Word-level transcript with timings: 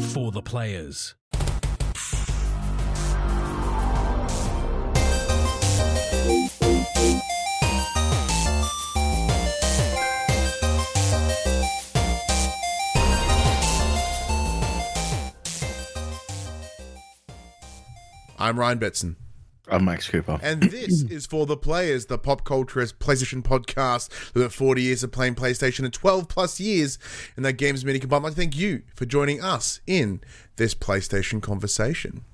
for 0.00 0.32
the 0.32 0.42
players. 0.42 1.14
I'm 18.38 18.58
Ryan 18.58 18.78
Betson. 18.78 19.16
I'm 19.70 19.84
Max 19.84 20.08
Cooper. 20.08 20.40
And 20.42 20.62
this 20.64 21.02
is 21.10 21.26
for 21.26 21.46
the 21.46 21.56
players, 21.56 22.06
the 22.06 22.18
pop 22.18 22.44
culturist 22.44 22.94
PlayStation 22.94 23.42
podcast 23.42 24.34
with 24.34 24.52
40 24.52 24.82
years 24.82 25.04
of 25.04 25.12
playing 25.12 25.36
PlayStation 25.36 25.84
and 25.84 25.92
12 25.92 26.28
plus 26.28 26.58
years 26.58 26.98
in 27.36 27.44
that 27.44 27.54
games 27.54 27.84
mini 27.84 28.00
combined. 28.00 28.24
To 28.24 28.30
thank 28.32 28.56
you 28.56 28.82
for 28.94 29.06
joining 29.06 29.42
us 29.42 29.80
in 29.86 30.20
this 30.56 30.74
PlayStation 30.74 31.40
conversation. 31.40 32.24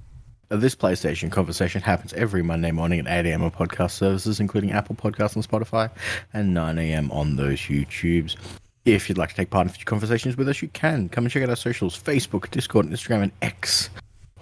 This 0.49 0.75
PlayStation 0.75 1.31
conversation 1.31 1.83
happens 1.83 2.13
every 2.15 2.43
Monday 2.43 2.71
morning 2.71 3.01
at 3.01 3.27
8 3.27 3.29
a.m. 3.29 3.43
on 3.43 3.51
podcast 3.51 3.91
services, 3.93 4.41
including 4.41 4.73
Apple 4.73 4.97
Podcasts 4.97 5.35
and 5.35 5.47
Spotify, 5.47 5.91
and 6.33 6.55
9 6.55 6.79
a.m. 6.79 7.11
on 7.11 7.37
those 7.37 7.59
YouTubes. 7.59 8.37
If 8.85 9.09
you'd 9.09 9.19
like 9.19 9.31
to 9.31 9.35
take 9.35 9.51
part 9.51 9.67
in 9.67 9.73
future 9.73 9.85
conversations 9.85 10.37
with 10.37 10.49
us, 10.49 10.63
you 10.63 10.69
can. 10.69 11.09
Come 11.09 11.25
and 11.25 11.33
check 11.33 11.43
out 11.43 11.51
our 11.51 11.57
socials 11.57 12.01
Facebook, 12.01 12.51
Discord, 12.51 12.87
Instagram, 12.87 13.25
and 13.25 13.33
X. 13.43 13.91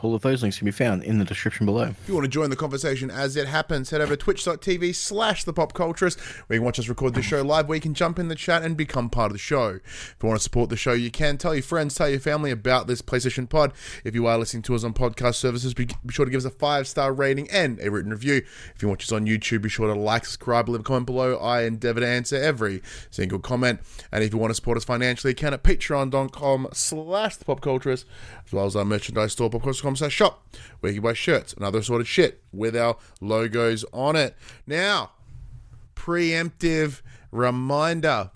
All 0.04 0.14
of 0.14 0.20
those 0.20 0.42
links 0.42 0.58
can 0.58 0.66
be 0.66 0.70
found 0.70 1.02
in 1.02 1.16
the 1.16 1.24
description 1.24 1.64
below. 1.64 1.84
If 1.84 2.08
you 2.08 2.12
want 2.12 2.26
to 2.26 2.30
join 2.30 2.50
the 2.50 2.56
conversation 2.56 3.10
as 3.10 3.36
it 3.36 3.48
happens, 3.48 3.88
head 3.88 4.02
over 4.02 4.14
to 4.14 4.22
twitch.tv 4.22 4.94
slash 4.94 5.44
the 5.44 5.54
pop 5.54 5.72
culturist 5.72 6.20
where 6.46 6.56
you 6.56 6.60
can 6.60 6.66
watch 6.66 6.78
us 6.78 6.90
record 6.90 7.14
the 7.14 7.22
show 7.22 7.40
live, 7.40 7.68
where 7.68 7.76
you 7.76 7.80
can 7.80 7.94
jump 7.94 8.18
in 8.18 8.28
the 8.28 8.34
chat 8.34 8.62
and 8.62 8.76
become 8.76 9.08
part 9.08 9.30
of 9.30 9.32
the 9.32 9.38
show. 9.38 9.80
If 9.86 10.16
you 10.22 10.28
want 10.28 10.38
to 10.38 10.44
support 10.44 10.68
the 10.68 10.76
show, 10.76 10.92
you 10.92 11.10
can 11.10 11.38
tell 11.38 11.54
your 11.54 11.62
friends, 11.62 11.94
tell 11.94 12.10
your 12.10 12.20
family 12.20 12.50
about 12.50 12.86
this 12.86 13.00
PlayStation 13.00 13.48
pod. 13.48 13.72
If 14.04 14.14
you 14.14 14.26
are 14.26 14.36
listening 14.36 14.62
to 14.64 14.74
us 14.74 14.84
on 14.84 14.92
podcast 14.92 15.36
services, 15.36 15.72
be, 15.72 15.88
sure 16.10 16.26
to 16.26 16.30
give 16.30 16.36
us 16.36 16.44
a 16.44 16.50
five 16.50 16.86
star 16.86 17.10
rating 17.14 17.48
and 17.50 17.80
a 17.80 17.90
written 17.90 18.10
review. 18.10 18.42
If 18.74 18.82
you 18.82 18.90
watch 18.90 19.04
us 19.04 19.12
on 19.12 19.24
YouTube, 19.24 19.62
be 19.62 19.70
sure 19.70 19.86
to 19.86 19.98
like, 19.98 20.26
subscribe, 20.26 20.68
leave 20.68 20.80
a 20.80 20.84
comment 20.84 21.06
below. 21.06 21.38
I 21.38 21.62
endeavor 21.62 22.00
to 22.00 22.06
answer 22.06 22.36
every 22.36 22.82
single 23.10 23.38
comment. 23.38 23.80
And 24.12 24.22
if 24.22 24.34
you 24.34 24.38
want 24.38 24.50
to 24.50 24.54
support 24.54 24.76
us 24.76 24.84
financially, 24.84 25.30
you 25.30 25.34
can 25.34 25.54
at 25.54 25.62
patreon.com 25.62 26.68
slash 26.74 27.36
the 27.36 27.46
pop 27.46 27.62
culturist, 27.62 28.04
as 28.44 28.52
well 28.52 28.66
as 28.66 28.76
our 28.76 28.84
merchandise 28.84 29.32
store, 29.32 29.48
popculturist.com 29.48 29.93
slash 29.96 30.12
shop, 30.12 30.46
where 30.80 30.92
you 30.92 31.00
can 31.00 31.04
buy 31.04 31.14
shirts 31.14 31.52
and 31.52 31.64
other 31.64 31.82
sort 31.82 32.00
of 32.00 32.08
shit 32.08 32.42
with 32.52 32.76
our 32.76 32.96
logos 33.20 33.84
on 33.92 34.16
it. 34.16 34.36
Now, 34.66 35.12
preemptive 35.94 37.02
reminder 37.30 38.30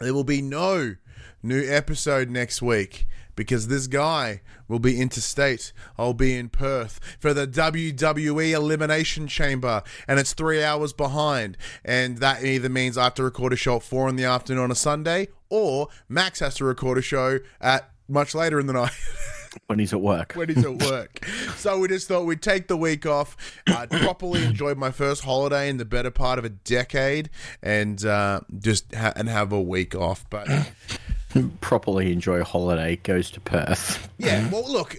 there 0.00 0.14
will 0.14 0.24
be 0.24 0.42
no 0.42 0.96
new 1.42 1.64
episode 1.70 2.30
next 2.30 2.60
week 2.60 3.06
because 3.36 3.68
this 3.68 3.86
guy 3.86 4.42
will 4.68 4.78
be 4.78 5.00
interstate. 5.00 5.72
I'll 5.98 6.14
be 6.14 6.36
in 6.36 6.48
Perth 6.48 7.00
for 7.18 7.32
the 7.32 7.46
WWE 7.46 8.52
Elimination 8.52 9.26
Chamber, 9.26 9.82
and 10.06 10.20
it's 10.20 10.34
three 10.34 10.62
hours 10.62 10.92
behind. 10.92 11.56
And 11.84 12.18
that 12.18 12.44
either 12.44 12.68
means 12.68 12.98
I 12.98 13.04
have 13.04 13.14
to 13.14 13.24
record 13.24 13.52
a 13.52 13.56
show 13.56 13.76
at 13.76 13.82
four 13.82 14.08
in 14.08 14.16
the 14.16 14.24
afternoon 14.24 14.64
on 14.64 14.70
a 14.70 14.74
Sunday, 14.74 15.28
or 15.48 15.88
Max 16.08 16.40
has 16.40 16.54
to 16.56 16.64
record 16.64 16.98
a 16.98 17.02
show 17.02 17.38
at 17.60 17.90
much 18.08 18.34
later 18.34 18.60
in 18.60 18.66
the 18.66 18.74
night. 18.74 18.92
When 19.66 19.78
he's 19.78 19.92
at 19.92 20.00
work. 20.00 20.32
when 20.34 20.48
he's 20.48 20.64
at 20.64 20.82
work. 20.90 21.24
so 21.56 21.78
we 21.80 21.88
just 21.88 22.06
thought 22.08 22.24
we'd 22.24 22.42
take 22.42 22.68
the 22.68 22.76
week 22.76 23.04
off. 23.06 23.36
Uh, 23.66 23.86
properly 23.88 24.44
enjoyed 24.44 24.78
my 24.78 24.90
first 24.90 25.24
holiday 25.24 25.68
in 25.68 25.76
the 25.76 25.84
better 25.84 26.10
part 26.10 26.38
of 26.38 26.44
a 26.44 26.50
decade, 26.50 27.30
and 27.62 28.04
uh, 28.04 28.40
just 28.58 28.94
ha- 28.94 29.12
and 29.16 29.28
have 29.28 29.52
a 29.52 29.60
week 29.60 29.94
off. 29.94 30.24
But 30.30 30.46
Properly 31.60 32.10
enjoy 32.12 32.40
a 32.40 32.44
holiday, 32.44 32.96
goes 32.96 33.30
to 33.32 33.40
Perth. 33.40 34.08
yeah, 34.18 34.48
well, 34.52 34.70
look, 34.70 34.96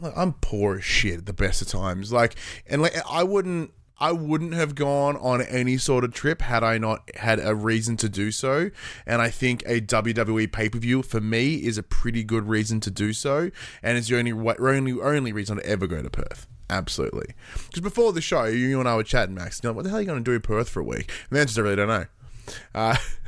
look, 0.00 0.12
I'm 0.16 0.32
poor 0.34 0.78
as 0.78 0.84
shit 0.84 1.18
at 1.18 1.26
the 1.26 1.32
best 1.32 1.62
of 1.62 1.68
times. 1.68 2.12
Like, 2.12 2.34
and 2.66 2.82
like, 2.82 2.96
I 3.08 3.22
wouldn't. 3.22 3.70
I 4.00 4.12
wouldn't 4.12 4.54
have 4.54 4.74
gone 4.74 5.16
on 5.16 5.42
any 5.42 5.76
sort 5.76 6.04
of 6.04 6.12
trip 6.12 6.40
had 6.42 6.62
I 6.62 6.78
not 6.78 7.08
had 7.16 7.40
a 7.40 7.54
reason 7.54 7.96
to 7.98 8.08
do 8.08 8.30
so. 8.30 8.70
And 9.06 9.20
I 9.20 9.30
think 9.30 9.62
a 9.66 9.80
WWE 9.80 10.52
pay 10.52 10.68
per 10.68 10.78
view 10.78 11.02
for 11.02 11.20
me 11.20 11.56
is 11.56 11.78
a 11.78 11.82
pretty 11.82 12.22
good 12.22 12.48
reason 12.48 12.80
to 12.80 12.90
do 12.90 13.12
so. 13.12 13.50
And 13.82 13.98
it's 13.98 14.08
the 14.08 14.18
only 14.18 14.32
only 14.32 15.00
only 15.00 15.32
reason 15.32 15.56
to 15.56 15.66
ever 15.66 15.86
go 15.86 16.02
to 16.02 16.10
Perth. 16.10 16.46
Absolutely. 16.70 17.34
Because 17.66 17.80
before 17.80 18.12
the 18.12 18.20
show, 18.20 18.44
you 18.44 18.78
and 18.78 18.88
I 18.88 18.94
were 18.94 19.02
chatting, 19.02 19.34
Max. 19.34 19.60
You 19.62 19.70
know, 19.70 19.72
what 19.72 19.84
the 19.84 19.90
hell 19.90 19.98
are 19.98 20.02
you 20.02 20.06
going 20.06 20.22
to 20.22 20.30
do 20.30 20.34
in 20.34 20.42
Perth 20.42 20.68
for 20.68 20.80
a 20.80 20.84
week? 20.84 21.10
And 21.30 21.36
the 21.36 21.40
answer 21.40 21.52
is 21.52 21.58
I 21.58 21.62
really 21.62 21.76
don't 21.76 21.88
know. 21.88 22.06
Uh, 22.74 22.96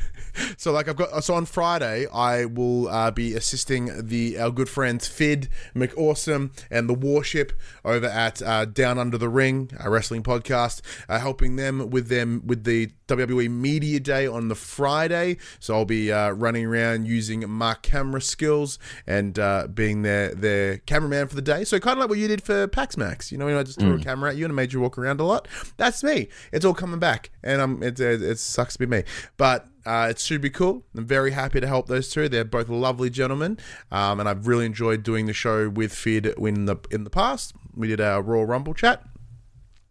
so 0.57 0.73
like 0.73 0.89
I've 0.89 0.97
got 0.97 1.23
so 1.23 1.35
on 1.35 1.45
Friday 1.45 2.07
I 2.13 2.47
will 2.47 2.89
uh, 2.89 3.11
be 3.11 3.35
assisting 3.35 4.07
the 4.09 4.39
our 4.39 4.51
good 4.51 4.69
friends 4.69 5.07
Fid 5.07 5.49
McAwesome 5.75 6.51
and 6.71 6.89
the 6.89 6.95
Warship 6.95 7.53
over 7.85 8.07
at 8.07 8.41
uh, 8.43 8.65
Down 8.65 8.99
Under 8.99 9.19
the 9.19 9.29
Ring, 9.29 9.71
a 9.79 9.91
wrestling 9.91 10.23
podcast, 10.23 10.81
uh, 11.09 11.19
helping 11.19 11.57
them 11.57 11.91
with 11.91 12.09
them 12.09 12.43
with 12.47 12.65
the 12.65 12.91
WWE 13.09 13.51
Media 13.51 14.01
Day 14.01 14.27
on 14.27 14.49
the 14.49 14.55
Friday. 14.55 15.37
So 15.59 15.75
I'll 15.75 15.85
be 15.85 16.13
uh, 16.13 16.31
running 16.31 16.65
around 16.65 17.07
using 17.07 17.49
my 17.49 17.75
camera 17.75 18.23
skills 18.23 18.79
and 19.07 19.39
uh, 19.39 19.67
being 19.67 20.03
their 20.03 20.35
their 20.35 20.79
cameraman 20.79 21.29
for 21.29 21.35
the 21.35 21.43
day. 21.43 21.65
So 21.65 21.79
kind 21.79 21.99
of 21.99 22.01
like 22.01 22.09
what 22.09 22.19
you 22.19 22.29
did 22.29 22.43
for 22.43 22.67
Pax 22.69 22.97
Max, 22.97 23.31
you 23.31 23.39
know, 23.39 23.51
know, 23.55 23.61
I 23.61 23.63
just 23.63 23.79
threw 23.79 23.95
a 23.95 23.99
camera 23.99 24.31
at 24.31 24.37
you 24.37 24.45
and 24.45 24.55
made 24.55 24.73
you 24.73 24.81
walk 24.81 24.99
around 24.99 25.21
a 25.21 25.25
lot. 25.25 25.49
That's 25.77 26.03
me. 26.03 26.29
It's 26.53 26.65
all 26.65 26.75
coming 26.75 27.01
back, 27.01 27.31
and 27.43 27.61
I'm 27.61 27.83
it, 27.83 27.99
it, 28.01 28.23
it 28.23 28.39
sucks 28.39 28.75
to 28.75 28.79
be 28.79 28.87
me, 28.87 29.05
but. 29.37 29.67
Uh, 29.87 30.09
it 30.11 30.19
should 30.19 30.41
be 30.41 30.51
cool. 30.51 30.85
I'm 30.95 31.07
very 31.07 31.31
happy 31.31 31.61
to 31.61 31.67
help 31.67 31.87
those 31.87 32.11
two. 32.11 32.29
They're 32.29 32.45
both 32.45 32.69
lovely 32.69 33.11
gentlemen, 33.11 33.59
um, 33.91 34.21
and 34.21 34.29
I've 34.29 34.47
really 34.47 34.67
enjoyed 34.67 35.03
doing 35.03 35.27
the 35.27 35.33
show 35.33 35.69
with 35.69 35.93
Fid 35.95 36.27
in 36.27 36.67
the 36.67 36.77
in 36.91 37.05
the 37.05 37.11
past. 37.11 37.55
We 37.75 37.89
did 37.89 38.01
our 38.01 38.23
Royal 38.23 38.45
Rumble 38.45 38.75
chat, 38.75 39.03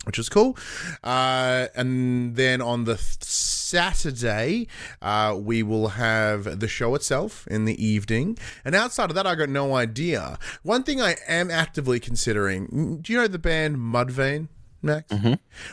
which 0.05 0.19
is 0.19 0.29
cool. 0.29 0.57
Uh, 1.03 1.67
and 1.75 2.35
then 2.35 2.61
on 2.61 2.85
the 2.85 2.95
th- 2.95 3.23
Saturday, 3.23 4.67
uh, 5.01 5.37
we 5.39 5.63
will 5.63 5.89
have 5.89 6.59
the 6.59 6.67
show 6.67 6.95
itself 6.95 7.47
in 7.47 7.65
the 7.65 7.83
evening. 7.83 8.37
And 8.65 8.75
outside 8.75 9.09
of 9.09 9.15
that, 9.15 9.27
I 9.27 9.35
got 9.35 9.49
no 9.49 9.75
idea. 9.75 10.37
One 10.63 10.83
thing 10.83 11.01
I 11.01 11.15
am 11.27 11.51
actively 11.51 11.99
considering. 11.99 12.99
Do 13.01 13.13
you 13.13 13.19
know 13.19 13.27
the 13.27 13.39
band 13.39 13.77
Mudvayne? 13.77 14.49
Max? 14.81 15.13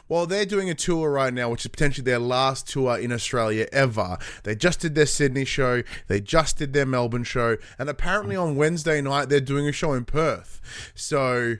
Well, 0.09 0.27
they're 0.27 0.47
doing 0.47 0.69
a 0.69 0.75
tour 0.75 1.11
right 1.11 1.33
now, 1.33 1.50
which 1.50 1.65
is 1.65 1.69
potentially 1.69 2.05
their 2.05 2.19
last 2.19 2.69
tour 2.69 2.99
in 2.99 3.12
Australia 3.12 3.67
ever. 3.72 4.19
They 4.43 4.55
just 4.55 4.81
did 4.81 4.94
their 4.94 5.06
Sydney 5.06 5.44
show, 5.44 5.83
they 6.09 6.21
just 6.21 6.59
did 6.59 6.72
their 6.72 6.87
Melbourne 6.87 7.25
show, 7.25 7.56
and 7.78 7.89
apparently 7.89 8.37
on 8.37 8.56
Wednesday 8.56 9.00
night 9.00 9.28
they're 9.28 9.41
doing 9.41 9.69
a 9.69 9.72
show 9.72 9.93
in 9.93 10.05
Perth. 10.05 10.61
So, 10.95 11.56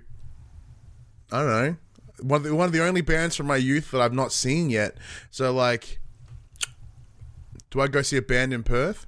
I 1.31 1.39
don't 1.39 1.49
know. 1.49 1.77
One 2.21 2.39
of, 2.39 2.43
the, 2.45 2.55
one 2.55 2.67
of 2.67 2.73
the 2.73 2.83
only 2.83 3.03
bands 3.03 3.37
from 3.37 3.47
my 3.47 3.56
youth 3.56 3.91
that 3.91 4.01
I've 4.01 4.15
not 4.15 4.33
seen 4.33 4.71
yet. 4.71 4.97
So, 5.31 5.53
like, 5.53 5.99
do 7.71 7.81
I 7.81 7.89
go 7.89 8.03
see 8.03 8.17
a 8.17 8.23
band 8.23 8.55
in 8.55 8.62
Perth? 8.62 9.06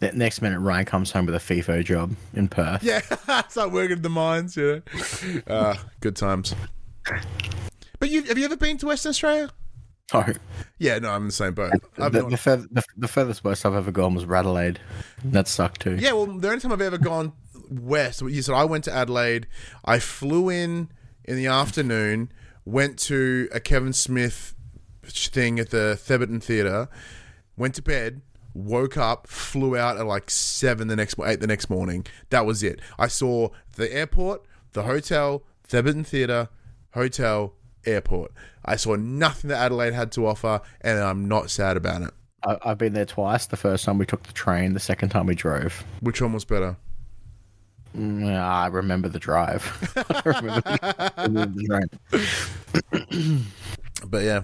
The 0.00 0.12
next 0.12 0.40
minute, 0.42 0.60
Ryan 0.60 0.84
comes 0.84 1.10
home 1.10 1.26
with 1.26 1.34
a 1.34 1.38
FIFO 1.38 1.84
job 1.84 2.14
in 2.32 2.46
Perth. 2.46 2.84
Yeah, 2.84 3.00
start 3.48 3.72
working 3.72 3.96
at 3.96 4.02
the 4.04 4.08
mines, 4.08 4.56
you 4.56 4.82
know. 4.94 5.40
Uh, 5.48 5.74
good 6.00 6.14
times. 6.14 6.54
But 7.98 8.10
you 8.10 8.22
have 8.24 8.38
you 8.38 8.44
ever 8.44 8.56
been 8.56 8.78
to 8.78 8.86
Western 8.86 9.10
Australia? 9.10 9.50
Oh, 10.14 10.24
Yeah, 10.78 10.98
no, 11.00 11.10
I'm 11.10 11.22
in 11.22 11.26
the 11.28 11.32
same 11.32 11.52
boat. 11.52 11.72
The, 11.96 12.08
the, 12.08 12.66
the, 12.70 12.84
the 12.96 13.08
furthest 13.08 13.44
west 13.44 13.66
I've 13.66 13.74
ever 13.74 13.90
gone 13.90 14.14
was 14.14 14.24
Radelaide. 14.24 14.80
That 15.22 15.48
sucked 15.48 15.82
too. 15.82 15.96
Yeah, 15.96 16.12
well, 16.12 16.26
the 16.26 16.48
only 16.48 16.60
time 16.60 16.72
I've 16.72 16.80
ever 16.80 16.96
gone 16.96 17.34
west, 17.70 18.22
you 18.22 18.40
said 18.40 18.54
I 18.54 18.64
went 18.64 18.84
to 18.84 18.92
Adelaide. 18.92 19.46
I 19.84 19.98
flew 19.98 20.48
in 20.48 20.90
in 21.24 21.36
the 21.36 21.46
afternoon, 21.48 22.32
went 22.64 22.98
to 23.00 23.48
a 23.52 23.60
Kevin 23.60 23.92
Smith 23.92 24.54
thing 25.02 25.58
at 25.58 25.70
the 25.70 25.98
Thebarton 26.02 26.42
Theatre, 26.42 26.88
went 27.58 27.74
to 27.74 27.82
bed, 27.82 28.22
woke 28.54 28.96
up, 28.96 29.26
flew 29.26 29.76
out 29.76 29.98
at 29.98 30.06
like 30.06 30.30
seven 30.30 30.88
the 30.88 30.96
next 30.96 31.16
eight 31.26 31.40
the 31.40 31.46
next 31.46 31.68
morning. 31.68 32.06
That 32.30 32.46
was 32.46 32.62
it. 32.62 32.80
I 32.98 33.08
saw 33.08 33.50
the 33.76 33.92
airport, 33.92 34.46
the 34.72 34.84
hotel, 34.84 35.42
Thebarton 35.68 36.06
Theatre, 36.06 36.48
hotel, 36.92 37.54
airport. 37.86 38.32
I 38.64 38.76
saw 38.76 38.96
nothing 38.96 39.48
that 39.48 39.58
Adelaide 39.58 39.94
had 39.94 40.12
to 40.12 40.26
offer, 40.26 40.60
and 40.80 40.98
I'm 40.98 41.26
not 41.26 41.50
sad 41.50 41.76
about 41.76 42.02
it. 42.02 42.10
I, 42.44 42.58
I've 42.62 42.78
been 42.78 42.92
there 42.92 43.06
twice. 43.06 43.46
The 43.46 43.56
first 43.56 43.84
time 43.84 43.98
we 43.98 44.06
took 44.06 44.24
the 44.24 44.32
train, 44.32 44.74
the 44.74 44.80
second 44.80 45.08
time 45.10 45.26
we 45.26 45.34
drove. 45.34 45.84
Which 46.00 46.20
one 46.20 46.32
was 46.32 46.44
better? 46.44 46.76
Mm, 47.96 48.38
I 48.38 48.66
remember 48.66 49.08
the 49.08 49.18
drive. 49.18 49.64
I 50.10 50.22
remember 50.24 50.60
the, 50.60 51.12
I 51.16 51.24
remember 51.24 51.60
the 52.10 52.28
train. 53.00 53.46
But 54.06 54.24
yeah. 54.24 54.42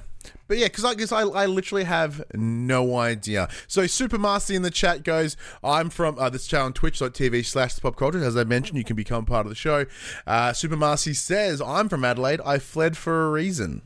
But 0.54 0.60
yeah, 0.60 0.66
because 0.66 0.84
I 0.84 0.94
guess 0.94 1.10
I, 1.10 1.22
I 1.22 1.46
literally 1.46 1.82
have 1.82 2.22
no 2.32 2.96
idea. 2.96 3.48
So 3.66 3.82
Supermaster 3.82 4.54
in 4.54 4.62
the 4.62 4.70
chat 4.70 5.02
goes, 5.02 5.36
I'm 5.64 5.90
from 5.90 6.16
uh, 6.16 6.30
this 6.30 6.46
channel 6.46 6.66
on 6.66 6.72
twitch.tv 6.72 7.44
slash 7.44 7.80
pop 7.80 7.96
culture. 7.96 8.22
As 8.22 8.36
I 8.36 8.44
mentioned, 8.44 8.78
you 8.78 8.84
can 8.84 8.94
become 8.94 9.26
part 9.26 9.46
of 9.46 9.50
the 9.50 9.56
show. 9.56 9.84
Uh, 10.28 10.50
Supermaster 10.50 11.12
says, 11.16 11.60
I'm 11.60 11.88
from 11.88 12.04
Adelaide. 12.04 12.40
I 12.46 12.60
fled 12.60 12.96
for 12.96 13.26
a 13.26 13.30
reason. 13.32 13.82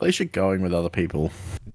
least 0.00 0.20
you're 0.20 0.26
going 0.26 0.62
with 0.62 0.72
other 0.72 0.88
people. 0.88 1.30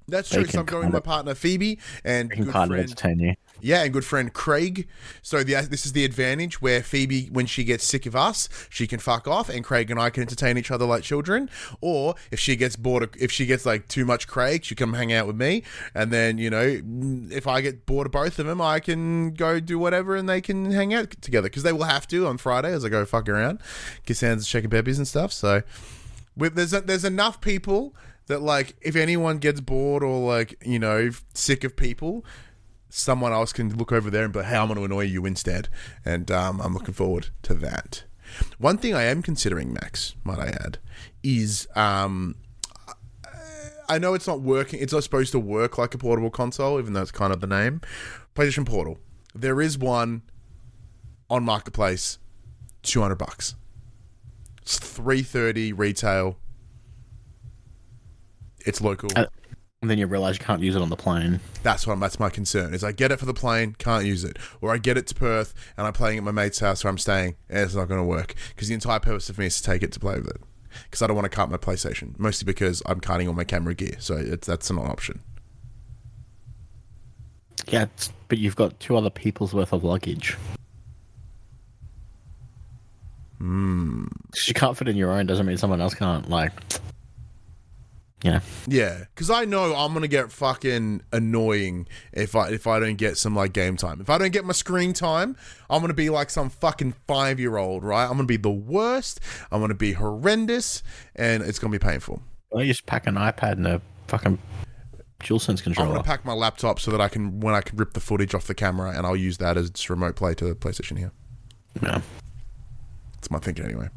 That's 0.08 0.32
They 0.32 0.38
true. 0.38 0.48
So 0.48 0.62
I'm 0.62 0.66
going 0.66 0.86
with 0.86 0.94
my 0.94 1.02
partner 1.02 1.36
Phoebe 1.36 1.78
and 2.04 2.32
can 2.32 2.46
good 2.46 2.54
friend 2.54 2.74
entertain 2.74 3.20
you. 3.20 3.36
Yeah, 3.62 3.84
and 3.84 3.94
good 3.94 4.06
friend 4.06 4.32
Craig. 4.34 4.88
So 5.22 5.44
the, 5.44 5.68
this 5.70 5.86
is 5.86 5.94
the 5.94 6.06
advantage 6.06 6.62
where 6.62 6.82
Phoebe, 6.82 7.28
when 7.32 7.46
she 7.46 7.64
gets 7.64 7.84
sick 7.84 8.06
of 8.06 8.16
us, 8.16 8.50
she 8.70 8.88
can 8.88 9.00
fuck 9.00 9.28
off, 9.28 9.50
and 9.50 9.64
Craig 9.64 9.92
and 9.92 10.00
I 10.00 10.10
can 10.10 10.22
entertain 10.22 10.58
each 10.58 10.72
other 10.72 10.86
like 10.86 11.04
children. 11.04 11.50
Or 11.82 12.16
if 12.32 12.40
she 12.40 12.56
gets 12.56 12.76
bored, 12.76 13.04
of, 13.04 13.10
if 13.20 13.32
she 13.32 13.46
gets 13.46 13.66
like 13.66 13.88
too 13.88 14.06
much 14.06 14.28
Craig, 14.28 14.64
she 14.64 14.76
come 14.76 14.94
hang 14.94 15.14
out 15.14 15.28
with 15.28 15.36
me, 15.36 15.64
and 15.94 16.12
then 16.12 16.38
you 16.38 16.50
know, 16.50 16.82
if 17.30 17.48
I 17.48 17.62
get 17.62 17.86
bored 17.86 18.08
of 18.08 18.12
both 18.12 18.40
of 18.40 18.46
them, 18.46 18.62
I 18.62 18.80
can 18.80 19.34
go 19.34 19.60
do 19.60 19.78
whatever, 19.78 20.16
and 20.16 20.28
they 20.28 20.42
can 20.42 20.72
hang 20.72 20.94
out 20.94 21.12
together 21.22 21.50
because 21.50 21.64
they 21.64 21.74
will 21.74 21.84
have 21.84 22.08
to 22.10 22.28
on 22.28 22.38
Friday 22.38 22.72
as 22.72 22.86
I 22.86 22.90
go 22.90 23.06
fuck 23.06 23.28
around, 23.30 23.60
kiss 24.06 24.22
hands, 24.22 24.48
shaking 24.48 24.70
babies 24.70 24.98
and 24.98 25.08
stuff. 25.08 25.32
So 25.32 25.64
with, 26.36 26.56
there's 26.56 26.72
there's 26.72 27.06
enough 27.06 27.42
people 27.42 27.96
that 28.28 28.42
like 28.42 28.76
if 28.82 28.96
anyone 28.96 29.40
gets 29.40 29.60
bored 29.60 30.04
or 30.04 30.26
like 30.28 30.56
you 30.66 30.80
know 30.80 31.10
sick 31.34 31.64
of 31.64 31.76
people 31.76 32.24
someone 32.90 33.32
else 33.32 33.54
can 33.54 33.76
look 33.78 33.92
over 33.92 34.10
there 34.10 34.24
and 34.24 34.34
be 34.34 34.40
like, 34.40 34.48
hey, 34.50 34.58
I'm 34.58 34.68
going 34.68 34.80
to 34.80 34.86
annoy 34.86 35.06
you 35.06 35.26
instead. 35.26 35.70
And 36.04 36.30
um, 36.32 36.60
I'm 36.60 36.74
looking 36.74 36.94
forward 36.94 37.30
to 37.44 37.54
that. 37.56 38.04
One 38.58 38.78
thing 38.78 38.94
I 38.94 39.04
am 39.04 39.22
considering, 39.22 39.74
Max, 39.74 40.16
might 40.24 40.40
I 40.40 40.48
add, 40.48 40.78
is 41.24 41.68
um, 41.76 42.36
I 43.88 43.98
know 43.98 44.14
it's 44.14 44.28
not 44.28 44.42
working. 44.42 44.80
It's 44.80 44.94
not 44.94 45.04
supposed 45.04 45.32
to 45.32 45.40
work 45.40 45.78
like 45.78 45.96
a 45.96 45.98
portable 45.98 46.30
console, 46.30 46.80
even 46.80 46.94
though 46.94 47.02
it's 47.02 47.12
kind 47.12 47.34
of 47.34 47.42
the 47.42 47.48
name. 47.48 47.82
PlayStation 48.36 48.66
Portal. 48.68 49.00
There 49.34 49.62
is 49.62 49.78
one 49.78 50.22
on 51.30 51.44
Marketplace, 51.44 52.20
two 52.84 53.02
hundred 53.02 53.16
bucks. 53.16 53.56
It's 54.62 54.78
three 54.78 55.24
thirty 55.24 55.74
retail. 55.74 56.38
It's 58.66 58.82
local. 58.82 59.10
Uh, 59.16 59.26
and 59.82 59.90
then 59.90 59.98
you 59.98 60.08
realize 60.08 60.38
you 60.38 60.44
can't 60.44 60.62
use 60.62 60.76
it 60.76 60.82
on 60.82 60.90
the 60.90 60.96
plane. 60.96 61.40
That's 61.64 61.88
what 61.88 62.00
that's 62.00 62.20
my 62.20 62.30
concern. 62.30 62.74
Is 62.74 62.84
I 62.84 62.92
get 62.92 63.12
it 63.12 63.20
for 63.20 63.26
the 63.26 63.34
plane, 63.34 63.76
can't 63.78 64.06
use 64.06 64.24
it, 64.24 64.38
or 64.62 64.74
I 64.74 64.78
get 64.78 64.98
it 64.98 65.08
to 65.08 65.16
Perth 65.16 65.54
and 65.78 65.88
I'm 65.88 65.94
playing 65.94 66.18
at 66.18 66.24
my 66.24 66.32
mate's 66.32 66.60
house 66.60 66.84
where 66.84 66.92
I'm 66.92 66.98
staying, 66.98 67.36
and 67.50 67.60
it's 67.60 67.76
not 67.76 67.88
going 67.88 68.00
to 68.00 68.06
work 68.06 68.36
because 68.50 68.68
the 68.68 68.74
entire 68.74 69.00
purpose 69.00 69.30
of 69.30 69.38
me 69.38 69.46
is 69.46 69.62
to 69.62 69.64
take 69.64 69.84
it 69.84 69.92
to 69.94 70.00
play 70.00 70.16
with 70.16 70.30
it. 70.30 70.42
Because 70.84 71.02
I 71.02 71.08
don't 71.08 71.16
want 71.16 71.26
to 71.26 71.36
cut 71.36 71.50
my 71.50 71.58
PlayStation, 71.58 72.18
mostly 72.20 72.46
because 72.46 72.84
I'm 72.86 73.00
cutting 73.00 73.28
all 73.28 73.34
my 73.34 73.44
camera 73.44 73.74
gear, 73.74 73.96
so 74.00 74.16
it's 74.16 74.48
that's 74.48 74.70
not 74.70 74.86
an 74.86 74.92
option. 74.92 75.20
Yeah, 77.68 77.86
but 78.28 78.38
you've 78.38 78.56
got 78.56 78.80
two 78.80 78.96
other 78.96 79.10
people's 79.10 79.54
worth 79.54 79.74
of 79.74 79.84
luggage. 79.84 80.38
Hmm. 83.40 84.06
Because 84.28 84.48
You 84.48 84.54
can't 84.54 84.78
fit 84.78 84.88
in 84.88 84.96
your 84.98 85.12
own 85.12 85.26
doesn't 85.26 85.46
mean 85.46 85.58
someone 85.58 85.82
else 85.82 85.94
can't. 85.94 86.30
Like, 86.30 86.52
yeah, 88.24 88.42
Yeah, 88.68 89.06
because 89.16 89.30
I 89.30 89.46
know 89.46 89.74
I'm 89.74 89.94
gonna 89.94 90.10
get 90.10 90.32
fucking 90.32 91.04
annoying 91.14 91.88
if 92.12 92.36
I 92.36 92.50
if 92.50 92.68
I 92.68 92.80
don't 92.80 92.98
get 92.98 93.18
some 93.18 93.34
like 93.34 93.54
game 93.54 93.78
time. 93.78 94.02
If 94.02 94.10
I 94.10 94.18
don't 94.18 94.32
get 94.32 94.44
my 94.44 94.52
screen 94.52 94.92
time, 94.92 95.38
I'm 95.70 95.80
gonna 95.80 95.94
be 95.94 96.10
like 96.10 96.30
some 96.30 96.50
fucking 96.50 96.96
five 97.08 97.40
year 97.40 97.56
old, 97.56 97.84
right? 97.86 98.04
I'm 98.04 98.12
gonna 98.12 98.26
be 98.26 98.38
the 98.38 98.50
worst. 98.50 99.22
I'm 99.52 99.62
gonna 99.62 99.74
be 99.74 99.94
horrendous, 99.94 100.84
and 101.16 101.42
it's 101.44 101.60
gonna 101.60 101.72
be 101.72 101.80
painful. 101.80 102.22
you 102.54 102.66
just 102.66 102.86
pack 102.86 103.08
an 103.08 103.16
iPad 103.16 103.54
and 103.54 103.68
a 103.68 103.82
fucking 104.08 104.38
DualSense 105.22 105.64
controller? 105.64 105.88
I'm 105.88 105.94
gonna 105.96 106.04
pack 106.04 106.26
my 106.26 106.34
laptop 106.34 106.82
so 106.82 106.92
that 106.92 107.00
I 107.00 107.08
can 107.08 107.40
when 107.40 107.56
I 107.56 107.62
can 107.62 107.78
rip 107.78 107.94
the 107.94 108.02
footage 108.02 108.36
off 108.36 108.48
the 108.48 108.56
camera, 108.56 108.92
and 108.92 109.06
I'll 109.06 109.16
use 109.16 109.38
that 109.38 109.56
as 109.56 109.90
remote 109.90 110.18
play 110.18 110.34
to 110.36 110.46
the 110.46 110.56
PlayStation 110.56 110.98
here. 110.98 111.14
yeah. 111.82 112.02
That's 113.14 113.32
my 113.32 113.40
thinking 113.40 113.64
anyway. 113.64 113.90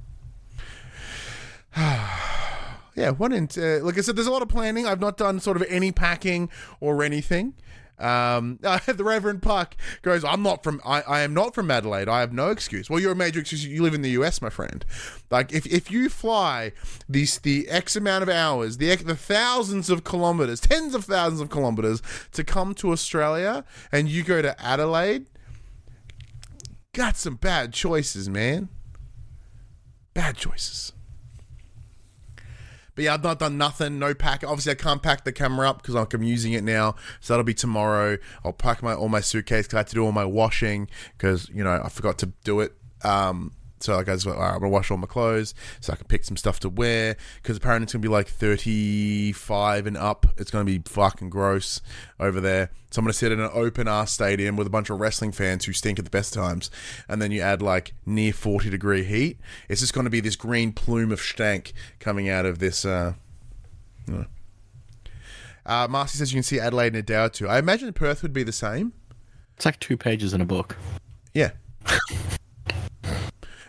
yeah, 2.95 3.11
one 3.11 3.33
in 3.33 3.49
uh, 3.57 3.85
like 3.85 3.97
I 3.99 4.03
said, 4.03 4.17
there's 4.17 4.27
a 4.27 4.33
lot 4.33 4.43
of 4.43 4.49
planning. 4.49 4.87
I've 4.87 5.01
not 5.01 5.17
done 5.17 5.41
sort 5.41 5.57
of 5.57 5.65
any 5.69 5.93
packing 5.93 6.51
or 6.81 7.03
anything. 7.03 7.55
Um, 7.99 8.59
the 8.63 9.05
Reverend 9.05 9.43
Puck 9.43 9.77
goes, 10.03 10.25
"I'm 10.25 10.43
not 10.43 10.63
from. 10.63 10.81
I, 10.85 11.03
I 11.03 11.21
am 11.21 11.33
not 11.33 11.55
from 11.55 11.71
Adelaide. 11.71 12.09
I 12.09 12.21
have 12.21 12.33
no 12.33 12.51
excuse. 12.51 12.91
Well, 12.91 13.01
you're 13.01 13.13
a 13.13 13.17
major 13.17 13.41
excuse. 13.41 13.65
You 13.65 13.83
live 13.83 13.95
in 13.95 14.03
the 14.03 14.11
US, 14.11 14.43
my 14.43 14.51
friend. 14.51 14.85
Like 15.31 15.53
if, 15.53 15.65
if 15.67 15.91
you 15.91 16.09
fly 16.09 16.73
these 17.09 17.39
the 17.39 17.69
X 17.69 17.97
amount 17.97 18.23
of 18.23 18.29
hours, 18.29 18.79
the 18.79 18.95
the 18.97 19.17
thousands 19.17 19.89
of 19.89 20.05
kilometers, 20.05 20.61
tens 20.61 20.95
of 20.95 21.05
thousands 21.05 21.41
of 21.41 21.49
kilometers 21.49 22.03
to 22.33 22.45
come 22.45 22.75
to 22.75 22.93
Australia, 22.93 23.65
and 23.91 24.09
you 24.09 24.23
go 24.23 24.43
to 24.43 24.61
Adelaide, 24.61 25.27
got 26.93 27.17
some 27.17 27.37
bad 27.37 27.73
choices, 27.73 28.29
man. 28.29 28.69
Bad 30.13 30.37
choices." 30.37 30.93
But 32.95 33.05
yeah, 33.05 33.15
I've 33.15 33.23
not 33.23 33.39
done 33.39 33.57
nothing. 33.57 33.99
No 33.99 34.15
pack. 34.15 34.45
Obviously, 34.45 34.73
I 34.73 34.75
can't 34.75 35.03
pack 35.03 35.25
the 35.25 35.33
camera 35.33 35.69
up 35.69 35.83
because 35.83 35.95
I'm 35.95 36.23
using 36.23 36.53
it 36.53 36.65
now. 36.65 36.95
So 37.21 37.33
that'll 37.33 37.45
be 37.45 37.55
tomorrow. 37.55 38.19
I'll 38.45 38.53
pack 38.53 38.83
my 38.83 38.95
all 38.95 39.09
my 39.09 39.21
suitcase 39.21 39.67
because 39.67 39.75
I 39.75 39.79
had 39.79 39.89
to 39.89 39.95
do 39.95 40.05
all 40.05 40.13
my 40.13 40.25
washing 40.25 40.89
because 41.17 41.49
you 41.49 41.65
know 41.65 41.81
I 41.83 41.89
forgot 41.89 42.19
to 42.19 42.27
do 42.45 42.61
it. 42.61 42.75
Um, 43.03 43.53
so 43.83 43.97
like 43.97 44.09
I 44.09 44.13
was 44.13 44.27
like, 44.27 44.37
all 44.37 44.43
right, 44.43 44.55
I'm 44.55 44.61
gonna 44.61 44.71
wash 44.71 44.91
all 44.91 44.97
my 44.97 45.07
clothes 45.07 45.55
so 45.81 45.93
I 45.93 45.97
can 45.97 46.07
pick 46.07 46.25
some 46.25 46.37
stuff 46.37 46.61
to 46.61 46.69
wear 46.69 47.17
because 47.43 47.57
apparently 47.57 47.85
it's 47.85 47.93
gonna 47.93 48.03
be 48.03 48.09
like 48.09 48.29
35 48.29 49.87
and 49.87 49.97
up. 49.97 50.27
It's 50.37 50.51
gonna 50.51 50.65
be 50.65 50.81
fucking 50.85 51.31
gross 51.31 51.81
over 52.21 52.41
there. 52.41 52.71
So 52.91 53.01
I'm 53.01 53.05
gonna 53.05 53.15
sit 53.15 53.33
in 53.33 53.41
an 53.41 53.51
open 53.53 53.89
ass 53.89 54.13
stadium 54.13 54.57
with 54.57 54.67
a 54.67 54.71
bunch 54.71 54.91
of 54.91 55.01
wrestling 55.01 55.33
fans 55.33 55.65
who 55.65 55.73
stink 55.73 55.99
at 55.99 56.05
the 56.05 56.11
best 56.11 56.33
times, 56.33 56.71
and 57.09 57.21
then 57.21 57.33
you 57.33 57.41
add 57.41 57.63
like 57.63 57.95
near 58.07 58.33
40 58.33 58.71
degree 58.71 59.05
heat. 59.05 59.39
It's 59.69 59.81
just 59.81 59.95
gonna 59.95 60.11
be 60.11 60.21
this 60.21 60.37
green 60.37 60.73
plume 60.73 61.11
of 61.11 61.21
stank 61.21 61.73
coming 61.99 62.29
out 62.29 62.47
of 62.47 62.59
this. 62.59 62.85
Uh, 62.85 63.15
uh. 64.13 64.25
Uh, 65.65 65.87
Marcy 65.89 66.19
says 66.19 66.33
you 66.33 66.37
can 66.37 66.43
see 66.43 66.59
Adelaide 66.59 66.89
in 66.89 66.97
a 66.97 67.03
day 67.03 67.23
or 67.23 67.29
two. 67.29 67.49
I 67.49 67.59
imagine 67.59 67.93
Perth 67.93 68.23
would 68.23 68.33
be 68.33 68.43
the 68.43 68.53
same. 68.53 68.93
It's 69.57 69.65
like 69.65 69.79
two 69.79 69.97
pages 69.97 70.35
in 70.35 70.41
a 70.41 70.45
book. 70.45 70.77
Yeah. 71.35 71.53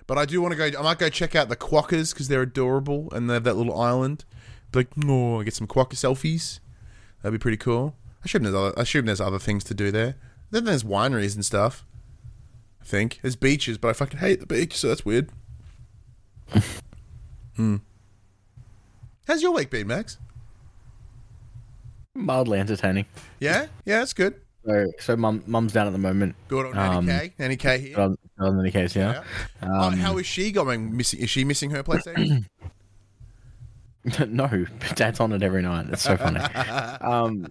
but 0.07 0.17
I 0.17 0.25
do 0.25 0.41
want 0.41 0.53
to 0.53 0.57
go. 0.71 0.79
I 0.79 0.81
might 0.81 0.99
go 0.99 1.09
check 1.09 1.35
out 1.35 1.49
the 1.49 1.55
Quokkas 1.55 2.13
because 2.13 2.27
they're 2.27 2.41
adorable 2.41 3.09
and 3.11 3.29
they 3.29 3.33
have 3.33 3.43
that 3.43 3.55
little 3.55 3.79
island. 3.79 4.25
Be 4.71 4.79
like, 4.79 4.97
no, 4.97 5.41
get 5.43 5.53
some 5.53 5.67
Quokka 5.67 5.93
selfies. 5.93 6.59
That'd 7.21 7.39
be 7.39 7.41
pretty 7.41 7.57
cool. 7.57 7.95
I 8.21 8.25
assume 8.25 8.43
there's 8.43 8.55
other, 8.55 8.73
I 8.77 8.81
assume 8.81 9.05
there's 9.05 9.21
other 9.21 9.39
things 9.39 9.63
to 9.65 9.73
do 9.73 9.91
there. 9.91 10.15
Then 10.51 10.65
there's 10.65 10.83
wineries 10.83 11.35
and 11.35 11.45
stuff. 11.45 11.85
I 12.81 12.85
think 12.85 13.19
there's 13.21 13.35
beaches, 13.35 13.77
but 13.77 13.89
I 13.89 13.93
fucking 13.93 14.19
hate 14.19 14.39
the 14.39 14.45
beach, 14.45 14.77
so 14.77 14.89
that's 14.89 15.05
weird. 15.05 15.29
hmm. 17.55 17.77
How's 19.25 19.41
your 19.41 19.51
week 19.51 19.69
been, 19.69 19.87
Max? 19.87 20.17
Mildly 22.13 22.59
entertaining. 22.59 23.05
Yeah, 23.39 23.67
yeah, 23.85 23.99
that's 23.99 24.13
good. 24.13 24.35
So, 24.65 24.85
so 24.99 25.15
mum, 25.17 25.43
mum's 25.45 25.73
down 25.73 25.87
at 25.87 25.93
the 25.93 25.99
moment. 25.99 26.35
Good 26.47 26.67
on 26.67 26.73
Nanny 26.75 26.95
Um, 26.95 27.05
K. 27.07 27.33
Nanny 27.37 27.55
K 27.57 27.79
here. 27.79 27.99
On, 27.99 28.17
on 28.39 28.59
any 28.59 28.71
case, 28.71 28.95
yeah. 28.95 29.23
Oh, 29.61 29.67
Um, 29.87 29.93
how 29.97 30.17
is 30.17 30.25
she 30.25 30.51
going? 30.51 30.95
Missing? 30.95 31.19
Is 31.19 31.29
she 31.29 31.43
missing 31.43 31.69
her 31.71 31.83
PlayStation? 31.83 32.45
no, 34.29 34.65
Dad's 34.95 35.19
on 35.19 35.31
it 35.33 35.43
every 35.43 35.61
night. 35.61 35.87
It's 35.91 36.01
so 36.01 36.15
funny. 36.17 36.39
um, 37.01 37.47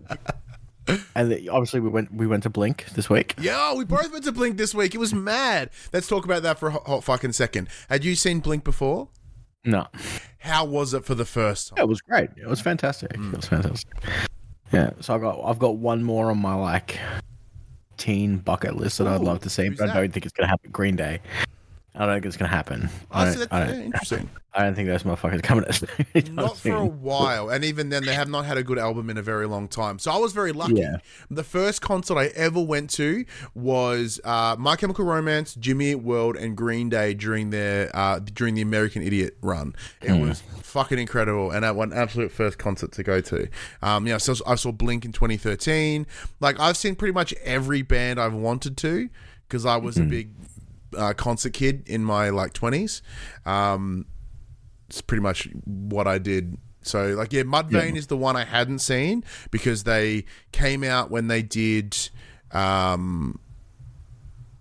and 1.14 1.48
obviously 1.50 1.80
we 1.80 1.88
went 1.88 2.12
we 2.12 2.26
went 2.26 2.42
to 2.44 2.50
Blink 2.50 2.86
this 2.94 3.08
week. 3.08 3.34
Yeah, 3.38 3.74
we 3.74 3.84
both 3.84 4.10
went 4.10 4.24
to 4.24 4.32
Blink 4.32 4.56
this 4.56 4.74
week. 4.74 4.94
It 4.94 4.98
was 4.98 5.14
mad. 5.14 5.70
Let's 5.92 6.08
talk 6.08 6.24
about 6.24 6.42
that 6.42 6.58
for 6.58 6.68
a 6.68 6.72
hot, 6.72 6.86
hot 6.86 7.04
fucking 7.04 7.32
second. 7.32 7.68
Had 7.88 8.04
you 8.04 8.14
seen 8.14 8.40
Blink 8.40 8.64
before? 8.64 9.08
No, 9.64 9.86
How 10.38 10.64
was 10.64 10.92
it 10.92 11.04
for 11.04 11.14
the 11.14 11.24
first 11.24 11.68
time? 11.68 11.84
it 11.84 11.88
was 11.88 12.00
great. 12.00 12.30
It 12.36 12.48
was 12.48 12.60
fantastic. 12.60 13.12
It 13.14 13.20
was 13.36 13.46
fantastic. 13.46 13.88
Yeah. 14.72 14.90
So 15.00 15.14
I 15.14 15.18
got 15.18 15.40
I've 15.44 15.58
got 15.58 15.76
one 15.76 16.02
more 16.02 16.30
on 16.30 16.38
my 16.38 16.54
like 16.54 16.98
teen 17.98 18.38
bucket 18.38 18.76
list 18.76 18.98
that 18.98 19.06
I'd 19.06 19.20
love 19.20 19.40
to 19.40 19.50
see, 19.50 19.68
but 19.68 19.90
I 19.90 19.94
don't 19.94 20.12
think 20.12 20.26
it's 20.26 20.32
gonna 20.32 20.48
happen. 20.48 20.70
Green 20.70 20.96
Day. 20.96 21.20
I 21.94 22.06
don't 22.06 22.14
think 22.14 22.26
it's 22.26 22.36
gonna 22.36 22.50
happen. 22.50 22.88
I 23.10 23.24
don't, 23.24 23.32
see, 23.34 23.38
that's 23.40 23.52
I, 23.52 23.66
yeah, 23.66 23.80
interesting. 23.82 24.30
I 24.54 24.64
don't 24.64 24.74
think 24.74 24.88
those 24.88 25.02
motherfuckers 25.02 25.42
coming. 25.42 25.64
anytime 26.14 26.34
Not 26.34 26.56
for 26.56 26.72
a 26.72 26.86
while, 26.86 27.50
and 27.50 27.64
even 27.64 27.90
then, 27.90 28.04
they 28.04 28.14
have 28.14 28.28
not 28.28 28.46
had 28.46 28.56
a 28.56 28.62
good 28.62 28.78
album 28.78 29.10
in 29.10 29.18
a 29.18 29.22
very 29.22 29.46
long 29.46 29.68
time. 29.68 29.98
So 29.98 30.10
I 30.10 30.16
was 30.16 30.32
very 30.32 30.52
lucky. 30.52 30.80
Yeah. 30.80 30.98
The 31.30 31.44
first 31.44 31.82
concert 31.82 32.16
I 32.16 32.26
ever 32.28 32.60
went 32.60 32.90
to 32.90 33.24
was 33.54 34.20
uh, 34.24 34.56
My 34.58 34.76
Chemical 34.76 35.04
Romance, 35.04 35.54
Jimmy 35.54 35.92
Eat 35.92 35.96
World, 35.96 36.36
and 36.36 36.56
Green 36.56 36.88
Day 36.88 37.12
during 37.12 37.50
their 37.50 37.94
uh, 37.94 38.20
during 38.20 38.54
the 38.54 38.62
American 38.62 39.02
Idiot 39.02 39.36
run. 39.42 39.74
It 40.00 40.18
was 40.18 40.42
fucking 40.62 40.98
incredible, 40.98 41.50
and 41.50 41.62
that 41.62 41.76
one 41.76 41.92
absolute 41.92 42.32
first 42.32 42.58
concert 42.58 42.92
to 42.92 43.02
go 43.02 43.20
to. 43.20 43.48
Um, 43.82 44.04
know, 44.04 44.18
so 44.18 44.34
I 44.46 44.54
saw 44.54 44.72
Blink 44.72 45.04
in 45.04 45.12
2013. 45.12 46.06
Like 46.40 46.58
I've 46.58 46.78
seen 46.78 46.94
pretty 46.94 47.12
much 47.12 47.34
every 47.42 47.82
band 47.82 48.18
I've 48.18 48.34
wanted 48.34 48.76
to 48.78 49.10
because 49.46 49.66
I 49.66 49.76
was 49.76 49.98
a 49.98 50.02
big 50.04 50.30
uh, 50.96 51.14
concert 51.14 51.52
kid 51.52 51.82
in 51.86 52.04
my 52.04 52.30
like 52.30 52.52
20s. 52.52 53.02
Um, 53.46 54.06
it's 54.88 55.00
pretty 55.00 55.22
much 55.22 55.48
what 55.64 56.06
I 56.06 56.18
did. 56.18 56.58
So 56.82 57.14
like 57.14 57.32
yeah, 57.32 57.42
Mudvayne 57.42 57.96
is 57.96 58.08
the 58.08 58.16
one 58.16 58.36
I 58.36 58.44
hadn't 58.44 58.80
seen 58.80 59.24
because 59.50 59.84
they 59.84 60.24
came 60.50 60.82
out 60.82 61.10
when 61.10 61.28
they 61.28 61.42
did 61.42 61.96
um 62.50 63.38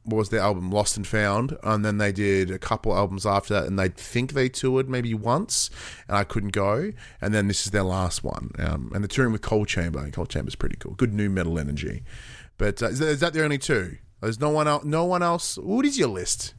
what 0.04 0.18
was 0.18 0.30
their 0.30 0.42
album? 0.42 0.72
Lost 0.72 0.98
and 0.98 1.06
Found. 1.08 1.58
And 1.64 1.86
then 1.86 1.98
they 1.98 2.12
did 2.12 2.50
a 2.50 2.60
couple 2.60 2.96
albums 2.96 3.26
after 3.26 3.54
that 3.54 3.66
and 3.66 3.78
they 3.78 3.90
think 3.90 4.34
they 4.34 4.50
toured 4.50 4.90
maybe 4.90 5.14
once 5.14 5.70
and 6.08 6.18
I 6.18 6.24
couldn't 6.24 6.54
go. 6.54 6.92
And 7.22 7.34
then 7.34 7.48
this 7.48 7.66
is 7.66 7.72
their 7.72 7.84
last 7.84 8.24
one. 8.24 8.52
Um, 8.58 8.92
and 8.94 9.04
they're 9.04 9.08
touring 9.08 9.32
with 9.32 9.42
Coal 9.42 9.66
Chamber 9.66 10.00
and 10.00 10.12
Coal 10.12 10.26
Chamber's 10.26 10.56
pretty 10.56 10.76
cool. 10.78 10.94
Good 10.94 11.14
new 11.14 11.30
metal 11.30 11.60
energy. 11.60 12.04
But 12.58 12.82
uh, 12.82 12.88
is, 12.88 13.00
that, 13.00 13.08
is 13.10 13.20
that 13.20 13.34
the 13.34 13.44
only 13.44 13.58
two? 13.58 13.98
There's 14.22 14.40
no 14.40 14.50
one 14.50 14.68
else. 14.68 14.84
No 14.86 15.06
one 15.06 15.24
else. 15.24 15.58
What 15.58 15.86
is 15.86 15.98
your 15.98 16.10
list? 16.10 16.54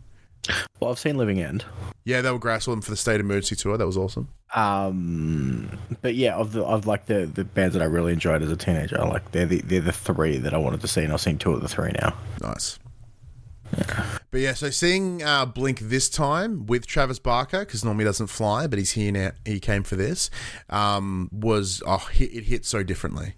Well, 0.81 0.91
I've 0.91 0.99
seen 0.99 1.17
Living 1.17 1.41
End. 1.41 1.65
Yeah, 2.05 2.21
they 2.21 2.31
were 2.33 2.39
Grassland 2.39 2.85
for 2.85 2.91
the 2.91 2.97
State 2.97 3.21
Emergency 3.21 3.55
Tour. 3.55 3.77
That 3.77 3.87
was 3.87 3.97
awesome. 3.97 4.29
Um, 4.55 5.79
but 6.03 6.17
yeah, 6.17 6.35
of 6.35 6.53
the 6.53 6.65
of 6.65 6.87
like 6.87 7.07
the, 7.07 7.27
the 7.27 7.45
bands 7.45 7.75
that 7.75 7.83
I 7.83 7.87
really 7.87 8.13
enjoyed 8.13 8.43
as 8.43 8.51
a 8.51 8.57
teenager, 8.57 9.01
I 9.01 9.07
like 9.07 9.31
they're 9.31 9.47
the 9.47 9.61
they're 9.63 9.81
the 9.81 9.93
three 9.93 10.39
that 10.39 10.53
I 10.53 10.59
wanted 10.59 10.81
to 10.81 10.89
see, 10.89 11.03
and 11.03 11.13
I've 11.13 11.21
seen 11.21 11.39
two 11.39 11.53
of 11.53 11.63
the 11.63 11.69
three 11.69 11.93
now. 12.01 12.15
Nice. 12.41 12.79
But 14.31 14.41
yeah, 14.41 14.53
so 14.53 14.69
seeing 14.69 15.23
uh, 15.23 15.47
Blink 15.47 15.81
this 15.81 16.11
time 16.11 16.67
with 16.67 16.87
Travis 16.87 17.19
Barker 17.19 17.61
because 17.61 17.85
normally 17.85 18.05
he 18.05 18.09
doesn't 18.09 18.27
fly, 18.27 18.67
but 18.67 18.79
he's 18.79 18.93
here 18.93 19.13
now. 19.13 19.31
He 19.47 19.61
came 19.61 19.83
for 19.83 19.97
this. 19.97 20.29
Um, 20.69 21.31
was 21.33 21.83
oh, 21.87 22.07
it 22.19 22.45
hit 22.45 22.67
so 22.67 22.83
differently 22.83 23.35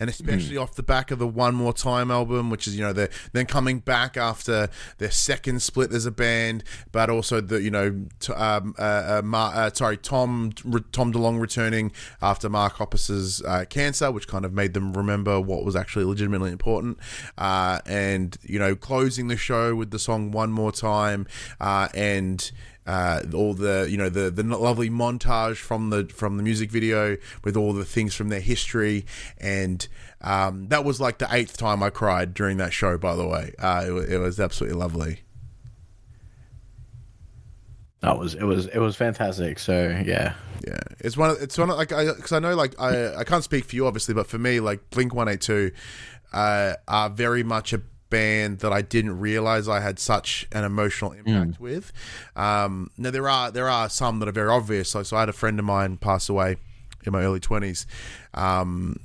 and 0.00 0.08
especially 0.08 0.56
mm. 0.56 0.62
off 0.62 0.74
the 0.74 0.82
back 0.82 1.10
of 1.10 1.18
the 1.18 1.26
One 1.26 1.54
More 1.54 1.72
Time 1.72 2.10
album, 2.10 2.50
which 2.50 2.66
is 2.66 2.76
you 2.76 2.84
know 2.84 2.92
they're 2.92 3.10
then 3.32 3.46
coming 3.46 3.78
back 3.78 4.16
after 4.16 4.68
their 4.98 5.10
second 5.10 5.62
split 5.62 5.92
as 5.92 6.06
a 6.06 6.10
band, 6.10 6.64
but 6.92 7.10
also 7.10 7.40
the 7.40 7.60
you 7.62 7.70
know 7.70 8.06
t- 8.20 8.32
um, 8.32 8.74
uh, 8.78 8.82
uh, 8.82 9.22
Mar- 9.24 9.52
uh, 9.54 9.70
sorry 9.72 9.96
Tom 9.96 10.52
Tom 10.92 11.12
DeLonge 11.12 11.40
returning 11.40 11.92
after 12.22 12.48
Mark 12.48 12.74
Hoppus's 12.74 13.42
uh, 13.42 13.64
cancer, 13.68 14.10
which 14.10 14.28
kind 14.28 14.44
of 14.44 14.52
made 14.52 14.74
them 14.74 14.92
remember 14.92 15.40
what 15.40 15.64
was 15.64 15.76
actually 15.76 16.04
legitimately 16.04 16.52
important, 16.52 16.98
uh, 17.36 17.80
and 17.86 18.36
you 18.42 18.58
know 18.58 18.74
closing 18.74 19.28
the 19.28 19.36
show 19.36 19.74
with 19.74 19.90
the 19.90 19.98
song 19.98 20.30
One 20.30 20.52
More 20.52 20.72
Time, 20.72 21.26
uh, 21.60 21.88
and 21.94 22.50
uh, 22.88 23.20
all 23.34 23.52
the 23.52 23.86
you 23.90 23.98
know 23.98 24.08
the 24.08 24.30
the 24.30 24.42
lovely 24.42 24.88
montage 24.88 25.58
from 25.58 25.90
the 25.90 26.06
from 26.06 26.38
the 26.38 26.42
music 26.42 26.70
video 26.70 27.18
with 27.44 27.54
all 27.54 27.74
the 27.74 27.84
things 27.84 28.14
from 28.14 28.30
their 28.30 28.40
history. 28.40 29.04
And 29.36 29.86
um, 30.22 30.68
that 30.68 30.84
was 30.84 30.98
like 30.98 31.18
the 31.18 31.28
eighth 31.30 31.58
time 31.58 31.82
I 31.82 31.90
cried 31.90 32.32
during 32.32 32.56
that 32.56 32.72
show 32.72 32.96
by 32.96 33.14
the 33.14 33.26
way. 33.26 33.52
Uh, 33.58 33.84
it, 33.86 34.12
it 34.14 34.18
was 34.18 34.40
absolutely 34.40 34.78
lovely. 34.78 35.20
That 38.00 38.18
was 38.18 38.34
it 38.34 38.44
was 38.44 38.66
it 38.66 38.78
was 38.78 38.96
fantastic. 38.96 39.58
So 39.58 40.02
yeah. 40.04 40.34
Yeah. 40.66 40.80
It's 41.00 41.16
one 41.16 41.30
of, 41.30 41.42
it's 41.42 41.58
one 41.58 41.68
of, 41.68 41.76
like 41.76 41.92
I 41.92 42.06
because 42.06 42.32
I 42.32 42.38
know 42.38 42.54
like 42.54 42.74
I 42.80 43.16
I 43.16 43.24
can't 43.24 43.44
speak 43.44 43.66
for 43.66 43.76
you 43.76 43.86
obviously 43.86 44.14
but 44.14 44.26
for 44.26 44.38
me 44.38 44.60
like 44.60 44.88
Blink 44.90 45.14
182 45.14 45.76
uh, 46.32 46.74
are 46.88 47.10
very 47.10 47.42
much 47.42 47.74
a 47.74 47.82
band 48.10 48.60
that 48.60 48.72
I 48.72 48.82
didn't 48.82 49.18
realize 49.18 49.68
I 49.68 49.80
had 49.80 49.98
such 49.98 50.48
an 50.52 50.64
emotional 50.64 51.12
impact 51.12 51.52
mm. 51.52 51.60
with. 51.60 51.92
Um, 52.36 52.90
now 52.96 53.10
there 53.10 53.28
are 53.28 53.50
there 53.50 53.68
are 53.68 53.88
some 53.88 54.18
that 54.20 54.28
are 54.28 54.32
very 54.32 54.50
obvious. 54.50 54.90
So, 54.90 55.02
so 55.02 55.16
I 55.16 55.20
had 55.20 55.28
a 55.28 55.34
friend 55.34 55.58
of 55.58 55.64
mine 55.64 55.96
pass 55.96 56.28
away 56.28 56.56
in 57.04 57.12
my 57.12 57.22
early 57.22 57.40
twenties. 57.40 57.86
Um, 58.34 59.00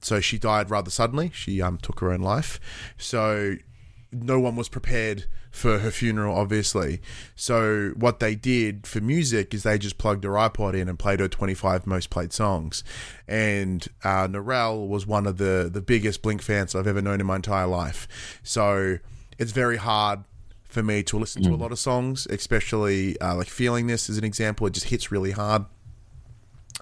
so 0.00 0.20
she 0.20 0.38
died 0.38 0.70
rather 0.70 0.90
suddenly. 0.90 1.30
She 1.34 1.60
um, 1.60 1.78
took 1.78 2.00
her 2.00 2.12
own 2.12 2.20
life. 2.20 2.60
So 2.96 3.56
no 4.12 4.40
one 4.40 4.56
was 4.56 4.68
prepared 4.68 5.26
for 5.50 5.78
her 5.78 5.90
funeral, 5.90 6.36
obviously. 6.36 7.00
So 7.34 7.92
what 7.96 8.20
they 8.20 8.34
did 8.34 8.86
for 8.86 9.00
music 9.00 9.54
is 9.54 9.62
they 9.62 9.78
just 9.78 9.98
plugged 9.98 10.24
her 10.24 10.30
iPod 10.30 10.74
in 10.74 10.88
and 10.88 10.98
played 10.98 11.20
her 11.20 11.28
25 11.28 11.86
most 11.86 12.10
played 12.10 12.32
songs. 12.32 12.84
And 13.26 13.86
uh, 14.04 14.28
Narelle 14.28 14.86
was 14.88 15.06
one 15.06 15.26
of 15.26 15.38
the 15.38 15.68
the 15.72 15.80
biggest 15.80 16.22
Blink 16.22 16.42
fans 16.42 16.74
I've 16.74 16.86
ever 16.86 17.02
known 17.02 17.20
in 17.20 17.26
my 17.26 17.36
entire 17.36 17.66
life. 17.66 18.08
So 18.42 18.98
it's 19.38 19.52
very 19.52 19.76
hard 19.76 20.24
for 20.64 20.82
me 20.82 21.02
to 21.02 21.18
listen 21.18 21.42
to 21.42 21.50
a 21.50 21.56
mm. 21.56 21.60
lot 21.60 21.72
of 21.72 21.78
songs, 21.78 22.26
especially 22.28 23.18
uh, 23.20 23.34
like 23.34 23.48
feeling 23.48 23.86
this 23.86 24.10
as 24.10 24.18
an 24.18 24.24
example. 24.24 24.66
It 24.66 24.74
just 24.74 24.86
hits 24.88 25.10
really 25.10 25.30
hard. 25.30 25.64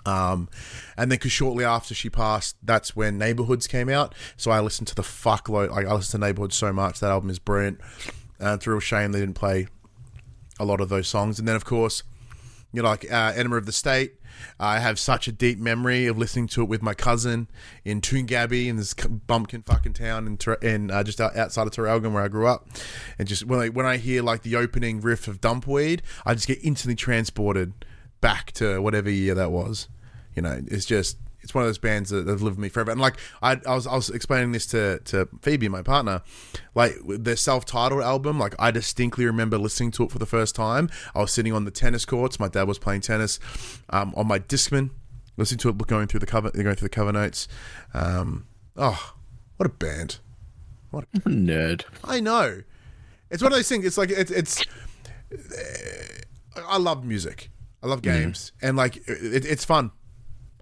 Um, 0.04 0.48
and 0.96 1.10
then 1.10 1.16
because 1.18 1.32
shortly 1.32 1.64
after 1.64 1.94
she 1.94 2.10
passed, 2.10 2.56
that's 2.62 2.94
when 2.94 3.18
Neighborhoods 3.18 3.66
came 3.66 3.88
out. 3.88 4.14
So 4.36 4.50
I 4.50 4.60
listened 4.60 4.88
to 4.88 4.94
the 4.94 5.02
fuckload. 5.02 5.70
Like 5.70 5.86
I 5.86 5.94
listened 5.94 6.20
to 6.20 6.26
Neighborhoods 6.26 6.56
so 6.56 6.72
much. 6.72 7.00
That 7.00 7.10
album 7.10 7.30
is 7.30 7.38
brilliant. 7.38 7.80
Uh, 8.42 8.54
it's 8.54 8.66
a 8.66 8.70
real 8.70 8.80
shame 8.80 9.12
they 9.12 9.20
didn't 9.20 9.34
play 9.34 9.68
a 10.58 10.64
lot 10.64 10.80
of 10.80 10.88
those 10.88 11.08
songs. 11.08 11.38
And 11.38 11.46
then 11.46 11.56
of 11.56 11.64
course, 11.64 12.02
you 12.72 12.82
know, 12.82 12.88
like 12.88 13.10
uh, 13.10 13.32
Enema 13.34 13.56
of 13.56 13.66
the 13.66 13.72
State. 13.72 14.14
I 14.60 14.80
have 14.80 14.98
such 14.98 15.28
a 15.28 15.32
deep 15.32 15.58
memory 15.58 16.06
of 16.06 16.18
listening 16.18 16.46
to 16.48 16.62
it 16.62 16.68
with 16.68 16.82
my 16.82 16.92
cousin 16.92 17.48
in 17.86 18.02
Toongabbie 18.02 18.66
in 18.66 18.76
this 18.76 18.92
bumpkin 18.92 19.62
fucking 19.62 19.94
town 19.94 20.26
in, 20.26 20.38
in 20.60 20.90
uh, 20.90 21.02
just 21.02 21.20
outside 21.20 21.66
of 21.66 21.72
Traralgon 21.72 22.12
where 22.12 22.22
I 22.22 22.28
grew 22.28 22.46
up. 22.46 22.68
And 23.18 23.26
just 23.26 23.46
when 23.46 23.60
I, 23.60 23.68
when 23.70 23.86
I 23.86 23.96
hear 23.96 24.22
like 24.22 24.42
the 24.42 24.56
opening 24.56 25.00
riff 25.00 25.26
of 25.26 25.40
Dumpweed, 25.40 26.02
I 26.26 26.34
just 26.34 26.46
get 26.46 26.58
instantly 26.62 26.96
transported 26.96 27.72
back 28.20 28.52
to 28.52 28.80
whatever 28.82 29.10
year 29.10 29.34
that 29.34 29.50
was. 29.50 29.88
You 30.34 30.42
know, 30.42 30.60
it's 30.66 30.84
just 30.84 31.16
it's 31.46 31.54
one 31.54 31.62
of 31.62 31.68
those 31.68 31.78
bands 31.78 32.10
that 32.10 32.26
have 32.26 32.42
lived 32.42 32.56
with 32.56 32.58
me 32.58 32.68
forever. 32.68 32.90
And 32.90 33.00
like 33.00 33.18
I, 33.40 33.52
I 33.64 33.76
was 33.76 33.86
I 33.86 33.94
was 33.94 34.10
explaining 34.10 34.50
this 34.50 34.66
to 34.66 34.98
to 35.04 35.28
Phoebe, 35.42 35.68
my 35.68 35.80
partner, 35.80 36.22
like 36.74 36.96
their 37.06 37.36
self 37.36 37.64
titled 37.64 38.02
album. 38.02 38.36
Like 38.36 38.56
I 38.58 38.72
distinctly 38.72 39.24
remember 39.24 39.58
listening 39.58 39.92
to 39.92 40.02
it 40.02 40.10
for 40.10 40.18
the 40.18 40.26
first 40.26 40.56
time. 40.56 40.90
I 41.14 41.20
was 41.20 41.30
sitting 41.30 41.52
on 41.52 41.64
the 41.64 41.70
tennis 41.70 42.04
courts. 42.04 42.40
My 42.40 42.48
dad 42.48 42.66
was 42.66 42.80
playing 42.80 43.02
tennis 43.02 43.38
um, 43.90 44.12
on 44.16 44.26
my 44.26 44.40
Discman, 44.40 44.90
listening 45.36 45.58
to 45.58 45.68
it, 45.68 45.78
going 45.86 46.08
through 46.08 46.20
the 46.20 46.26
cover, 46.26 46.50
going 46.50 46.74
through 46.74 46.86
the 46.86 46.88
cover 46.88 47.12
notes. 47.12 47.46
Um, 47.94 48.48
oh, 48.76 49.14
what 49.56 49.66
a 49.66 49.72
band! 49.72 50.18
What 50.90 51.04
a 51.14 51.18
nerd! 51.20 51.84
I 52.02 52.18
know. 52.18 52.64
It's 53.30 53.40
one 53.40 53.52
of 53.52 53.58
those 53.58 53.68
things. 53.68 53.84
It's 53.84 53.96
like 53.96 54.10
it's 54.10 54.32
it's. 54.32 54.64
I 56.56 56.78
love 56.78 57.04
music. 57.04 57.50
I 57.84 57.86
love 57.86 58.02
mm-hmm. 58.02 58.24
games, 58.24 58.50
mm. 58.60 58.68
and 58.68 58.76
like 58.76 58.96
it, 58.96 59.44
it's 59.44 59.64
fun. 59.64 59.92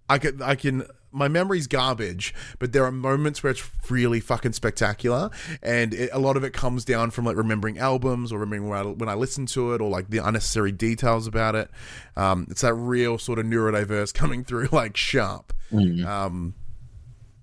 I 0.09 0.19
can 0.19 0.43
I 0.43 0.55
can 0.55 0.87
my 1.15 1.29
memory's 1.29 1.69
garbage, 1.69 2.35
but 2.59 2.73
there 2.73 2.85
are 2.85 2.91
moments 2.91 3.43
where 3.43 3.53
it's 3.53 3.71
really 3.89 4.19
fucking 4.19 4.53
spectacular, 4.53 5.31
and 5.63 5.95
it, 5.95 6.11
a 6.13 6.19
lot 6.19 6.37
of 6.37 6.43
it 6.43 6.53
comes 6.53 6.85
down 6.85 7.13
from 7.13 7.25
like 7.25 7.37
remembering 7.37 7.79
albums 7.79 8.33
or 8.33 8.41
remembering 8.41 8.69
when 8.69 8.79
I, 8.79 8.83
when 8.91 9.09
I 9.09 9.15
listen 9.15 9.47
to 9.47 9.75
it 9.75 9.81
or 9.81 9.89
like 9.89 10.11
the 10.11 10.19
unnecessary 10.19 10.73
details 10.73 11.29
about 11.29 11.55
it. 11.55 11.71
Um, 12.17 12.49
it's 12.51 12.63
that 12.63 12.75
real 12.75 13.17
sort 13.19 13.39
of 13.39 13.47
neurodiverse 13.47 14.13
coming 14.15 14.45
through 14.45 14.69
like 14.73 14.97
sharp. 14.97 15.53
Mm. 15.73 16.05
Um, 16.05 16.55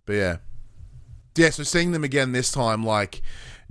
but 0.05 0.13
yeah, 0.13 0.37
yeah. 1.37 1.49
So 1.49 1.63
seeing 1.63 1.93
them 1.93 2.03
again 2.03 2.33
this 2.33 2.51
time, 2.51 2.83
like 2.83 3.21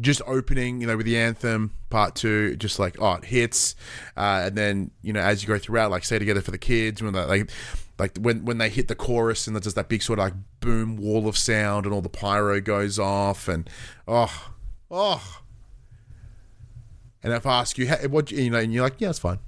just 0.01 0.23
opening, 0.27 0.81
you 0.81 0.87
know, 0.87 0.97
with 0.97 1.07
the 1.07 1.17
anthem 1.17 1.73
part 1.91 2.15
two, 2.15 2.57
just 2.57 2.79
like 2.79 2.97
oh, 3.01 3.15
it 3.15 3.25
hits, 3.25 3.75
uh, 4.17 4.45
and 4.47 4.57
then 4.57 4.91
you 5.03 5.13
know 5.13 5.21
as 5.21 5.43
you 5.43 5.49
go 5.49 5.59
throughout, 5.59 5.91
like 5.91 6.05
stay 6.05 6.19
together 6.19 6.41
for 6.41 6.51
the 6.51 6.59
kids 6.59 7.03
when 7.03 7.13
they 7.13 7.25
like 7.25 7.51
like 8.01 8.17
when 8.19 8.45
when 8.45 8.59
they 8.59 8.69
hit 8.69 8.89
the 8.89 8.95
chorus 8.95 9.47
and 9.47 9.55
there's 9.55 9.65
just 9.65 9.77
that 9.77 9.89
big 9.89 10.03
sort 10.03 10.19
of 10.19 10.25
like 10.25 10.35
boom 10.61 10.97
wall 10.97 11.29
of 11.29 11.37
sound 11.37 11.85
and 11.85 11.95
all 11.95 12.01
the 12.01 12.09
pyro 12.09 12.61
goes 12.61 12.99
off 12.99 13.47
and 13.47 13.69
oh 14.09 14.51
oh. 14.91 15.43
And 17.23 17.35
if 17.35 17.45
I 17.45 17.61
ask 17.61 17.77
you 17.77 17.87
what 18.09 18.31
you 18.31 18.49
know 18.49 18.59
and 18.59 18.73
you're 18.73 18.83
like 18.83 18.99
yeah 18.99 19.11
it's 19.11 19.19
fine. 19.19 19.39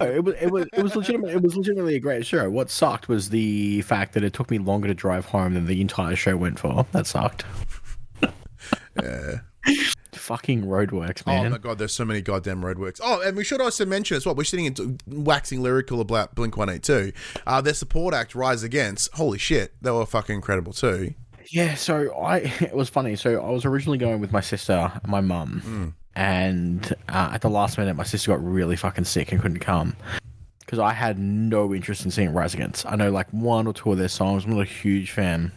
Oh, 0.00 0.06
it 0.06 0.24
was 0.24 0.34
it 0.40 0.50
was 0.50 0.66
it 0.72 0.82
was 0.82 0.94
legitimate 0.96 1.34
it 1.34 1.42
was 1.42 1.56
legitimately 1.56 1.96
a 1.96 2.00
great 2.00 2.24
show. 2.24 2.48
What 2.48 2.70
sucked 2.70 3.08
was 3.08 3.30
the 3.30 3.82
fact 3.82 4.14
that 4.14 4.22
it 4.22 4.32
took 4.32 4.50
me 4.50 4.58
longer 4.58 4.86
to 4.86 4.94
drive 4.94 5.26
home 5.26 5.54
than 5.54 5.66
the 5.66 5.80
entire 5.80 6.16
show 6.16 6.36
went 6.36 6.58
for. 6.60 6.86
That 6.92 7.06
sucked. 7.06 7.44
Yeah 9.02 9.40
fucking 10.12 10.64
roadworks, 10.64 11.24
man. 11.26 11.46
Oh 11.46 11.50
my 11.50 11.58
god, 11.58 11.78
there's 11.78 11.94
so 11.94 12.04
many 12.04 12.20
goddamn 12.20 12.62
roadworks. 12.62 13.00
Oh, 13.02 13.20
and 13.20 13.36
we 13.36 13.44
should 13.44 13.60
also 13.60 13.86
mention 13.86 14.16
as 14.16 14.26
well. 14.26 14.34
We're 14.34 14.44
sitting 14.44 14.66
into 14.66 14.98
waxing 15.06 15.62
lyrical 15.62 16.00
about 16.00 16.34
Blink 16.34 16.56
One 16.56 16.68
Eight 16.68 16.82
Two. 16.82 17.12
Uh, 17.46 17.60
their 17.60 17.74
support 17.74 18.14
act, 18.14 18.34
Rise 18.34 18.62
Against. 18.62 19.14
Holy 19.14 19.38
shit, 19.38 19.74
they 19.80 19.90
were 19.90 20.06
fucking 20.06 20.34
incredible 20.34 20.72
too. 20.72 21.14
Yeah, 21.50 21.74
so 21.74 22.12
I 22.16 22.38
it 22.60 22.74
was 22.74 22.88
funny. 22.88 23.16
So 23.16 23.40
I 23.40 23.50
was 23.50 23.64
originally 23.64 23.98
going 23.98 24.20
with 24.20 24.32
my 24.32 24.40
sister 24.40 24.92
and 24.94 25.10
my 25.10 25.20
mum, 25.20 25.62
mm. 25.64 25.92
and 26.14 26.92
uh, 27.08 27.30
at 27.32 27.42
the 27.42 27.50
last 27.50 27.78
minute, 27.78 27.94
my 27.94 28.04
sister 28.04 28.32
got 28.32 28.44
really 28.44 28.76
fucking 28.76 29.04
sick 29.04 29.32
and 29.32 29.40
couldn't 29.40 29.60
come 29.60 29.96
because 30.60 30.80
I 30.80 30.92
had 30.92 31.18
no 31.18 31.72
interest 31.72 32.04
in 32.04 32.10
seeing 32.10 32.32
Rise 32.32 32.52
Against. 32.52 32.84
I 32.86 32.96
know 32.96 33.10
like 33.10 33.30
one 33.30 33.68
or 33.68 33.72
two 33.72 33.92
of 33.92 33.98
their 33.98 34.08
songs. 34.08 34.44
I'm 34.44 34.50
not 34.50 34.62
a 34.62 34.64
huge 34.64 35.12
fan. 35.12 35.52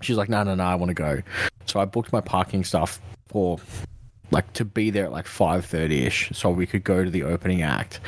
She's 0.00 0.16
like, 0.16 0.28
no, 0.28 0.42
no, 0.42 0.54
no, 0.54 0.64
I 0.64 0.74
want 0.74 0.90
to 0.90 0.94
go. 0.94 1.22
So 1.66 1.80
I 1.80 1.84
booked 1.84 2.12
my 2.12 2.20
parking 2.20 2.64
stuff 2.64 3.00
for 3.28 3.58
like 4.30 4.52
to 4.54 4.64
be 4.64 4.90
there 4.90 5.04
at 5.04 5.12
like 5.12 5.26
5.30 5.26 6.06
ish 6.06 6.30
so 6.34 6.50
we 6.50 6.66
could 6.66 6.84
go 6.84 7.04
to 7.04 7.10
the 7.10 7.22
opening 7.22 7.62
act 7.62 8.00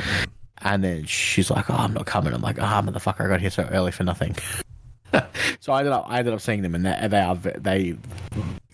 and 0.58 0.84
then 0.84 1.04
she's 1.04 1.50
like 1.50 1.70
oh 1.70 1.74
i'm 1.74 1.94
not 1.94 2.04
coming 2.04 2.34
i'm 2.34 2.42
like 2.42 2.60
ah 2.60 2.78
oh, 2.78 2.86
motherfucker 2.86 3.24
i 3.24 3.28
got 3.28 3.40
here 3.40 3.50
so 3.50 3.62
early 3.70 3.90
for 3.90 4.04
nothing 4.04 4.36
so 5.60 5.72
i 5.72 5.78
ended 5.78 5.92
up 5.92 6.04
i 6.08 6.18
ended 6.18 6.34
up 6.34 6.40
seeing 6.40 6.60
them 6.62 6.74
and 6.74 6.84
they, 6.84 7.08
they 7.08 7.20
are 7.20 7.36
they 7.36 7.96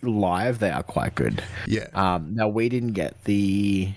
live 0.02 0.58
they 0.58 0.70
are 0.70 0.82
quite 0.82 1.14
good 1.14 1.42
yeah 1.66 1.86
um 1.94 2.34
now 2.34 2.48
we 2.48 2.68
didn't 2.68 2.92
get 2.92 3.22
the 3.24 3.92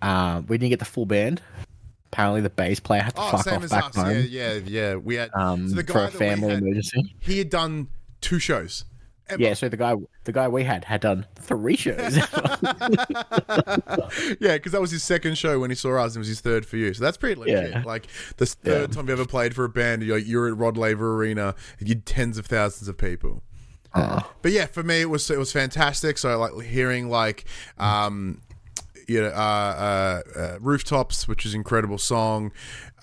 uh, 0.00 0.40
we 0.46 0.56
didn't 0.56 0.70
get 0.70 0.78
the 0.78 0.84
full 0.84 1.06
band 1.06 1.42
apparently 2.12 2.40
the 2.40 2.50
bass 2.50 2.80
player 2.80 3.02
had 3.02 3.14
to 3.14 3.20
oh, 3.20 3.30
fuck 3.30 3.46
off 3.48 3.68
back 3.68 3.84
us. 3.84 3.96
home. 3.96 4.10
Yeah, 4.10 4.20
yeah, 4.20 4.60
yeah. 4.64 4.94
We 4.94 5.16
had 5.16 5.30
um, 5.34 5.68
so 5.68 5.82
for 5.82 6.04
a 6.04 6.08
family 6.08 6.50
had, 6.50 6.62
emergency. 6.62 7.14
He 7.20 7.38
had 7.38 7.50
done 7.50 7.88
two 8.20 8.38
shows. 8.38 8.84
Ever. 9.30 9.42
Yeah, 9.42 9.52
so 9.52 9.68
the 9.68 9.76
guy 9.76 9.94
the 10.24 10.32
guy 10.32 10.48
we 10.48 10.64
had 10.64 10.84
had 10.84 11.02
done 11.02 11.26
three 11.34 11.76
shows. 11.76 12.16
yeah, 14.40 14.54
because 14.54 14.72
that 14.72 14.80
was 14.80 14.90
his 14.90 15.02
second 15.02 15.36
show 15.36 15.60
when 15.60 15.70
he 15.70 15.76
saw 15.76 15.98
us, 15.98 16.14
and 16.14 16.16
it 16.16 16.20
was 16.20 16.28
his 16.28 16.40
third 16.40 16.64
for 16.64 16.78
you. 16.78 16.94
So 16.94 17.04
that's 17.04 17.18
pretty 17.18 17.38
legit. 17.38 17.72
Yeah. 17.72 17.82
Like 17.84 18.06
the 18.38 18.46
third 18.46 18.90
yeah. 18.90 18.94
time 18.94 19.08
you 19.08 19.12
ever 19.12 19.26
played 19.26 19.54
for 19.54 19.64
a 19.64 19.68
band, 19.68 20.02
you're, 20.02 20.16
you're 20.16 20.48
at 20.48 20.56
Rod 20.56 20.78
Laver 20.78 21.16
Arena, 21.16 21.54
you 21.78 21.96
tens 21.96 22.38
of 22.38 22.46
thousands 22.46 22.88
of 22.88 22.96
people. 22.96 23.42
But 23.92 24.52
yeah, 24.52 24.66
for 24.66 24.82
me 24.82 25.02
it 25.02 25.10
was 25.10 25.30
it 25.30 25.38
was 25.38 25.52
fantastic. 25.52 26.16
So 26.18 26.38
like 26.38 26.64
hearing 26.64 27.10
like 27.10 27.44
um 27.78 28.40
you 29.08 29.22
know, 29.22 29.28
uh, 29.28 30.22
uh, 30.36 30.38
uh, 30.38 30.58
rooftops, 30.60 31.26
which 31.26 31.46
is 31.46 31.54
an 31.54 31.60
incredible 31.60 31.96
song. 31.96 32.52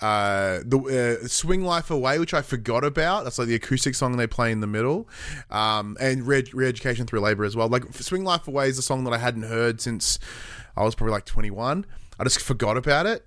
Uh, 0.00 0.60
the 0.64 1.20
uh, 1.22 1.26
swing 1.26 1.62
life 1.64 1.90
away, 1.90 2.18
which 2.18 2.34
I 2.34 2.42
forgot 2.42 2.84
about. 2.84 3.24
That's 3.24 3.38
like 3.38 3.48
the 3.48 3.54
acoustic 3.54 3.94
song 3.94 4.16
they 4.16 4.26
play 4.26 4.52
in 4.52 4.60
the 4.60 4.66
middle, 4.66 5.08
um, 5.50 5.96
and 5.98 6.26
Re- 6.26 6.44
Re-education 6.52 7.06
through 7.06 7.20
labor 7.20 7.44
as 7.44 7.56
well. 7.56 7.68
Like 7.68 7.84
swing 7.94 8.24
life 8.24 8.46
away 8.46 8.68
is 8.68 8.78
a 8.78 8.82
song 8.82 9.04
that 9.04 9.12
I 9.12 9.18
hadn't 9.18 9.44
heard 9.44 9.80
since 9.80 10.18
I 10.76 10.84
was 10.84 10.94
probably 10.94 11.12
like 11.12 11.24
twenty 11.24 11.50
one. 11.50 11.86
I 12.18 12.24
just 12.24 12.40
forgot 12.40 12.76
about 12.76 13.06
it. 13.06 13.24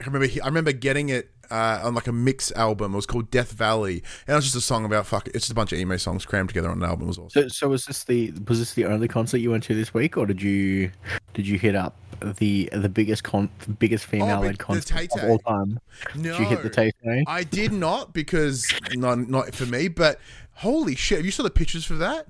I 0.00 0.06
remember 0.06 0.26
I 0.42 0.46
remember 0.46 0.72
getting 0.72 1.08
it 1.10 1.30
uh, 1.50 1.80
on 1.84 1.94
like 1.94 2.06
a 2.06 2.12
mix 2.12 2.52
album. 2.52 2.92
It 2.92 2.96
was 2.96 3.06
called 3.06 3.30
Death 3.30 3.52
Valley, 3.52 4.02
and 4.26 4.34
it 4.34 4.36
was 4.36 4.44
just 4.44 4.56
a 4.56 4.60
song 4.60 4.84
about 4.84 5.06
fuck. 5.06 5.26
It's 5.28 5.40
just 5.40 5.50
a 5.50 5.54
bunch 5.54 5.72
of 5.72 5.78
emo 5.78 5.96
songs 5.96 6.24
crammed 6.24 6.48
together 6.48 6.70
on 6.70 6.82
an 6.82 6.88
album. 6.88 7.04
It 7.04 7.08
was 7.08 7.18
awesome. 7.18 7.42
So, 7.42 7.48
so 7.48 7.68
was 7.68 7.84
this 7.86 8.04
the 8.04 8.32
was 8.48 8.58
this 8.58 8.74
the 8.74 8.86
only 8.86 9.08
concert 9.08 9.38
you 9.38 9.50
went 9.50 9.64
to 9.64 9.74
this 9.74 9.94
week, 9.94 10.16
or 10.16 10.26
did 10.26 10.42
you 10.42 10.90
did 11.34 11.46
you 11.46 11.58
hit 11.58 11.74
up 11.74 11.96
the 12.20 12.68
the 12.72 12.88
biggest 12.88 13.24
con 13.24 13.50
biggest 13.78 14.06
female 14.06 14.40
led 14.40 14.58
concert 14.58 15.08
of 15.16 15.24
all 15.24 15.38
time? 15.38 15.80
No, 16.14 16.32
Did 16.32 16.40
you 16.40 16.46
hit 16.46 16.62
the 16.62 16.70
Tay 16.70 16.92
Tay? 17.04 17.24
I 17.26 17.44
did 17.44 17.72
not 17.72 18.12
because 18.12 18.66
not 18.94 19.18
not 19.28 19.54
for 19.54 19.66
me. 19.66 19.88
But 19.88 20.20
holy 20.54 20.94
shit, 20.94 21.18
have 21.18 21.24
you 21.24 21.32
saw 21.32 21.42
the 21.42 21.50
pictures 21.50 21.84
for 21.84 21.94
that? 21.94 22.28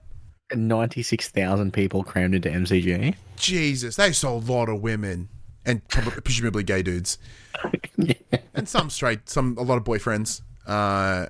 Ninety 0.54 1.02
six 1.02 1.28
thousand 1.28 1.72
people 1.72 2.04
crammed 2.04 2.34
into 2.34 2.48
MCG. 2.48 3.14
Jesus, 3.36 3.96
they 3.96 4.12
saw 4.12 4.34
a 4.34 4.38
lot 4.38 4.68
of 4.68 4.80
women 4.80 5.28
and 5.64 5.86
probably, 5.88 6.20
presumably 6.20 6.62
gay 6.62 6.82
dudes, 6.82 7.18
yeah. 7.96 8.14
and 8.54 8.68
some 8.68 8.88
straight, 8.88 9.28
some 9.28 9.56
a 9.58 9.62
lot 9.62 9.76
of 9.76 9.84
boyfriends. 9.84 10.42
Uh, 10.66 11.26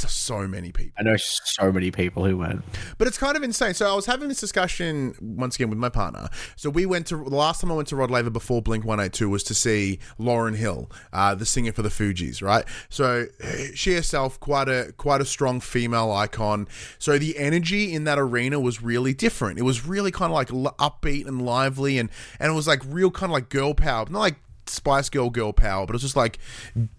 that's 0.00 0.10
so 0.10 0.48
many 0.48 0.72
people. 0.72 0.92
I 0.98 1.02
know 1.02 1.16
so 1.18 1.70
many 1.70 1.90
people 1.90 2.24
who 2.24 2.38
went. 2.38 2.62
But 2.96 3.08
it's 3.08 3.18
kind 3.18 3.36
of 3.36 3.42
insane. 3.42 3.74
So 3.74 3.90
I 3.90 3.94
was 3.94 4.06
having 4.06 4.28
this 4.28 4.40
discussion 4.40 5.14
once 5.20 5.56
again 5.56 5.68
with 5.68 5.78
my 5.78 5.90
partner. 5.90 6.30
So 6.56 6.70
we 6.70 6.86
went 6.86 7.06
to 7.08 7.16
the 7.16 7.36
last 7.36 7.60
time 7.60 7.70
I 7.70 7.74
went 7.74 7.88
to 7.88 7.96
Rod 7.96 8.10
Laver 8.10 8.30
before 8.30 8.62
Blink 8.62 8.86
One 8.86 9.00
Eight 9.00 9.12
Two 9.12 9.28
was 9.28 9.42
to 9.44 9.54
see 9.54 9.98
Lauryn 10.18 10.56
Hill, 10.56 10.90
uh, 11.12 11.34
the 11.34 11.44
singer 11.44 11.72
for 11.72 11.82
the 11.82 11.90
Fugees, 11.90 12.42
right? 12.42 12.64
So 12.88 13.26
she 13.74 13.92
herself 13.92 14.40
quite 14.40 14.68
a 14.68 14.94
quite 14.96 15.20
a 15.20 15.26
strong 15.26 15.60
female 15.60 16.10
icon. 16.10 16.68
So 16.98 17.18
the 17.18 17.36
energy 17.36 17.92
in 17.92 18.04
that 18.04 18.18
arena 18.18 18.58
was 18.60 18.82
really 18.82 19.12
different. 19.12 19.58
It 19.58 19.62
was 19.62 19.86
really 19.86 20.10
kind 20.10 20.32
of 20.32 20.34
like 20.34 20.48
upbeat 20.78 21.26
and 21.26 21.42
lively, 21.44 21.98
and 21.98 22.08
and 22.40 22.50
it 22.50 22.54
was 22.54 22.66
like 22.66 22.80
real 22.86 23.10
kind 23.10 23.30
of 23.30 23.34
like 23.34 23.50
girl 23.50 23.74
power, 23.74 24.06
not 24.08 24.20
like 24.20 24.36
Spice 24.66 25.08
Girl 25.08 25.30
girl 25.30 25.52
power, 25.52 25.86
but 25.86 25.92
it 25.92 25.96
was 25.96 26.02
just 26.02 26.16
like 26.16 26.38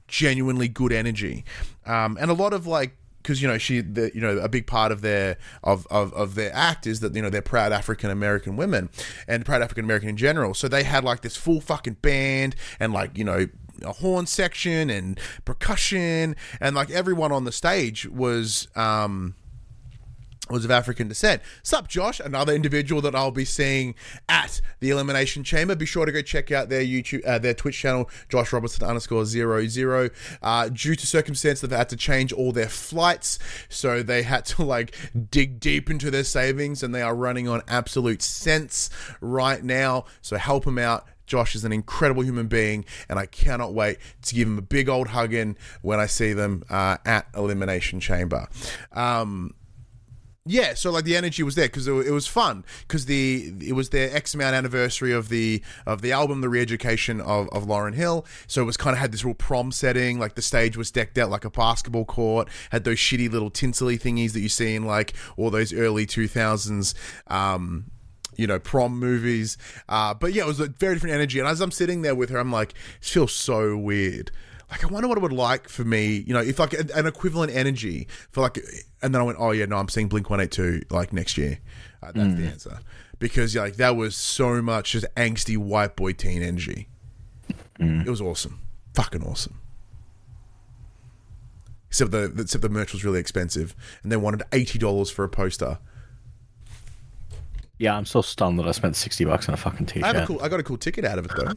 genuinely 0.08 0.68
good 0.68 0.92
energy, 0.92 1.46
um, 1.86 2.18
and 2.20 2.30
a 2.30 2.34
lot 2.34 2.54
of 2.54 2.68
like 2.68 2.98
because 3.24 3.42
you 3.42 3.48
know 3.48 3.58
she 3.58 3.82
the, 3.82 4.12
you 4.14 4.22
know 4.22 4.38
a 4.38 4.50
big 4.50 4.68
part 4.68 4.92
of 4.92 5.02
their 5.02 5.38
of, 5.64 5.88
of 5.90 6.14
of 6.14 6.36
their 6.36 6.54
act 6.54 6.86
is 6.86 7.00
that 7.00 7.16
you 7.16 7.22
know 7.22 7.30
they're 7.30 7.42
proud 7.42 7.72
African 7.72 8.12
American 8.12 8.58
women 8.58 8.90
and 9.28 9.46
proud 9.46 9.62
African 9.62 9.86
American 9.86 10.10
in 10.10 10.18
general. 10.18 10.54
So 10.54 10.68
they 10.68 10.84
had 10.84 11.04
like 11.04 11.22
this 11.22 11.36
full 11.36 11.62
fucking 11.62 11.98
band 12.02 12.56
and 12.80 12.94
like 12.94 13.18
you 13.18 13.24
know 13.24 13.48
a 13.82 13.94
horn 13.94 14.26
section 14.28 14.90
and 14.90 15.20
percussion 15.46 16.36
and 16.60 16.76
like 16.76 16.92
everyone 16.92 17.32
on 17.32 17.46
the 17.46 17.52
stage 17.52 18.08
was 18.08 18.68
um 18.76 19.36
was 20.50 20.66
of 20.66 20.72
African 20.72 21.08
descent. 21.08 21.42
Sup, 21.64 21.88
Josh? 21.88 22.20
Another 22.20 22.54
individual 22.54 23.02
that 23.02 23.16
I'll 23.16 23.32
be 23.32 23.46
seeing 23.46 23.96
at 24.28 24.60
the 24.82 24.90
Elimination 24.90 25.44
Chamber. 25.44 25.76
Be 25.76 25.86
sure 25.86 26.06
to 26.06 26.12
go 26.12 26.22
check 26.22 26.52
out 26.52 26.68
their 26.70 26.84
YouTube, 26.84 27.26
uh, 27.26 27.40
their 27.40 27.54
Twitch 27.54 27.78
channel, 27.78 28.10
Josh 28.28 28.52
Robertson 28.52 28.86
underscore 28.86 29.26
zero 29.26 29.66
zero. 29.68 30.10
Uh, 30.42 30.70
due 30.70 30.96
to 30.96 31.08
circumstance, 31.08 31.62
they've 31.62 31.72
had 31.72 31.90
to 31.90 31.96
change 31.96 32.34
all 32.34 32.52
their 32.52 32.68
flights, 32.68 33.40
so 33.70 34.04
they 34.04 34.24
had 34.24 34.46
to 34.46 34.64
like 34.64 34.96
dig 35.32 35.60
deep 35.60 35.90
into 35.90 36.12
their 36.12 36.26
savings, 36.26 36.84
and 36.84 36.94
they 36.94 37.02
are 37.02 37.16
running 37.16 37.48
on 37.48 37.62
absolute 37.68 38.22
cents 38.22 38.90
right 39.22 39.64
now. 39.64 40.06
So 40.22 40.38
help 40.38 40.66
them 40.66 40.78
out. 40.78 41.08
Josh 41.26 41.56
is 41.56 41.64
an 41.64 41.72
incredible 41.72 42.22
human 42.22 42.48
being, 42.48 42.84
and 43.08 43.18
I 43.18 43.28
cannot 43.28 43.74
wait 43.74 43.98
to 44.24 44.36
give 44.36 44.48
him 44.48 44.58
a 44.58 44.62
big 44.62 44.90
old 44.90 45.08
hug 45.08 45.34
in 45.34 45.58
when 45.82 46.02
I 46.02 46.06
see 46.06 46.34
them 46.34 46.64
uh, 46.70 46.98
at 47.06 47.28
Elimination 47.34 48.02
Chamber. 48.02 48.50
Um, 48.92 49.54
yeah, 50.46 50.74
so 50.74 50.92
like 50.92 51.06
the 51.06 51.16
energy 51.16 51.42
was 51.42 51.56
there 51.56 51.68
because 51.68 51.88
it, 51.88 52.12
was 52.12 52.28
fun 52.28 52.66
because 52.86 53.06
the 53.06 53.54
it 53.62 53.74
was 53.74 53.90
their 53.90 54.14
X 54.14 54.34
amount 54.34 54.56
anniversary 54.56 55.14
of 55.14 55.30
the 55.30 55.64
of 55.86 56.02
the 56.02 56.12
album, 56.12 56.42
the 56.42 56.50
re-education 56.50 57.22
of, 57.22 57.48
of 57.50 57.64
Lauryn 57.66 57.94
Hill. 57.94 58.26
So 58.48 58.62
it 58.62 58.66
was 58.66 58.76
kind 58.76 58.94
of 58.94 59.00
had 59.00 59.14
this 59.14 59.24
real 59.24 59.36
prom 59.36 59.72
setting. 59.72 60.20
Like 60.20 60.36
the 60.36 60.42
stage 60.42 60.76
was 60.76 60.92
decked 60.92 61.18
out 61.18 61.30
like 61.30 61.46
a 61.46 61.50
basketball 61.50 62.04
court, 62.04 62.50
had 62.72 62.84
those 62.84 62.98
shitty 62.98 63.32
little 63.32 63.50
tinsely 63.50 63.98
thingies 63.98 64.34
that 64.34 64.42
you 64.42 64.50
see 64.50 64.76
in 64.76 64.86
like 64.86 65.14
all 65.38 65.50
those 65.50 65.72
early 65.74 66.06
two 66.06 66.28
thousands. 66.28 66.94
Um, 67.28 67.86
you 68.36 68.48
know, 68.48 68.60
prom 68.60 69.00
movies. 69.00 69.58
Uh, 69.88 70.14
but 70.14 70.34
yeah, 70.34 70.44
it 70.44 70.48
was 70.48 70.60
a 70.60 70.66
very 70.68 70.96
different 70.96 71.14
energy. 71.14 71.38
And 71.40 71.48
as 71.48 71.62
I'm 71.62 71.70
sitting 71.70 72.02
there 72.02 72.16
with 72.16 72.32
her, 72.32 72.40
I'm 72.40 72.52
like, 72.52 72.72
it 72.72 73.06
feels 73.06 73.32
so 73.32 73.78
weird. 73.78 74.32
Like, 74.74 74.84
I 74.84 74.88
wonder 74.88 75.08
what 75.08 75.20
it 75.20 75.22
would 75.22 75.32
like 75.32 75.70
for 75.70 75.84
me, 75.84 76.24
you 76.26 76.34
know, 76.34 76.40
if 76.40 76.58
like 76.58 76.74
an 76.74 77.06
equivalent 77.06 77.54
energy 77.54 78.08
for 78.32 78.42
like, 78.42 78.58
and 79.04 79.14
then 79.14 79.22
I 79.22 79.24
went, 79.24 79.38
oh 79.40 79.52
yeah, 79.52 79.66
no, 79.66 79.78
I'm 79.78 79.88
seeing 79.88 80.08
Blink 80.08 80.32
182 80.32 80.88
like 80.90 81.14
next 81.14 81.38
year. 81.38 81.60
Uh, 82.02 82.12
that's 82.12 82.34
the 82.34 82.48
answer. 82.48 82.80
Because 83.20 83.56
like 83.56 83.76
that 83.76 83.96
was 83.96 84.16
so 84.16 84.64
much 84.64 84.94
just 84.94 85.06
angsty 85.16 85.58
white 85.58 85.96
boy 85.96 86.14
teen 86.14 86.42
energy. 86.42 86.88
It 87.80 88.10
was 88.10 88.20
awesome. 88.20 88.62
Fucking 88.96 89.22
awesome. 89.22 89.60
Except 91.90 92.10
the 92.10 92.34
except 92.40 92.64
the 92.64 92.70
merch 92.70 92.94
was 92.94 93.06
really 93.06 93.20
expensive, 93.20 93.76
and 94.02 94.12
they 94.12 94.18
wanted 94.18 94.42
eighty 94.54 94.80
dollars 94.80 95.12
for 95.12 95.24
a 95.24 95.30
poster. 95.30 95.78
Yeah, 97.78 97.96
I'm 97.96 98.06
so 98.08 98.24
stunned 98.24 98.58
that 98.58 98.68
I 98.68 98.72
spent 98.72 98.96
sixty 98.96 99.24
bucks 99.24 99.48
on 99.48 99.54
a 99.54 99.58
fucking 99.58 99.86
I 100.04 100.14
t-shirt. 100.14 100.28
cool. 100.28 100.42
I 100.42 100.50
got 100.50 100.60
a 100.60 100.64
cool 100.64 100.78
ticket 100.78 101.06
out 101.06 101.20
of 101.20 101.26
it 101.26 101.32
though. 101.38 101.52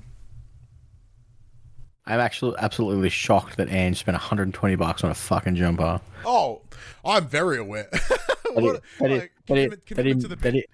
I'm 2.07 2.21
actually 2.21 2.55
absolutely 2.59 3.09
shocked 3.09 3.57
that 3.57 3.69
Ange 3.69 3.99
spent 3.99 4.15
120 4.15 4.77
bucks 4.77 5.03
on 5.03 5.11
a 5.11 5.15
fucking 5.15 5.57
jumper. 5.57 6.01
Oh, 6.25 6.63
I'm 7.05 7.27
very 7.29 7.59
aware. 7.59 7.89
That, 8.57 8.63
What- 8.63 8.83
that, 9.01 9.11
like, 9.11 9.23
it, 9.23 9.31
that, 9.49 9.59
it, 9.59 9.67
commitment- 9.67 9.71
that, 9.71 9.87
commitment 9.87 10.19
it, 10.19 10.23
to 10.23 10.29
the 10.29 10.37
that, 10.37 10.55
it, 10.55 10.71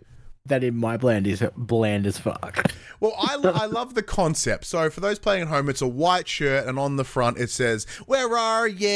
that 0.46 0.62
in 0.62 0.76
my 0.76 0.96
blend 0.96 1.26
is 1.26 1.42
bland 1.56 2.06
as 2.06 2.16
fuck. 2.18 2.70
Well, 3.00 3.12
I, 3.18 3.36
I 3.42 3.66
love 3.66 3.94
the 3.94 4.04
concept. 4.04 4.66
So, 4.66 4.88
for 4.88 5.00
those 5.00 5.18
playing 5.18 5.42
at 5.42 5.48
home, 5.48 5.68
it's 5.68 5.82
a 5.82 5.88
white 5.88 6.28
shirt, 6.28 6.68
and 6.68 6.78
on 6.78 6.94
the 6.96 7.02
front 7.02 7.38
it 7.38 7.50
says, 7.50 7.86
Where 8.06 8.36
are 8.38 8.68
you? 8.68 8.88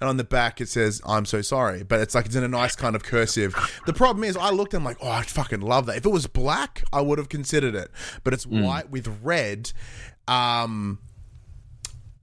And 0.00 0.08
on 0.08 0.16
the 0.16 0.24
back 0.24 0.60
it 0.60 0.68
says, 0.68 1.00
I'm 1.06 1.24
so 1.24 1.40
sorry. 1.40 1.84
But 1.84 2.00
it's 2.00 2.14
like 2.16 2.26
it's 2.26 2.34
in 2.34 2.42
a 2.42 2.48
nice 2.48 2.74
kind 2.74 2.96
of 2.96 3.04
cursive. 3.04 3.54
The 3.86 3.92
problem 3.92 4.24
is, 4.24 4.36
I 4.36 4.50
looked 4.50 4.74
and 4.74 4.80
I'm 4.80 4.84
like, 4.86 4.98
Oh, 5.00 5.08
I 5.10 5.22
fucking 5.22 5.60
love 5.60 5.86
that. 5.86 5.96
If 5.98 6.06
it 6.06 6.10
was 6.10 6.26
black, 6.26 6.82
I 6.92 7.00
would 7.02 7.18
have 7.18 7.28
considered 7.28 7.76
it. 7.76 7.90
But 8.24 8.32
it's 8.34 8.44
white 8.46 8.90
with 8.90 9.06
red. 9.22 9.72
Um, 10.26 10.98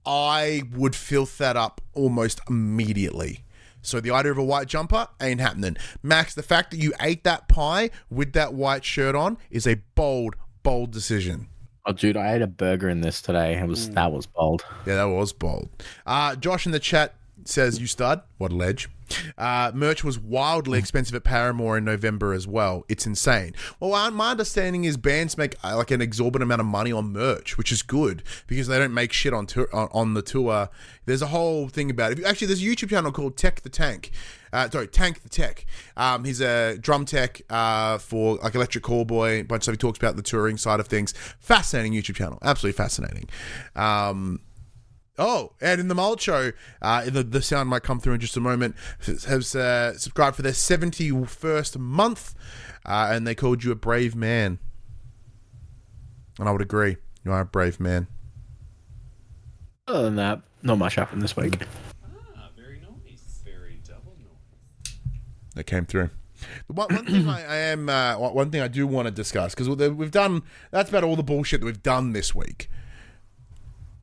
I 0.08 0.62
would 0.74 0.96
filth 0.96 1.36
that 1.36 1.54
up 1.54 1.82
almost 1.92 2.40
immediately. 2.48 3.44
So 3.82 4.00
the 4.00 4.10
idea 4.10 4.32
of 4.32 4.38
a 4.38 4.42
white 4.42 4.66
jumper 4.66 5.06
ain't 5.20 5.38
happening. 5.38 5.76
Max, 6.02 6.34
the 6.34 6.42
fact 6.42 6.70
that 6.70 6.78
you 6.78 6.94
ate 6.98 7.24
that 7.24 7.46
pie 7.46 7.90
with 8.08 8.32
that 8.32 8.54
white 8.54 8.86
shirt 8.86 9.14
on 9.14 9.36
is 9.50 9.66
a 9.66 9.74
bold, 9.94 10.34
bold 10.62 10.92
decision. 10.92 11.48
Oh, 11.84 11.92
dude, 11.92 12.16
I 12.16 12.34
ate 12.34 12.42
a 12.42 12.46
burger 12.46 12.88
in 12.88 13.02
this 13.02 13.20
today. 13.20 13.58
It 13.58 13.68
was 13.68 13.90
that 13.90 14.10
was 14.10 14.26
bold. 14.26 14.64
Yeah, 14.86 14.96
that 14.96 15.08
was 15.08 15.34
bold. 15.34 15.68
Uh, 16.06 16.36
Josh 16.36 16.64
in 16.64 16.72
the 16.72 16.80
chat 16.80 17.14
says, 17.44 17.78
You 17.78 17.86
stud. 17.86 18.22
What 18.38 18.50
a 18.50 18.54
ledge. 18.56 18.88
Uh, 19.36 19.72
merch 19.74 20.04
was 20.04 20.18
wildly 20.18 20.78
expensive 20.78 21.14
at 21.14 21.24
Paramore 21.24 21.78
in 21.78 21.84
November 21.84 22.32
as 22.32 22.46
well. 22.46 22.84
It's 22.88 23.06
insane. 23.06 23.54
Well, 23.80 24.10
my 24.10 24.30
understanding 24.30 24.84
is 24.84 24.96
bands 24.96 25.36
make 25.38 25.56
uh, 25.64 25.76
like 25.76 25.90
an 25.90 26.00
exorbitant 26.00 26.48
amount 26.48 26.60
of 26.60 26.66
money 26.66 26.92
on 26.92 27.12
merch, 27.12 27.56
which 27.56 27.72
is 27.72 27.82
good 27.82 28.22
because 28.46 28.66
they 28.68 28.78
don't 28.78 28.94
make 28.94 29.12
shit 29.12 29.32
on 29.32 29.46
tour, 29.46 29.68
on, 29.72 29.88
on 29.92 30.14
the 30.14 30.22
tour. 30.22 30.68
There's 31.06 31.22
a 31.22 31.28
whole 31.28 31.68
thing 31.68 31.90
about 31.90 32.12
it. 32.12 32.24
Actually, 32.24 32.48
there's 32.48 32.62
a 32.62 32.66
YouTube 32.66 32.90
channel 32.90 33.12
called 33.12 33.36
Tech 33.36 33.62
the 33.62 33.68
Tank. 33.68 34.10
Uh, 34.52 34.68
sorry, 34.70 34.86
Tank 34.86 35.22
the 35.22 35.28
Tech. 35.28 35.66
Um, 35.96 36.24
he's 36.24 36.40
a 36.40 36.78
drum 36.78 37.04
tech 37.04 37.42
uh, 37.50 37.98
for 37.98 38.36
like 38.36 38.54
Electric 38.54 38.84
Callboy. 38.84 39.40
A 39.40 39.42
bunch 39.42 39.60
of 39.60 39.64
stuff. 39.64 39.74
He 39.74 39.78
talks 39.78 39.98
about 39.98 40.16
the 40.16 40.22
touring 40.22 40.56
side 40.56 40.80
of 40.80 40.86
things. 40.86 41.12
Fascinating 41.38 41.92
YouTube 41.92 42.16
channel. 42.16 42.38
Absolutely 42.42 42.76
fascinating. 42.76 43.28
Um, 43.76 44.40
Oh, 45.18 45.52
and 45.60 45.80
in 45.80 45.88
the 45.88 45.94
Mullet 45.96 46.20
Show, 46.20 46.52
uh, 46.80 47.04
the, 47.10 47.24
the 47.24 47.42
sound 47.42 47.68
might 47.68 47.82
come 47.82 47.98
through 47.98 48.14
in 48.14 48.20
just 48.20 48.36
a 48.36 48.40
moment, 48.40 48.76
has 49.00 49.56
uh, 49.56 49.98
subscribed 49.98 50.36
for 50.36 50.42
their 50.42 50.52
71st 50.52 51.76
month, 51.76 52.34
uh, 52.86 53.08
and 53.10 53.26
they 53.26 53.34
called 53.34 53.64
you 53.64 53.72
a 53.72 53.74
brave 53.74 54.14
man. 54.14 54.60
And 56.38 56.48
I 56.48 56.52
would 56.52 56.62
agree. 56.62 56.98
You 57.24 57.32
are 57.32 57.40
a 57.40 57.44
brave 57.44 57.80
man. 57.80 58.06
Other 59.88 60.04
than 60.04 60.16
that, 60.16 60.42
not 60.62 60.78
much 60.78 60.94
happened 60.94 61.22
this 61.22 61.36
week. 61.36 61.62
Ah, 62.36 62.50
very 62.56 62.80
nice. 62.80 63.40
Very 63.44 63.80
double 63.86 64.14
noise. 64.20 64.92
that 65.54 65.64
came 65.64 65.84
through. 65.84 66.10
One, 66.68 66.94
one 66.94 67.06
thing 67.06 67.28
I, 67.28 67.44
I 67.44 67.56
am, 67.56 67.88
uh, 67.88 68.16
one 68.18 68.34
one 68.34 68.50
thing 68.50 68.60
I 68.60 68.68
do 68.68 68.86
want 68.86 69.06
to 69.06 69.10
discuss 69.10 69.54
because 69.54 69.68
we've 69.68 70.10
done 70.12 70.42
that's 70.70 70.88
about 70.88 71.02
all 71.02 71.16
the 71.16 71.24
bullshit 71.24 71.60
that 71.60 71.66
we've 71.66 71.82
done 71.82 72.12
this 72.12 72.32
week. 72.34 72.70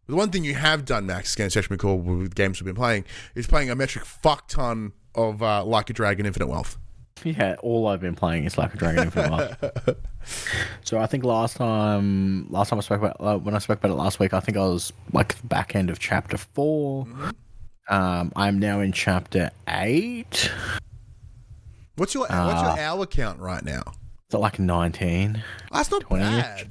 The 0.07 0.15
one 0.15 0.29
thing 0.29 0.43
you 0.43 0.53
have 0.53 0.85
done, 0.85 1.07
Max, 1.07 1.33
against 1.33 1.55
Josh 1.55 1.67
McCall 1.67 2.01
with 2.03 2.35
games 2.35 2.61
we've 2.61 2.65
been 2.65 2.75
playing, 2.75 3.05
is 3.33 3.47
playing 3.47 3.71
a 3.71 3.75
metric 3.75 4.05
fuck 4.05 4.47
ton 4.47 4.93
of 5.15 5.41
uh, 5.41 5.63
Like 5.65 5.89
a 5.89 5.93
Dragon 5.93 6.27
Infinite 6.27 6.47
Wealth. 6.47 6.77
Yeah, 7.23 7.55
all 7.63 7.87
I've 7.87 8.01
been 8.01 8.13
playing 8.13 8.43
is 8.43 8.55
Like 8.55 8.73
a 8.75 8.77
Dragon 8.77 9.05
Infinite. 9.05 9.31
Wealth. 9.31 9.95
so 10.83 10.99
I 10.99 11.07
think 11.07 11.23
last 11.23 11.57
time, 11.57 12.47
last 12.51 12.69
time 12.69 12.77
I 12.77 12.81
spoke 12.83 12.99
about 12.99 13.17
uh, 13.19 13.37
when 13.39 13.55
I 13.55 13.59
spoke 13.59 13.79
about 13.79 13.91
it 13.91 13.95
last 13.95 14.19
week, 14.19 14.33
I 14.33 14.39
think 14.41 14.57
I 14.57 14.61
was 14.65 14.93
like 15.11 15.35
the 15.39 15.47
back 15.47 15.75
end 15.75 15.89
of 15.89 15.97
chapter 15.97 16.37
4 16.37 17.07
Um, 17.87 18.31
I'm 18.35 18.59
now 18.59 18.81
in 18.81 18.91
chapter 18.91 19.49
eight. 19.67 20.51
What's 21.95 22.13
your 22.13 22.27
what's 22.27 22.61
your 22.61 22.79
hour 22.79 23.05
count 23.05 23.39
right 23.39 23.63
now? 23.63 23.83
So 24.31 24.39
like 24.39 24.59
nineteen. 24.59 25.43
That's 25.71 25.89
not 25.91 26.01
20 26.01 26.23
-ish. 26.23 26.41
bad. 26.41 26.67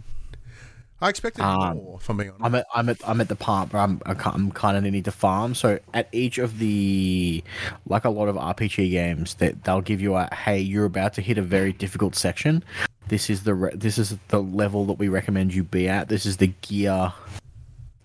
I 1.05 1.11
expected 1.11 1.43
Um, 1.43 1.77
more. 1.77 1.99
If 2.01 2.09
I'm 2.09 2.17
being 2.17 2.31
honest. 2.31 2.45
I'm 2.45 2.55
at 2.55 2.67
I'm 2.75 2.89
at 2.89 3.09
I'm 3.09 3.21
at 3.21 3.29
the 3.29 3.37
part 3.37 3.75
where 3.75 3.83
I'm 3.83 4.01
I'm 4.07 4.51
kind 4.53 4.77
of 4.79 4.83
needing 4.83 5.03
to 5.03 5.13
farm. 5.13 5.55
So 5.55 5.79
at 5.93 6.09
each 6.13 6.39
of 6.39 6.59
the 6.59 7.45
like 7.87 8.07
a 8.07 8.09
lot 8.09 8.29
of 8.29 8.37
RPG 8.37 8.91
games, 8.91 9.35
that 9.35 9.65
they'll 9.65 9.83
give 9.83 10.01
you 10.01 10.15
a 10.15 10.35
hey, 10.35 10.59
you're 10.59 10.87
about 10.87 11.13
to 11.15 11.21
hit 11.21 11.37
a 11.37 11.43
very 11.43 11.75
difficult 11.75 12.15
section. 12.17 12.65
This 13.09 13.29
is 13.29 13.43
the 13.43 13.55
re- 13.55 13.75
this 13.75 13.99
is 13.99 14.17
the 14.29 14.43
level 14.43 14.87
that 14.87 14.95
we 14.95 15.09
recommend 15.09 15.53
you 15.53 15.63
be 15.63 15.91
at. 15.91 16.09
This 16.09 16.25
is 16.25 16.39
the 16.39 16.47
gear 16.63 17.13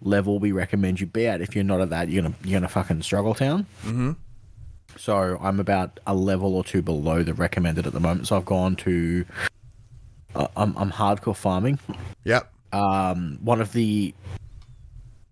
level 0.01 0.37
we 0.39 0.51
recommend 0.51 0.99
you 0.99 1.07
be 1.07 1.25
at. 1.25 1.39
If 1.39 1.55
you're 1.55 1.63
not 1.63 1.79
at 1.79 1.91
that, 1.91 2.09
you're 2.09 2.21
gonna 2.21 2.35
you're 2.43 2.59
gonna 2.59 2.67
fucking 2.67 3.01
struggle 3.03 3.33
town. 3.33 3.65
Mm-hmm. 3.85 4.11
So 4.97 5.39
I'm 5.41 5.61
about 5.61 6.01
a 6.05 6.13
level 6.13 6.53
or 6.53 6.65
two 6.65 6.81
below 6.81 7.23
the 7.23 7.33
recommended 7.33 7.87
at 7.87 7.93
the 7.93 8.01
moment. 8.01 8.27
So 8.27 8.35
I've 8.35 8.45
gone 8.45 8.75
to 8.77 9.23
uh, 10.35 10.47
I'm 10.57 10.77
I'm 10.77 10.91
hardcore 10.91 11.37
farming 11.37 11.79
Yep. 12.25 12.51
Um, 12.71 13.37
one 13.41 13.61
of 13.61 13.73
the 13.73 14.13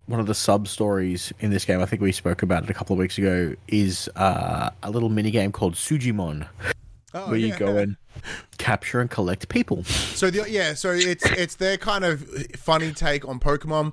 one 0.05 0.19
of 0.21 0.25
the 0.25 0.33
sub 0.35 0.67
stories 0.69 1.33
in 1.39 1.51
this 1.51 1.65
game, 1.65 1.81
I 1.81 1.85
think 1.85 2.01
we 2.01 2.13
spoke 2.13 2.41
about 2.41 2.63
it 2.63 2.69
a 2.69 2.73
couple 2.73 2.93
of 2.93 2.99
weeks 2.99 3.17
ago, 3.17 3.53
is 3.67 4.09
uh, 4.15 4.69
a 4.81 4.89
little 4.89 5.09
mini 5.09 5.31
game 5.31 5.51
called 5.51 5.75
Sujimon, 5.75 6.47
Oh, 7.13 7.27
where 7.27 7.37
you 7.37 7.53
go 7.57 7.75
and 7.77 7.97
capture 8.57 9.01
and 9.01 9.09
collect 9.09 9.49
people. 9.49 9.83
So 9.83 10.29
the, 10.29 10.49
yeah, 10.49 10.73
so 10.75 10.91
it's 10.91 11.25
it's 11.31 11.55
their 11.55 11.77
kind 11.77 12.05
of 12.05 12.21
funny 12.55 12.91
take 12.93 13.27
on 13.27 13.39
Pokemon, 13.39 13.91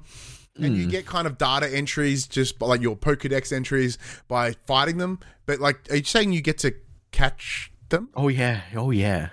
and 0.56 0.66
Hmm. 0.66 0.74
you 0.76 0.86
get 0.86 1.04
kind 1.04 1.26
of 1.26 1.36
data 1.36 1.68
entries 1.74 2.28
just 2.28 2.60
like 2.62 2.80
your 2.80 2.94
Pokedex 2.96 3.52
entries 3.52 3.98
by 4.28 4.52
fighting 4.66 4.98
them. 4.98 5.18
But 5.46 5.58
like, 5.58 5.80
are 5.90 5.96
you 5.96 6.04
saying 6.04 6.32
you 6.32 6.40
get 6.42 6.58
to 6.58 6.74
catch 7.10 7.72
them? 7.88 8.08
Oh 8.14 8.28
yeah, 8.28 8.60
oh 8.76 8.92
yeah, 8.92 9.30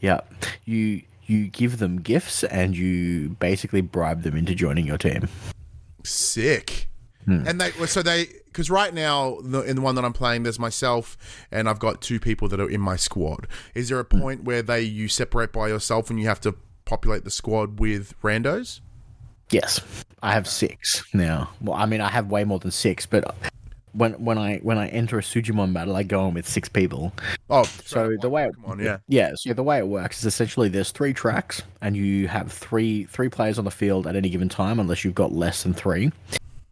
yeah. 0.00 0.20
You 0.64 1.02
you 1.26 1.48
give 1.48 1.78
them 1.78 2.00
gifts 2.00 2.44
and 2.44 2.76
you 2.76 3.30
basically 3.40 3.80
bribe 3.80 4.22
them 4.22 4.36
into 4.36 4.54
joining 4.54 4.86
your 4.86 4.98
team. 4.98 5.28
Sick. 6.04 6.88
Hmm. 7.24 7.42
And 7.46 7.60
they 7.60 7.72
so 7.86 8.02
they 8.02 8.26
because 8.46 8.70
right 8.70 8.94
now 8.94 9.38
in 9.38 9.74
the 9.76 9.82
one 9.82 9.96
that 9.96 10.04
I'm 10.04 10.12
playing, 10.12 10.44
there's 10.44 10.58
myself 10.58 11.16
and 11.50 11.68
I've 11.68 11.80
got 11.80 12.00
two 12.00 12.20
people 12.20 12.48
that 12.48 12.60
are 12.60 12.70
in 12.70 12.80
my 12.80 12.96
squad. 12.96 13.48
Is 13.74 13.88
there 13.88 13.98
a 14.00 14.04
Hmm. 14.04 14.20
point 14.20 14.44
where 14.44 14.62
they 14.62 14.82
you 14.82 15.08
separate 15.08 15.52
by 15.52 15.68
yourself 15.68 16.08
and 16.10 16.20
you 16.20 16.26
have 16.28 16.40
to 16.42 16.54
populate 16.84 17.24
the 17.24 17.30
squad 17.30 17.80
with 17.80 18.14
randos? 18.22 18.80
Yes, 19.50 19.80
I 20.22 20.32
have 20.32 20.46
six 20.48 21.04
now. 21.12 21.50
Well, 21.60 21.76
I 21.76 21.86
mean, 21.86 22.00
I 22.00 22.08
have 22.08 22.28
way 22.30 22.44
more 22.44 22.58
than 22.58 22.70
six, 22.70 23.06
but 23.06 23.34
when 23.96 24.12
when 24.24 24.38
I 24.38 24.58
when 24.58 24.78
I 24.78 24.88
enter 24.88 25.18
a 25.18 25.22
Sujimon 25.22 25.72
battle, 25.72 25.96
I 25.96 26.02
go 26.02 26.26
in 26.28 26.34
with 26.34 26.48
six 26.48 26.68
people. 26.68 27.12
Oh, 27.50 27.64
So 27.84 28.16
the 28.20 28.28
way 28.28 28.44
it, 28.44 28.52
Pokemon, 28.56 28.84
yeah. 28.84 28.98
yeah, 29.08 29.32
so 29.36 29.52
the 29.52 29.62
way 29.62 29.78
it 29.78 29.88
works 29.88 30.18
is 30.18 30.26
essentially 30.26 30.68
there's 30.68 30.90
three 30.90 31.12
tracks, 31.12 31.62
and 31.80 31.96
you 31.96 32.28
have 32.28 32.52
three 32.52 33.04
three 33.04 33.28
players 33.28 33.58
on 33.58 33.64
the 33.64 33.70
field 33.70 34.06
at 34.06 34.16
any 34.16 34.28
given 34.28 34.48
time, 34.48 34.78
unless 34.78 35.04
you've 35.04 35.14
got 35.14 35.32
less 35.32 35.62
than 35.62 35.74
three. 35.74 36.12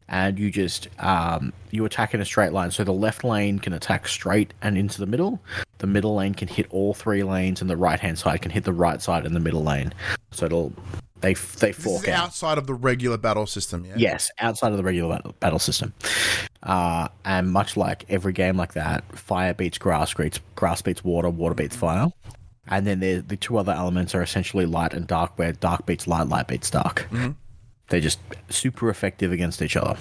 And 0.07 0.39
you 0.39 0.51
just 0.51 0.89
um, 0.99 1.53
you 1.71 1.85
attack 1.87 2.13
in 2.13 2.21
a 2.21 2.25
straight 2.27 2.53
line. 2.53 2.71
So 2.71 2.85
the 2.85 2.93
left 2.93 3.25
lane 3.25 3.59
can 3.59 3.73
attack 3.73 4.07
straight 4.07 4.53
and 4.61 4.77
into 4.77 5.01
the 5.01 5.07
middle. 5.07 5.41
The 5.79 5.87
middle 5.87 6.15
lane 6.15 6.35
can 6.35 6.47
hit 6.47 6.67
all 6.71 6.93
three 6.93 7.23
lanes, 7.23 7.61
and 7.63 7.71
the 7.71 7.77
right 7.77 7.99
hand 7.99 8.19
side 8.19 8.43
can 8.43 8.51
hit 8.51 8.65
the 8.65 8.73
right 8.73 9.01
side 9.01 9.25
and 9.25 9.35
the 9.35 9.41
middle 9.41 9.65
lane. 9.65 9.95
So 10.31 10.45
it'll 10.47 10.73
they 11.25 11.33
they 11.35 11.73
This 11.73 11.83
fork 11.83 12.03
is 12.05 12.11
out. 12.11 12.25
outside 12.25 12.59
of 12.59 12.67
the 12.67 12.75
regular 12.75 13.17
battle 13.17 13.47
system, 13.47 13.85
yeah. 13.87 13.95
Yes, 13.97 14.31
outside 14.39 14.73
of 14.73 14.77
the 14.77 14.83
regular 14.85 15.17
battle, 15.17 15.35
battle 15.41 15.59
system. 15.59 15.95
Uh, 16.63 17.09
and 17.25 17.51
much 17.51 17.77
like 17.79 18.05
every 18.11 18.33
game 18.35 18.57
like 18.57 18.75
that, 18.75 19.05
fire 19.17 19.55
beats 19.55 19.79
grass, 19.79 20.13
beats, 20.13 20.39
grass 20.55 20.83
beats 20.83 21.03
water, 21.03 21.31
water 21.31 21.55
beats 21.55 21.77
fire. 21.77 22.09
And 22.69 22.87
then 22.87 23.01
the 23.01 23.21
the 23.21 23.37
two 23.37 23.57
other 23.57 23.73
elements 23.73 24.15
are 24.15 24.23
essentially 24.23 24.67
light 24.67 24.93
and 24.93 25.07
dark, 25.07 25.39
where 25.39 25.53
dark 25.53 25.87
beats 25.87 26.07
light, 26.07 26.29
light 26.29 26.47
beats 26.47 26.69
dark. 26.71 27.09
They're 27.89 28.01
just 28.01 28.19
super 28.51 28.91
effective 28.91 29.33
against 29.33 29.63
each 29.63 29.77
other. 29.77 29.97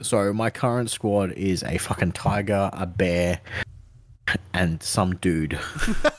So 0.00 0.32
my 0.32 0.50
current 0.50 0.90
squad 0.90 1.32
is 1.32 1.62
a 1.64 1.78
fucking 1.78 2.12
tiger, 2.12 2.70
a 2.72 2.86
bear, 2.86 3.40
and 4.54 4.80
some 4.82 5.16
dude. 5.16 5.58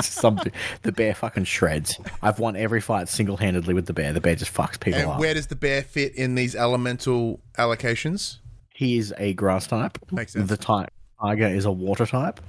some 0.06 0.40
the 0.82 0.92
bear 0.92 1.14
fucking 1.14 1.44
shreds. 1.44 1.98
I've 2.22 2.38
won 2.38 2.56
every 2.56 2.80
fight 2.80 3.08
single 3.08 3.36
handedly 3.36 3.74
with 3.74 3.86
the 3.86 3.92
bear. 3.92 4.12
The 4.12 4.20
bear 4.20 4.34
just 4.36 4.52
fucks 4.54 4.78
people 4.80 5.00
And 5.00 5.10
up. 5.10 5.20
where 5.20 5.34
does 5.34 5.46
the 5.48 5.56
bear 5.56 5.82
fit 5.82 6.14
in 6.14 6.34
these 6.34 6.54
elemental 6.54 7.40
allocations? 7.58 8.38
He 8.74 8.98
is 8.98 9.12
a 9.18 9.34
grass 9.34 9.66
type. 9.66 9.98
Makes 10.10 10.32
sense. 10.32 10.48
The 10.48 10.56
type 10.56 10.90
tiger 11.20 11.46
is 11.46 11.64
a 11.66 11.70
water 11.72 12.06
type, 12.06 12.40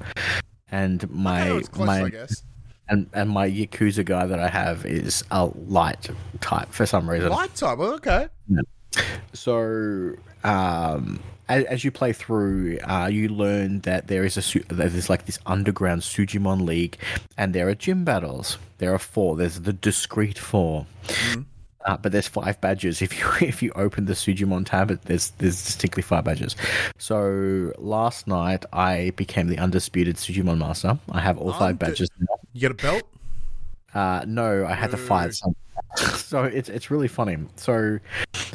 and 0.72 1.10
my 1.12 1.62
close, 1.72 1.88
my 1.88 2.04
I 2.04 2.10
guess. 2.10 2.44
and 2.88 3.10
and 3.14 3.30
my 3.30 3.50
yakuza 3.50 4.06
guy 4.06 4.26
that 4.26 4.40
I 4.40 4.48
have 4.48 4.86
is 4.86 5.24
a 5.32 5.46
light 5.68 6.10
type 6.40 6.70
for 6.72 6.86
some 6.86 7.10
reason. 7.10 7.30
Light 7.30 7.54
type. 7.56 7.78
well, 7.78 7.94
Okay. 7.96 8.28
So, 9.34 10.14
um, 10.44 11.20
as, 11.50 11.66
as 11.66 11.84
you 11.84 11.92
play 11.92 12.14
through, 12.14 12.78
uh, 12.84 13.08
you 13.12 13.28
learn 13.30 13.82
that 13.82 14.08
there 14.08 14.24
is 14.24 14.38
a 14.38 14.60
there's 14.74 15.10
like 15.10 15.26
this 15.26 15.40
underground 15.46 16.02
Sujimon 16.02 16.62
League, 16.66 16.98
and 17.38 17.54
there 17.54 17.68
are 17.68 17.76
gym 17.76 18.04
battles. 18.06 18.58
There 18.78 18.94
are 18.94 19.00
four. 19.00 19.36
There's 19.36 19.60
the 19.60 19.74
discrete 19.74 20.38
4 20.40 20.86
Uh, 21.84 21.98
but 21.98 22.12
there's 22.12 22.28
five 22.28 22.62
badges. 22.62 23.02
If 23.08 23.20
you 23.20 23.26
if 23.48 23.62
you 23.64 23.72
open 23.76 24.06
the 24.06 24.14
Sujimon 24.14 24.66
tab, 24.66 24.92
it- 24.92 25.02
there's 25.04 25.32
there's 25.40 25.64
distinctly 25.66 26.04
five 26.04 26.24
badges. 26.24 26.56
So 26.98 27.74
last 27.78 28.28
night 28.28 28.66
I 28.72 29.12
became 29.16 29.48
the 29.48 29.58
undisputed 29.58 30.16
Sujimon 30.18 30.58
master. 30.60 31.00
I 31.12 31.20
have 31.22 31.38
all 31.40 31.54
five 31.54 31.80
badges. 31.80 32.10
now. 32.20 32.36
You 32.54 32.62
get 32.62 32.72
a 32.72 32.76
belt? 32.76 33.04
Uh, 33.94 34.24
no, 34.28 34.66
I 34.66 34.74
had 34.74 34.92
to 34.92 34.98
fight 34.98 35.34
some. 35.34 35.56
So 36.16 36.44
it's 36.44 36.70
it's 36.70 36.90
really 36.90 37.08
funny. 37.08 37.38
So 37.58 38.00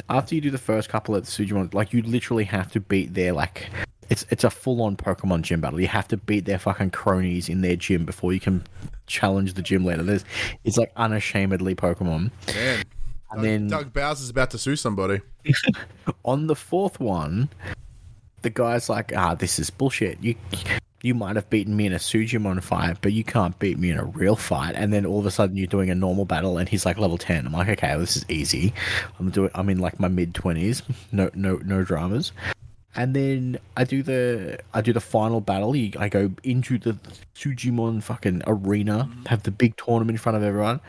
after 0.09 0.35
you 0.35 0.41
do 0.41 0.49
the 0.49 0.57
first 0.57 0.89
couple 0.89 1.15
of 1.15 1.25
Sujimon, 1.25 1.73
like 1.73 1.93
you 1.93 2.01
literally 2.01 2.43
have 2.45 2.71
to 2.71 2.79
beat 2.79 3.13
their 3.13 3.33
like 3.33 3.69
it's 4.09 4.25
it's 4.29 4.43
a 4.43 4.49
full 4.49 4.81
on 4.81 4.97
Pokemon 4.97 5.41
gym 5.41 5.61
battle. 5.61 5.79
You 5.79 5.87
have 5.87 6.07
to 6.09 6.17
beat 6.17 6.45
their 6.45 6.59
fucking 6.59 6.91
cronies 6.91 7.49
in 7.49 7.61
their 7.61 7.75
gym 7.75 8.05
before 8.05 8.33
you 8.33 8.39
can 8.39 8.63
challenge 9.05 9.53
the 9.53 9.61
gym 9.61 9.85
leader. 9.85 10.03
There's 10.03 10.25
it's 10.63 10.77
like 10.77 10.91
unashamedly 10.95 11.75
Pokemon. 11.75 12.31
Man. 12.47 12.83
And 13.29 13.43
then 13.43 13.67
Doug 13.67 13.93
Bowser's 13.93 14.29
about 14.29 14.51
to 14.51 14.57
sue 14.57 14.75
somebody. 14.75 15.21
on 16.25 16.47
the 16.47 16.55
fourth 16.55 16.99
one, 16.99 17.49
the 18.41 18.49
guy's 18.49 18.89
like, 18.89 19.15
ah, 19.15 19.35
this 19.35 19.59
is 19.59 19.69
bullshit. 19.69 20.17
You 20.23 20.35
you 21.01 21.13
might 21.13 21.35
have 21.35 21.49
beaten 21.49 21.75
me 21.75 21.85
in 21.85 21.93
a 21.93 21.97
Sujimon 21.97 22.61
fight, 22.61 22.97
but 23.01 23.13
you 23.13 23.23
can't 23.23 23.57
beat 23.59 23.77
me 23.77 23.91
in 23.91 23.97
a 23.97 24.03
real 24.03 24.35
fight. 24.35 24.75
And 24.75 24.91
then 24.91 25.05
all 25.05 25.19
of 25.19 25.25
a 25.25 25.31
sudden 25.31 25.55
you're 25.55 25.67
doing 25.67 25.89
a 25.89 25.95
normal 25.95 26.25
battle 26.25 26.57
and 26.57 26.67
he's 26.67 26.85
like 26.85 26.97
level 26.97 27.17
ten. 27.17 27.45
I'm 27.45 27.53
like, 27.53 27.69
okay, 27.69 27.95
this 27.97 28.17
is 28.17 28.25
easy. 28.29 28.73
I'm 29.19 29.29
doing 29.29 29.51
I'm 29.53 29.69
in 29.69 29.79
like 29.79 29.99
my 29.99 30.07
mid 30.07 30.33
twenties. 30.33 30.81
No 31.11 31.29
no 31.33 31.57
no 31.63 31.83
dramas. 31.83 32.31
And 32.95 33.15
then 33.15 33.59
I 33.75 33.83
do 33.83 34.01
the 34.01 34.59
I 34.73 34.81
do 34.81 34.91
the 34.91 35.01
final 35.01 35.39
battle. 35.39 35.75
I 35.99 36.09
go 36.09 36.31
into 36.43 36.79
the 36.79 36.97
Sujimon 37.35 38.01
fucking 38.01 38.41
arena, 38.47 39.09
have 39.27 39.43
the 39.43 39.51
big 39.51 39.77
tournament 39.77 40.15
in 40.15 40.19
front 40.19 40.37
of 40.37 40.43
everyone 40.43 40.81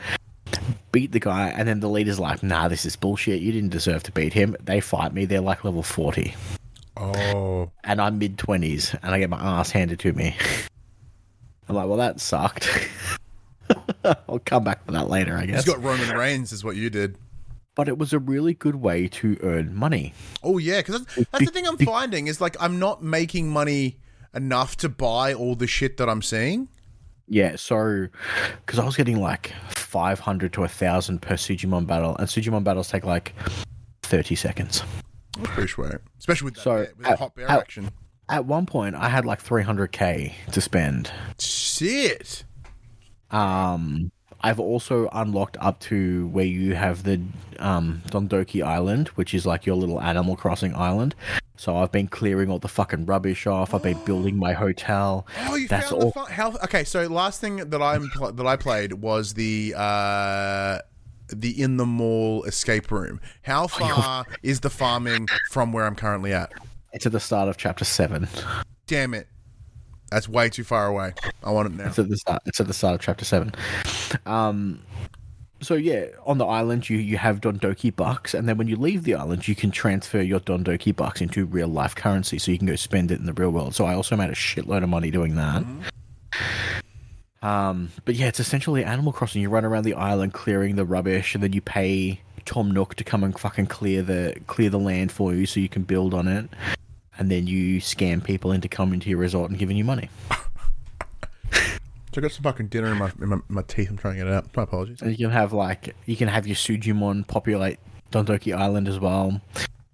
beat 0.93 1.13
the 1.13 1.21
guy, 1.21 1.49
and 1.51 1.69
then 1.69 1.81
the 1.81 1.89
leader's 1.89 2.19
like, 2.19 2.43
nah, 2.43 2.69
this 2.69 2.87
is 2.87 2.97
bullshit. 2.97 3.41
You 3.41 3.53
didn't 3.53 3.71
deserve 3.71 4.03
to 4.05 4.13
beat 4.13 4.33
him. 4.33 4.57
They 4.65 4.81
fight 4.81 5.13
me. 5.13 5.27
They're 5.27 5.41
like 5.41 5.65
level 5.65 5.83
40. 5.83 6.35
Oh. 6.99 7.71
And 7.85 8.01
I'm 8.01 8.19
mid 8.19 8.37
20s, 8.37 8.99
and 9.03 9.15
I 9.15 9.19
get 9.19 9.31
my 9.31 9.39
ass 9.39 9.71
handed 9.71 9.99
to 10.01 10.13
me. 10.13 10.37
I'm 11.69 11.77
like, 11.77 11.87
well, 11.87 11.99
that 11.99 12.21
sucked. 12.21 12.69
I'll 14.05 14.41
come 14.45 14.65
back 14.65 14.85
to 14.87 14.93
that 14.93 15.09
later, 15.09 15.37
I 15.37 15.43
He's 15.43 15.51
guess. 15.51 15.65
got 15.65 15.83
Roman 15.83 16.17
Reigns, 16.17 16.53
is 16.53 16.65
what 16.65 16.77
you 16.77 16.91
did. 16.91 17.19
But 17.75 17.89
it 17.89 17.99
was 17.99 18.13
a 18.13 18.19
really 18.19 18.55
good 18.55 18.77
way 18.77 19.07
to 19.09 19.37
earn 19.43 19.75
money. 19.75 20.13
Oh 20.43 20.59
yeah, 20.59 20.79
because 20.79 21.05
that's, 21.05 21.29
that's 21.31 21.45
the 21.45 21.53
thing 21.53 21.67
I'm 21.67 21.77
finding 21.79 22.27
is 22.27 22.41
like 22.41 22.57
I'm 22.59 22.81
not 22.81 23.05
making 23.05 23.51
money 23.51 23.99
enough 24.35 24.77
to 24.79 24.89
buy 24.89 25.33
all 25.33 25.55
the 25.55 25.69
shit 25.69 25.97
that 25.99 26.09
I'm 26.09 26.23
seeing. 26.23 26.69
Yeah, 27.29 27.55
so 27.57 28.09
because 28.65 28.79
I 28.81 28.85
was 28.85 28.97
getting 28.97 29.21
like 29.21 29.53
500 29.69 30.53
to 30.55 30.61
1,000 30.61 31.21
per 31.21 31.35
Sujimon 31.35 31.87
battle, 31.87 32.17
and 32.17 32.27
Sujimon 32.27 32.65
battles 32.65 32.89
take 32.89 33.05
like 33.05 33.35
30 34.03 34.35
seconds. 34.35 34.83
That's 35.39 35.51
pretty 35.55 35.69
sweet, 35.69 35.93
especially 36.19 36.47
with 36.47 36.55
that 36.57 36.61
So, 36.63 36.71
bear, 36.77 36.93
with 36.97 37.07
the 37.07 37.13
uh, 37.13 37.17
hot 37.17 37.35
bear 37.35 37.51
uh, 37.51 37.59
action. 37.61 37.91
At 38.29 38.45
one 38.45 38.67
point, 38.67 38.95
I 38.95 39.09
had 39.09 39.25
like 39.25 39.43
300k 39.43 40.33
to 40.53 40.61
spend. 40.61 41.11
Shit. 41.39 42.45
Um, 43.31 44.11
I've 44.41 44.61
also 44.61 45.09
unlocked 45.13 45.57
up 45.61 45.81
to 45.81 46.29
where 46.29 46.45
you 46.45 46.75
have 46.75 47.03
the 47.05 47.21
um, 47.59 48.03
Dondoko 48.11 48.63
Island, 48.63 49.09
which 49.09 49.35
is 49.35 49.45
like 49.47 49.67
your 49.67 49.77
little 49.77 50.01
Animal 50.01 50.37
Crossing 50.37 50.75
island, 50.75 51.15
So 51.57 51.77
I've 51.77 51.91
been 51.91 52.07
clearing 52.07 52.51
all 52.51 52.59
the 52.61 52.69
fucking 52.69 53.07
rubbish 53.07 53.47
off. 53.47 53.75
I've 53.75 53.83
been 53.83 53.99
building 54.05 54.37
my 54.37 54.53
hotel. 54.53 55.27
Oh, 55.49 55.57
you 55.57 55.67
That's 55.67 55.91
found 55.91 56.03
all. 56.03 56.09
the 56.11 56.13
fun- 56.13 56.31
how? 56.31 56.53
Okay, 56.65 56.85
so 56.85 57.07
last 57.09 57.41
thing 57.41 57.57
that 57.57 57.83
I'm 57.83 58.09
pl- 58.11 58.33
that 58.33 58.47
I 58.47 58.57
played 58.57 58.93
was 58.93 59.35
the 59.35 59.75
uh, 59.77 60.79
the 61.29 61.61
in 61.61 61.77
the 61.77 61.87
mall 61.87 62.45
escape 62.45 62.91
room. 62.91 63.21
How 63.43 63.67
far 63.69 64.27
is 64.43 64.61
the 64.61 64.71
farming 64.71 65.29
from 65.51 65.73
where 65.73 65.87
I'm 65.87 65.97
currently 65.97 66.33
at? 66.33 66.53
It's 66.93 67.07
at 67.07 67.13
the 67.13 67.21
start 67.21 67.49
of 67.49 67.57
chapter 67.57 67.85
seven. 67.85 68.29
Damn 68.87 69.15
it, 69.15 69.29
that's 70.11 70.29
way 70.29 70.49
too 70.49 70.65
far 70.65 70.87
away. 70.87 71.13
I 71.43 71.51
want 71.51 71.69
it 71.69 71.77
now. 71.77 71.87
It's 71.87 71.99
at 71.99 72.09
the 72.09 72.17
start. 72.17 72.43
It's 72.47 72.61
at 72.61 72.67
the 72.67 72.75
start 72.75 72.95
of 72.95 73.01
chapter 73.01 73.25
seven. 73.25 73.53
Um, 74.25 74.83
so 75.61 75.75
yeah, 75.75 76.07
on 76.25 76.39
the 76.39 76.47
island 76.47 76.89
you 76.89 76.99
you 76.99 77.19
have 77.19 77.41
Dondoko 77.41 77.95
bucks, 77.95 78.33
and 78.33 78.49
then 78.49 78.57
when 78.57 78.69
you 78.69 78.77
leave 78.77 79.05
the 79.05 79.15
island, 79.15 79.49
you 79.49 79.55
can 79.55 79.71
transfer 79.71 80.21
your 80.21 80.41
Dondoko 80.41 80.95
bucks 80.97 81.21
into 81.21 81.45
real 81.45 81.69
life 81.69 81.95
currency, 81.95 82.39
so 82.39 82.53
you 82.53 82.59
can 82.59 82.67
go 82.67 82.77
spend 82.77 83.11
it 83.11 83.19
in 83.19 83.27
the 83.27 83.33
real 83.35 83.51
world. 83.51 83.75
So 83.75 83.85
I 83.85 83.95
also 83.95 84.17
made 84.17 84.31
a 84.31 84.35
shitload 84.35 84.83
of 84.83 84.89
money 84.89 85.11
doing 85.11 85.35
that. 85.35 85.65
Um, 87.43 87.91
but 88.05 88.15
yeah, 88.15 88.27
it's 88.27 88.41
essentially 88.41 88.85
Animal 88.85 89.13
Crossing. 89.13 89.43
You 89.43 89.51
run 89.51 89.65
around 89.65 89.85
the 89.85 89.95
island 89.95 90.33
clearing 90.33 90.77
the 90.77 90.85
rubbish, 90.85 91.35
and 91.35 91.43
then 91.43 91.53
you 91.53 91.61
pay 91.61 92.21
Tom 92.45 92.71
Nook 92.71 92.95
to 92.97 93.05
come 93.05 93.23
and 93.23 93.39
fucking 93.39 93.67
clear 93.67 94.03
the 94.03 94.35
clear 94.47 94.71
the 94.71 94.79
land 94.79 95.13
for 95.13 95.35
you, 95.35 95.47
so 95.47 95.61
you 95.61 95.69
can 95.69 95.83
build 95.83 96.15
on 96.15 96.27
it. 96.27 96.49
And 97.19 97.31
then 97.31 97.47
you 97.47 97.81
scam 97.81 98.23
people 98.23 98.53
into 98.53 98.69
coming 98.69 99.01
to 99.01 99.09
your 99.09 99.19
resort 99.19 99.51
and 99.51 99.59
giving 99.59 99.77
you 99.77 99.85
money. 99.85 100.09
So 102.15 102.21
I 102.21 102.23
got 102.23 102.33
some 102.33 102.43
fucking 102.43 102.69
dinner 102.69 102.91
in 102.91 102.97
my 102.97 103.13
in 103.21 103.29
my, 103.29 103.39
my 103.49 103.63
teeth. 103.63 103.91
I'm 103.91 103.99
trying 103.99 104.15
to 104.15 104.19
get 104.19 104.27
it 104.27 104.33
out. 104.33 104.57
My 104.57 104.63
apologies. 104.63 105.03
And 105.03 105.11
you 105.11 105.27
can 105.27 105.31
have 105.31 105.53
like 105.53 105.95
you 106.07 106.17
can 106.17 106.29
have 106.29 106.47
your 106.47 106.57
Sujimon 106.57 107.27
populate 107.27 107.79
Dondoko 108.11 108.57
Island 108.57 108.89
as 108.89 108.99
well. 108.99 109.41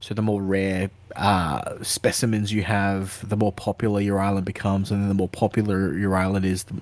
So 0.00 0.14
the 0.14 0.22
more 0.22 0.40
rare 0.40 0.90
uh, 1.16 1.83
specimens 1.83 2.52
you 2.52 2.62
have, 2.62 3.26
the 3.28 3.37
more 3.37 3.52
popular 3.52 4.00
your 4.00 4.20
island 4.20 4.46
becomes, 4.46 4.90
and 4.90 5.00
then 5.00 5.09
the 5.09 5.14
more 5.14 5.28
popular 5.28 5.96
your 5.96 6.14
island 6.14 6.44
is, 6.44 6.64
the 6.64 6.80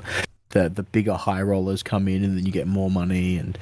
the, 0.52 0.68
the 0.70 0.82
bigger 0.84 1.14
high 1.14 1.42
rollers 1.42 1.82
come 1.82 2.08
in, 2.08 2.24
and 2.24 2.38
then 2.38 2.46
you 2.46 2.52
get 2.52 2.66
more 2.66 2.90
money. 2.90 3.36
And 3.36 3.58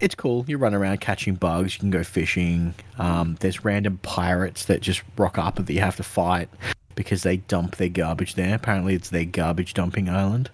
it's 0.00 0.14
cool. 0.14 0.44
You 0.48 0.58
run 0.58 0.74
around 0.74 1.00
catching 1.00 1.34
bugs. 1.36 1.74
You 1.74 1.80
can 1.80 1.90
go 1.90 2.02
fishing. 2.02 2.74
Um, 2.98 3.36
there's 3.40 3.64
random 3.64 3.98
pirates 4.02 4.64
that 4.66 4.80
just 4.82 5.02
rock 5.16 5.38
up 5.38 5.56
that 5.56 5.72
you 5.72 5.80
have 5.80 5.96
to 5.96 6.02
fight 6.02 6.48
because 6.96 7.22
they 7.22 7.36
dump 7.36 7.76
their 7.76 7.88
garbage 7.90 8.34
there. 8.34 8.54
Apparently, 8.54 8.94
it's 8.94 9.10
their 9.10 9.24
garbage 9.24 9.74
dumping 9.74 10.08
island. 10.08 10.50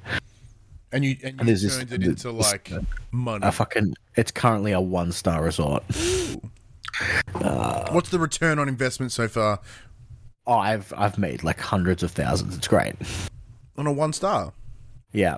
And 0.92 1.04
you 1.04 1.16
and 1.22 1.32
you 1.34 1.36
And 1.38 1.48
there's 1.48 1.62
this- 1.62 1.78
turned 1.78 1.92
it 1.92 2.02
into 2.02 2.30
like 2.30 2.70
money. 3.10 3.46
A 3.46 3.50
fucking. 3.52 3.94
It's 4.16 4.30
currently 4.30 4.72
a 4.72 4.80
one 4.80 5.12
star 5.12 5.42
resort. 5.42 5.82
What's 7.90 8.10
the 8.10 8.18
return 8.18 8.58
on 8.58 8.68
investment 8.68 9.12
so 9.12 9.28
far 9.28 9.60
Oh, 10.46 10.54
I've 10.54 10.92
I've 10.96 11.18
made 11.18 11.44
like 11.44 11.60
hundreds 11.60 12.02
of 12.02 12.10
thousands. 12.10 12.56
It's 12.56 12.66
great. 12.68 12.94
on 13.78 13.86
a 13.86 13.92
one 13.92 14.12
star? 14.12 14.52
Yeah, 15.12 15.36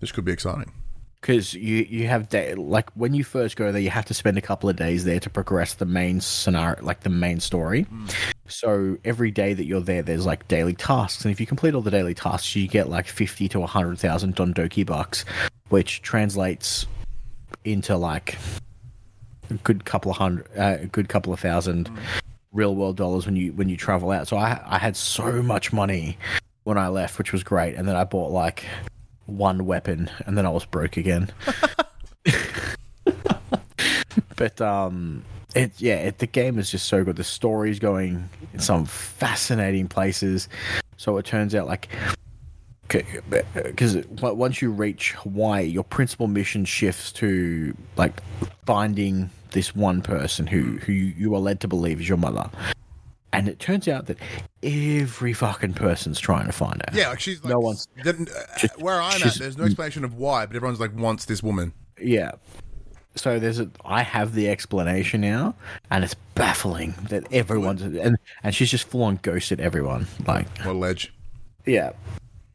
This 0.00 0.12
could 0.12 0.24
be 0.24 0.32
exciting. 0.32 0.70
because 1.20 1.54
you 1.54 1.86
you 1.88 2.06
have 2.08 2.28
day 2.28 2.54
like 2.54 2.90
when 2.90 3.14
you 3.14 3.24
first 3.24 3.56
go 3.56 3.72
there, 3.72 3.80
you 3.80 3.90
have 3.90 4.04
to 4.06 4.14
spend 4.14 4.36
a 4.38 4.40
couple 4.42 4.68
of 4.68 4.76
days 4.76 5.04
there 5.04 5.18
to 5.20 5.30
progress 5.30 5.74
the 5.74 5.86
main 5.86 6.20
scenario, 6.20 6.82
like 6.84 7.00
the 7.00 7.10
main 7.10 7.40
story. 7.40 7.86
So 8.46 8.96
every 9.04 9.30
day 9.30 9.54
that 9.54 9.64
you're 9.64 9.80
there, 9.80 10.02
there's 10.02 10.26
like 10.26 10.46
daily 10.48 10.74
tasks, 10.74 11.24
and 11.24 11.32
if 11.32 11.40
you 11.40 11.46
complete 11.46 11.74
all 11.74 11.80
the 11.82 11.90
daily 11.90 12.14
tasks, 12.14 12.54
you 12.54 12.68
get 12.68 12.88
like 12.88 13.06
fifty 13.08 13.48
to 13.48 13.66
hundred 13.66 13.98
thousand 13.98 14.36
Dondoko 14.36 14.84
bucks, 14.86 15.24
which 15.70 16.02
translates 16.02 16.86
into 17.64 17.96
like 17.96 18.36
a 19.50 19.54
good 19.54 19.84
couple 19.86 20.10
of 20.10 20.18
hundred, 20.18 20.46
uh, 20.56 20.76
a 20.80 20.86
good 20.86 21.08
couple 21.08 21.32
of 21.32 21.40
thousand 21.40 21.90
real 22.52 22.74
world 22.74 22.96
dollars 22.96 23.26
when 23.26 23.36
you 23.36 23.52
when 23.54 23.68
you 23.68 23.76
travel 23.76 24.10
out. 24.10 24.28
So 24.28 24.36
I 24.36 24.60
I 24.66 24.78
had 24.78 24.96
so 24.96 25.42
much 25.42 25.72
money 25.72 26.16
when 26.68 26.76
I 26.76 26.88
left, 26.88 27.16
which 27.16 27.32
was 27.32 27.42
great, 27.42 27.76
and 27.76 27.88
then 27.88 27.96
I 27.96 28.04
bought 28.04 28.30
like 28.30 28.66
one 29.24 29.64
weapon, 29.64 30.10
and 30.26 30.36
then 30.36 30.44
I 30.44 30.50
was 30.50 30.66
broke 30.66 30.98
again. 30.98 31.30
but 34.36 34.60
um, 34.60 35.24
it 35.54 35.72
yeah, 35.78 35.94
it, 35.94 36.18
the 36.18 36.26
game 36.26 36.58
is 36.58 36.70
just 36.70 36.86
so 36.86 37.02
good. 37.04 37.16
The 37.16 37.24
story's 37.24 37.78
going 37.78 38.28
in 38.52 38.60
some 38.60 38.84
fascinating 38.84 39.88
places. 39.88 40.50
So 40.98 41.16
it 41.16 41.24
turns 41.24 41.54
out 41.54 41.66
like 41.66 41.88
because 42.88 44.04
once 44.20 44.60
you 44.60 44.70
reach 44.70 45.12
Hawaii, 45.12 45.64
your 45.64 45.84
principal 45.84 46.26
mission 46.26 46.66
shifts 46.66 47.12
to 47.12 47.74
like 47.96 48.22
finding 48.66 49.30
this 49.52 49.74
one 49.74 50.02
person 50.02 50.46
who 50.46 50.76
who 50.78 50.92
you 50.92 51.34
are 51.34 51.40
led 51.40 51.60
to 51.60 51.68
believe 51.68 51.98
is 51.98 52.08
your 52.10 52.18
mother. 52.18 52.50
And 53.32 53.46
it 53.48 53.58
turns 53.58 53.86
out 53.88 54.06
that 54.06 54.16
every 54.62 55.32
fucking 55.34 55.74
person's 55.74 56.18
trying 56.18 56.46
to 56.46 56.52
find 56.52 56.82
her. 56.88 56.96
Yeah, 56.98 57.10
like 57.10 57.20
she's 57.20 57.42
like 57.44 57.52
No 57.52 57.58
one's- 57.60 57.86
didn't- 58.02 58.30
uh, 58.30 58.56
Just- 58.58 58.78
where 58.80 59.00
I'm 59.00 59.22
at. 59.22 59.34
There's 59.34 59.58
no 59.58 59.64
explanation 59.64 60.04
of 60.04 60.14
why, 60.14 60.46
but 60.46 60.56
everyone's 60.56 60.80
like 60.80 60.96
wants 60.96 61.26
this 61.26 61.42
woman. 61.42 61.72
Yeah. 62.00 62.32
So 63.16 63.38
there's 63.38 63.58
a 63.60 63.68
I 63.84 64.02
have 64.02 64.34
the 64.34 64.48
explanation 64.48 65.20
now, 65.20 65.54
and 65.90 66.04
it's 66.04 66.14
baffling 66.34 66.94
that 67.10 67.30
everyone's 67.32 67.82
and 67.82 68.16
and 68.42 68.54
she's 68.54 68.70
just 68.70 68.86
full 68.88 69.02
on 69.02 69.16
ghosted 69.22 69.60
everyone. 69.60 70.06
Like 70.26 70.46
What 70.58 70.72
a 70.74 70.78
ledge. 70.78 71.12
yeah. 71.66 71.92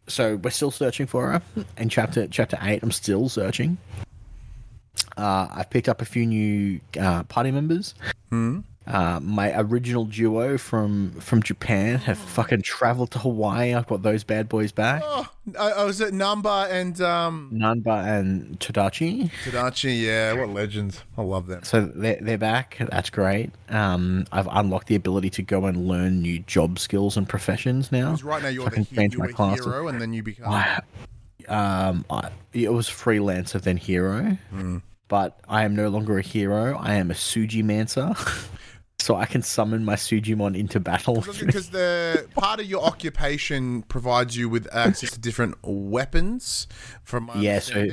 So 0.07 0.38
we're 0.38 0.49
still 0.51 0.71
searching 0.71 1.05
for 1.05 1.31
her. 1.31 1.41
In 1.77 1.89
chapter 1.89 2.27
chapter 2.27 2.57
eight, 2.62 2.81
I'm 2.81 2.91
still 2.91 3.29
searching. 3.29 3.77
Uh, 5.17 5.47
I've 5.53 5.69
picked 5.69 5.88
up 5.89 6.01
a 6.01 6.05
few 6.05 6.25
new 6.25 6.79
uh, 6.99 7.23
party 7.23 7.51
members. 7.51 7.93
Uh, 8.86 9.17
my 9.22 9.58
original 9.62 10.04
duo 10.04 10.58
from 10.58 11.12
from 11.22 11.41
Japan 11.41 12.00
have 12.00 12.17
fucking 12.17 12.63
traveled 12.63 13.12
to 13.12 13.19
Hawaii. 13.19 13.74
I've 13.74 13.88
got 13.88 14.02
those 14.02 14.26
bad 14.26 14.50
boys 14.50 14.74
back. 14.74 15.02
Oh, 15.06 15.26
I, 15.58 15.72
I 15.72 15.84
was 15.86 16.02
at 16.02 16.12
Nanba 16.12 16.69
and 16.69 17.00
um, 17.00 17.50
Nanba 17.54 18.06
and 18.06 18.60
Tadachi. 18.60 19.32
Tadachi. 19.46 20.02
Yeah, 20.02 20.34
what 20.34 20.50
legends. 20.50 21.02
I 21.17 21.22
love 21.22 21.48
them. 21.48 21.63
So 21.63 21.86
they're, 21.86 22.19
they're 22.19 22.38
back. 22.38 22.78
That's 22.91 23.10
great. 23.10 23.52
Um, 23.69 24.26
I've 24.34 24.50
unlocked 24.52 24.88
the 24.88 24.96
ability 24.96 25.30
to 25.32 25.41
go 25.41 25.65
and 25.65 25.88
learn 25.88 26.22
new 26.22 26.39
job 26.39 26.78
skills 26.78 27.15
and 27.15 27.28
professions 27.28 27.89
now. 27.89 28.15
Right 28.22 28.43
now 28.43 28.50
you're 28.50 28.65
I 28.67 28.69
the 28.69 28.82
he- 28.82 29.34
class. 29.34 29.63
hero, 29.63 29.88
and 29.88 30.02
then 30.02 30.12
you 30.12 30.24
become. 30.24 30.52
I, 30.52 30.82
um, 31.48 32.06
I, 32.10 32.32
it 32.52 32.72
was 32.74 32.89
freelancer 32.89 33.62
then 33.62 33.78
hero, 33.78 34.38
but 35.08 35.39
I 35.48 35.63
am 35.63 35.74
no 35.74 35.88
longer 35.88 36.17
a 36.17 36.22
hero. 36.22 36.78
I 36.78 36.96
am 36.96 37.12
a 37.12 37.13
Suji 37.13 37.63
Mancer. 37.63 38.13
so 39.03 39.17
I 39.17 39.25
can 39.25 39.41
summon 39.41 39.83
my 39.83 39.95
Sujimon 39.95 40.57
into 40.57 40.79
battle. 40.79 41.21
Because 41.39 41.71
the 41.71 42.25
part 42.35 42.61
of 42.61 42.65
your 42.65 42.81
occupation 42.81 43.83
provides 43.83 44.37
you 44.37 44.47
with 44.47 44.65
access 44.73 45.11
to 45.11 45.19
different 45.19 45.55
weapons, 45.61 46.67
from 47.03 47.25
my 47.25 47.35
yeah, 47.35 47.59
so 47.59 47.85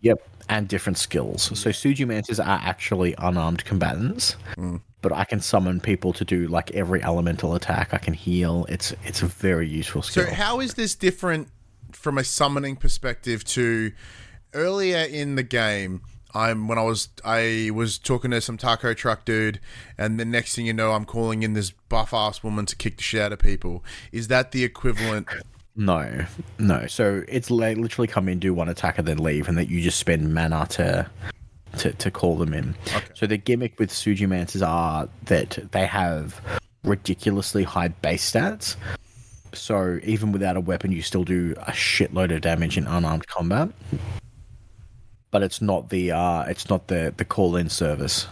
yep, 0.00 0.18
and 0.48 0.66
different 0.66 0.98
skills. 0.98 1.44
So 1.56 1.70
Sujimancers 1.70 2.44
are 2.44 2.60
actually 2.64 3.14
unarmed 3.18 3.64
combatants, 3.64 4.36
mm. 4.56 4.80
but 5.02 5.12
I 5.12 5.24
can 5.24 5.40
summon 5.40 5.78
people 5.78 6.12
to 6.14 6.24
do 6.24 6.48
like 6.48 6.72
every 6.72 7.00
elemental 7.00 7.54
attack. 7.54 7.94
I 7.94 7.98
can 7.98 8.14
heal. 8.14 8.66
It's 8.68 8.92
it's 9.04 9.22
a 9.22 9.26
very 9.26 9.68
useful 9.68 10.02
skill. 10.02 10.24
So 10.24 10.34
how 10.34 10.58
is 10.58 10.74
this 10.74 10.96
different 10.96 11.46
from 11.92 12.18
a 12.18 12.24
summoning 12.24 12.74
perspective 12.74 13.44
to 13.44 13.92
earlier 14.52 15.04
in 15.04 15.36
the 15.36 15.44
game? 15.44 16.02
I'm 16.36 16.68
when 16.68 16.78
I 16.78 16.82
was 16.82 17.08
I 17.24 17.70
was 17.72 17.98
talking 17.98 18.30
to 18.30 18.40
some 18.42 18.58
taco 18.58 18.92
truck 18.92 19.24
dude, 19.24 19.58
and 19.96 20.20
the 20.20 20.24
next 20.24 20.54
thing 20.54 20.66
you 20.66 20.74
know, 20.74 20.92
I'm 20.92 21.06
calling 21.06 21.42
in 21.42 21.54
this 21.54 21.70
buff 21.70 22.12
ass 22.12 22.42
woman 22.42 22.66
to 22.66 22.76
kick 22.76 22.98
the 22.98 23.02
shit 23.02 23.22
out 23.22 23.32
of 23.32 23.38
people. 23.38 23.82
Is 24.12 24.28
that 24.28 24.52
the 24.52 24.62
equivalent? 24.62 25.28
No, 25.76 26.26
no. 26.58 26.86
So 26.86 27.24
it's 27.26 27.50
like 27.50 27.78
literally 27.78 28.06
come 28.06 28.28
in, 28.28 28.38
do 28.38 28.52
one 28.52 28.68
attack, 28.68 28.98
and 28.98 29.08
then 29.08 29.18
leave, 29.18 29.48
and 29.48 29.56
that 29.56 29.68
you 29.68 29.80
just 29.80 29.98
spend 29.98 30.34
mana 30.34 30.66
to 30.70 31.10
to, 31.78 31.92
to 31.92 32.10
call 32.10 32.36
them 32.36 32.52
in. 32.52 32.74
So 33.14 33.26
the 33.26 33.38
gimmick 33.38 33.78
with 33.78 33.90
Sujimancers 33.90 34.66
are 34.66 35.08
that 35.24 35.58
they 35.72 35.86
have 35.86 36.40
ridiculously 36.84 37.64
high 37.64 37.88
base 37.88 38.30
stats. 38.30 38.76
So 39.54 40.00
even 40.04 40.32
without 40.32 40.56
a 40.56 40.60
weapon, 40.60 40.92
you 40.92 41.00
still 41.00 41.24
do 41.24 41.54
a 41.66 41.72
shitload 41.72 42.34
of 42.34 42.42
damage 42.42 42.76
in 42.76 42.86
unarmed 42.86 43.26
combat. 43.26 43.70
But 45.36 45.42
it's 45.42 45.60
not 45.60 45.90
the 45.90 46.12
uh, 46.12 46.44
it's 46.44 46.70
not 46.70 46.86
the 46.86 47.12
the 47.14 47.24
call 47.26 47.56
in 47.56 47.68
service 47.68 48.26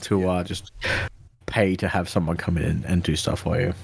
to 0.00 0.26
uh, 0.30 0.42
just 0.42 0.72
pay 1.44 1.76
to 1.76 1.88
have 1.88 2.08
someone 2.08 2.38
come 2.38 2.56
in 2.56 2.82
and 2.88 3.02
do 3.02 3.16
stuff 3.16 3.40
for 3.40 3.60
you. 3.60 3.74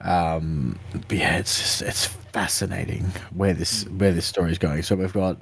Um, 0.00 0.78
but 1.08 1.18
yeah, 1.18 1.36
it's 1.36 1.58
just, 1.58 1.82
it's 1.82 2.06
fascinating 2.06 3.06
where 3.34 3.54
this 3.54 3.88
where 3.88 4.12
this 4.12 4.24
story 4.24 4.52
is 4.52 4.58
going. 4.58 4.84
So 4.84 4.94
we've 4.94 5.12
got 5.12 5.36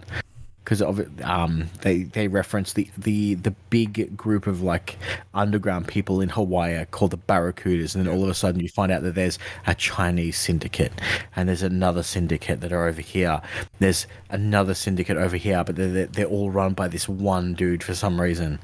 because 0.67 0.83
of 0.83 1.01
um, 1.23 1.69
they 1.83 2.03
they 2.03 2.27
reference 2.27 2.73
the 2.73 2.91
the 2.99 3.35
the 3.35 3.53
big 3.71 4.17
group 4.17 4.49
of 4.49 4.63
like 4.63 4.99
underground 5.33 5.87
people 5.87 6.21
in 6.21 6.29
Hawaii 6.29 6.85
called 6.87 7.13
the 7.13 7.19
Barracudas, 7.19 7.95
and 7.95 8.05
then 8.05 8.13
all 8.13 8.25
of 8.25 8.29
a 8.29 8.35
sudden 8.35 8.61
you 8.61 8.69
find 8.69 8.91
out 8.91 9.03
that 9.05 9.15
there's 9.15 9.39
a 9.69 9.77
Chinese 9.77 10.37
syndicate, 10.37 10.93
and 11.37 11.49
there's 11.49 11.63
another 11.63 12.03
syndicate 12.03 12.61
that 12.63 12.73
are 12.73 12.89
over 12.89 13.01
here. 13.01 13.41
There's 13.79 14.09
another 14.29 14.75
syndicate 14.75 15.17
over 15.17 15.37
here, 15.37 15.63
but 15.63 15.77
they're 15.77 15.89
they're, 15.89 16.07
they're 16.07 16.27
all 16.27 16.51
run 16.51 16.75
by 16.75 16.89
this 16.89 17.09
one 17.09 17.55
dude 17.55 17.85
for 17.85 17.95
some 17.95 18.21
reason. 18.21 18.59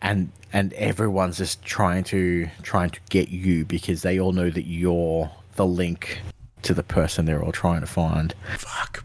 and 0.00 0.30
and 0.52 0.72
everyone's 0.74 1.38
just 1.38 1.60
trying 1.64 2.04
to 2.04 2.48
trying 2.62 2.90
to 2.90 3.00
get 3.10 3.30
you 3.30 3.64
because 3.64 4.02
they 4.02 4.20
all 4.20 4.32
know 4.32 4.48
that 4.48 4.66
you're 4.66 5.28
the 5.56 5.66
link 5.66 6.20
to 6.62 6.72
the 6.72 6.82
person 6.82 7.24
they're 7.24 7.42
all 7.42 7.52
trying 7.52 7.80
to 7.80 7.86
find 7.86 8.34
Fuck. 8.58 9.04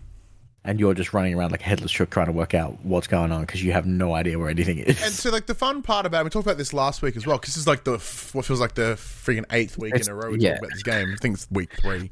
And 0.68 0.80
you're 0.80 0.94
just 0.96 1.14
running 1.14 1.36
around 1.36 1.52
like 1.52 1.62
a 1.62 1.66
headless 1.66 1.92
chook 1.92 2.10
trying 2.10 2.26
to 2.26 2.32
work 2.32 2.54
out 2.56 2.78
what's 2.84 3.06
going 3.08 3.32
on 3.32 3.42
because 3.42 3.64
you 3.64 3.72
have 3.72 3.86
no 3.86 4.16
idea 4.16 4.38
where 4.40 4.50
anything 4.50 4.80
is 4.80 5.02
And 5.04 5.14
so, 5.14 5.30
like 5.30 5.46
the 5.46 5.54
fun 5.54 5.82
part 5.84 6.06
about 6.08 6.22
it, 6.22 6.24
we 6.24 6.30
talked 6.32 6.48
about 6.48 6.58
this 6.58 6.74
last 6.74 7.02
week 7.04 7.16
as 7.16 7.28
well, 7.28 7.38
because 7.38 7.54
this 7.54 7.62
is 7.62 7.68
like 7.68 7.84
the 7.84 7.92
what 8.34 8.46
feels 8.46 8.60
like 8.60 8.74
the 8.74 8.96
freaking 8.98 9.46
eighth 9.52 9.78
week 9.78 9.94
It's- 9.94 10.08
in 10.08 10.14
a 10.14 10.16
row 10.16 10.32
we 10.32 10.40
yeah. 10.40 10.52
talk 10.56 10.60
about 10.60 10.72
this 10.74 10.84
game. 10.84 11.12
I 11.14 11.18
think 11.22 11.36
it's 11.36 11.48
week 11.52 11.70
three, 11.80 12.10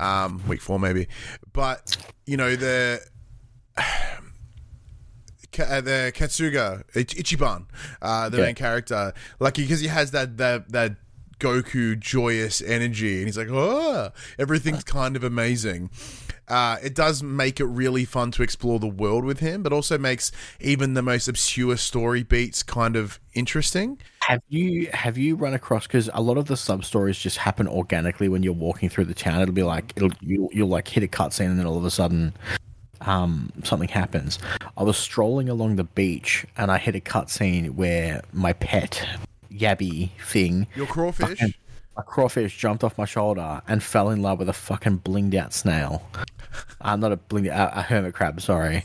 um, 0.00 0.42
week 0.48 0.60
four 0.60 0.78
maybe. 0.80 1.06
But 1.52 1.96
you 2.26 2.36
know 2.36 2.56
the. 2.56 3.00
Uh, 5.58 5.82
the 5.82 6.10
Kasuga 6.16 6.82
Ichiban, 6.94 7.66
uh, 8.00 8.30
the 8.30 8.38
Yeah. 8.38 8.44
main 8.44 8.54
character, 8.54 9.12
like 9.38 9.52
because 9.56 9.80
he 9.80 9.88
has 9.88 10.10
that 10.12 10.38
that 10.38 10.70
that 10.72 10.96
Goku 11.40 11.98
joyous 12.00 12.62
energy, 12.62 13.18
and 13.18 13.26
he's 13.26 13.36
like, 13.36 13.48
oh, 13.50 14.12
everything's 14.38 14.82
kind 14.82 15.14
of 15.14 15.22
amazing. 15.22 15.90
Uh, 16.48 16.76
it 16.82 16.94
does 16.94 17.22
make 17.22 17.60
it 17.60 17.64
really 17.66 18.04
fun 18.04 18.30
to 18.32 18.42
explore 18.42 18.78
the 18.78 18.86
world 18.88 19.24
with 19.24 19.38
him, 19.38 19.62
but 19.62 19.72
also 19.72 19.96
makes 19.96 20.32
even 20.60 20.94
the 20.94 21.02
most 21.02 21.28
obscure 21.28 21.76
story 21.76 22.22
beats 22.22 22.62
kind 22.62 22.96
of 22.96 23.20
interesting. 23.34 23.98
Have 24.20 24.42
you 24.48 24.88
have 24.92 25.16
you 25.16 25.36
run 25.36 25.54
across 25.54 25.86
because 25.86 26.10
a 26.12 26.20
lot 26.20 26.36
of 26.38 26.46
the 26.46 26.56
sub 26.56 26.84
stories 26.84 27.18
just 27.18 27.38
happen 27.38 27.66
organically 27.68 28.28
when 28.28 28.42
you're 28.42 28.52
walking 28.52 28.88
through 28.88 29.04
the 29.06 29.14
town. 29.14 29.40
It'll 29.40 29.54
be 29.54 29.62
like 29.62 29.92
it'll 29.96 30.10
you'll, 30.20 30.48
you'll 30.52 30.68
like 30.68 30.88
hit 30.88 31.02
a 31.02 31.08
cutscene 31.08 31.46
and 31.46 31.58
then 31.58 31.66
all 31.66 31.78
of 31.78 31.84
a 31.84 31.90
sudden, 31.90 32.34
um, 33.02 33.52
something 33.64 33.88
happens. 33.88 34.38
I 34.76 34.82
was 34.82 34.96
strolling 34.96 35.48
along 35.48 35.76
the 35.76 35.84
beach 35.84 36.44
and 36.56 36.70
I 36.70 36.78
hit 36.78 36.94
a 36.96 37.00
cutscene 37.00 37.70
where 37.70 38.22
my 38.32 38.52
pet 38.52 39.06
yabby 39.50 40.10
thing, 40.26 40.66
Your 40.74 40.86
crawfish. 40.86 41.38
fucking- 41.38 41.54
a 41.96 42.02
crawfish, 42.02 42.56
jumped 42.56 42.82
off 42.84 42.96
my 42.96 43.04
shoulder 43.04 43.60
and 43.68 43.82
fell 43.82 44.10
in 44.10 44.22
love 44.22 44.38
with 44.38 44.48
a 44.48 44.52
fucking 44.54 45.00
blinged 45.00 45.34
out 45.34 45.52
snail. 45.52 46.02
I'm 46.80 47.00
not 47.00 47.12
a 47.12 47.16
blinged 47.16 47.48
a, 47.48 47.78
a 47.78 47.82
hermit 47.82 48.14
crab, 48.14 48.40
sorry. 48.40 48.84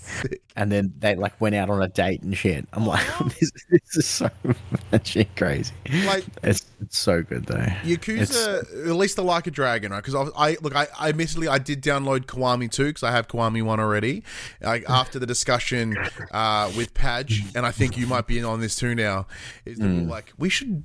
And 0.55 0.71
then 0.71 0.93
they 0.99 1.15
like 1.15 1.39
went 1.39 1.55
out 1.55 1.69
on 1.69 1.81
a 1.81 1.87
date 1.87 2.21
and 2.21 2.35
shit. 2.35 2.67
I'm 2.73 2.85
like, 2.85 3.05
this, 3.39 3.51
this 3.69 3.95
is 3.95 4.05
so 4.05 4.29
shit 5.03 5.35
crazy. 5.35 5.73
Like- 6.05 6.25
it's, 6.43 6.65
it's 6.81 6.97
so 6.99 7.23
good 7.23 7.45
though. 7.45 7.57
Yakuza, 7.83 8.87
at 8.87 8.95
least 8.95 9.19
I 9.19 9.23
like 9.23 9.47
a 9.47 9.51
dragon, 9.51 9.91
right? 9.91 10.03
Because 10.03 10.15
I, 10.15 10.49
I 10.49 10.57
look, 10.61 10.75
I, 10.75 10.87
I 10.99 11.09
admittedly 11.09 11.47
I 11.47 11.57
did 11.59 11.81
download 11.81 12.25
Kiwami 12.25 12.69
2 12.71 12.85
because 12.85 13.03
I 13.03 13.11
have 13.11 13.27
Kiwami 13.27 13.63
1 13.63 13.79
already. 13.79 14.23
Like 14.61 14.83
after 14.89 15.17
the 15.19 15.25
discussion 15.25 15.97
uh, 16.31 16.71
with 16.75 16.93
Padge, 16.93 17.43
and 17.55 17.65
I 17.65 17.71
think 17.71 17.97
you 17.97 18.05
might 18.07 18.27
be 18.27 18.37
in 18.39 18.45
on 18.45 18.59
this 18.61 18.75
too 18.75 18.95
now, 18.95 19.27
is 19.65 19.79
we're 19.79 19.87
like 20.07 20.33
we 20.37 20.49
should 20.49 20.83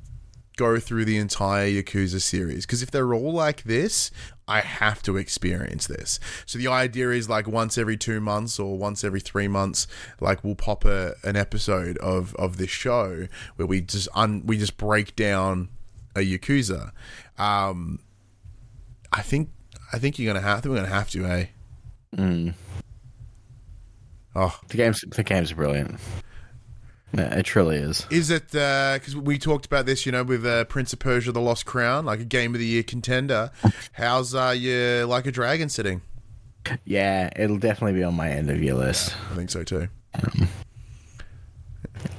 go 0.57 0.79
through 0.79 1.05
the 1.05 1.17
entire 1.17 1.69
Yakuza 1.69 2.21
series 2.21 2.67
because 2.67 2.83
if 2.83 2.91
they're 2.91 3.15
all 3.15 3.33
like 3.33 3.63
this, 3.65 4.11
I 4.47 4.61
have 4.61 5.03
to 5.05 5.17
experience 5.17 5.87
this. 5.87 6.21
So 6.47 6.59
the 6.59 6.69
idea 6.69 7.11
is 7.11 7.29
like 7.29 7.47
once 7.47 7.79
every 7.79 7.97
two 7.97 8.21
months 8.21 8.59
or 8.59 8.77
once 8.77 9.05
every 9.05 9.21
three 9.21 9.49
months, 9.49 9.87
like 10.21 10.45
we'll 10.45 10.55
pop 10.55 10.85
a, 10.85 11.15
an 11.25 11.37
episode 11.37 11.97
of 11.99 12.35
of 12.37 12.57
this 12.57 12.71
show 12.71 13.29
where 13.57 13.67
we 13.67 13.81
just 13.81 14.09
un, 14.15 14.43
we 14.45 14.59
just 14.59 14.77
break 14.77 15.17
down 15.17 15.69
a 16.15 16.21
Yakuza. 16.21 16.93
Um, 17.39 18.01
I 19.13 19.23
think 19.23 19.51
I 19.93 19.99
think 19.99 20.19
you're 20.19 20.33
gonna 20.33 20.45
have 20.47 20.63
to. 20.63 20.71
We're 20.71 20.77
gonna 20.77 20.89
have 20.89 21.11
to, 21.11 21.25
eh? 21.27 21.47
Oh, 24.35 24.59
The 24.69 24.77
game's 24.77 25.05
the 25.09 25.23
game's 25.23 25.53
brilliant. 25.53 25.99
Yeah, 27.15 27.35
it 27.39 27.45
truly 27.45 27.77
is. 27.77 28.07
is 28.11 28.31
it 28.31 28.49
because 28.53 29.15
we 29.15 29.39
talked 29.39 29.67
about 29.67 29.85
this, 29.87 30.07
you 30.07 30.13
know, 30.13 30.25
with 30.25 30.47
uh, 30.47 30.65
Prince 30.65 30.93
of 30.93 30.99
Persia: 30.99 31.33
The 31.33 31.41
Lost 31.41 31.67
Crown, 31.67 32.07
like 32.07 32.21
a 32.21 32.25
Game 32.25 32.55
of 32.55 32.59
the 32.61 32.67
Year 32.67 32.83
contender? 32.83 33.51
How's 33.93 34.35
uh, 34.35 34.55
your 34.57 35.05
Like 35.07 35.27
a 35.27 35.33
Dragon 35.33 35.69
sitting? 35.69 36.01
Yeah, 36.85 37.29
it'll 37.37 37.59
definitely 37.59 37.99
be 37.99 38.05
on 38.05 38.15
my 38.15 38.31
end 38.31 38.51
of 38.51 38.63
your 38.63 38.77
list. 38.77 39.15
I 39.31 39.35
think 39.35 39.51
so 39.51 39.63
too. 39.65 39.89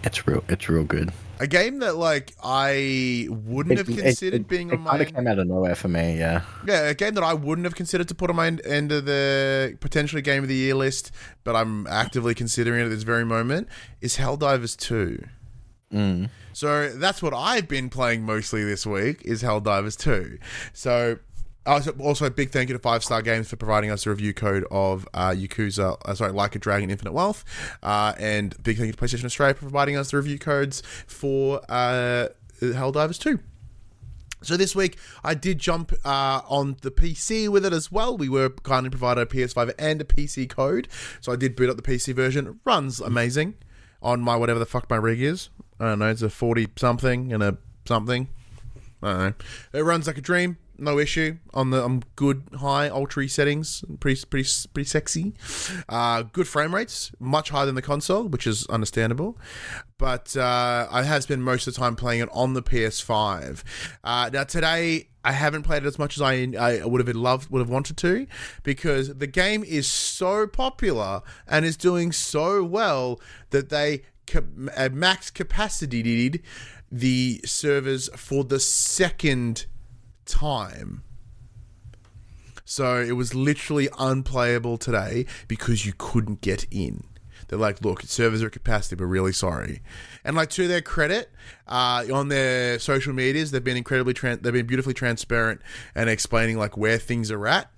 It's 0.03 0.27
real. 0.27 0.43
It's 0.49 0.67
real 0.69 0.83
good. 0.83 1.11
A 1.39 1.47
game 1.47 1.79
that 1.79 1.95
like 1.95 2.33
I 2.43 3.27
wouldn't 3.29 3.77
have 3.77 3.89
It- 3.89 3.97
it- 3.97 4.01
considered 4.03 4.41
it- 4.41 4.47
being 4.47 4.69
it 4.69 4.73
on 4.75 4.81
my 4.81 4.91
kind 4.91 5.01
of 5.03 5.13
came 5.15 5.27
out 5.27 5.39
of 5.39 5.47
nowhere 5.47 5.75
for 5.75 5.87
me. 5.87 6.17
Yeah. 6.17 6.41
yeah, 6.67 6.81
a 6.89 6.93
game 6.93 7.13
that 7.15 7.23
I 7.23 7.33
wouldn't 7.33 7.65
have 7.65 7.75
considered 7.75 8.07
to 8.09 8.15
put 8.15 8.29
on 8.29 8.35
my 8.35 8.47
end, 8.47 8.61
end 8.65 8.91
of 8.91 9.05
the 9.05 9.77
potentially 9.79 10.21
game 10.21 10.43
of 10.43 10.49
the 10.49 10.55
year 10.55 10.75
list, 10.75 11.11
but 11.43 11.55
I'm 11.55 11.87
actively 11.87 12.33
considering 12.35 12.81
it 12.81 12.85
at 12.85 12.89
this 12.89 13.03
very 13.03 13.25
moment 13.25 13.67
is 14.01 14.17
Helldivers 14.17 14.77
two. 14.77 15.23
Mm. 15.93 16.29
So 16.53 16.89
that's 16.89 17.21
what 17.21 17.33
I've 17.33 17.67
been 17.67 17.89
playing 17.89 18.23
mostly 18.23 18.63
this 18.63 18.85
week 18.85 19.21
is 19.25 19.41
Helldivers 19.43 19.97
2. 19.97 20.37
So 20.71 21.17
also, 21.65 22.25
a 22.25 22.31
big 22.31 22.51
thank 22.51 22.69
you 22.69 22.73
to 22.73 22.79
Five 22.79 23.03
Star 23.03 23.21
Games 23.21 23.49
for 23.49 23.55
providing 23.55 23.89
us 23.89 24.05
a 24.05 24.09
review 24.09 24.33
code 24.33 24.65
of 24.69 25.07
uh, 25.13 25.29
Yakuza, 25.29 25.97
uh, 26.03 26.13
sorry, 26.13 26.31
Like 26.31 26.55
a 26.55 26.59
Dragon 26.59 26.89
Infinite 26.89 27.13
Wealth. 27.13 27.45
Uh, 27.81 28.13
and 28.19 28.55
big 28.63 28.77
thank 28.77 28.87
you 28.87 28.93
to 28.93 28.97
PlayStation 28.97 29.25
Australia 29.25 29.53
for 29.53 29.61
providing 29.61 29.95
us 29.95 30.11
the 30.11 30.17
review 30.17 30.37
codes 30.37 30.83
for 31.07 31.61
uh, 31.69 32.29
Helldivers 32.59 33.19
2. 33.19 33.39
So 34.43 34.57
this 34.57 34.75
week 34.75 34.97
I 35.23 35.33
did 35.33 35.57
jump 35.57 35.93
uh, 36.03 36.41
on 36.47 36.75
the 36.81 36.91
PC 36.91 37.47
with 37.47 37.65
it 37.65 37.73
as 37.73 37.91
well. 37.91 38.17
We 38.17 38.29
were 38.29 38.49
kindly 38.49 38.89
provided 38.89 39.21
a 39.21 39.25
PS5 39.25 39.73
and 39.79 40.01
a 40.01 40.03
PC 40.03 40.49
code, 40.49 40.89
so 41.21 41.31
I 41.31 41.37
did 41.37 41.55
boot 41.55 41.69
up 41.69 41.77
the 41.77 41.81
PC 41.81 42.13
version. 42.13 42.47
It 42.47 42.55
runs 42.65 42.99
amazing 42.99 43.55
on 44.01 44.21
my 44.21 44.35
whatever 44.35 44.59
the 44.59 44.65
fuck 44.65 44.89
my 44.89 44.97
rig 44.97 45.21
is. 45.21 45.49
I 45.79 45.85
don't 45.85 45.99
know. 45.99 46.09
It's 46.09 46.21
a 46.21 46.29
forty 46.29 46.67
something 46.75 47.31
and 47.31 47.41
a 47.41 47.57
something. 47.85 48.27
I 49.01 49.11
don't 49.11 49.19
know. 49.19 49.79
It 49.79 49.83
runs 49.83 50.07
like 50.07 50.17
a 50.17 50.21
dream. 50.21 50.57
No 50.77 50.97
issue 50.99 51.37
on 51.53 51.69
the 51.69 51.83
um, 51.83 52.01
good 52.15 52.43
high 52.59 52.89
ultra 52.89 53.27
settings. 53.29 53.83
Pretty 53.99 54.25
pretty 54.25 54.49
pretty 54.73 54.87
sexy. 54.87 55.33
Uh, 55.87 56.23
good 56.23 56.47
frame 56.47 56.73
rates, 56.73 57.11
much 57.19 57.49
higher 57.49 57.65
than 57.65 57.75
the 57.75 57.81
console, 57.81 58.23
which 58.27 58.47
is 58.47 58.65
understandable. 58.67 59.37
But 59.97 60.35
uh, 60.35 60.87
I 60.89 61.03
have 61.03 61.23
spent 61.23 61.41
most 61.41 61.67
of 61.67 61.73
the 61.73 61.79
time 61.79 61.95
playing 61.95 62.21
it 62.21 62.29
on 62.31 62.53
the 62.53 62.63
PS5. 62.63 63.63
Uh, 64.03 64.29
now 64.33 64.43
today 64.43 65.09
I 65.23 65.31
haven't 65.31 65.63
played 65.63 65.83
it 65.83 65.87
as 65.87 65.97
much 65.97 66.17
as 66.17 66.21
I, 66.21 66.53
I 66.59 66.85
would 66.85 67.05
have 67.05 67.15
loved, 67.15 67.49
would 67.49 67.59
have 67.59 67.69
wanted 67.69 67.97
to, 67.97 68.27
because 68.63 69.15
the 69.15 69.27
game 69.27 69.63
is 69.63 69.87
so 69.87 70.47
popular 70.47 71.21
and 71.47 71.65
is 71.65 71.77
doing 71.77 72.11
so 72.11 72.63
well 72.63 73.21
that 73.51 73.69
they 73.69 74.01
cap- 74.25 74.45
uh, 74.75 74.89
max 74.91 75.29
capacity 75.29 76.41
the 76.91 77.41
servers 77.43 78.09
for 78.15 78.43
the 78.43 78.59
second 78.59 79.65
time. 80.25 81.03
So 82.65 82.99
it 82.99 83.13
was 83.13 83.35
literally 83.35 83.89
unplayable 83.99 84.77
today 84.77 85.25
because 85.47 85.85
you 85.85 85.93
couldn't 85.97 86.41
get 86.41 86.65
in. 86.71 87.03
They're 87.47 87.59
like, 87.59 87.83
look, 87.83 88.01
servers 88.03 88.41
are 88.41 88.47
at 88.47 88.53
capacity, 88.53 88.95
but 88.95 89.05
really 89.05 89.33
sorry. 89.33 89.81
And 90.23 90.35
like 90.35 90.49
to 90.51 90.67
their 90.67 90.81
credit, 90.81 91.29
uh, 91.67 92.05
on 92.11 92.29
their 92.29 92.79
social 92.79 93.13
medias, 93.13 93.51
they've 93.51 93.63
been 93.63 93.77
incredibly, 93.77 94.13
they've 94.13 94.53
been 94.53 94.65
beautifully 94.65 94.93
transparent 94.93 95.61
and 95.93 96.09
explaining 96.09 96.57
like 96.57 96.77
where 96.77 96.97
things 96.97 97.29
are 97.31 97.45
at. 97.45 97.69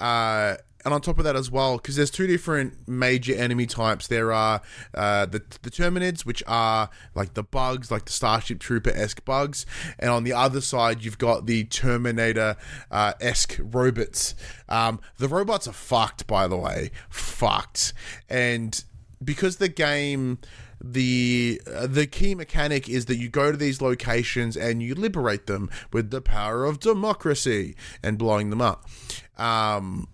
Uh, 0.00 0.56
and 0.84 0.92
on 0.92 1.00
top 1.00 1.18
of 1.18 1.24
that 1.24 1.36
as 1.36 1.50
well, 1.50 1.76
because 1.76 1.96
there's 1.96 2.10
two 2.10 2.26
different 2.26 2.88
major 2.88 3.34
enemy 3.34 3.66
types. 3.66 4.06
There 4.06 4.32
are 4.32 4.60
uh, 4.94 5.26
the 5.26 5.42
the 5.62 5.70
Terminids, 5.70 6.24
which 6.24 6.42
are 6.46 6.90
like 7.14 7.34
the 7.34 7.42
bugs, 7.42 7.90
like 7.90 8.04
the 8.06 8.12
Starship 8.12 8.58
Trooper 8.58 8.90
esque 8.90 9.24
bugs, 9.24 9.66
and 9.98 10.10
on 10.10 10.24
the 10.24 10.32
other 10.32 10.60
side 10.60 11.04
you've 11.04 11.18
got 11.18 11.46
the 11.46 11.64
Terminator 11.64 12.56
uh, 12.90 13.14
esque 13.20 13.58
robots. 13.60 14.34
Um, 14.68 15.00
the 15.18 15.28
robots 15.28 15.68
are 15.68 15.72
fucked, 15.72 16.26
by 16.26 16.48
the 16.48 16.56
way, 16.56 16.90
fucked, 17.08 17.92
and 18.28 18.82
because 19.22 19.56
the 19.56 19.68
game 19.68 20.38
the 20.82 21.60
uh, 21.72 21.86
the 21.86 22.06
key 22.06 22.34
mechanic 22.34 22.88
is 22.88 23.06
that 23.06 23.16
you 23.16 23.28
go 23.28 23.52
to 23.52 23.56
these 23.56 23.80
locations 23.80 24.56
and 24.56 24.82
you 24.82 24.94
liberate 24.94 25.46
them 25.46 25.70
with 25.92 26.10
the 26.10 26.20
power 26.20 26.64
of 26.64 26.80
democracy 26.80 27.76
and 28.02 28.18
blowing 28.18 28.50
them 28.50 28.60
up. 28.60 28.88
Um, 29.38 30.08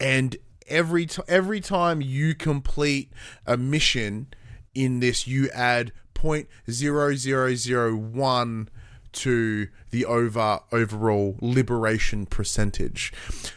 and 0.00 0.36
every 0.66 1.06
t- 1.06 1.22
every 1.28 1.60
time 1.60 2.00
you 2.00 2.34
complete 2.34 3.10
a 3.46 3.56
mission 3.56 4.28
in 4.74 5.00
this, 5.00 5.26
you 5.26 5.50
add 5.50 5.92
point 6.14 6.48
zero 6.70 7.14
zero 7.14 7.54
zero 7.54 7.94
one 7.96 8.68
to 9.12 9.68
the 9.90 10.04
over 10.04 10.60
overall 10.72 11.36
liberation 11.40 12.26
percentage. 12.26 13.12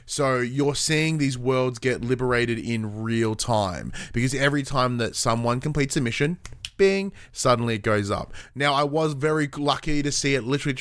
So 0.05 0.37
you're 0.37 0.75
seeing 0.75 1.17
these 1.17 1.37
worlds 1.37 1.79
get 1.79 2.01
liberated 2.01 2.59
in 2.59 3.01
real 3.01 3.35
time 3.35 3.91
because 4.13 4.35
every 4.35 4.63
time 4.63 4.97
that 4.97 5.15
someone 5.15 5.59
completes 5.59 5.97
a 5.97 6.01
mission, 6.01 6.37
bing, 6.77 7.11
suddenly 7.31 7.75
it 7.75 7.81
goes 7.81 8.11
up. 8.11 8.33
Now 8.53 8.73
I 8.73 8.83
was 8.83 9.13
very 9.13 9.49
lucky 9.57 10.03
to 10.03 10.11
see 10.11 10.35
it 10.35 10.43
literally 10.43 10.75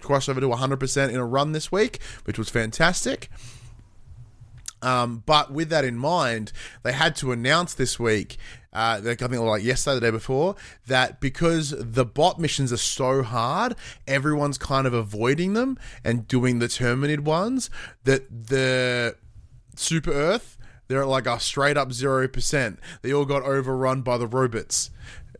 cross 0.00 0.28
over 0.28 0.40
to 0.40 0.48
100% 0.48 1.08
in 1.10 1.16
a 1.16 1.26
run 1.26 1.52
this 1.52 1.70
week, 1.70 2.00
which 2.24 2.38
was 2.38 2.48
fantastic. 2.48 3.30
Um, 4.82 5.22
but 5.24 5.52
with 5.52 5.68
that 5.70 5.84
in 5.84 5.96
mind, 5.96 6.52
they 6.82 6.92
had 6.92 7.14
to 7.16 7.32
announce 7.32 7.74
this 7.74 7.98
week 7.98 8.36
uh, 8.72 9.00
I 9.04 9.14
think 9.14 9.32
like 9.32 9.62
yesterday, 9.62 9.94
the 9.96 10.00
day 10.00 10.10
before, 10.10 10.56
that 10.86 11.20
because 11.20 11.74
the 11.76 12.06
bot 12.06 12.38
missions 12.38 12.72
are 12.72 12.78
so 12.78 13.22
hard, 13.22 13.74
everyone's 14.06 14.56
kind 14.56 14.86
of 14.86 14.94
avoiding 14.94 15.52
them 15.52 15.78
and 16.02 16.26
doing 16.26 16.58
the 16.58 16.68
Terminid 16.68 17.20
ones. 17.20 17.68
That 18.04 18.48
the 18.48 19.16
Super 19.76 20.12
Earth, 20.12 20.56
they're 20.88 21.04
like 21.04 21.26
a 21.26 21.38
straight 21.38 21.76
up 21.76 21.92
zero 21.92 22.26
percent. 22.28 22.80
They 23.02 23.12
all 23.12 23.26
got 23.26 23.42
overrun 23.42 24.00
by 24.00 24.16
the 24.16 24.26
robots. 24.26 24.90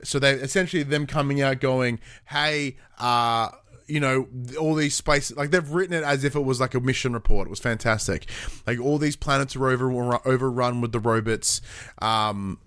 So 0.05 0.19
they 0.19 0.33
essentially 0.33 0.83
them 0.83 1.07
coming 1.07 1.41
out 1.41 1.61
going, 1.61 2.01
"Hey, 2.27 2.77
uh." 2.99 3.49
You 3.93 4.01
know, 4.01 4.29
all 4.59 4.75
these 4.75 4.95
spaces, 4.95 5.37
like 5.37 5.51
they've 5.51 5.69
written 5.69 5.95
it 5.95 6.03
as 6.03 6.25
if 6.25 6.35
it 6.35 6.45
was 6.45 6.61
like 6.61 6.75
a 6.75 6.81
mission 6.81 7.13
report. 7.13 7.47
It 7.47 7.51
was 7.51 7.61
fantastic. 7.61 8.27
Like 8.67 8.81
all 8.81 8.97
these 8.97 9.17
planets 9.17 9.55
are 9.55 9.69
over 9.69 9.93
overrun 10.27 10.81
with 10.81 10.93
the 10.93 11.01
robots. 11.01 11.61
Um, 12.01 12.59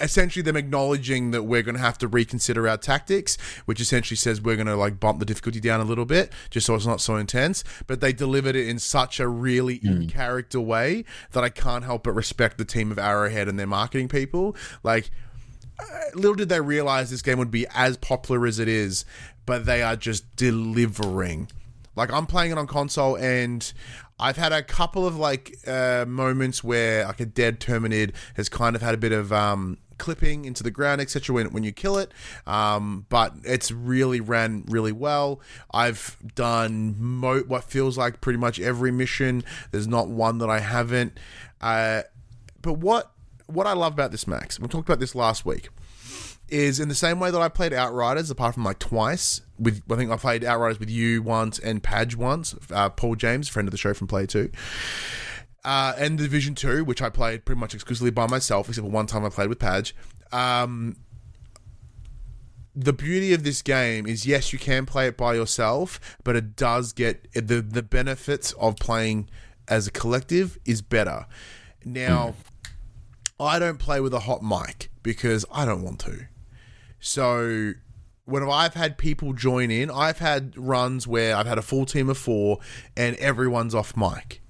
essentially 0.00 0.42
them 0.42 0.56
acknowledging 0.56 1.30
that 1.32 1.42
we're 1.42 1.62
going 1.62 1.74
to 1.74 1.80
have 1.80 1.98
to 1.98 2.08
reconsider 2.08 2.68
our 2.68 2.76
tactics, 2.76 3.36
which 3.64 3.80
essentially 3.80 4.16
says 4.16 4.40
we're 4.40 4.56
going 4.56 4.66
to 4.66 4.76
like 4.76 5.00
bump 5.00 5.18
the 5.18 5.24
difficulty 5.24 5.60
down 5.60 5.80
a 5.80 5.84
little 5.84 6.04
bit 6.04 6.32
just 6.50 6.66
so 6.66 6.74
it's 6.74 6.86
not 6.86 7.00
so 7.00 7.16
intense. 7.16 7.64
But 7.86 8.00
they 8.00 8.12
delivered 8.12 8.56
it 8.56 8.68
in 8.68 8.78
such 8.78 9.20
a 9.20 9.28
really 9.28 9.76
in 9.76 10.08
character 10.08 10.60
way 10.60 11.04
that 11.32 11.44
I 11.44 11.48
can't 11.48 11.84
help 11.84 12.04
but 12.04 12.12
respect 12.12 12.58
the 12.58 12.64
team 12.64 12.90
of 12.90 12.98
Arrowhead 12.98 13.48
and 13.48 13.58
their 13.58 13.66
marketing 13.66 14.08
people. 14.08 14.56
Like, 14.82 15.10
little 16.14 16.34
did 16.34 16.48
they 16.48 16.60
realize 16.60 17.10
this 17.10 17.22
game 17.22 17.38
would 17.38 17.50
be 17.50 17.66
as 17.74 17.96
popular 17.96 18.46
as 18.46 18.58
it 18.58 18.68
is, 18.68 19.04
but 19.46 19.66
they 19.66 19.82
are 19.82 19.96
just 19.96 20.36
delivering. 20.36 21.48
Like 21.96 22.12
I'm 22.12 22.26
playing 22.26 22.52
it 22.52 22.58
on 22.58 22.66
console 22.66 23.16
and 23.16 23.72
I've 24.20 24.36
had 24.36 24.52
a 24.52 24.62
couple 24.62 25.06
of 25.06 25.16
like 25.16 25.56
uh, 25.66 26.04
moments 26.06 26.64
where 26.64 27.04
like 27.04 27.20
a 27.20 27.26
dead 27.26 27.60
Terminid 27.60 28.12
has 28.34 28.48
kind 28.48 28.74
of 28.74 28.82
had 28.82 28.94
a 28.94 28.98
bit 28.98 29.12
of 29.12 29.32
um, 29.32 29.78
clipping 29.98 30.44
into 30.44 30.62
the 30.62 30.70
ground, 30.70 31.00
etc. 31.00 31.34
When 31.34 31.52
when 31.52 31.62
you 31.62 31.72
kill 31.72 31.98
it, 31.98 32.12
um, 32.46 33.06
but 33.08 33.34
it's 33.44 33.70
really 33.70 34.20
ran 34.20 34.64
really 34.68 34.92
well. 34.92 35.40
I've 35.72 36.16
done 36.34 36.96
mo- 36.98 37.44
what 37.46 37.64
feels 37.64 37.96
like 37.96 38.20
pretty 38.20 38.38
much 38.38 38.58
every 38.58 38.90
mission. 38.90 39.44
There's 39.70 39.88
not 39.88 40.08
one 40.08 40.38
that 40.38 40.50
I 40.50 40.60
haven't. 40.60 41.18
Uh, 41.60 42.02
but 42.60 42.74
what 42.74 43.12
what 43.48 43.66
I 43.66 43.72
love 43.72 43.94
about 43.94 44.12
this, 44.12 44.26
Max, 44.26 44.60
we 44.60 44.68
talked 44.68 44.88
about 44.88 45.00
this 45.00 45.14
last 45.14 45.44
week 45.44 45.68
is 46.48 46.80
in 46.80 46.88
the 46.88 46.94
same 46.94 47.20
way 47.20 47.30
that 47.30 47.40
I 47.40 47.48
played 47.48 47.72
Outriders, 47.72 48.30
apart 48.30 48.54
from 48.54 48.64
like 48.64 48.78
twice. 48.78 49.42
With 49.58 49.82
I 49.90 49.96
think 49.96 50.10
I 50.10 50.16
played 50.16 50.44
Outriders 50.44 50.80
with 50.80 50.90
you 50.90 51.22
once 51.22 51.58
and 51.58 51.82
Padge 51.82 52.16
once. 52.16 52.54
Uh, 52.70 52.88
Paul 52.88 53.16
James, 53.16 53.48
friend 53.48 53.68
of 53.68 53.72
the 53.72 53.78
show 53.78 53.92
from 53.94 54.06
Play 54.06 54.26
Two, 54.26 54.50
uh, 55.64 55.94
and 55.98 56.16
Division 56.16 56.54
Two, 56.54 56.84
which 56.84 57.02
I 57.02 57.10
played 57.10 57.44
pretty 57.44 57.60
much 57.60 57.74
exclusively 57.74 58.10
by 58.10 58.26
myself, 58.26 58.68
except 58.68 58.86
for 58.86 58.90
one 58.90 59.06
time 59.06 59.24
I 59.24 59.28
played 59.28 59.48
with 59.48 59.58
Padge. 59.58 59.94
Um, 60.32 60.96
the 62.74 62.92
beauty 62.92 63.32
of 63.34 63.42
this 63.42 63.60
game 63.60 64.06
is 64.06 64.26
yes, 64.26 64.52
you 64.52 64.58
can 64.58 64.86
play 64.86 65.08
it 65.08 65.16
by 65.16 65.34
yourself, 65.34 66.00
but 66.24 66.36
it 66.36 66.56
does 66.56 66.92
get 66.92 67.30
the 67.32 67.60
the 67.60 67.82
benefits 67.82 68.52
of 68.52 68.76
playing 68.76 69.28
as 69.66 69.86
a 69.86 69.90
collective 69.90 70.58
is 70.64 70.80
better. 70.80 71.26
Now, 71.84 72.34
I 73.40 73.58
don't 73.58 73.78
play 73.78 74.00
with 74.00 74.12
a 74.14 74.20
hot 74.20 74.42
mic 74.42 74.90
because 75.02 75.44
I 75.52 75.64
don't 75.64 75.82
want 75.82 76.00
to. 76.00 76.26
So 77.00 77.72
when 78.24 78.42
I've 78.42 78.74
had 78.74 78.98
people 78.98 79.32
join 79.32 79.70
in, 79.70 79.90
I've 79.90 80.18
had 80.18 80.56
runs 80.56 81.06
where 81.06 81.36
I've 81.36 81.46
had 81.46 81.58
a 81.58 81.62
full 81.62 81.86
team 81.86 82.10
of 82.10 82.18
four 82.18 82.58
and 82.96 83.16
everyone's 83.16 83.74
off 83.74 83.96
mic. 83.96 84.42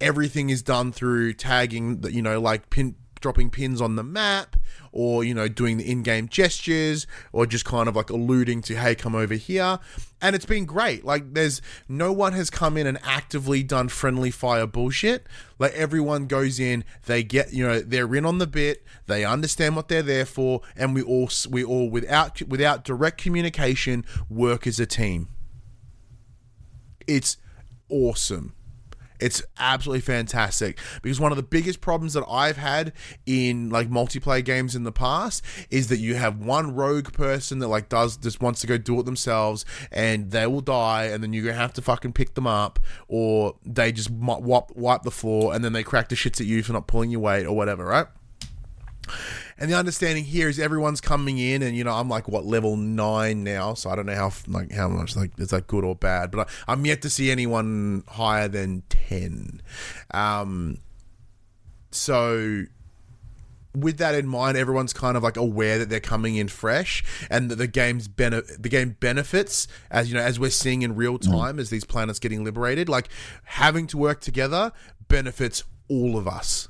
Everything 0.00 0.50
is 0.50 0.62
done 0.62 0.90
through 0.90 1.34
tagging, 1.34 2.02
you 2.10 2.22
know, 2.22 2.40
like 2.40 2.70
pin 2.70 2.96
dropping 3.20 3.50
pins 3.50 3.80
on 3.80 3.96
the 3.96 4.02
map 4.02 4.56
or 4.94 5.24
you 5.24 5.34
know 5.34 5.48
doing 5.48 5.76
the 5.76 5.90
in-game 5.90 6.28
gestures 6.28 7.06
or 7.32 7.46
just 7.46 7.64
kind 7.64 7.88
of 7.88 7.96
like 7.96 8.10
alluding 8.10 8.62
to 8.62 8.76
hey 8.76 8.94
come 8.94 9.14
over 9.14 9.34
here. 9.34 9.78
And 10.22 10.34
it's 10.34 10.46
been 10.46 10.64
great. 10.64 11.04
Like 11.04 11.34
there's 11.34 11.60
no 11.88 12.12
one 12.12 12.32
has 12.32 12.48
come 12.48 12.76
in 12.78 12.86
and 12.86 12.98
actively 13.02 13.62
done 13.62 13.88
friendly 13.88 14.30
fire 14.30 14.66
bullshit. 14.66 15.26
Like 15.58 15.72
everyone 15.72 16.26
goes 16.26 16.58
in 16.58 16.84
they 17.06 17.22
get 17.24 17.52
you 17.52 17.66
know 17.66 17.80
they're 17.80 18.14
in 18.14 18.24
on 18.24 18.38
the 18.38 18.46
bit 18.46 18.84
they 19.06 19.24
understand 19.24 19.76
what 19.76 19.88
they're 19.88 20.02
there 20.02 20.24
for 20.24 20.62
and 20.76 20.94
we 20.94 21.02
all 21.02 21.28
we 21.50 21.64
all 21.64 21.90
without 21.90 22.40
without 22.42 22.84
direct 22.84 23.20
communication 23.20 24.04
work 24.30 24.66
as 24.66 24.78
a 24.78 24.86
team. 24.86 25.28
It's 27.06 27.36
awesome 27.90 28.54
it's 29.20 29.42
absolutely 29.58 30.00
fantastic 30.00 30.78
because 31.02 31.20
one 31.20 31.32
of 31.32 31.36
the 31.36 31.42
biggest 31.42 31.80
problems 31.80 32.14
that 32.14 32.24
I've 32.28 32.56
had 32.56 32.92
in 33.26 33.70
like 33.70 33.88
multiplayer 33.88 34.44
games 34.44 34.74
in 34.74 34.84
the 34.84 34.92
past 34.92 35.44
is 35.70 35.88
that 35.88 35.98
you 35.98 36.16
have 36.16 36.38
one 36.38 36.74
rogue 36.74 37.12
person 37.12 37.60
that 37.60 37.68
like 37.68 37.88
does 37.88 38.16
just 38.16 38.42
wants 38.42 38.60
to 38.62 38.66
go 38.66 38.76
do 38.76 38.98
it 39.00 39.04
themselves 39.04 39.64
and 39.92 40.30
they 40.30 40.46
will 40.46 40.60
die 40.60 41.04
and 41.04 41.22
then 41.22 41.32
you're 41.32 41.44
gonna 41.44 41.56
have 41.56 41.72
to 41.74 41.82
fucking 41.82 42.12
pick 42.12 42.34
them 42.34 42.46
up 42.46 42.80
or 43.08 43.54
they 43.64 43.92
just 43.92 44.10
wipe 44.10 44.70
wipe 44.74 45.02
the 45.02 45.10
floor 45.10 45.54
and 45.54 45.64
then 45.64 45.72
they 45.72 45.82
crack 45.82 46.08
the 46.08 46.16
shits 46.16 46.40
at 46.40 46.46
you 46.46 46.62
for 46.62 46.72
not 46.72 46.86
pulling 46.86 47.10
your 47.10 47.20
weight 47.20 47.46
or 47.46 47.54
whatever, 47.54 47.84
right? 47.84 48.06
And 49.58 49.70
the 49.70 49.76
understanding 49.76 50.24
here 50.24 50.48
is 50.48 50.58
everyone's 50.58 51.00
coming 51.00 51.38
in, 51.38 51.62
and 51.62 51.76
you 51.76 51.84
know 51.84 51.92
I'm 51.92 52.08
like 52.08 52.28
what 52.28 52.44
level 52.44 52.76
nine 52.76 53.44
now, 53.44 53.74
so 53.74 53.90
I 53.90 53.96
don't 53.96 54.06
know 54.06 54.14
how 54.14 54.32
like 54.48 54.72
how 54.72 54.88
much 54.88 55.16
like 55.16 55.30
is 55.38 55.50
that 55.50 55.66
good 55.66 55.84
or 55.84 55.94
bad, 55.94 56.30
but 56.30 56.48
I, 56.48 56.72
I'm 56.72 56.84
yet 56.84 57.02
to 57.02 57.10
see 57.10 57.30
anyone 57.30 58.04
higher 58.08 58.48
than 58.48 58.82
ten. 58.88 59.62
Um, 60.12 60.78
so 61.90 62.64
with 63.76 63.98
that 63.98 64.14
in 64.14 64.26
mind, 64.26 64.56
everyone's 64.56 64.92
kind 64.92 65.16
of 65.16 65.22
like 65.22 65.36
aware 65.36 65.78
that 65.78 65.88
they're 65.88 66.00
coming 66.00 66.36
in 66.36 66.48
fresh, 66.48 67.04
and 67.30 67.50
that 67.50 67.56
the 67.56 67.66
game's 67.66 68.08
bene- 68.08 68.42
the 68.58 68.68
game 68.68 68.96
benefits 69.00 69.68
as 69.90 70.08
you 70.08 70.14
know 70.14 70.22
as 70.22 70.38
we're 70.38 70.50
seeing 70.50 70.82
in 70.82 70.94
real 70.94 71.18
time 71.18 71.56
mm. 71.56 71.60
as 71.60 71.70
these 71.70 71.84
planets 71.84 72.18
getting 72.18 72.44
liberated. 72.44 72.88
Like 72.88 73.08
having 73.44 73.86
to 73.88 73.98
work 73.98 74.20
together 74.20 74.72
benefits 75.08 75.64
all 75.88 76.16
of 76.16 76.26
us 76.26 76.68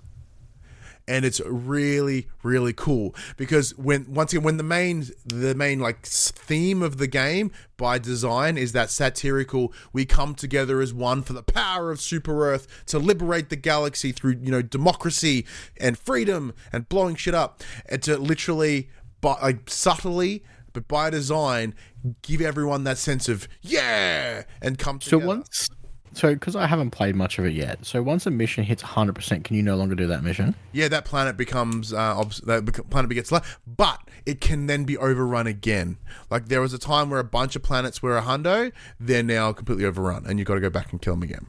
and 1.07 1.24
it's 1.24 1.40
really 1.46 2.28
really 2.42 2.72
cool 2.72 3.14
because 3.36 3.76
when 3.76 4.07
once 4.12 4.32
again 4.32 4.42
when 4.44 4.57
the 4.57 4.62
main 4.62 5.07
the 5.26 5.55
main 5.55 5.80
like 5.80 6.05
theme 6.07 6.82
of 6.82 6.98
the 6.98 7.07
game 7.07 7.50
by 7.76 7.98
design 7.98 8.57
is 8.57 8.72
that 8.72 8.90
satirical 8.90 9.72
we 9.92 10.05
come 10.05 10.34
together 10.34 10.80
as 10.80 10.94
one 10.94 11.22
for 11.22 11.32
the 11.32 11.42
power 11.42 11.90
of 11.90 12.00
super 12.00 12.48
earth 12.48 12.66
to 12.86 12.98
liberate 12.98 13.50
the 13.50 13.57
galaxy 13.57 14.12
through 14.12 14.36
you 14.42 14.50
know 14.50 14.62
democracy 14.62 15.44
and 15.78 15.98
freedom 15.98 16.55
and 16.72 16.88
blowing 16.88 17.16
shit 17.16 17.34
up 17.34 17.62
and 17.88 18.02
to 18.02 18.16
literally 18.16 18.88
but 19.20 19.42
like 19.42 19.68
subtly 19.68 20.42
but 20.72 20.88
by 20.88 21.11
design 21.11 21.74
give 22.22 22.40
everyone 22.40 22.84
that 22.84 22.98
sense 22.98 23.28
of 23.28 23.48
yeah 23.62 24.42
and 24.61 24.78
come 24.78 24.98
together. 24.98 25.22
so 25.22 25.26
once 25.26 25.68
so, 26.14 26.34
because 26.34 26.56
I 26.56 26.66
haven't 26.66 26.90
played 26.90 27.16
much 27.16 27.38
of 27.38 27.44
it 27.44 27.52
yet, 27.52 27.84
so 27.84 28.02
once 28.02 28.26
a 28.26 28.30
mission 28.30 28.64
hits 28.64 28.82
100%, 28.82 29.44
can 29.44 29.56
you 29.56 29.62
no 29.62 29.76
longer 29.76 29.94
do 29.94 30.06
that 30.06 30.22
mission? 30.22 30.54
Yeah, 30.72 30.88
that 30.88 31.04
planet 31.04 31.36
becomes 31.36 31.92
uh, 31.92 32.18
obs- 32.18 32.40
that 32.42 32.64
planet 32.90 33.10
gets 33.10 33.32
left, 33.32 33.58
but 33.66 34.00
it 34.26 34.40
can 34.40 34.66
then 34.66 34.84
be 34.84 34.96
overrun 34.96 35.46
again. 35.46 35.98
Like 36.30 36.48
there 36.48 36.60
was 36.60 36.72
a 36.72 36.78
time 36.78 37.10
where 37.10 37.20
a 37.20 37.24
bunch 37.24 37.56
of 37.56 37.62
planets 37.62 38.02
were 38.02 38.16
a 38.16 38.22
hundo, 38.22 38.72
they're 38.98 39.22
now 39.22 39.52
completely 39.52 39.84
overrun, 39.84 40.24
and 40.26 40.38
you've 40.38 40.48
got 40.48 40.54
to 40.54 40.60
go 40.60 40.70
back 40.70 40.92
and 40.92 41.00
kill 41.00 41.14
them 41.14 41.22
again. 41.22 41.46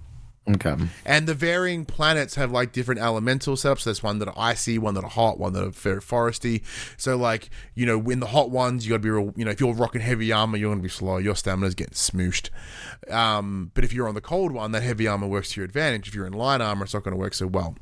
Okay. 0.47 0.75
And 1.05 1.27
the 1.27 1.33
varying 1.33 1.85
planets 1.85 2.35
have 2.35 2.51
like 2.51 2.71
different 2.71 3.01
elemental 3.01 3.55
setups. 3.55 3.83
There's 3.83 4.03
one 4.03 4.19
that 4.19 4.27
are 4.27 4.37
icy, 4.37 4.77
one 4.77 4.93
that 4.93 5.03
are 5.03 5.09
hot, 5.09 5.39
one 5.39 5.53
that 5.53 5.63
are 5.63 5.71
very 5.71 6.01
foresty. 6.01 6.61
So 6.97 7.15
like, 7.15 7.49
you 7.73 7.85
know, 7.85 7.99
in 8.09 8.19
the 8.19 8.27
hot 8.27 8.51
ones, 8.51 8.85
you 8.85 8.91
got 8.91 8.97
to 8.97 9.03
be 9.03 9.09
real, 9.09 9.33
you 9.35 9.43
know, 9.43 9.51
if 9.51 9.59
you're 9.59 9.73
rocking 9.73 10.01
heavy 10.01 10.31
armor, 10.31 10.57
you're 10.57 10.69
going 10.69 10.79
to 10.79 10.83
be 10.83 10.89
slow. 10.89 11.17
Your 11.17 11.35
stamina's 11.35 11.73
getting 11.73 11.95
smooshed. 11.95 12.49
Um, 13.09 13.71
but 13.73 13.83
if 13.83 13.91
you're 13.91 14.07
on 14.07 14.13
the 14.13 14.21
cold 14.21 14.51
one, 14.51 14.71
that 14.73 14.83
heavy 14.83 15.07
armor 15.07 15.27
works 15.27 15.51
to 15.53 15.61
your 15.61 15.65
advantage. 15.65 16.07
If 16.07 16.13
you're 16.13 16.27
in 16.27 16.33
light 16.33 16.61
armor, 16.61 16.83
it's 16.83 16.93
not 16.93 17.03
going 17.03 17.15
to 17.15 17.19
work 17.19 17.33
so 17.33 17.47
well. 17.47 17.75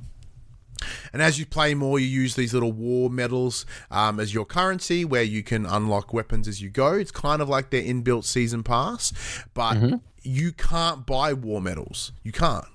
And 1.12 1.22
as 1.22 1.40
you 1.40 1.46
play 1.46 1.74
more, 1.76 2.00
you 2.00 2.08
use 2.08 2.36
these 2.36 2.54
little 2.54 2.72
war 2.72 3.10
medals 3.10 3.66
um, 3.92 4.20
as 4.20 4.34
your 4.34 4.46
currency, 4.46 5.06
where 5.06 5.24
you 5.24 5.44
can 5.44 5.66
unlock 5.66 6.14
weapons 6.14 6.48
as 6.48 6.62
you 6.62 6.70
go. 6.70 6.94
It's 6.94 7.12
kind 7.12 7.42
of 7.42 7.48
like 7.48 7.70
their 7.70 7.84
inbuilt 7.84 8.26
season 8.26 8.64
pass, 8.64 9.14
but 9.54 9.76
mm-hmm 9.76 9.96
you 10.24 10.52
can't 10.52 11.06
buy 11.06 11.34
war 11.34 11.62
medals. 11.62 12.12
You 12.24 12.32
can't. 12.32 12.66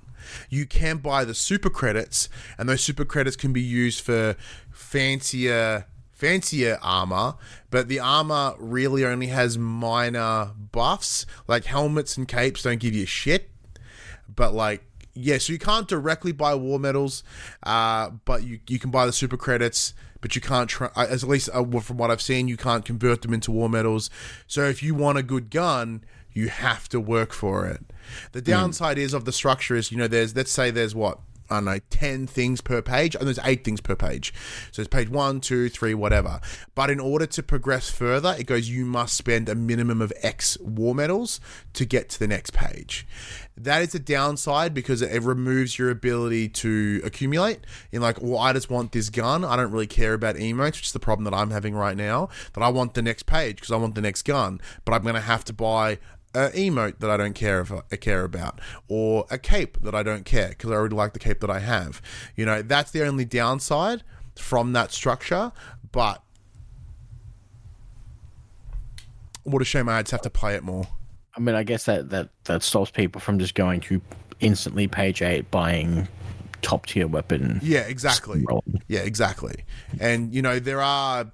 You 0.51 0.66
can 0.66 0.99
buy 0.99 1.24
the 1.24 1.34
super 1.34 1.70
credits, 1.70 2.28
and 2.59 2.68
those 2.68 2.82
super 2.82 3.05
credits 3.05 3.36
can 3.36 3.53
be 3.53 3.62
used 3.62 4.01
for 4.01 4.36
fancier 4.70 5.86
fancier 6.12 6.78
armor, 6.82 7.34
but 7.70 7.86
the 7.86 8.01
armor 8.01 8.55
really 8.59 9.05
only 9.05 9.28
has 9.28 9.57
minor 9.57 10.51
buffs. 10.72 11.24
Like 11.46 11.64
helmets 11.64 12.16
and 12.16 12.26
capes 12.26 12.62
don't 12.62 12.80
give 12.80 12.94
you 12.94 13.07
shit. 13.07 13.51
But 14.28 14.53
like 14.53 14.84
yeah, 15.14 15.38
so 15.38 15.53
you 15.53 15.59
can't 15.59 15.88
directly 15.88 16.32
buy 16.32 16.55
war 16.55 16.78
medals, 16.78 17.24
uh, 17.64 18.11
but 18.24 18.44
you 18.44 18.61
you 18.68 18.78
can 18.78 18.90
buy 18.90 19.07
the 19.07 19.12
super 19.12 19.36
credits. 19.36 19.94
But 20.20 20.34
you 20.34 20.40
can't, 20.40 20.68
try, 20.68 20.88
uh, 20.96 21.07
as 21.09 21.22
at 21.22 21.30
least 21.30 21.49
uh, 21.53 21.62
from 21.78 21.96
what 21.96 22.11
I've 22.11 22.20
seen, 22.20 22.49
you 22.49 22.57
can't 22.57 22.84
convert 22.84 23.22
them 23.22 23.32
into 23.32 23.53
war 23.53 23.68
medals. 23.68 24.11
So 24.49 24.64
if 24.64 24.82
you 24.82 24.92
want 24.92 25.16
a 25.16 25.22
good 25.22 25.49
gun, 25.49 26.03
you 26.39 26.49
have 26.49 26.89
to 26.91 27.01
work 27.01 27.32
for 27.32 27.66
it. 27.66 27.80
The 28.32 28.41
downside 28.41 28.97
mm. 28.97 29.01
is 29.01 29.12
of 29.12 29.24
the 29.24 29.32
structure 29.32 29.74
is, 29.74 29.91
you 29.91 29.99
know, 29.99 30.09
there's 30.09 30.34
let's 30.36 30.53
say 30.53 30.70
there's 30.70 30.95
what 30.95 31.18
I 31.51 31.57
don't 31.57 31.64
know, 31.64 31.78
10 31.91 32.26
things 32.26 32.61
per 32.61 32.82
page, 32.82 33.14
and 33.14 33.26
there's 33.26 33.39
eight 33.43 33.64
things 33.64 33.80
per 33.80 33.97
page. 33.97 34.34
So 34.70 34.82
it's 34.82 34.89
page 34.89 35.09
one, 35.09 35.41
two, 35.41 35.68
three, 35.68 35.95
whatever. 35.95 36.41
But 36.74 36.91
in 36.91 37.01
order 37.01 37.26
to 37.26 37.43
progress 37.43 37.89
further, 37.89 38.36
it 38.39 38.47
goes, 38.47 38.68
you 38.68 38.84
must 38.84 39.14
spend 39.14 39.49
a 39.49 39.55
minimum 39.55 40.03
of 40.03 40.12
X 40.20 40.59
war 40.61 40.95
medals 40.95 41.41
to 41.72 41.86
get 41.86 42.11
to 42.11 42.18
the 42.18 42.26
next 42.26 42.53
page. 42.53 43.07
That 43.57 43.82
is 43.82 43.95
a 43.95 43.99
downside 43.99 44.74
because 44.74 45.01
it 45.01 45.22
removes 45.22 45.78
your 45.78 45.91
ability 45.91 46.51
to 46.51 47.01
accumulate. 47.03 47.61
In 47.93 48.03
like, 48.03 48.20
well, 48.20 48.39
I 48.39 48.53
just 48.53 48.70
want 48.70 48.93
this 48.93 49.09
gun. 49.09 49.45
I 49.45 49.57
don't 49.57 49.72
really 49.72 49.86
care 49.86 50.12
about 50.12 50.36
emotes, 50.36 50.72
which 50.72 50.86
is 50.86 50.93
the 50.93 51.01
problem 51.01 51.24
that 51.24 51.34
I'm 51.34 51.51
having 51.51 51.74
right 51.74 51.97
now. 51.97 52.28
That 52.53 52.62
I 52.62 52.68
want 52.68 52.95
the 52.95 53.03
next 53.03 53.24
page 53.24 53.57
because 53.57 53.72
I 53.72 53.76
want 53.76 53.95
the 53.95 54.03
next 54.03 54.22
gun, 54.22 54.61
but 54.84 54.93
I'm 54.93 55.03
going 55.03 55.14
to 55.14 55.20
have 55.20 55.45
to 55.47 55.53
buy 55.53 55.99
a 56.35 56.51
emote 56.51 56.99
that 56.99 57.11
I 57.11 57.16
don't 57.16 57.35
care 57.35 57.61
if 57.61 57.72
I 57.72 57.97
care 57.97 58.24
about, 58.24 58.61
or 58.89 59.26
a 59.31 59.39
cape 59.39 59.79
that 59.81 59.95
I 59.95 60.03
don't 60.03 60.24
care 60.24 60.51
because 60.51 60.70
I 60.70 60.74
already 60.74 60.95
like 60.95 61.12
the 61.12 61.18
cape 61.18 61.41
that 61.41 61.51
I 61.51 61.61
have. 61.61 62.03
You 62.37 62.47
know, 62.47 62.62
that's 62.62 62.91
the 62.91 63.07
only 63.07 63.24
downside 63.24 64.03
from 64.37 64.72
that 64.72 64.93
structure. 64.93 65.53
But 65.91 66.22
what 69.45 69.62
a 69.62 69.64
shame 69.64 69.89
I 69.89 70.03
just 70.03 70.12
have 70.12 70.22
to 70.22 70.31
play 70.31 70.55
it 70.55 70.62
more. 70.62 70.87
I 71.35 71.41
mean, 71.41 71.55
I 71.55 71.62
guess 71.62 71.85
that, 71.85 72.11
that, 72.11 72.31
that 72.45 72.62
stops 72.62 72.91
people 72.91 73.20
from 73.20 73.39
just 73.39 73.55
going 73.55 73.81
to 73.83 74.01
instantly 74.41 74.89
page 74.89 75.22
eight 75.22 75.51
buying 75.51 76.09
top 76.62 76.87
tier 76.87 77.07
weapon. 77.07 77.61
Yeah, 77.62 77.81
exactly. 77.81 78.45
Yeah, 78.89 79.01
exactly. 79.01 79.64
And 80.01 80.35
you 80.35 80.43
know 80.43 80.59
there 80.59 80.83
are. 80.83 81.31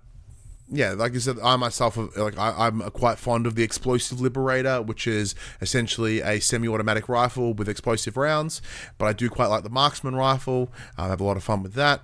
Yeah, 0.68 0.92
like 0.92 1.14
I 1.14 1.18
said, 1.18 1.38
I 1.42 1.56
myself, 1.56 1.98
like 2.16 2.38
I, 2.38 2.66
I'm 2.66 2.80
quite 2.92 3.18
fond 3.18 3.46
of 3.46 3.54
the 3.54 3.62
explosive 3.62 4.20
liberator, 4.20 4.80
which 4.80 5.06
is 5.06 5.34
essentially 5.60 6.20
a 6.20 6.40
semi-automatic 6.40 7.08
rifle 7.08 7.52
with 7.52 7.68
explosive 7.68 8.16
rounds. 8.16 8.62
But 8.96 9.06
I 9.06 9.12
do 9.12 9.28
quite 9.28 9.48
like 9.48 9.62
the 9.62 9.70
marksman 9.70 10.16
rifle. 10.16 10.72
I 10.96 11.08
have 11.08 11.20
a 11.20 11.24
lot 11.24 11.36
of 11.36 11.44
fun 11.44 11.62
with 11.62 11.74
that. 11.74 12.02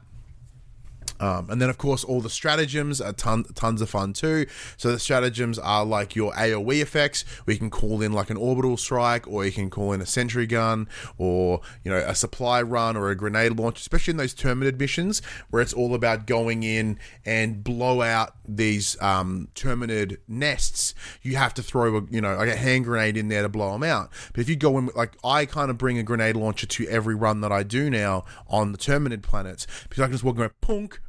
Um, 1.20 1.50
and 1.50 1.60
then, 1.60 1.68
of 1.68 1.78
course, 1.78 2.02
all 2.02 2.20
the 2.20 2.30
stratagems 2.30 3.00
are 3.00 3.12
ton, 3.12 3.44
tons 3.54 3.82
of 3.82 3.90
fun 3.90 4.14
too. 4.14 4.46
So 4.76 4.90
the 4.90 4.98
stratagems 4.98 5.58
are 5.58 5.84
like 5.84 6.16
your 6.16 6.32
AOE 6.32 6.80
effects, 6.80 7.22
where 7.44 7.52
you 7.52 7.58
can 7.58 7.70
call 7.70 8.00
in 8.00 8.12
like 8.12 8.30
an 8.30 8.38
orbital 8.38 8.76
strike, 8.76 9.28
or 9.28 9.44
you 9.44 9.52
can 9.52 9.68
call 9.70 9.92
in 9.92 10.00
a 10.00 10.06
sentry 10.06 10.46
gun, 10.46 10.88
or 11.18 11.60
you 11.84 11.90
know 11.90 11.98
a 11.98 12.14
supply 12.14 12.62
run, 12.62 12.96
or 12.96 13.10
a 13.10 13.14
grenade 13.14 13.58
launch. 13.58 13.78
Especially 13.80 14.12
in 14.12 14.16
those 14.16 14.34
Terminid 14.34 14.78
missions, 14.78 15.20
where 15.50 15.60
it's 15.60 15.74
all 15.74 15.94
about 15.94 16.26
going 16.26 16.62
in 16.62 16.98
and 17.26 17.62
blow 17.62 18.00
out 18.00 18.34
these 18.48 19.00
um, 19.02 19.48
Terminid 19.54 20.16
nests. 20.26 20.94
You 21.22 21.36
have 21.36 21.52
to 21.54 21.62
throw 21.62 21.98
a 21.98 22.02
you 22.10 22.22
know 22.22 22.34
like 22.36 22.48
a 22.48 22.56
hand 22.56 22.84
grenade 22.84 23.18
in 23.18 23.28
there 23.28 23.42
to 23.42 23.48
blow 23.50 23.72
them 23.72 23.82
out. 23.82 24.10
But 24.32 24.40
if 24.40 24.48
you 24.48 24.56
go 24.56 24.78
in, 24.78 24.88
like 24.96 25.12
I 25.22 25.44
kind 25.44 25.70
of 25.70 25.76
bring 25.76 25.98
a 25.98 26.02
grenade 26.02 26.36
launcher 26.36 26.66
to 26.66 26.88
every 26.88 27.14
run 27.14 27.42
that 27.42 27.52
I 27.52 27.62
do 27.62 27.90
now 27.90 28.24
on 28.48 28.72
the 28.72 28.78
Terminid 28.78 29.22
planets 29.22 29.66
because 29.84 30.00
I 30.00 30.06
can 30.06 30.12
just 30.12 30.24
walk 30.24 30.38
around, 30.38 30.58
punk 30.62 31.00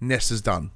nest 0.00 0.30
is 0.30 0.40
done. 0.40 0.70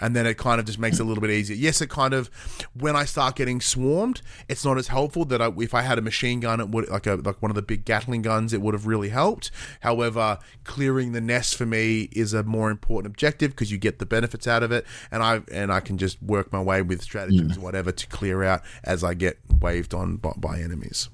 And 0.00 0.16
then 0.16 0.26
it 0.26 0.36
kind 0.36 0.58
of 0.58 0.66
just 0.66 0.80
makes 0.80 0.98
it 0.98 1.02
a 1.02 1.04
little 1.04 1.20
bit 1.20 1.30
easier. 1.30 1.54
Yes, 1.54 1.80
it 1.80 1.88
kind 1.88 2.12
of 2.12 2.28
when 2.74 2.96
I 2.96 3.04
start 3.04 3.36
getting 3.36 3.60
swarmed, 3.60 4.20
it's 4.48 4.64
not 4.64 4.76
as 4.76 4.88
helpful 4.88 5.24
that 5.26 5.40
I, 5.40 5.52
if 5.58 5.74
I 5.74 5.82
had 5.82 5.96
a 5.96 6.02
machine 6.02 6.40
gun, 6.40 6.60
it 6.60 6.70
would 6.70 6.88
like 6.88 7.06
a 7.06 7.16
like 7.16 7.40
one 7.40 7.50
of 7.52 7.54
the 7.54 7.62
big 7.62 7.84
Gatling 7.84 8.22
guns, 8.22 8.52
it 8.52 8.62
would 8.62 8.74
have 8.74 8.86
really 8.86 9.10
helped. 9.10 9.52
However, 9.80 10.38
clearing 10.64 11.12
the 11.12 11.20
nest 11.20 11.56
for 11.56 11.66
me 11.66 12.08
is 12.10 12.32
a 12.32 12.42
more 12.42 12.70
important 12.70 13.12
objective 13.12 13.50
because 13.52 13.70
you 13.70 13.78
get 13.78 14.00
the 14.00 14.06
benefits 14.06 14.48
out 14.48 14.64
of 14.64 14.72
it, 14.72 14.86
and 15.12 15.22
I 15.22 15.42
and 15.52 15.70
I 15.70 15.78
can 15.78 15.98
just 15.98 16.20
work 16.20 16.52
my 16.52 16.60
way 16.60 16.82
with 16.82 16.98
hmm. 16.98 17.04
strategies, 17.04 17.58
whatever, 17.58 17.92
to 17.92 18.06
clear 18.08 18.42
out 18.42 18.62
as 18.82 19.04
I 19.04 19.14
get 19.14 19.38
waved 19.60 19.94
on 19.94 20.16
by, 20.16 20.32
by 20.36 20.58
enemies. 20.58 21.10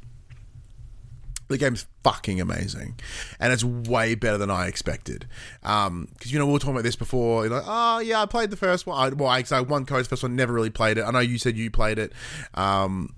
The 1.49 1.59
game's 1.59 1.87
fucking 2.05 2.41
amazing, 2.41 2.99
and 3.41 3.53
it's 3.53 3.65
way 3.65 4.15
better 4.15 4.39
than 4.39 4.51
I 4.51 4.67
expected. 4.67 5.27
Because 5.63 5.87
um, 5.87 6.09
you 6.25 6.39
know 6.39 6.47
we 6.47 6.53
were 6.53 6.59
talking 6.59 6.75
about 6.75 6.85
this 6.85 6.97
before. 6.97 7.45
You're 7.45 7.55
like, 7.55 7.65
oh 7.67 7.99
yeah, 8.01 8.21
I 8.21 8.27
played 8.27 8.51
the 8.51 8.57
first 8.57 8.87
one. 8.87 8.99
I, 8.99 9.15
well, 9.15 9.29
I, 9.29 9.45
I 9.51 9.61
one 9.63 9.87
code's 9.87 10.09
first 10.09 10.23
one, 10.23 10.37
never 10.37 10.53
really 10.53 10.71
played 10.71 10.99
it. 10.99 11.03
I 11.03 11.11
know 11.11 11.21
you 11.21 11.39
said 11.39 11.57
you 11.57 11.71
played 11.71 11.99
it. 11.99 12.13
Um, 12.55 13.15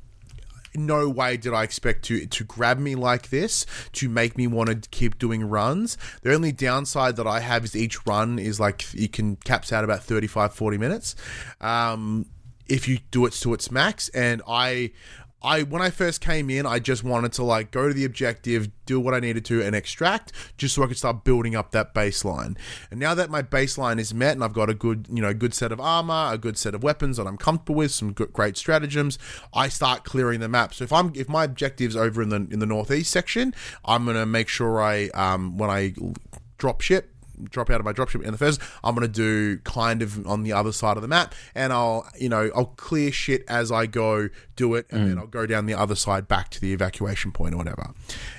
no 0.75 1.09
way 1.09 1.37
did 1.37 1.53
I 1.53 1.63
expect 1.63 2.05
to 2.07 2.27
to 2.27 2.45
grab 2.45 2.79
me 2.79 2.95
like 2.95 3.31
this 3.31 3.67
to 3.93 4.09
make 4.09 4.37
me 4.37 4.47
want 4.47 4.69
to 4.69 4.89
keep 4.91 5.19
doing 5.19 5.45
runs. 5.45 5.99
The 6.23 6.33
only 6.35 6.53
downside 6.53 7.17
that 7.17 7.27
I 7.27 7.41
have 7.41 7.65
is 7.65 7.75
each 7.75 8.07
run 8.07 8.39
is 8.39 8.61
like 8.61 8.93
you 8.95 9.09
can 9.09 9.37
caps 9.37 9.73
out 9.73 9.85
about 9.85 10.03
35 10.05 10.55
40 10.55 10.79
minutes. 10.79 11.17
Um, 11.61 12.27
if 12.69 12.87
you 12.87 13.01
do 13.11 13.27
it 13.27 13.33
to 13.33 13.53
its 13.53 13.71
max 13.71 14.09
and 14.11 14.43
I 14.47 14.93
I 15.43 15.63
when 15.63 15.83
I 15.83 15.91
first 15.91 16.21
came 16.21 16.51
in, 16.51 16.67
I 16.67 16.79
just 16.79 17.03
wanted 17.03 17.33
to 17.35 17.43
like 17.43 17.71
go 17.71 17.89
to 17.89 17.95
the 17.95 18.05
objective, 18.05 18.69
do 18.87 19.01
what 19.01 19.15
I 19.15 19.21
needed 19.21 19.45
to, 19.47 19.63
and 19.63 19.75
extract, 19.75 20.33
just 20.59 20.75
so 20.75 20.83
I 20.83 20.87
could 20.87 20.99
start 20.99 21.25
building 21.25 21.55
up 21.55 21.71
that 21.73 21.95
baseline. 21.95 22.57
And 22.91 23.01
now 23.01 23.15
that 23.15 23.31
my 23.31 23.43
baseline 23.43 23.99
is 23.99 24.13
met, 24.13 24.33
and 24.33 24.45
I've 24.45 24.53
got 24.53 24.69
a 24.69 24.75
good, 24.75 25.07
you 25.11 25.23
know, 25.23 25.33
good 25.33 25.55
set 25.55 25.73
of 25.73 25.81
armor, 25.81 26.31
a 26.33 26.39
good 26.39 26.59
set 26.59 26.75
of 26.75 26.83
weapons 26.83 27.17
that 27.17 27.27
I'm 27.27 27.39
comfortable 27.39 27.77
with, 27.77 27.91
some 27.91 28.13
good, 28.13 28.33
great 28.33 28.57
stratagems, 28.57 29.19
I 29.55 29.69
start 29.69 30.05
clearing 30.05 30.41
the 30.41 30.49
map. 30.49 30.75
So 30.75 30.85
if 30.85 30.93
I'm 30.93 31.13
if 31.15 31.29
my 31.29 31.45
objective's 31.45 31.97
over 31.97 32.23
in 32.23 32.29
the 32.29 32.37
in 32.37 32.59
the 32.59 32.67
northeast 32.67 33.11
section, 33.11 33.55
I'm 33.85 34.05
gonna 34.05 34.27
make 34.27 34.49
sure 34.49 34.81
I 34.81 35.09
um 35.09 35.57
when 35.57 35.71
I 35.71 35.95
drop 36.59 36.83
ship 36.83 37.10
drop 37.45 37.71
out 37.71 37.81
of 37.81 37.85
my 37.85 37.93
dropship 37.93 38.23
in 38.23 38.33
the 38.33 38.39
first, 38.39 38.61
I'm 38.83 38.95
going 38.95 39.07
to 39.07 39.13
do 39.13 39.59
kind 39.59 40.03
of 40.03 40.27
on 40.27 40.43
the 40.43 40.53
other 40.53 40.73
side 40.73 40.97
of 40.97 41.03
the 41.03 41.09
map, 41.09 41.35
and 41.55 41.73
I'll 41.73 42.07
you 42.19 42.29
know 42.29 42.51
I'll 42.55 42.67
clear 42.67 43.13
shit 43.13 43.45
as 43.49 43.71
I 43.71 43.87
go, 43.87 44.29
do 44.57 44.75
it, 44.75 44.87
and 44.91 45.03
mm. 45.03 45.09
then 45.09 45.19
I'll 45.19 45.27
go 45.27 45.47
down 45.47 45.67
the 45.67 45.75
other 45.75 45.95
side 45.95 46.29
back 46.29 46.51
to 46.51 46.61
the 46.61 46.73
evacuation 46.73 47.33
point 47.33 47.55
or 47.55 47.59
whatever. 47.59 47.93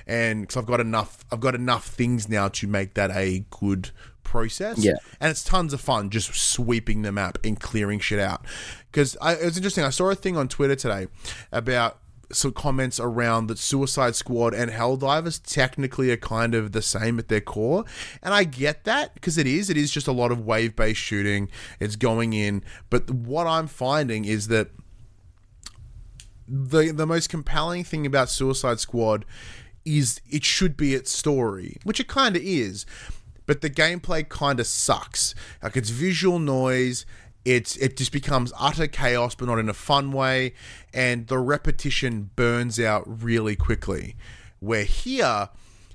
And 0.07 0.41
because 0.41 0.57
I've 0.57 0.65
got 0.65 0.79
enough, 0.79 1.23
I've 1.31 1.39
got 1.39 1.55
enough 1.55 1.87
things 1.87 2.29
now 2.29 2.49
to 2.49 2.67
make 2.67 2.93
that 2.95 3.11
a 3.11 3.45
good 3.49 3.91
process. 4.23 4.77
Yeah, 4.77 4.93
and 5.19 5.31
it's 5.31 5.43
tons 5.43 5.73
of 5.73 5.81
fun 5.81 6.09
just 6.09 6.33
sweeping 6.33 7.01
the 7.01 7.11
map 7.11 7.37
and 7.43 7.59
clearing 7.59 7.99
shit 7.99 8.19
out. 8.19 8.45
Because 8.91 9.15
it 9.21 9.43
was 9.43 9.57
interesting. 9.57 9.83
I 9.83 9.89
saw 9.89 10.09
a 10.09 10.15
thing 10.15 10.37
on 10.37 10.47
Twitter 10.47 10.75
today 10.75 11.07
about 11.51 12.00
some 12.35 12.51
comments 12.53 12.99
around 12.99 13.47
that 13.47 13.57
Suicide 13.57 14.15
Squad 14.15 14.53
and 14.53 14.71
Helldivers 14.71 15.41
technically 15.43 16.11
are 16.11 16.17
kind 16.17 16.55
of 16.55 16.71
the 16.71 16.81
same 16.81 17.19
at 17.19 17.27
their 17.27 17.41
core. 17.41 17.85
And 18.21 18.33
I 18.33 18.43
get 18.43 18.83
that 18.85 19.13
because 19.13 19.37
it 19.37 19.47
is. 19.47 19.69
It 19.69 19.77
is 19.77 19.91
just 19.91 20.07
a 20.07 20.11
lot 20.11 20.31
of 20.31 20.45
wave 20.45 20.75
based 20.75 20.99
shooting. 20.99 21.49
It's 21.79 21.95
going 21.95 22.33
in. 22.33 22.63
But 22.89 23.09
what 23.09 23.47
I'm 23.47 23.67
finding 23.67 24.25
is 24.25 24.47
that 24.47 24.69
the 26.47 26.91
the 26.91 27.05
most 27.05 27.29
compelling 27.29 27.83
thing 27.83 28.05
about 28.05 28.29
Suicide 28.29 28.79
Squad 28.79 29.25
is 29.85 30.21
it 30.29 30.43
should 30.43 30.77
be 30.77 30.93
its 30.93 31.11
story, 31.11 31.77
which 31.83 31.99
it 31.99 32.07
kind 32.07 32.35
of 32.35 32.41
is. 32.43 32.85
But 33.45 33.61
the 33.61 33.69
gameplay 33.69 34.27
kind 34.27 34.59
of 34.59 34.67
sucks. 34.67 35.33
Like 35.63 35.75
it's 35.75 35.89
visual 35.89 36.39
noise 36.39 37.05
it's 37.45 37.75
it 37.77 37.97
just 37.97 38.11
becomes 38.11 38.53
utter 38.59 38.87
chaos 38.87 39.35
but 39.35 39.45
not 39.45 39.59
in 39.59 39.69
a 39.69 39.73
fun 39.73 40.11
way. 40.11 40.53
And 40.93 41.27
the 41.27 41.39
repetition 41.39 42.31
burns 42.35 42.79
out 42.79 43.23
really 43.23 43.55
quickly. 43.55 44.15
Where 44.59 44.83
here 44.83 45.49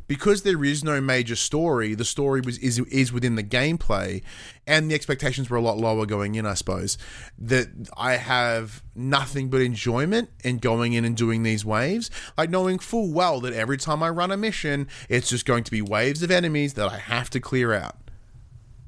because 0.09 0.42
there 0.42 0.62
is 0.64 0.84
no 0.84 1.01
major 1.01 1.36
story 1.36 1.94
the 1.94 2.05
story 2.05 2.40
was 2.40 2.59
is, 2.59 2.78
is 2.78 3.12
within 3.12 3.34
the 3.34 3.42
gameplay 3.42 4.22
and 4.66 4.90
the 4.90 4.94
expectations 4.94 5.51
were 5.51 5.57
a 5.57 5.61
lot 5.61 5.76
lower 5.76 6.07
going 6.07 6.34
in 6.34 6.47
i 6.47 6.55
suppose 6.55 6.97
that 7.38 7.68
i 7.97 8.12
have 8.16 8.82
nothing 8.94 9.49
but 9.49 9.61
enjoyment 9.61 10.28
in 10.44 10.59
going 10.59 10.92
in 10.92 11.05
and 11.05 11.16
doing 11.16 11.42
these 11.42 11.64
waves. 11.64 12.11
Like 12.38 12.51
knowing 12.51 12.78
full 12.78 13.12
well 13.12 13.40
that 13.40 13.53
every 13.53 13.76
time 13.76 14.03
i 14.03 14.09
run 14.09 14.30
a 14.30 14.36
mission 14.36 14.88
it's 15.09 15.28
just 15.28 15.44
going 15.44 15.64
to 15.64 15.70
be 15.70 15.82
waves 15.82 16.22
of 16.22 16.30
enemies 16.30 16.74
that 16.74 16.88
i 16.88 16.99
have 16.99 17.30
to 17.30 17.40
clear 17.40 17.72
out 17.72 17.97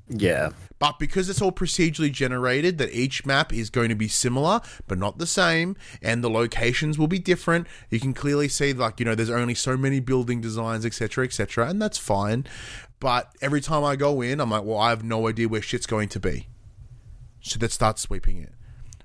yeah 0.08 0.50
but 0.78 0.98
because 0.98 1.28
it's 1.28 1.42
all 1.42 1.52
procedurally 1.52 2.12
generated, 2.12 2.78
that 2.78 2.92
each 2.92 3.26
map 3.26 3.52
is 3.52 3.70
going 3.70 3.88
to 3.88 3.94
be 3.94 4.08
similar 4.08 4.60
but 4.86 4.98
not 4.98 5.18
the 5.18 5.26
same, 5.26 5.76
and 6.00 6.22
the 6.22 6.30
locations 6.30 6.98
will 6.98 7.08
be 7.08 7.18
different, 7.18 7.66
you 7.90 7.98
can 8.00 8.14
clearly 8.14 8.48
see, 8.48 8.72
like, 8.72 9.00
you 9.00 9.06
know, 9.06 9.14
there's 9.14 9.30
only 9.30 9.54
so 9.54 9.76
many 9.76 10.00
building 10.00 10.40
designs, 10.40 10.86
etc., 10.86 11.24
etc., 11.24 11.68
and 11.68 11.82
that's 11.82 11.98
fine. 11.98 12.46
But 13.00 13.34
every 13.40 13.60
time 13.60 13.84
I 13.84 13.96
go 13.96 14.20
in, 14.20 14.40
I'm 14.40 14.50
like, 14.50 14.64
well, 14.64 14.78
I 14.78 14.90
have 14.90 15.04
no 15.04 15.28
idea 15.28 15.48
where 15.48 15.62
shit's 15.62 15.86
going 15.86 16.08
to 16.10 16.20
be. 16.20 16.48
So 17.40 17.58
let's 17.60 17.74
start 17.74 17.98
sweeping 17.98 18.38
it. 18.42 18.52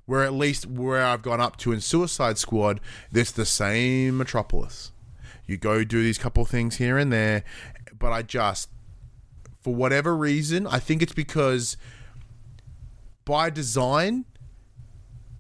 Where 0.06 0.24
at 0.24 0.34
least 0.34 0.66
where 0.66 1.04
I've 1.04 1.22
gone 1.22 1.40
up 1.40 1.58
to 1.58 1.72
in 1.72 1.80
Suicide 1.80 2.38
Squad, 2.38 2.82
there's 3.12 3.32
the 3.32 3.46
same 3.46 4.18
Metropolis. 4.18 4.92
You 5.46 5.58
go 5.58 5.84
do 5.84 6.02
these 6.04 6.18
couple 6.18 6.44
things 6.46 6.78
here 6.78 6.98
and 6.98 7.12
there, 7.12 7.44
but 7.98 8.12
I 8.12 8.22
just 8.22 8.70
for 9.64 9.74
whatever 9.74 10.16
reason. 10.16 10.68
I 10.68 10.80
think 10.80 11.02
it's 11.02 11.14
because 11.14 11.78
by 13.26 13.50
design, 13.50 14.26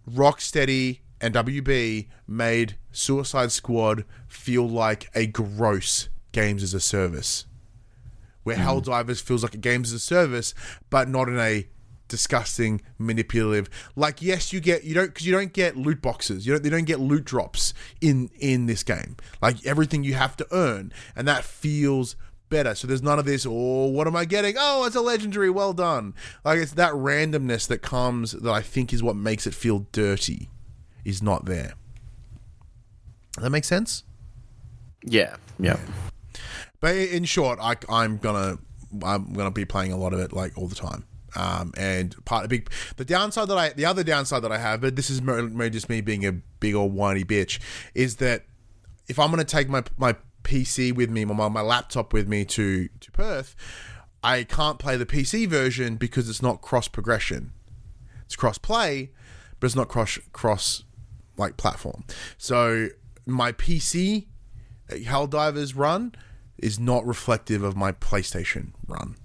Rocksteady 0.09 0.99
and 1.21 1.33
WB 1.35 2.07
made 2.27 2.77
Suicide 2.91 3.51
Squad 3.51 4.05
feel 4.27 4.67
like 4.67 5.09
a 5.13 5.27
gross 5.27 6.09
games 6.31 6.63
as 6.63 6.73
a 6.73 6.79
service. 6.79 7.45
Where 8.43 8.57
mm. 8.57 8.63
Helldivers 8.63 9.21
feels 9.21 9.43
like 9.43 9.53
a 9.53 9.57
games 9.57 9.89
as 9.89 9.95
a 9.95 9.99
service, 9.99 10.53
but 10.89 11.07
not 11.07 11.29
in 11.29 11.39
a 11.39 11.67
disgusting, 12.09 12.81
manipulative. 12.97 13.69
Like, 13.95 14.21
yes, 14.21 14.51
you 14.51 14.59
get 14.59 14.83
you 14.83 14.93
don't 14.93 15.07
because 15.07 15.25
you 15.25 15.33
don't 15.33 15.53
get 15.53 15.77
loot 15.77 16.01
boxes. 16.01 16.45
You 16.45 16.53
don't 16.53 16.63
they 16.63 16.69
don't 16.69 16.85
get 16.85 16.99
loot 16.99 17.25
drops 17.25 17.73
in 18.01 18.29
in 18.39 18.65
this 18.65 18.83
game. 18.83 19.15
Like 19.41 19.65
everything 19.65 20.03
you 20.03 20.13
have 20.13 20.35
to 20.37 20.47
earn, 20.51 20.91
and 21.15 21.27
that 21.27 21.43
feels 21.43 22.15
better. 22.53 22.75
So 22.75 22.87
there's 22.87 23.01
none 23.01 23.19
of 23.19 23.25
this, 23.25 23.45
oh, 23.45 23.87
what 23.87 24.07
am 24.07 24.15
I 24.15 24.25
getting? 24.25 24.55
Oh, 24.57 24.85
it's 24.85 24.95
a 24.95 25.01
legendary, 25.01 25.49
well 25.49 25.73
done. 25.73 26.13
Like 26.45 26.59
it's 26.59 26.73
that 26.73 26.93
randomness 26.93 27.67
that 27.67 27.79
comes 27.79 28.31
that 28.31 28.51
I 28.51 28.61
think 28.61 28.93
is 28.93 29.01
what 29.01 29.15
makes 29.15 29.47
it 29.47 29.53
feel 29.53 29.87
dirty, 29.91 30.49
is 31.03 31.21
not 31.21 31.45
there. 31.45 31.73
Does 33.33 33.43
that 33.43 33.49
make 33.49 33.65
sense? 33.65 34.03
Yeah, 35.03 35.35
yeah. 35.59 35.79
But 36.79 36.95
in 36.95 37.25
short, 37.25 37.59
I, 37.59 37.75
I'm 37.89 38.17
gonna 38.17 38.59
I'm 39.03 39.33
gonna 39.33 39.51
be 39.51 39.65
playing 39.65 39.91
a 39.91 39.97
lot 39.97 40.13
of 40.13 40.19
it 40.19 40.31
like 40.31 40.57
all 40.57 40.67
the 40.67 40.75
time. 40.75 41.05
Um, 41.35 41.73
and 41.75 42.15
part 42.25 42.43
of 42.43 42.51
big 42.51 42.69
the 42.97 43.05
downside 43.05 43.47
that 43.47 43.57
I 43.57 43.69
the 43.69 43.85
other 43.85 44.03
downside 44.03 44.43
that 44.43 44.51
I 44.51 44.59
have, 44.59 44.81
but 44.81 44.95
this 44.95 45.09
is 45.09 45.19
more, 45.21 45.41
more 45.41 45.69
just 45.69 45.89
me 45.89 46.01
being 46.01 46.25
a 46.27 46.33
big 46.59 46.75
old 46.75 46.93
whiny 46.93 47.23
bitch, 47.23 47.59
is 47.95 48.17
that 48.17 48.45
if 49.07 49.17
I'm 49.17 49.31
gonna 49.31 49.43
take 49.43 49.67
my 49.67 49.83
my 49.97 50.15
PC 50.43 50.93
with 50.93 51.09
me, 51.09 51.25
my 51.25 51.49
my 51.49 51.61
laptop 51.61 52.13
with 52.13 52.27
me 52.27 52.45
to 52.45 52.89
to 52.99 53.11
Perth, 53.11 53.55
I 54.23 54.43
can't 54.43 54.79
play 54.79 54.95
the 54.95 55.05
PC 55.05 55.47
version 55.47 55.97
because 55.97 56.29
it's 56.29 56.41
not 56.41 56.61
cross 56.61 56.87
progression. 56.87 57.51
It's 58.25 58.35
cross 58.35 58.57
play, 58.57 59.11
but 59.59 59.67
it's 59.67 59.75
not 59.75 59.89
cross 59.89 60.17
cross 60.31 60.83
like 61.37 61.57
platform. 61.57 62.05
So 62.37 62.89
my 63.25 63.51
PC 63.51 64.27
uh, 64.91 64.95
Helldivers 64.95 65.73
run 65.75 66.15
is 66.57 66.79
not 66.79 67.05
reflective 67.05 67.63
of 67.63 67.75
my 67.75 67.91
PlayStation 67.91 68.71
run. 68.87 69.15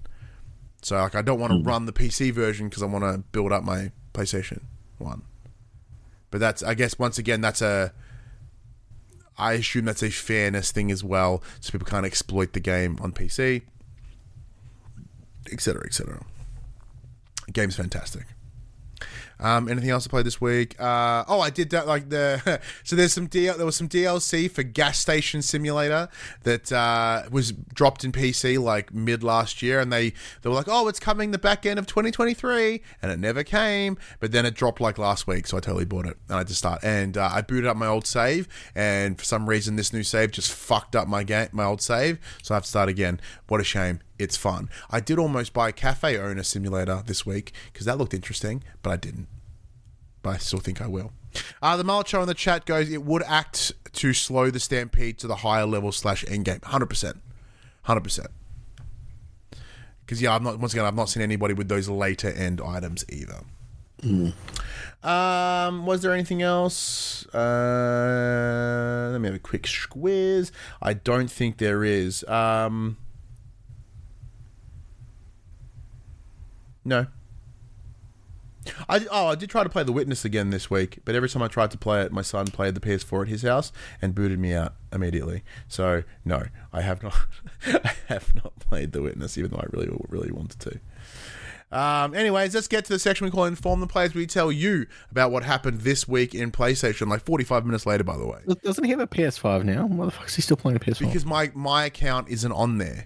So 0.81 0.95
like 0.95 1.15
I 1.15 1.21
don't 1.21 1.39
want 1.39 1.53
to 1.53 1.61
run 1.63 1.85
the 1.85 1.93
PC 1.93 2.31
version 2.31 2.67
because 2.67 2.83
I 2.83 2.87
want 2.87 3.03
to 3.03 3.19
build 3.31 3.51
up 3.51 3.63
my 3.63 3.91
PlayStation 4.13 4.63
one. 4.97 5.23
But 6.31 6.39
that's 6.39 6.61
I 6.61 6.73
guess 6.73 6.99
once 6.99 7.17
again 7.17 7.41
that's 7.41 7.61
a 7.61 7.93
I 9.39 9.53
assume 9.53 9.85
that's 9.85 10.03
a 10.03 10.09
fairness 10.09 10.71
thing 10.71 10.91
as 10.91 11.03
well, 11.03 11.41
so 11.59 11.71
people 11.71 11.87
can't 11.87 12.05
exploit 12.05 12.53
the 12.53 12.59
game 12.59 12.97
on 13.01 13.13
PC, 13.13 13.63
etc., 15.51 15.83
etc. 15.85 16.23
Game's 17.51 17.75
fantastic. 17.75 18.25
Um, 19.39 19.69
anything 19.69 19.89
else 19.89 20.03
to 20.03 20.09
play 20.09 20.21
this 20.21 20.41
week? 20.41 20.79
Uh, 20.79 21.23
oh, 21.27 21.39
I 21.39 21.49
did 21.49 21.69
that 21.71 21.87
like 21.87 22.09
the 22.09 22.59
so 22.83 22.95
there's 22.95 23.13
some 23.13 23.27
DL, 23.27 23.57
there 23.57 23.65
was 23.65 23.75
some 23.75 23.89
DLC 23.89 24.49
for 24.49 24.63
Gas 24.63 24.99
Station 24.99 25.41
Simulator 25.41 26.09
that 26.43 26.71
uh, 26.71 27.23
was 27.31 27.51
dropped 27.51 28.03
in 28.03 28.11
PC 28.11 28.61
like 28.61 28.93
mid 28.93 29.23
last 29.23 29.61
year, 29.61 29.79
and 29.79 29.91
they 29.91 30.09
they 30.41 30.49
were 30.49 30.55
like, 30.55 30.67
oh, 30.67 30.87
it's 30.87 30.99
coming 30.99 31.31
the 31.31 31.37
back 31.37 31.65
end 31.65 31.79
of 31.79 31.87
2023, 31.87 32.81
and 33.01 33.11
it 33.11 33.19
never 33.19 33.43
came. 33.43 33.97
But 34.19 34.31
then 34.31 34.45
it 34.45 34.55
dropped 34.55 34.81
like 34.81 34.97
last 34.97 35.27
week, 35.27 35.47
so 35.47 35.57
I 35.57 35.59
totally 35.59 35.85
bought 35.85 36.05
it 36.05 36.17
and 36.27 36.37
I 36.37 36.43
just 36.43 36.59
start 36.59 36.83
and 36.83 37.17
uh, 37.17 37.29
I 37.31 37.41
booted 37.41 37.67
up 37.67 37.77
my 37.77 37.87
old 37.87 38.05
save, 38.05 38.47
and 38.75 39.17
for 39.17 39.25
some 39.25 39.47
reason 39.47 39.75
this 39.75 39.93
new 39.93 40.03
save 40.03 40.31
just 40.31 40.51
fucked 40.51 40.95
up 40.95 41.07
my 41.07 41.23
game 41.23 41.49
my 41.51 41.63
old 41.63 41.81
save, 41.81 42.19
so 42.43 42.53
I 42.53 42.57
have 42.57 42.63
to 42.63 42.69
start 42.69 42.89
again. 42.89 43.19
What 43.47 43.61
a 43.61 43.63
shame. 43.63 44.01
It's 44.19 44.35
fun. 44.35 44.69
I 44.91 44.99
did 44.99 45.17
almost 45.17 45.53
buy 45.53 45.69
a 45.69 45.71
Cafe 45.71 46.17
Owner 46.17 46.43
Simulator 46.43 47.01
this 47.05 47.25
week 47.25 47.53
because 47.71 47.85
that 47.85 47.97
looked 47.97 48.13
interesting, 48.13 48.63
but 48.83 48.91
I 48.91 48.97
didn't. 48.97 49.27
But 50.21 50.31
I 50.31 50.37
still 50.37 50.59
think 50.59 50.81
I 50.81 50.87
will. 50.87 51.13
Uh, 51.61 51.77
the 51.77 51.83
mullet 51.85 52.07
show 52.09 52.21
in 52.21 52.27
the 52.27 52.33
chat 52.33 52.65
goes, 52.65 52.91
it 52.91 53.03
would 53.03 53.23
act 53.23 53.71
to 53.93 54.13
slow 54.13 54.49
the 54.49 54.59
stampede 54.59 55.17
to 55.19 55.27
the 55.27 55.37
higher 55.37 55.65
level 55.65 55.91
slash 55.91 56.25
endgame. 56.25 56.59
100%. 56.59 57.19
100%. 57.87 58.25
Because, 60.01 60.21
yeah, 60.21 60.35
I'm 60.35 60.43
not, 60.43 60.59
once 60.59 60.73
again, 60.73 60.85
I've 60.85 60.95
not 60.95 61.07
seen 61.07 61.23
anybody 61.23 61.53
with 61.53 61.69
those 61.69 61.87
later 61.87 62.29
end 62.29 62.59
items 62.59 63.05
either. 63.09 63.41
Um, 65.03 65.85
was 65.85 66.01
there 66.01 66.13
anything 66.13 66.41
else? 66.41 67.25
Uh, 67.27 69.09
let 69.11 69.21
me 69.21 69.27
have 69.27 69.35
a 69.35 69.39
quick 69.39 69.63
squiz. 69.63 70.51
I 70.81 70.93
don't 70.93 71.29
think 71.29 71.57
there 71.57 71.83
is. 71.83 72.23
Um, 72.25 72.97
no. 76.89 77.05
I 78.87 79.05
oh 79.09 79.27
I 79.27 79.35
did 79.35 79.49
try 79.49 79.63
to 79.63 79.69
play 79.69 79.83
The 79.83 79.91
Witness 79.91 80.25
again 80.25 80.49
this 80.49 80.69
week, 80.69 80.99
but 81.05 81.15
every 81.15 81.29
time 81.29 81.41
I 81.41 81.47
tried 81.47 81.71
to 81.71 81.77
play 81.77 82.01
it, 82.01 82.11
my 82.11 82.21
son 82.21 82.47
played 82.47 82.75
the 82.75 82.81
PS4 82.81 83.23
at 83.23 83.27
his 83.29 83.41
house 83.43 83.71
and 84.01 84.13
booted 84.13 84.39
me 84.39 84.53
out 84.53 84.75
immediately. 84.91 85.43
So 85.67 86.03
no, 86.25 86.43
I 86.73 86.81
have 86.81 87.01
not. 87.01 87.15
I 87.65 87.93
have 88.07 88.35
not 88.35 88.59
played 88.59 88.91
The 88.91 89.01
Witness, 89.01 89.37
even 89.37 89.51
though 89.51 89.59
I 89.59 89.67
really 89.71 89.89
really 90.09 90.31
wanted 90.31 90.59
to. 90.59 90.79
Um, 91.71 92.15
anyways, 92.15 92.55
let's 92.55 92.67
get 92.67 92.85
to 92.85 92.93
the 92.93 92.99
section 92.99 93.25
we 93.25 93.31
call 93.31 93.45
Inform 93.45 93.79
the 93.79 93.87
Players. 93.87 94.15
We 94.15 94.25
tell 94.25 94.51
you 94.51 94.87
about 95.11 95.31
what 95.31 95.43
happened 95.43 95.81
this 95.81 96.07
week 96.07 96.33
in 96.33 96.51
PlayStation, 96.51 97.07
like 97.07 97.23
45 97.23 97.63
minutes 97.63 97.85
later, 97.85 98.03
by 98.03 98.17
the 98.17 98.25
way. 98.25 98.39
Doesn't 98.63 98.83
he 98.83 98.89
have 98.89 98.99
a 98.99 99.05
PS5 99.05 99.63
now? 99.65 99.85
Why 99.85 100.05
the 100.05 100.11
fuck 100.11 100.27
is 100.27 100.35
he 100.35 100.41
still 100.41 100.57
playing 100.57 100.77
a 100.77 100.79
PS5? 100.79 100.99
Because 100.99 101.27
my, 101.27 101.51
my 101.53 101.85
account 101.85 102.29
isn't 102.29 102.51
on 102.51 102.79
there. 102.79 103.05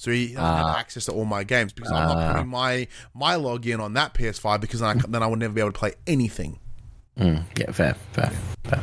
So 0.00 0.10
he 0.10 0.28
doesn't 0.28 0.40
have 0.42 0.76
access 0.76 1.04
to 1.04 1.12
all 1.12 1.26
my 1.26 1.44
games 1.44 1.74
because 1.74 1.92
I'm 1.92 2.08
not 2.08 2.32
putting 2.32 2.48
my 2.48 2.88
my 3.12 3.34
login 3.34 3.80
on 3.80 3.92
that 3.92 4.14
PS5 4.14 4.58
because 4.58 4.80
then 4.80 4.96
I, 4.96 5.02
then 5.06 5.22
I 5.22 5.26
would 5.26 5.38
never 5.38 5.52
be 5.52 5.60
able 5.60 5.72
to 5.72 5.78
play 5.78 5.92
anything. 6.06 6.58
Mm, 7.18 7.44
yeah, 7.58 7.70
fair, 7.70 7.94
fair, 8.14 8.32
fair. 8.64 8.82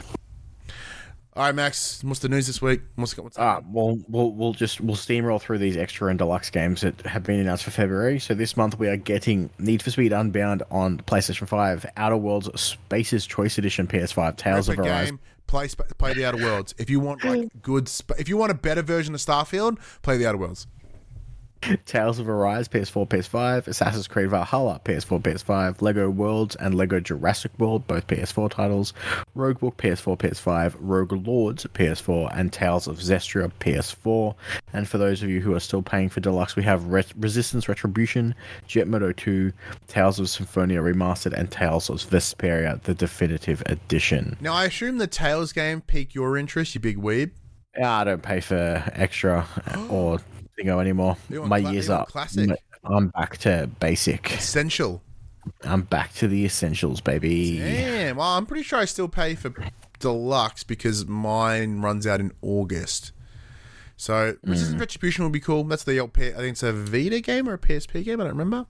All 1.34 1.44
right, 1.44 1.56
Max, 1.56 2.04
what's 2.04 2.20
the 2.20 2.30
news 2.30 2.46
this 2.46 2.62
week? 2.62 2.82
What's, 2.98 3.18
what's 3.18 3.36
Ah, 3.36 3.62
well, 3.68 3.98
we'll 4.08 4.32
we'll 4.32 4.54
just 4.54 4.80
we'll 4.80 4.96
steamroll 4.96 5.42
through 5.42 5.58
these 5.58 5.76
extra 5.76 6.10
and 6.10 6.20
deluxe 6.20 6.52
games 6.52 6.82
that 6.82 7.02
have 7.08 7.24
been 7.24 7.40
announced 7.40 7.64
for 7.64 7.72
February. 7.72 8.20
So 8.20 8.36
this 8.36 8.56
month 8.56 8.78
we 8.78 8.88
are 8.88 8.96
getting 8.96 9.50
Need 9.58 9.82
for 9.82 9.90
Speed 9.90 10.14
Unbound 10.14 10.62
on 10.70 11.00
PlayStation 11.00 11.48
Five, 11.48 11.84
Outer 11.98 12.18
Worlds 12.18 12.48
Spacer's 12.62 13.26
Choice 13.26 13.58
Edition 13.58 13.88
PS5, 13.88 14.38
Tales 14.38 14.70
of 14.70 14.76
Perfect 14.76 14.88
Arise. 14.88 15.12
Play 15.48 15.68
play 15.98 16.14
the 16.14 16.26
Outer 16.26 16.38
Worlds. 16.38 16.76
If 16.78 16.92
you 16.92 17.00
want 17.00 17.24
like 17.24 17.50
good, 17.64 17.90
sp- 17.90 18.20
if 18.20 18.30
you 18.30 18.38
want 18.38 18.52
a 18.52 18.56
better 18.56 18.84
version 18.84 19.16
of 19.16 19.20
Starfield, 19.20 19.80
play 20.04 20.18
the 20.18 20.28
Outer 20.28 20.38
Worlds. 20.38 20.68
Tales 21.86 22.20
of 22.20 22.30
Arise, 22.30 22.68
PS4, 22.68 23.08
PS5, 23.08 23.68
Assassin's 23.68 24.08
Creed 24.08 24.30
Valhalla, 24.30 24.82
PS4, 24.86 25.22
PS5, 25.22 25.82
Lego 25.82 26.10
Worlds 26.10 26.56
and 26.56 26.76
Lego 26.76 27.00
Jurassic 27.00 27.52
World, 27.58 27.88
both 27.88 28.08
PS4 28.08 28.50
titles, 28.50 28.94
Roguebook, 29.36 29.76
PS4, 29.76 30.18
PS5, 30.18 30.76
Rogue 30.80 31.14
Lords, 31.28 31.66
PS4, 31.66 32.38
and 32.38 32.52
Tales 32.52 32.88
of 32.88 32.98
Zestiria, 32.98 33.52
PS4. 33.60 34.36
And 34.74 34.88
for 34.88 34.98
those 34.98 35.24
of 35.24 35.30
you 35.30 35.42
who 35.42 35.54
are 35.56 35.60
still 35.60 35.82
paying 35.82 36.10
for 36.10 36.20
Deluxe, 36.20 36.56
we 36.56 36.64
have 36.64 36.86
Ret- 36.86 37.14
Resistance 37.18 37.68
Retribution, 37.68 38.36
Jet 38.68 38.88
Moto 38.88 39.12
2, 39.12 39.52
Tales 39.88 40.20
of 40.20 40.30
Symphonia 40.30 40.80
Remastered, 40.82 41.34
and 41.34 41.52
Tales 41.52 41.90
of 41.90 41.98
Vesperia, 41.98 42.82
the 42.84 42.94
Definitive 42.94 43.64
Edition. 43.66 44.38
Now, 44.40 44.54
I 44.54 44.66
assume 44.66 44.98
the 44.98 45.08
Tales 45.08 45.54
game 45.54 45.82
piqued 45.82 46.16
your 46.16 46.38
interest, 46.38 46.76
you 46.76 46.82
big 46.82 46.98
weeb. 46.98 47.32
Ah, 47.80 48.02
I 48.02 48.04
don't 48.06 48.24
pay 48.24 48.40
for 48.40 48.84
extra 48.94 49.46
or 49.90 50.20
thingo 50.58 50.80
anymore. 50.82 51.18
My 51.30 51.62
cla- 51.62 51.72
year's 51.72 51.90
up. 51.90 52.10
classic? 52.10 52.50
I'm 52.84 53.10
back 53.10 53.38
to 53.40 53.70
basic. 53.80 54.34
Essential. 54.34 55.02
I'm 55.64 55.84
back 55.84 56.14
to 56.16 56.28
the 56.28 56.46
essentials, 56.46 57.02
baby. 57.02 57.58
Damn. 57.60 58.18
Well, 58.18 58.28
I'm 58.28 58.46
pretty 58.46 58.64
sure 58.64 58.80
I 58.80 58.86
still 58.86 59.08
pay 59.08 59.36
for 59.36 59.54
deluxe 60.00 60.64
because 60.64 61.06
mine 61.06 61.82
runs 61.82 62.06
out 62.06 62.20
in 62.20 62.32
August. 62.42 63.12
So 63.96 64.36
Resistance 64.44 64.80
Retribution 64.80 65.24
will 65.24 65.32
be 65.32 65.40
cool. 65.40 65.64
That's 65.64 65.84
the 65.84 66.00
old 66.00 66.12
I 66.18 66.32
think 66.32 66.52
it's 66.52 66.64
a 66.64 66.72
Vita 66.72 67.20
game 67.20 67.50
or 67.50 67.54
a 67.54 67.58
PSP 67.58 68.04
game. 68.04 68.22
I 68.22 68.26
don't 68.26 68.38
remember, 68.38 68.68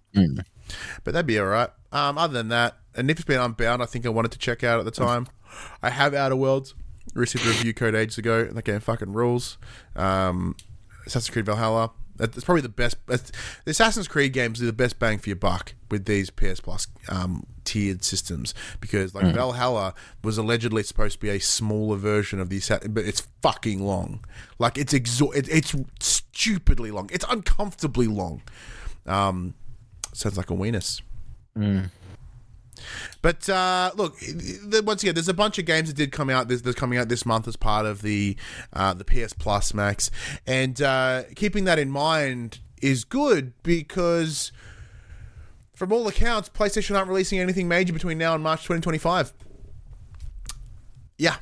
but 1.04 1.14
that'd 1.14 1.26
be 1.28 1.38
all 1.38 1.48
right. 1.48 1.70
Um, 1.92 2.18
other 2.18 2.34
than 2.34 2.48
that, 2.50 2.78
and 2.96 3.12
if 3.12 3.18
it's 3.18 3.26
been 3.26 3.40
Unbound, 3.40 3.84
I 3.84 3.86
think 3.86 4.06
I 4.06 4.10
wanted 4.10 4.32
to 4.32 4.38
check 4.38 4.64
out 4.64 4.80
at 4.80 4.86
the 4.86 4.92
time. 4.92 5.28
I 5.84 5.90
have 5.90 6.14
Outer 6.14 6.36
Worlds. 6.36 6.76
Received 7.14 7.46
a 7.46 7.50
review 7.50 7.74
code 7.74 7.96
ages 7.96 8.18
ago, 8.18 8.40
and 8.42 8.56
that 8.56 8.64
game 8.64 8.80
fucking 8.80 9.14
rules. 9.14 9.58
Um, 9.96 10.56
Assassin's 11.08 11.30
Creed 11.32 11.46
Valhalla. 11.46 11.92
That's 12.18 12.44
probably 12.44 12.62
the 12.62 12.70
best. 12.70 12.98
The 13.06 13.32
Assassin's 13.68 14.08
Creed 14.08 14.34
games 14.34 14.62
are 14.62 14.66
the 14.66 14.74
best 14.74 14.98
bang 14.98 15.20
for 15.20 15.30
your 15.30 15.36
buck 15.36 15.74
with 15.92 16.06
these 16.06 16.30
PS 16.32 16.60
Plus 16.60 16.88
um, 17.10 17.46
tiered 17.64 18.04
systems 18.04 18.56
because, 18.82 19.14
like, 19.14 19.26
Valhalla 19.36 19.94
was 20.24 20.40
allegedly 20.40 20.82
supposed 20.82 21.14
to 21.14 21.20
be 21.20 21.30
a 21.30 21.40
smaller 21.40 21.96
version 21.96 22.40
of 22.40 22.50
the 22.50 22.58
Assassin, 22.58 22.94
but 22.94 23.06
it's 23.06 23.28
fucking 23.44 23.84
long. 23.86 24.26
Like, 24.58 24.80
it's 24.80 24.94
exor- 24.94 25.36
it, 25.36 25.48
it's 25.50 25.76
stupidly 26.00 26.90
long. 26.90 27.08
It's 27.14 27.26
uncomfortably 27.30 28.08
long. 28.08 28.42
Um, 29.06 29.54
sounds 30.14 30.38
like 30.38 30.50
a 30.50 30.56
weenus. 30.56 31.02
But 33.22 33.48
uh, 33.50 33.92
look, 33.96 34.16
once 34.84 35.04
again, 35.04 35.16
there's 35.16 35.30
a 35.30 35.34
bunch 35.34 35.58
of 35.58 35.66
games 35.66 35.90
that 35.90 35.96
did 35.96 36.12
come 36.12 36.30
out. 36.30 36.48
There's, 36.48 36.62
coming 36.76 37.00
out 37.00 37.10
this 37.10 37.26
month 37.26 37.48
as 37.48 37.56
part 37.56 37.86
of 37.86 38.02
the 38.02 38.36
uh, 38.74 38.94
the 38.94 39.06
PS 39.06 39.34
Plus 39.34 39.74
Max, 39.74 40.12
and 40.46 40.82
uh, 40.82 41.24
keeping 41.36 41.64
that 41.66 41.80
in 41.80 41.90
mind 41.90 42.60
is 42.82 43.04
good 43.04 43.54
because, 43.64 44.52
from 45.74 45.92
all 45.92 46.08
accounts, 46.08 46.50
PlayStation 46.50 46.96
aren't 46.96 47.10
releasing 47.10 47.40
anything 47.40 47.68
major 47.68 47.94
between 47.94 48.18
now 48.18 48.34
and 48.36 48.44
March 48.44 48.62
2025. 48.62 49.34
Yeah. 51.18 51.38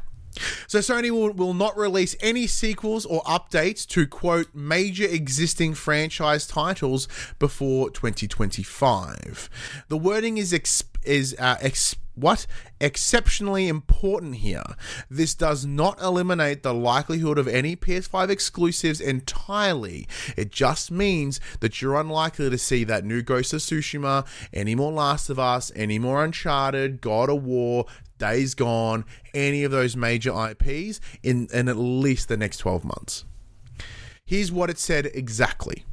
So 0.67 0.79
Sony 0.79 1.11
will, 1.11 1.31
will 1.31 1.53
not 1.53 1.77
release 1.77 2.15
any 2.19 2.47
sequels 2.47 3.05
or 3.05 3.21
updates 3.23 3.85
to 3.87 4.05
quote 4.07 4.53
major 4.53 5.05
existing 5.05 5.75
franchise 5.75 6.45
titles 6.45 7.07
before 7.39 7.89
2025. 7.89 9.49
The 9.87 9.97
wording 9.97 10.37
is 10.37 10.53
ex- 10.53 10.83
is 11.05 11.35
uh, 11.39 11.57
ex- 11.61 11.95
what 12.15 12.47
exceptionally 12.79 13.67
important 13.67 14.35
here. 14.35 14.63
This 15.09 15.35
does 15.35 15.65
not 15.65 16.01
eliminate 16.01 16.63
the 16.63 16.73
likelihood 16.73 17.37
of 17.37 17.47
any 17.47 17.75
PS5 17.75 18.29
exclusives 18.29 19.01
entirely. 19.01 20.07
It 20.37 20.51
just 20.51 20.91
means 20.91 21.39
that 21.59 21.81
you're 21.81 21.99
unlikely 21.99 22.49
to 22.49 22.57
see 22.57 22.83
that 22.85 23.03
new 23.03 23.21
Ghost 23.21 23.53
of 23.53 23.59
Tsushima, 23.59 24.25
any 24.53 24.75
more 24.75 24.91
Last 24.91 25.29
of 25.29 25.39
Us, 25.39 25.71
any 25.75 25.99
more 25.99 26.23
Uncharted, 26.23 27.01
God 27.01 27.29
of 27.29 27.43
War, 27.43 27.85
Days 28.17 28.53
Gone, 28.55 29.05
any 29.33 29.63
of 29.63 29.71
those 29.71 29.95
major 29.95 30.31
IPs 30.31 31.01
in, 31.21 31.47
in 31.53 31.67
at 31.67 31.77
least 31.77 32.29
the 32.29 32.37
next 32.37 32.57
12 32.57 32.85
months. 32.85 33.25
Here's 34.25 34.51
what 34.51 34.69
it 34.69 34.79
said 34.79 35.07
exactly. 35.13 35.85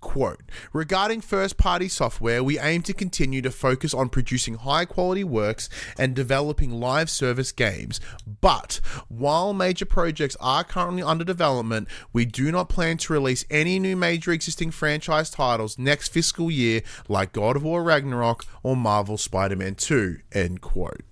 Quote 0.00 0.40
Regarding 0.72 1.20
first 1.20 1.56
party 1.56 1.88
software, 1.88 2.42
we 2.42 2.58
aim 2.58 2.82
to 2.82 2.94
continue 2.94 3.42
to 3.42 3.50
focus 3.50 3.92
on 3.92 4.08
producing 4.08 4.54
high 4.54 4.84
quality 4.84 5.24
works 5.24 5.68
and 5.98 6.14
developing 6.14 6.70
live 6.72 7.10
service 7.10 7.52
games. 7.52 8.00
But 8.40 8.80
while 9.08 9.52
major 9.52 9.84
projects 9.84 10.36
are 10.40 10.64
currently 10.64 11.02
under 11.02 11.24
development, 11.24 11.88
we 12.12 12.24
do 12.24 12.50
not 12.50 12.68
plan 12.68 12.96
to 12.98 13.12
release 13.12 13.44
any 13.50 13.78
new 13.78 13.96
major 13.96 14.32
existing 14.32 14.70
franchise 14.70 15.30
titles 15.30 15.78
next 15.78 16.08
fiscal 16.08 16.50
year, 16.50 16.82
like 17.08 17.32
God 17.32 17.56
of 17.56 17.62
War 17.62 17.82
Ragnarok 17.82 18.46
or 18.62 18.76
Marvel 18.76 19.18
Spider 19.18 19.56
Man 19.56 19.74
2. 19.74 20.18
End 20.32 20.60
quote. 20.60 21.02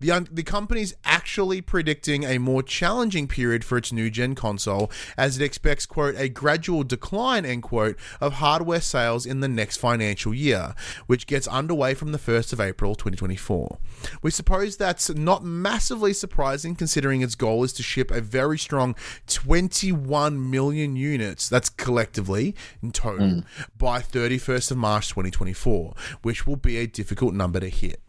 The, 0.00 0.10
un- 0.10 0.28
the 0.30 0.42
company's 0.42 0.94
actually 1.04 1.60
predicting 1.60 2.24
a 2.24 2.38
more 2.38 2.62
challenging 2.62 3.28
period 3.28 3.64
for 3.64 3.78
its 3.78 3.92
new 3.92 4.10
gen 4.10 4.34
console 4.34 4.90
as 5.16 5.40
it 5.40 5.44
expects, 5.44 5.86
quote, 5.86 6.14
a 6.16 6.28
gradual 6.28 6.84
decline, 6.84 7.44
end 7.44 7.62
quote, 7.62 7.96
of 8.20 8.34
hardware 8.34 8.80
sales 8.80 9.26
in 9.26 9.40
the 9.40 9.48
next 9.48 9.76
financial 9.76 10.34
year, 10.34 10.74
which 11.06 11.26
gets 11.26 11.46
underway 11.48 11.94
from 11.94 12.12
the 12.12 12.18
1st 12.18 12.52
of 12.52 12.60
April 12.60 12.94
2024. 12.94 13.78
We 14.22 14.30
suppose 14.30 14.76
that's 14.76 15.10
not 15.10 15.44
massively 15.44 16.12
surprising 16.12 16.74
considering 16.74 17.22
its 17.22 17.34
goal 17.34 17.64
is 17.64 17.72
to 17.74 17.82
ship 17.82 18.10
a 18.10 18.20
very 18.20 18.58
strong 18.58 18.94
21 19.26 20.50
million 20.50 20.96
units, 20.96 21.48
that's 21.48 21.70
collectively 21.70 22.54
in 22.82 22.92
total, 22.92 23.28
hmm. 23.28 23.40
by 23.76 24.00
31st 24.00 24.72
of 24.72 24.76
March 24.76 25.08
2024, 25.08 25.94
which 26.22 26.46
will 26.46 26.56
be 26.56 26.76
a 26.76 26.86
difficult 26.86 27.34
number 27.34 27.60
to 27.60 27.68
hit. 27.68 28.00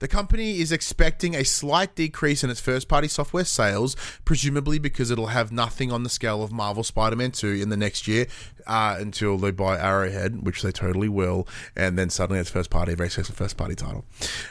The 0.00 0.08
company 0.08 0.60
is 0.60 0.72
expecting 0.72 1.34
a 1.34 1.44
slight 1.44 1.94
decrease 1.94 2.44
in 2.44 2.50
its 2.50 2.60
first 2.60 2.88
party 2.88 3.08
software 3.08 3.44
sales, 3.44 3.96
presumably 4.24 4.78
because 4.78 5.10
it'll 5.10 5.28
have 5.28 5.52
nothing 5.52 5.92
on 5.92 6.02
the 6.02 6.10
scale 6.10 6.42
of 6.42 6.52
Marvel 6.52 6.84
Spider 6.84 7.16
Man 7.16 7.30
2 7.30 7.48
in 7.48 7.68
the 7.68 7.76
next 7.76 8.06
year 8.06 8.26
uh, 8.66 8.96
until 8.98 9.38
they 9.38 9.50
buy 9.50 9.78
Arrowhead, 9.78 10.42
which 10.42 10.62
they 10.62 10.72
totally 10.72 11.08
will, 11.08 11.46
and 11.76 11.98
then 11.98 12.10
suddenly 12.10 12.40
it's 12.40 12.50
first 12.50 12.70
party, 12.70 12.94
very 12.94 13.08
successful 13.08 13.36
first 13.36 13.56
party 13.56 13.74
title. 13.74 14.04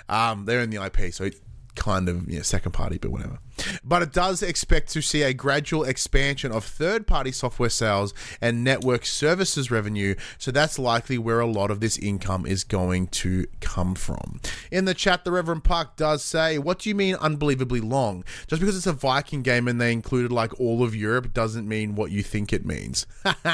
Um, 0.10 0.46
they're 0.46 0.62
in 0.62 0.70
the 0.70 0.84
IP, 0.84 1.14
so 1.14 1.30
kind 1.76 2.10
of 2.10 2.30
you 2.30 2.38
know, 2.38 2.44
second 2.44 2.72
party, 2.72 2.98
but 2.98 3.12
whatever. 3.12 3.40
But 3.84 4.02
it 4.02 4.14
does 4.14 4.42
expect 4.42 4.90
to 4.94 5.02
see 5.02 5.24
a 5.24 5.34
gradual 5.34 5.84
expansion 5.84 6.52
of 6.52 6.64
third 6.64 7.08
party 7.08 7.32
software 7.32 7.70
sales 7.70 8.14
and 8.40 8.64
network 8.64 9.06
services 9.06 9.70
revenue. 9.70 10.16
So 10.38 10.52
that's 10.52 10.80
likely 10.80 11.18
where 11.18 11.40
a 11.40 11.46
lot 11.46 11.72
of 11.72 11.80
this 11.80 11.98
income 11.98 12.46
is 12.46 12.64
going 12.64 13.08
to 13.08 13.46
come 13.60 13.96
from. 13.96 14.40
In 14.72 14.86
the 14.86 14.94
chat, 14.94 15.24
the 15.24 15.32
Reverend 15.32 15.64
Park 15.64 15.96
does 15.96 16.24
say, 16.24 16.58
What 16.58 16.80
do 16.80 16.90
you 16.90 16.96
mean 16.96 17.16
unbelievably 17.16 17.82
long? 17.82 18.24
Just 18.48 18.60
because 18.60 18.78
it's 18.78 18.88
a 18.88 18.94
Viking 18.94 19.42
game 19.42 19.68
and 19.68 19.80
they 19.80 19.92
included 19.92 20.32
like 20.32 20.60
all 20.60 20.84
of 20.84 20.96
Europe 20.96 21.34
doesn't 21.34 21.68
mean 21.68 21.96
what 21.96 22.12
you 22.12 22.24
think 22.24 22.54
it 22.54 22.66
means. 22.66 23.06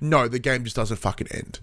no, 0.00 0.28
the 0.28 0.40
game 0.40 0.64
just 0.64 0.76
doesn't 0.76 0.96
fucking 0.96 1.28
end. 1.30 1.60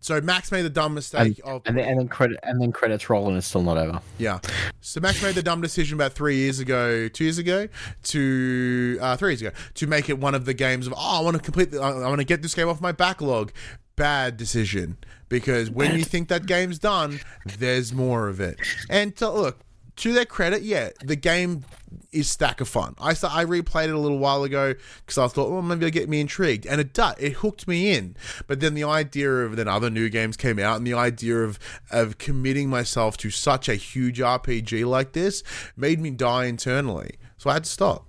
So 0.00 0.20
Max 0.20 0.52
made 0.52 0.62
the 0.62 0.70
dumb 0.70 0.94
mistake 0.94 1.40
And, 1.44 1.54
of 1.56 1.62
and 1.66 1.76
then 1.76 1.88
and 1.88 1.98
then 1.98 2.08
credit 2.08 2.38
and 2.44 2.60
then 2.62 2.70
credits 2.72 3.10
roll 3.10 3.28
and 3.28 3.36
it's 3.36 3.46
still 3.48 3.62
not 3.62 3.76
over. 3.76 4.00
yeah. 4.18 4.38
So 4.80 5.00
Max 5.00 5.22
made 5.22 5.34
the 5.34 5.42
dumb 5.42 5.60
decision 5.60 5.96
about 5.96 6.12
three 6.12 6.36
years 6.36 6.60
ago, 6.60 7.08
two 7.08 7.24
years 7.24 7.38
ago, 7.38 7.68
to 8.04 8.98
uh, 9.00 9.16
three 9.16 9.30
years 9.32 9.40
ago, 9.42 9.50
to 9.74 9.86
make 9.86 10.08
it 10.08 10.18
one 10.18 10.34
of 10.34 10.44
the 10.44 10.54
games 10.54 10.86
of 10.86 10.94
oh, 10.96 11.18
I 11.18 11.20
want 11.20 11.36
to 11.36 11.42
complete, 11.42 11.72
the, 11.72 11.80
I 11.80 12.06
want 12.08 12.20
to 12.20 12.24
get 12.24 12.42
this 12.42 12.54
game 12.54 12.68
off 12.68 12.80
my 12.80 12.92
backlog. 12.92 13.52
Bad 13.96 14.36
decision 14.36 14.96
because 15.28 15.70
when 15.72 15.98
you 15.98 16.04
think 16.04 16.28
that 16.28 16.46
game's 16.46 16.78
done, 16.78 17.18
there's 17.58 17.92
more 17.92 18.28
of 18.28 18.38
it. 18.38 18.56
And 18.88 19.16
to, 19.16 19.28
look, 19.28 19.58
to 19.96 20.12
their 20.12 20.24
credit, 20.24 20.62
yeah, 20.62 20.90
the 21.02 21.16
game 21.16 21.64
is 22.12 22.28
stack 22.28 22.60
of 22.60 22.68
fun. 22.68 22.94
I 22.98 23.10
I 23.10 23.44
replayed 23.44 23.88
it 23.88 23.94
a 23.94 23.98
little 23.98 24.18
while 24.18 24.44
ago 24.44 24.74
because 25.00 25.18
I 25.18 25.28
thought, 25.28 25.50
well, 25.50 25.62
maybe 25.62 25.86
it'll 25.86 25.94
get 25.94 26.08
me 26.08 26.20
intrigued, 26.20 26.66
and 26.66 26.80
it 26.80 26.92
does. 26.92 27.14
It 27.18 27.34
hooked 27.34 27.68
me 27.68 27.92
in. 27.94 28.16
But 28.46 28.60
then 28.60 28.74
the 28.74 28.84
idea 28.84 29.30
of 29.30 29.56
then 29.56 29.68
other 29.68 29.90
new 29.90 30.08
games 30.08 30.36
came 30.36 30.58
out, 30.58 30.76
and 30.76 30.86
the 30.86 30.94
idea 30.94 31.38
of 31.38 31.58
of 31.90 32.18
committing 32.18 32.68
myself 32.68 33.16
to 33.18 33.30
such 33.30 33.68
a 33.68 33.74
huge 33.74 34.18
RPG 34.18 34.86
like 34.86 35.12
this 35.12 35.42
made 35.76 36.00
me 36.00 36.10
die 36.10 36.46
internally. 36.46 37.18
So 37.36 37.50
I 37.50 37.54
had 37.54 37.64
to 37.64 37.70
stop. 37.70 38.07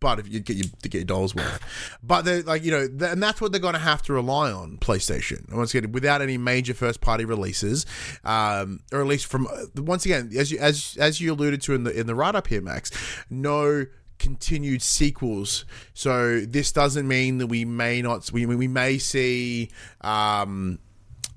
But 0.00 0.18
if 0.18 0.28
you 0.28 0.40
get 0.40 0.56
your 0.56 0.66
to 0.82 0.88
get 0.88 0.98
your 0.98 1.04
dollars 1.04 1.34
worth, 1.34 1.60
but 2.02 2.24
they're 2.24 2.42
like 2.42 2.64
you 2.64 2.70
know, 2.70 2.88
th- 2.88 3.12
and 3.12 3.22
that's 3.22 3.40
what 3.40 3.52
they're 3.52 3.60
going 3.60 3.74
to 3.74 3.80
have 3.80 4.02
to 4.04 4.12
rely 4.12 4.50
on 4.50 4.78
PlayStation. 4.78 5.52
Once 5.52 5.74
again, 5.74 5.92
without 5.92 6.22
any 6.22 6.38
major 6.38 6.74
first 6.74 7.00
party 7.00 7.24
releases, 7.24 7.84
um, 8.24 8.80
or 8.92 9.00
at 9.00 9.06
least 9.06 9.26
from 9.26 9.46
once 9.76 10.04
again, 10.06 10.30
as 10.36 10.50
you 10.50 10.58
as 10.58 10.96
as 10.98 11.20
you 11.20 11.32
alluded 11.32 11.60
to 11.62 11.74
in 11.74 11.84
the 11.84 11.98
in 11.98 12.06
the 12.06 12.14
write 12.14 12.34
up 12.34 12.46
here, 12.46 12.62
Max, 12.62 12.90
no 13.28 13.86
continued 14.18 14.82
sequels. 14.82 15.64
So 15.94 16.40
this 16.40 16.72
doesn't 16.72 17.08
mean 17.08 17.38
that 17.38 17.48
we 17.48 17.64
may 17.64 18.00
not 18.02 18.30
we 18.32 18.46
we 18.46 18.68
may 18.68 18.98
see 18.98 19.70
um, 20.02 20.78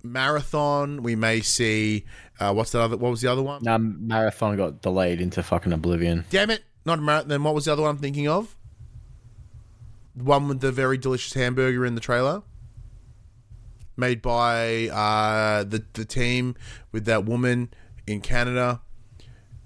marathon. 0.04 1.02
We 1.02 1.16
may 1.16 1.42
see 1.42 2.06
uh, 2.40 2.54
what's 2.54 2.72
the 2.72 2.82
other? 2.82 2.98
What 2.98 3.10
was 3.10 3.22
the 3.22 3.30
other 3.30 3.42
one? 3.42 3.68
Um, 3.68 4.08
Marathon 4.08 4.58
got 4.58 4.82
delayed 4.82 5.22
into 5.22 5.42
fucking 5.42 5.74
oblivion. 5.74 6.26
Damn 6.30 6.50
it, 6.50 6.64
not 6.86 7.00
marathon. 7.00 7.30
Then 7.30 7.44
what 7.44 7.56
was 7.56 7.66
the 7.66 7.74
other 7.74 7.82
one 7.82 7.92
I'm 7.92 7.98
thinking 7.98 8.28
of? 8.28 8.56
The 10.16 10.24
one 10.24 10.48
with 10.48 10.62
the 10.62 10.72
very 10.72 10.98
delicious 10.98 11.34
hamburger 11.34 11.86
in 11.86 11.96
the 11.96 12.02
trailer, 12.02 12.44
made 13.98 14.22
by 14.22 14.88
uh, 14.90 15.64
the 15.64 15.84
the 15.94 16.06
team 16.06 16.56
with 16.92 17.06
that 17.06 17.26
woman 17.26 17.74
in 18.06 18.22
Canada. 18.22 18.82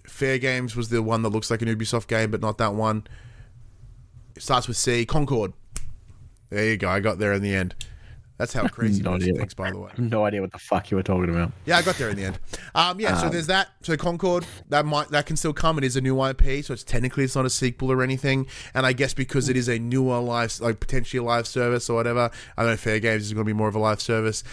Fairgames 0.07 0.75
was 0.75 0.89
the 0.89 1.03
one 1.03 1.21
that 1.21 1.29
looks 1.29 1.51
like 1.51 1.61
an 1.61 1.67
Ubisoft 1.67 2.07
game, 2.07 2.31
but 2.31 2.41
not 2.41 2.57
that 2.57 2.73
one. 2.73 3.05
It 4.35 4.41
starts 4.41 4.67
with 4.67 4.77
C. 4.77 5.05
Concord. 5.05 5.53
There 6.49 6.63
you 6.63 6.77
go. 6.77 6.89
I 6.89 7.01
got 7.01 7.19
there 7.19 7.33
in 7.33 7.41
the 7.41 7.53
end. 7.53 7.75
That's 8.37 8.53
how 8.53 8.67
crazy 8.69 9.01
No 9.01 9.15
idea. 9.15 9.33
thinks, 9.33 9.53
by 9.53 9.71
the 9.71 9.79
way. 9.79 9.91
No 9.97 10.25
idea 10.25 10.41
what 10.41 10.51
the 10.51 10.59
fuck 10.59 10.91
you 10.91 10.97
were 10.97 11.03
talking 11.03 11.29
about. 11.29 11.51
Yeah, 11.65 11.77
I 11.77 11.81
got 11.81 11.95
there 11.95 12.09
in 12.09 12.17
the 12.17 12.25
end. 12.25 12.39
Um, 12.75 12.99
yeah, 12.99 13.17
so 13.17 13.29
there's 13.29 13.47
that. 13.47 13.69
So 13.81 13.97
Concord, 13.97 14.45
that 14.69 14.85
might 14.85 15.09
that 15.09 15.25
can 15.25 15.35
still 15.37 15.53
come. 15.53 15.77
It 15.77 15.83
is 15.83 15.95
a 15.95 16.01
new 16.01 16.23
IP, 16.23 16.63
so 16.63 16.73
it's 16.73 16.83
technically 16.83 17.23
it's 17.23 17.35
not 17.35 17.45
a 17.45 17.49
sequel 17.49 17.91
or 17.91 18.03
anything. 18.03 18.47
And 18.73 18.85
I 18.85 18.93
guess 18.93 19.13
because 19.13 19.49
it 19.49 19.57
is 19.57 19.67
a 19.67 19.79
newer 19.79 20.19
live, 20.19 20.59
like 20.59 20.79
potentially 20.79 21.19
a 21.19 21.23
live 21.23 21.47
service 21.47 21.89
or 21.89 21.95
whatever. 21.95 22.29
I 22.57 22.63
don't 22.63 22.71
know. 22.71 22.77
Fairgames 22.77 23.17
is 23.17 23.33
going 23.33 23.45
to 23.45 23.49
be 23.49 23.53
more 23.57 23.67
of 23.67 23.75
a 23.75 23.79
live 23.79 24.01
service. 24.01 24.43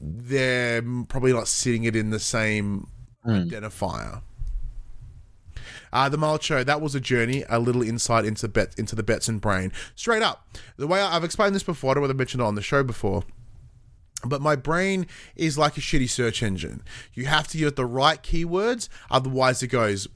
They're 0.00 0.82
probably 1.08 1.32
not 1.32 1.48
sitting 1.48 1.84
it 1.84 1.94
in 1.96 2.10
the 2.10 2.18
same 2.20 2.88
identifier. 3.26 4.22
Uh, 5.92 6.08
the 6.08 6.18
Mild 6.18 6.42
Show, 6.42 6.64
that 6.64 6.80
was 6.80 6.94
a 6.94 7.00
journey, 7.00 7.44
a 7.48 7.58
little 7.58 7.82
insight 7.82 8.24
into 8.24 8.48
bet 8.48 8.78
into 8.78 8.94
the 8.94 9.02
Betson 9.02 9.40
brain. 9.40 9.72
Straight 9.94 10.22
up. 10.22 10.46
The 10.76 10.86
way 10.86 11.00
I, 11.00 11.16
I've 11.16 11.24
explained 11.24 11.54
this 11.54 11.62
before, 11.62 11.90
I 11.90 11.94
don't 11.94 12.02
know 12.02 12.08
whether 12.08 12.14
I 12.14 12.18
mentioned 12.18 12.42
it 12.42 12.46
on 12.46 12.54
the 12.54 12.62
show 12.62 12.82
before. 12.82 13.24
But 14.24 14.42
my 14.42 14.56
brain 14.56 15.06
is 15.36 15.56
like 15.56 15.76
a 15.76 15.80
shitty 15.80 16.08
search 16.08 16.42
engine. 16.42 16.82
You 17.14 17.26
have 17.26 17.46
to 17.48 17.58
give 17.58 17.68
it 17.68 17.76
the 17.76 17.86
right 17.86 18.20
keywords, 18.22 18.88
otherwise 19.10 19.62
it 19.62 19.68
goes, 19.68 20.08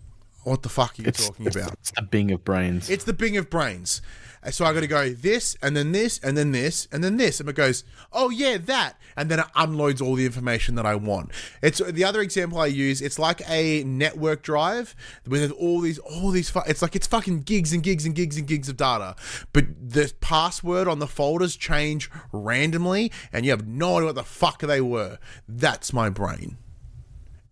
What 0.43 0.63
the 0.63 0.69
fuck 0.69 0.99
are 0.99 1.03
you 1.03 1.13
talking 1.13 1.47
about? 1.47 1.75
It's 1.75 1.93
the 1.93 2.03
Bing 2.03 2.33
of 2.33 2.45
brains. 2.45 2.91
It's 2.91 3.05
the 3.05 3.13
Bing 3.13 3.37
of 3.37 3.49
brains. 3.49 4.03
So 4.51 4.65
I 4.65 4.73
got 4.75 4.81
to 4.81 4.89
go 4.89 5.11
this, 5.11 5.57
and 5.63 5.77
then 5.77 5.93
this, 5.93 6.19
and 6.19 6.37
then 6.37 6.51
this, 6.51 6.89
and 6.91 7.05
then 7.05 7.17
this, 7.17 7.39
and 7.39 7.49
it 7.49 7.55
goes, 7.55 7.85
oh 8.13 8.29
yeah, 8.31 8.57
that, 8.59 8.95
and 9.17 9.31
then 9.31 9.39
it 9.39 9.47
unloads 9.55 10.01
all 10.01 10.17
the 10.17 10.27
information 10.27 10.75
that 10.75 10.85
I 10.85 10.97
want. 10.97 11.31
It's 11.63 11.79
the 11.79 12.03
other 12.03 12.21
example 12.21 12.59
I 12.59 12.67
use. 12.67 13.01
It's 13.01 13.21
like 13.21 13.41
a 13.49 13.85
network 13.85 14.43
drive 14.43 14.97
with 15.29 15.53
all 15.53 15.81
these, 15.81 15.99
all 16.01 16.31
these. 16.31 16.51
fu- 16.51 16.63
It's 16.67 16.83
like 16.83 16.97
it's 16.97 17.07
fucking 17.07 17.43
gigs 17.43 17.73
and 17.73 17.85
gigs 17.85 18.05
and 18.05 18.17
gigs 18.17 18.37
and 18.37 18.47
gigs 18.49 18.69
of 18.69 18.77
data, 18.77 19.15
but 19.53 19.67
the 19.81 20.13
password 20.21 20.89
on 20.89 20.99
the 20.99 21.07
folders 21.07 21.55
change 21.55 22.11
randomly, 22.33 23.13
and 23.33 23.45
you 23.45 23.53
have 23.53 23.67
no 23.69 23.97
idea 23.99 24.07
what 24.07 24.15
the 24.17 24.25
fuck 24.25 24.61
they 24.61 24.81
were. 24.81 25.19
That's 25.49 25.93
my 25.93 26.09
brain, 26.09 26.57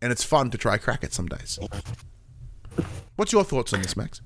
and 0.03 0.11
it's 0.11 0.25
fun 0.25 0.51
to 0.51 0.59
try 0.59 0.77
crack 0.77 1.05
it 1.05 1.15
some 1.15 1.29
days. 1.29 1.57
What's 3.15 3.33
your 3.33 3.45
thoughts 3.45 3.73
on 3.73 3.83
this, 3.83 3.97
Max? 3.97 4.23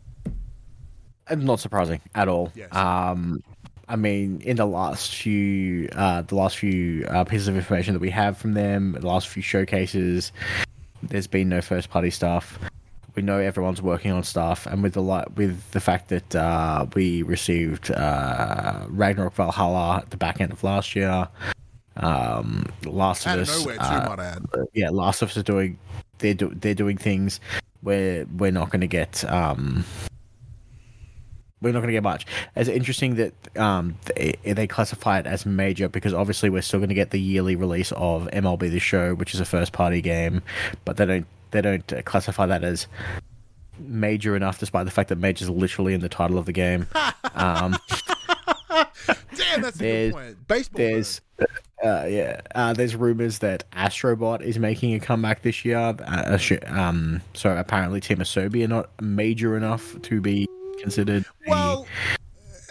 Not 1.30 1.60
surprising 1.60 2.00
at 2.14 2.28
all. 2.28 2.52
Yes. 2.54 2.74
Um, 2.74 3.42
I 3.88 3.96
mean, 3.96 4.40
in 4.42 4.56
the 4.56 4.64
last 4.66 5.14
few, 5.14 5.88
uh, 5.92 6.22
the 6.22 6.34
last 6.34 6.56
few 6.58 7.04
uh, 7.06 7.24
pieces 7.24 7.48
of 7.48 7.56
information 7.56 7.92
that 7.94 8.00
we 8.00 8.10
have 8.10 8.36
from 8.38 8.54
them, 8.54 8.92
the 8.92 9.06
last 9.06 9.28
few 9.28 9.42
showcases, 9.42 10.32
there's 11.02 11.26
been 11.26 11.48
no 11.50 11.60
first 11.60 11.90
party 11.90 12.10
stuff. 12.10 12.58
We 13.14 13.22
know 13.22 13.38
everyone's 13.38 13.80
working 13.82 14.10
on 14.10 14.24
stuff, 14.24 14.66
and 14.66 14.82
with 14.82 14.94
the 14.94 15.02
li- 15.02 15.24
with 15.36 15.70
the 15.70 15.80
fact 15.80 16.08
that 16.08 16.34
uh, 16.34 16.86
we 16.94 17.22
received 17.22 17.90
uh, 17.92 18.86
Ragnarok 18.88 19.34
Valhalla 19.34 19.98
at 19.98 20.10
the 20.10 20.16
back 20.16 20.40
end 20.40 20.50
of 20.50 20.64
last 20.64 20.96
year, 20.96 21.28
Um, 21.96 22.66
Last 22.84 23.24
of 23.26 23.38
Us. 23.38 23.62
too, 23.64 23.70
uh, 23.70 24.06
might 24.08 24.18
I 24.18 24.24
add. 24.24 24.46
yeah, 24.72 24.90
Last 24.90 25.22
of 25.22 25.28
Us 25.30 25.36
are 25.36 25.42
doing 25.44 25.78
they're 26.18 26.34
do, 26.34 26.52
they're 26.56 26.74
doing 26.74 26.96
things 26.96 27.38
where 27.82 28.24
we're 28.36 28.50
not 28.50 28.70
going 28.70 28.80
to 28.80 28.86
get 28.88 29.24
um 29.30 29.84
we're 31.64 31.72
not 31.72 31.80
going 31.80 31.88
to 31.88 31.92
get 31.94 32.02
much. 32.04 32.26
It's 32.54 32.68
interesting 32.68 33.16
that 33.16 33.32
um 33.58 33.96
they, 34.14 34.36
they 34.44 34.66
classify 34.68 35.18
it 35.18 35.26
as 35.26 35.44
major 35.44 35.88
because 35.88 36.14
obviously 36.14 36.50
we're 36.50 36.62
still 36.62 36.78
going 36.78 36.88
to 36.90 36.94
get 36.94 37.10
the 37.10 37.20
yearly 37.20 37.56
release 37.56 37.90
of 37.92 38.28
MLB 38.32 38.70
The 38.70 38.78
Show, 38.78 39.14
which 39.14 39.34
is 39.34 39.40
a 39.40 39.44
first 39.44 39.72
party 39.72 40.00
game, 40.00 40.42
but 40.84 40.96
they 40.96 41.06
don't 41.06 41.26
they 41.50 41.60
don't 41.60 42.04
classify 42.04 42.46
that 42.46 42.62
as 42.62 42.86
major 43.78 44.36
enough, 44.36 44.58
despite 44.60 44.84
the 44.84 44.90
fact 44.92 45.08
that 45.08 45.18
major 45.18 45.44
is 45.44 45.50
literally 45.50 45.94
in 45.94 46.00
the 46.00 46.08
title 46.08 46.38
of 46.38 46.46
the 46.46 46.52
game. 46.52 46.86
um, 47.34 47.76
Damn, 48.68 49.62
that's 49.62 49.76
a 49.76 49.78
there's- 49.78 50.12
good 50.12 50.14
point. 50.14 50.48
Baseball. 50.48 50.78
there's 50.78 51.20
uh, 51.84 52.06
yeah 52.08 52.40
uh, 52.54 52.72
there's 52.72 52.96
rumors 52.96 53.40
that 53.40 53.68
astrobot 53.72 54.40
is 54.40 54.58
making 54.58 54.94
a 54.94 55.00
comeback 55.00 55.42
this 55.42 55.64
year 55.64 55.76
uh, 55.78 56.38
um 56.68 57.20
so 57.34 57.54
apparently 57.56 58.00
team 58.00 58.18
asobi 58.18 58.64
are 58.64 58.68
not 58.68 58.88
major 59.02 59.56
enough 59.56 60.00
to 60.02 60.20
be 60.20 60.46
considered 60.80 61.24
Well, 61.46 61.86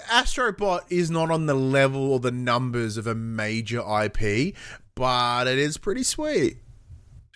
Astrobot 0.10 0.82
is 0.90 1.10
not 1.10 1.32
on 1.32 1.46
the 1.46 1.54
level 1.54 2.12
or 2.12 2.20
the 2.20 2.32
numbers 2.32 2.98
of 2.98 3.08
a 3.08 3.16
major 3.16 3.80
IP, 3.80 4.56
but 4.96 5.48
it 5.48 5.58
is 5.58 5.78
pretty 5.78 6.04
sweet. 6.04 6.58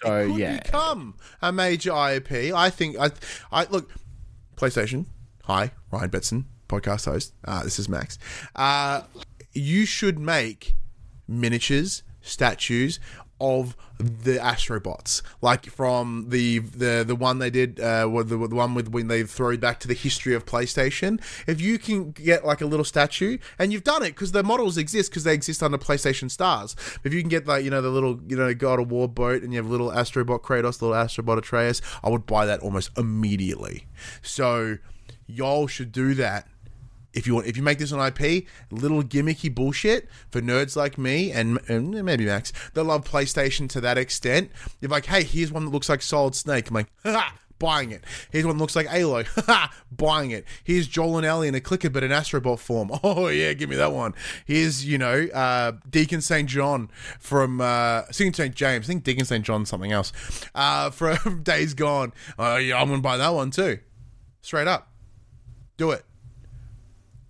so 0.03 0.27
Could 0.27 0.37
yeah 0.37 0.59
become 0.59 1.15
a 1.41 1.51
major 1.51 1.91
IP. 1.91 2.53
I 2.53 2.69
think. 2.69 2.97
I. 2.99 3.11
I 3.51 3.65
look. 3.65 3.91
PlayStation. 4.55 5.05
Hi, 5.45 5.71
Ryan 5.91 6.09
Betson, 6.09 6.45
podcast 6.67 7.05
host. 7.05 7.33
Uh, 7.45 7.63
this 7.63 7.79
is 7.79 7.87
Max. 7.87 8.17
Uh, 8.55 9.03
you 9.53 9.85
should 9.85 10.19
make 10.19 10.75
miniatures, 11.27 12.03
statues 12.21 12.99
of 13.39 13.75
the 13.99 14.37
astrobots. 14.37 15.21
Like 15.41 15.67
from 15.67 16.25
the 16.29 16.59
the 16.59 17.03
the 17.05 17.15
one 17.15 17.39
they 17.39 17.49
did 17.49 17.79
uh 17.79 18.07
the, 18.07 18.47
the 18.47 18.55
one 18.55 18.73
with 18.73 18.89
when 18.89 19.07
they 19.07 19.23
throw 19.23 19.57
back 19.57 19.79
to 19.81 19.87
the 19.87 19.93
history 19.93 20.33
of 20.33 20.45
playstation. 20.45 21.21
If 21.47 21.61
you 21.61 21.77
can 21.77 22.11
get 22.11 22.45
like 22.45 22.61
a 22.61 22.65
little 22.65 22.85
statue 22.85 23.37
and 23.59 23.71
you've 23.71 23.83
done 23.83 24.03
it 24.03 24.09
because 24.09 24.31
the 24.31 24.43
models 24.43 24.77
exist 24.77 25.11
because 25.11 25.23
they 25.23 25.33
exist 25.33 25.63
under 25.63 25.77
playstation 25.77 26.29
stars. 26.29 26.75
If 27.03 27.13
you 27.13 27.21
can 27.21 27.29
get 27.29 27.47
like 27.47 27.63
you 27.63 27.69
know 27.69 27.81
the 27.81 27.89
little 27.89 28.19
you 28.27 28.35
know 28.35 28.53
god 28.53 28.79
of 28.79 28.91
war 28.91 29.07
boat 29.07 29.43
and 29.43 29.53
you 29.53 29.57
have 29.57 29.69
little 29.69 29.89
astrobot 29.89 30.41
kratos 30.41 30.81
little 30.81 30.95
astrobot 30.95 31.37
atreus 31.37 31.81
i 32.03 32.09
would 32.09 32.25
buy 32.25 32.45
that 32.45 32.59
almost 32.61 32.91
immediately. 32.97 33.87
So 34.21 34.77
y'all 35.27 35.67
should 35.67 35.91
do 35.91 36.13
that 36.15 36.47
if 37.13 37.25
you 37.25 37.35
want, 37.35 37.47
if 37.47 37.57
you 37.57 37.63
make 37.63 37.79
this 37.79 37.91
an 37.91 37.99
IP, 37.99 38.45
little 38.71 39.03
gimmicky 39.03 39.53
bullshit 39.53 40.07
for 40.29 40.41
nerds 40.41 40.75
like 40.75 40.97
me 40.97 41.31
and, 41.31 41.59
and 41.67 41.91
maybe 42.05 42.25
Max 42.25 42.53
that 42.73 42.83
love 42.83 43.09
PlayStation 43.09 43.67
to 43.69 43.81
that 43.81 43.97
extent. 43.97 44.51
You're 44.81 44.91
like, 44.91 45.05
hey, 45.05 45.23
here's 45.23 45.51
one 45.51 45.65
that 45.65 45.71
looks 45.71 45.89
like 45.89 46.01
Solid 46.01 46.35
Snake. 46.35 46.69
I'm 46.69 46.75
like, 46.75 46.91
ha, 47.03 47.33
buying 47.59 47.91
it. 47.91 48.03
Here's 48.31 48.45
one 48.45 48.57
that 48.57 48.61
looks 48.61 48.75
like 48.75 48.87
Aloy. 48.87 49.25
Ha, 49.47 49.73
buying 49.91 50.31
it. 50.31 50.45
Here's 50.63 50.87
Joel 50.87 51.17
and 51.17 51.25
Ellie 51.25 51.47
in 51.47 51.55
a 51.55 51.61
clicker 51.61 51.89
but 51.89 52.03
in 52.03 52.11
Astrobot 52.11 52.59
form. 52.59 52.91
Oh 53.03 53.27
yeah, 53.27 53.53
give 53.53 53.69
me 53.69 53.75
that 53.77 53.93
one. 53.93 54.13
Here's 54.45 54.85
you 54.85 54.97
know 54.97 55.27
uh, 55.33 55.73
Deacon 55.89 56.21
St 56.21 56.49
John 56.49 56.89
from 57.19 57.61
uh, 57.61 58.03
St 58.11 58.35
James. 58.53 58.85
I 58.85 58.87
think 58.87 59.03
Deacon 59.03 59.25
St 59.25 59.45
John 59.45 59.65
something 59.65 59.91
else 59.91 60.11
uh, 60.53 60.89
from 60.89 61.43
Days 61.43 61.73
Gone. 61.73 62.11
Oh 62.37 62.57
yeah, 62.57 62.81
I'm 62.81 62.89
gonna 62.89 63.01
buy 63.01 63.17
that 63.17 63.33
one 63.33 63.51
too. 63.51 63.79
Straight 64.41 64.67
up, 64.67 64.91
do 65.77 65.91
it. 65.91 66.03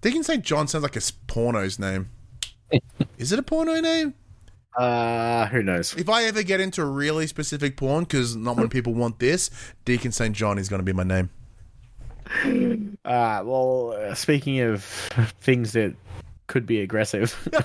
Deacon 0.08 0.24
St. 0.24 0.42
John 0.42 0.70
sounds 0.70 0.84
like 0.84 0.96
a 0.96 1.02
porno's 1.28 1.80
name. 1.80 2.10
Is 3.18 3.34
it 3.34 3.40
a 3.40 3.44
porno 3.44 3.82
name? 3.82 4.14
uh 4.78 5.48
who 5.48 5.62
knows 5.62 5.94
If 5.96 6.08
I 6.08 6.24
ever 6.24 6.44
get 6.44 6.62
into 6.62 6.86
really 6.86 7.28
specific 7.28 7.76
porn, 7.76 8.06
because 8.06 8.34
not 8.34 8.56
many 8.56 8.70
people 8.70 8.94
want 8.94 9.20
this, 9.20 9.50
Deacon 9.84 10.14
St. 10.14 10.34
John 10.34 10.58
is 10.58 10.70
going 10.70 10.80
to 10.80 10.86
be 10.86 10.94
my 10.94 11.04
name. 11.04 11.30
uh 13.04 13.42
well 13.44 13.98
uh, 14.00 14.16
speaking 14.16 14.62
of 14.62 14.82
things 15.42 15.74
that 15.74 15.94
could 16.48 16.66
be 16.66 16.80
aggressive 16.80 17.36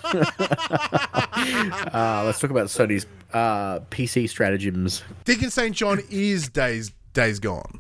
uh 1.93 2.25
let's 2.27 2.41
talk 2.41 2.51
about 2.51 2.67
sony's 2.67 3.07
uh 3.33 3.79
pc 3.91 4.29
stratagems 4.29 5.05
Deacon 5.25 5.51
St. 5.51 5.77
John 5.77 6.01
is 6.11 6.49
Days 6.49 6.91
Days 7.13 7.39
Gone. 7.39 7.79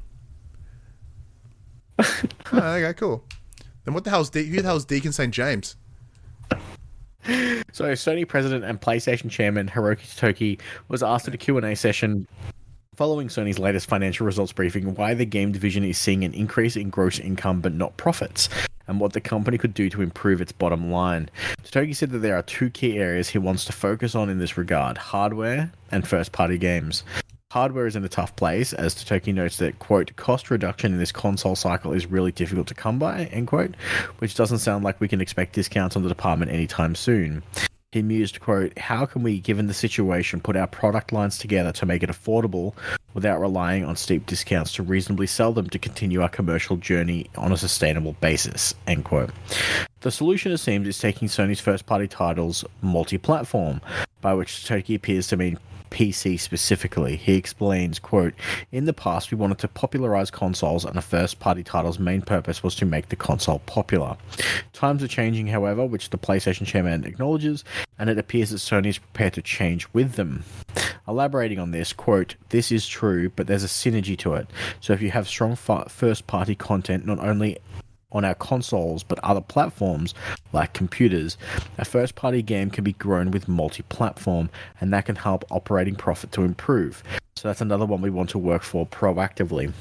oh, 1.99 2.05
okay, 2.53 2.95
cool. 2.95 3.25
Then 3.85 3.95
what 3.95 4.05
the 4.05 4.11
hell's 4.11 4.31
De- 4.31 4.45
who 4.45 4.57
the 4.57 4.69
hell's 4.69 4.85
Deacon 4.85 5.13
St. 5.13 5.33
James? 5.33 5.77
So, 7.73 7.85
Sony 7.93 8.27
president 8.27 8.65
and 8.65 8.81
PlayStation 8.81 9.31
chairman 9.31 9.69
Hiroki 9.69 10.01
Totoki 10.01 10.61
was 10.89 11.03
asked 11.03 11.29
at 11.29 11.35
a 11.35 11.39
Q&A 11.39 11.75
session 11.75 12.27
following 12.97 13.29
Sony's 13.29 13.59
latest 13.59 13.89
financial 13.89 14.27
results 14.27 14.53
briefing 14.53 14.95
why 14.97 15.15
the 15.15 15.25
game 15.25 15.53
division 15.53 15.83
is 15.83 15.97
seeing 15.97 16.25
an 16.25 16.35
increase 16.35 16.77
in 16.77 16.91
gross 16.91 17.19
income 17.19 17.61
but 17.61 17.73
not 17.73 17.97
profits, 17.97 18.49
and 18.87 19.01
what 19.01 19.15
the 19.15 19.21
company 19.21 19.57
could 19.57 19.73
do 19.73 19.89
to 19.89 20.03
improve 20.03 20.41
its 20.43 20.53
bottom 20.53 20.91
line. 20.91 21.31
Totoki 21.63 21.97
said 21.97 22.11
that 22.11 22.19
there 22.19 22.37
are 22.37 22.43
two 22.43 22.69
key 22.69 22.99
areas 22.99 23.31
he 23.31 23.39
wants 23.39 23.65
to 23.65 23.73
focus 23.73 24.15
on 24.15 24.29
in 24.29 24.39
this 24.39 24.59
regard, 24.59 24.99
hardware 24.99 25.73
and 25.91 26.07
first-party 26.07 26.59
games. 26.59 27.05
Hardware 27.53 27.87
is 27.87 27.97
in 27.97 28.03
a 28.03 28.09
tough 28.09 28.35
place, 28.35 28.73
as 28.73 28.95
Totoki 28.95 29.35
notes 29.35 29.59
that, 29.59 29.79
quote, 29.79 30.17
cost 30.17 30.51
reduction 30.51 30.91
in 30.91 30.99
this 30.99 31.13
console 31.13 31.55
cycle 31.55 31.93
is 31.93 32.07
really 32.07 32.33
difficult 32.33 32.67
to 32.69 32.75
come 32.75 32.99
by, 32.99 33.25
end 33.27 33.47
quote, 33.47 33.75
which 34.21 34.35
doesn't 34.35 34.61
sound 34.61 34.85
like 34.85 34.99
we 35.03 35.07
can 35.07 35.21
expect 35.21 35.53
discounts 35.53 35.95
on 35.95 36.03
the 36.03 36.09
department 36.09 36.51
anytime 36.51 36.95
soon. 36.95 37.43
He 37.91 38.01
mused, 38.01 38.41
quote, 38.41 38.79
how 38.79 39.05
can 39.05 39.23
we, 39.23 39.39
given 39.39 39.67
the 39.67 39.75
situation, 39.75 40.41
put 40.41 40.57
our 40.57 40.67
product 40.67 41.13
lines 41.13 41.37
together 41.37 41.73
to 41.73 41.85
make 41.85 42.03
it 42.03 42.09
affordable 42.09 42.73
without 43.13 43.39
relying 43.39 43.85
on 43.85 43.97
steep 43.97 44.25
discounts 44.25 44.73
to 44.73 44.83
reasonably 44.83 45.27
sell 45.27 45.53
them 45.53 45.69
to 45.69 45.79
continue 45.79 46.23
our 46.23 46.31
commercial 46.31 46.79
journey 46.79 47.27
on 47.37 47.53
a 47.53 47.59
sustainable 47.59 48.15
basis, 48.23 48.75
end 48.87 49.05
quote. 49.05 49.29
The 50.01 50.11
solution, 50.11 50.53
it 50.53 50.57
seems, 50.57 50.89
is 50.89 50.99
taking 50.99 51.29
Sony's 51.29 51.61
first 51.61 51.85
party 51.85 52.09
titles 52.09 52.65
multi 52.81 53.19
platform, 53.19 53.83
by 54.23 54.33
which 54.33 54.65
Totoki 54.65 54.95
appears 54.95 55.27
to 55.27 55.37
mean 55.37 55.59
PC 55.93 56.41
specifically. 56.41 57.17
He 57.17 57.35
explains, 57.35 57.99
quote, 57.99 58.33
In 58.73 58.87
the 58.87 58.95
past 58.95 59.31
we 59.31 59.37
wanted 59.37 59.59
to 59.59 59.69
popularize 59.69 60.31
consoles 60.31 60.87
and 60.87 60.97
a 60.97 61.03
first 61.03 61.39
party 61.39 61.63
title's 61.63 61.99
main 61.99 62.23
purpose 62.23 62.63
was 62.63 62.75
to 62.77 62.87
make 62.87 63.11
the 63.11 63.17
console 63.17 63.59
popular. 63.61 64.17
Times 64.73 65.03
are 65.03 65.09
changing, 65.09 65.49
however, 65.49 65.85
which 65.85 66.09
the 66.09 66.19
PlayStation 66.19 66.67
chairman 66.67 67.05
acknowledges, 67.05 67.63
and 67.99 68.09
it 68.09 68.19
appears 68.19 68.51
that 68.51 68.57
Sony 68.57 68.87
is 68.87 68.99
prepared 68.99 69.35
to 69.35 69.43
change 69.43 69.87
with 69.93 70.15
them. 70.15 70.45
Elaborating 71.07 71.59
on 71.59 71.73
this, 71.73 71.93
quote, 71.93 72.37
This 72.49 72.73
is 72.73 72.89
true, 72.89 73.29
but 73.29 73.47
there's 73.47 73.65
a 73.65 73.69
synergy 73.69 74.17
to 74.19 74.35
it. 74.35 74.49
So 74.81 74.95
if 74.95 75.03
you 75.03 75.11
have 75.11 75.29
strong 75.29 75.57
fi- 75.57 75.85
first 75.89 76.27
party 76.27 76.55
content, 76.55 77.05
not 77.05 77.19
only 77.19 77.59
on 78.13 78.25
our 78.25 78.35
consoles 78.35 79.03
but 79.03 79.19
other 79.21 79.41
platforms 79.41 80.15
like 80.53 80.73
computers, 80.73 81.37
a 81.79 81.85
first 81.85 82.15
party 82.15 82.43
game 82.43 82.71
can 82.71 82.85
be 82.85 82.93
grown 82.95 83.31
with 83.31 83.49
multi 83.49 83.83
platform 83.85 84.51
and 84.81 84.93
that 84.93 85.07
can 85.07 85.17
help 85.17 85.45
operating 85.51 85.95
profit 85.95 86.33
to 86.33 86.43
improve. 86.43 87.03
So 87.37 87.49
that's 87.49 87.61
another 87.61 87.87
one 87.87 88.01
we 88.01 88.11
want 88.11 88.31
to 88.31 88.39
work 88.39 88.63
for 88.63 88.87
proactively. 88.87 89.73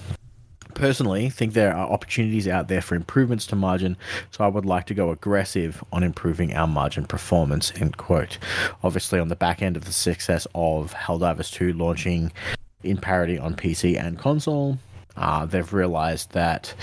Personally, 0.73 1.29
think 1.29 1.53
there 1.53 1.75
are 1.75 1.91
opportunities 1.91 2.47
out 2.47 2.67
there 2.67 2.81
for 2.81 2.95
improvements 2.95 3.45
to 3.47 3.55
margin, 3.55 3.97
so 4.31 4.43
I 4.43 4.47
would 4.47 4.65
like 4.65 4.85
to 4.87 4.93
go 4.93 5.11
aggressive 5.11 5.83
on 5.91 6.01
improving 6.01 6.55
our 6.55 6.67
margin 6.67 7.05
performance. 7.05 7.73
End 7.75 7.97
quote. 7.97 8.37
Obviously, 8.83 9.19
on 9.19 9.27
the 9.27 9.35
back 9.35 9.61
end 9.61 9.75
of 9.75 9.85
the 9.85 9.91
success 9.91 10.47
of 10.55 10.93
Helldivers 10.93 11.51
2 11.51 11.73
launching 11.73 12.31
in 12.83 12.97
parity 12.97 13.37
on 13.37 13.55
PC 13.55 13.99
and 13.99 14.17
console, 14.17 14.77
uh, 15.17 15.45
they've 15.45 15.73
realized 15.73 16.31
that 16.31 16.73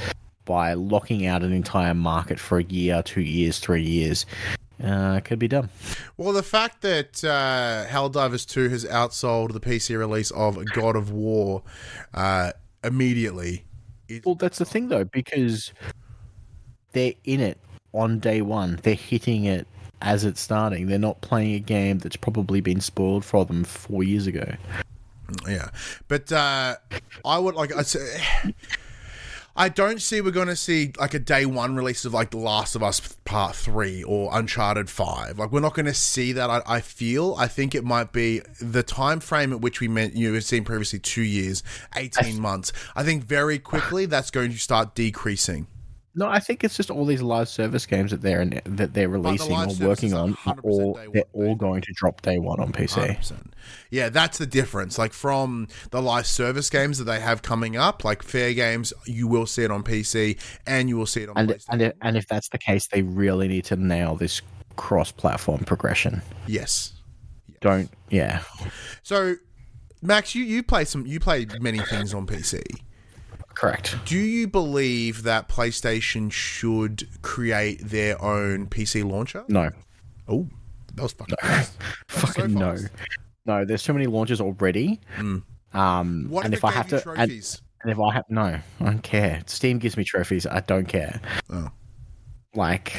by 0.49 0.73
locking 0.73 1.27
out 1.27 1.43
an 1.43 1.53
entire 1.53 1.93
market 1.93 2.41
for 2.41 2.59
a 2.59 2.65
year, 2.65 3.03
two 3.03 3.21
years, 3.21 3.59
three 3.59 3.83
years, 3.83 4.25
uh, 4.83 5.21
could 5.21 5.39
be 5.39 5.47
done. 5.47 5.69
Well, 6.17 6.33
the 6.33 6.43
fact 6.43 6.81
that 6.81 7.23
uh, 7.23 7.85
Helldivers 7.87 8.49
2 8.49 8.71
has 8.71 8.87
outsold 8.87 9.53
the 9.53 9.61
PC 9.61 9.99
release 9.99 10.31
of 10.31 10.59
God 10.73 10.97
of 10.97 11.13
War 11.13 11.63
uh, 12.15 12.53
immediately. 12.83 13.67
It, 14.09 14.25
Well, 14.25 14.37
that's 14.37 14.57
the 14.57 14.65
thing 14.65 14.89
though, 14.89 15.05
because 15.05 15.75
they're 16.93 17.13
in 17.25 17.41
it 17.41 17.59
on 17.93 18.19
day 18.19 18.41
one. 18.41 18.81
They're 18.83 18.95
hitting 18.95 19.45
it 19.45 19.67
as 20.01 20.25
it's 20.25 20.41
starting. 20.41 20.87
They're 20.87 20.99
not 20.99 21.21
playing 21.21 21.57
a 21.57 21.61
game 21.61 21.99
that's 21.99 22.17
probably 22.17 22.63
been 22.63 22.81
spoiled 22.81 23.23
for 23.23 23.45
them 23.45 23.65
four 23.65 24.03
years 24.03 24.27
ago. 24.27 24.51
Yeah, 25.47 25.69
but 26.09 26.33
uh, 26.33 26.77
I 27.23 27.39
would 27.39 27.55
like 27.55 27.77
I 27.77 27.83
say. 27.83 28.19
I 29.59 29.69
don't 29.69 30.01
see 30.01 30.21
we're 30.21 30.31
going 30.31 30.47
to 30.47 30.55
see 30.55 30.93
like 31.01 31.15
a 31.15 31.19
day 31.19 31.45
one 31.45 31.75
release 31.75 32.05
of 32.05 32.15
like 32.15 32.31
The 32.31 32.39
Last 32.39 32.77
of 32.77 32.83
Us 32.85 33.01
Part 33.25 33.57
Three 33.57 34.05
or 34.05 34.31
Uncharted 34.33 34.89
Five. 34.89 35.37
Like 35.37 35.51
we're 35.51 35.59
not 35.59 35.75
going 35.75 35.87
to 35.87 35.95
see 35.95 36.31
that. 36.35 36.49
I, 36.49 36.63
I 36.65 36.81
feel. 36.81 37.35
I 37.37 37.49
think 37.49 37.75
it 37.75 37.85
might 37.85 38.13
be 38.13 38.41
the 38.61 38.85
time 38.85 39.19
frame 39.19 39.53
at 39.53 39.61
which 39.61 39.81
we 39.81 39.89
meant 39.89 40.15
you 40.15 40.33
had 40.33 40.45
seen 40.45 40.63
previously 40.63 41.01
two 41.01 41.23
years, 41.23 41.65
eighteen 41.97 42.41
months. 42.41 42.73
I 42.95 43.03
think 43.03 43.25
very 43.25 43.59
quickly 43.59 44.07
that's 44.07 44.31
going 44.31 44.53
to 44.53 44.59
start 44.59 44.95
decreasing. 44.95 45.67
No, 46.19 46.27
I 46.27 46.41
think 46.41 46.65
it's 46.65 46.77
just 46.77 46.91
all 46.91 47.05
these 47.05 47.23
live 47.23 47.49
service 47.49 47.87
games 47.87 48.11
that 48.11 48.23
they're 48.23 48.41
in, 48.41 48.61
that 48.65 48.93
they're 48.93 49.09
releasing 49.09 49.53
live 49.53 49.81
or 49.81 49.87
working 49.87 50.15
on. 50.15 50.37
Are 50.47 50.57
all 50.65 50.99
they're 51.13 51.23
all 51.33 51.55
going 51.55 51.81
to 51.83 51.93
drop 51.93 52.23
day 52.23 52.41
one 52.41 52.59
on 52.59 52.73
PC. 52.73 53.17
100%. 53.17 53.53
Yeah, 53.91 54.09
that's 54.09 54.37
the 54.37 54.47
difference. 54.47 54.99
Like 54.99 55.13
from 55.13 55.69
the 55.93 56.03
live 56.03 56.27
service 56.27 56.69
games 56.71 56.99
that 56.99 57.05
they 57.05 57.21
have 57.21 57.43
coming 57.43 57.77
up, 57.77 58.03
like 58.05 58.25
fair 58.25 58.53
games, 58.53 58.93
you 59.07 59.29
will 59.29 59.47
see 59.47 59.63
it 59.63 59.71
on 59.71 59.85
PC 59.85 60.41
and 60.67 60.89
you 60.89 60.97
will 60.97 61.07
see 61.07 61.23
it 61.23 61.29
on 61.29 61.37
And 61.39 61.51
PlayStation. 61.51 61.65
and 61.71 61.83
if, 61.83 61.93
and 62.03 62.17
if 62.17 62.27
that's 62.27 62.49
the 62.49 62.59
case, 62.59 62.89
they 62.89 63.03
really 63.03 63.47
need 63.47 63.65
to 63.67 63.77
nail 63.77 64.17
this 64.17 64.43
cross-platform 64.75 65.61
progression. 65.65 66.21
yes. 66.49 66.95
Don't 67.61 67.91
yeah. 68.11 68.43
So, 69.03 69.35
Max, 70.03 70.35
you 70.35 70.45
you 70.45 70.63
play 70.63 70.85
some 70.85 71.07
you 71.07 71.19
play 71.21 71.47
many 71.61 71.79
things 71.81 72.15
on 72.15 72.25
PC. 72.27 72.63
Correct. 73.59 73.97
Do 74.05 74.17
you 74.17 74.47
believe 74.47 75.25
that 75.25 75.49
PlayStation 75.49 76.31
should 76.31 77.09
create 77.23 77.81
their 77.81 78.21
own 78.23 78.69
PC 78.69 79.03
launcher? 79.03 79.45
No. 79.49 79.71
Oh, 80.29 80.47
that 80.95 81.03
was 81.03 81.13
fucking 81.13 81.35
fast. 81.41 81.73
Fucking 82.09 82.53
so 82.53 82.59
no. 82.59 82.77
No, 83.47 83.65
there's 83.65 83.83
too 83.83 83.95
many 83.95 84.07
launches 84.07 84.41
already. 84.41 85.01
Um, 85.19 86.27
What 86.29 86.45
and 86.45 86.55
if, 86.55 86.65
I 86.65 86.71
have 86.71 86.87
to, 86.91 86.97
and, 86.97 87.03
trophies? 87.03 87.61
and 87.83 87.91
if 87.91 87.99
I 87.99 88.15
have 88.15 88.25
no, 88.29 88.43
I 88.81 88.85
don't 88.85 89.03
care. 89.03 89.43
Steam 89.47 89.79
gives 89.81 89.97
me 89.97 90.05
trophies. 90.05 90.47
I 90.47 90.61
don't 90.61 90.87
care. 90.87 91.21
Oh. 91.51 91.69
Like, 92.55 92.93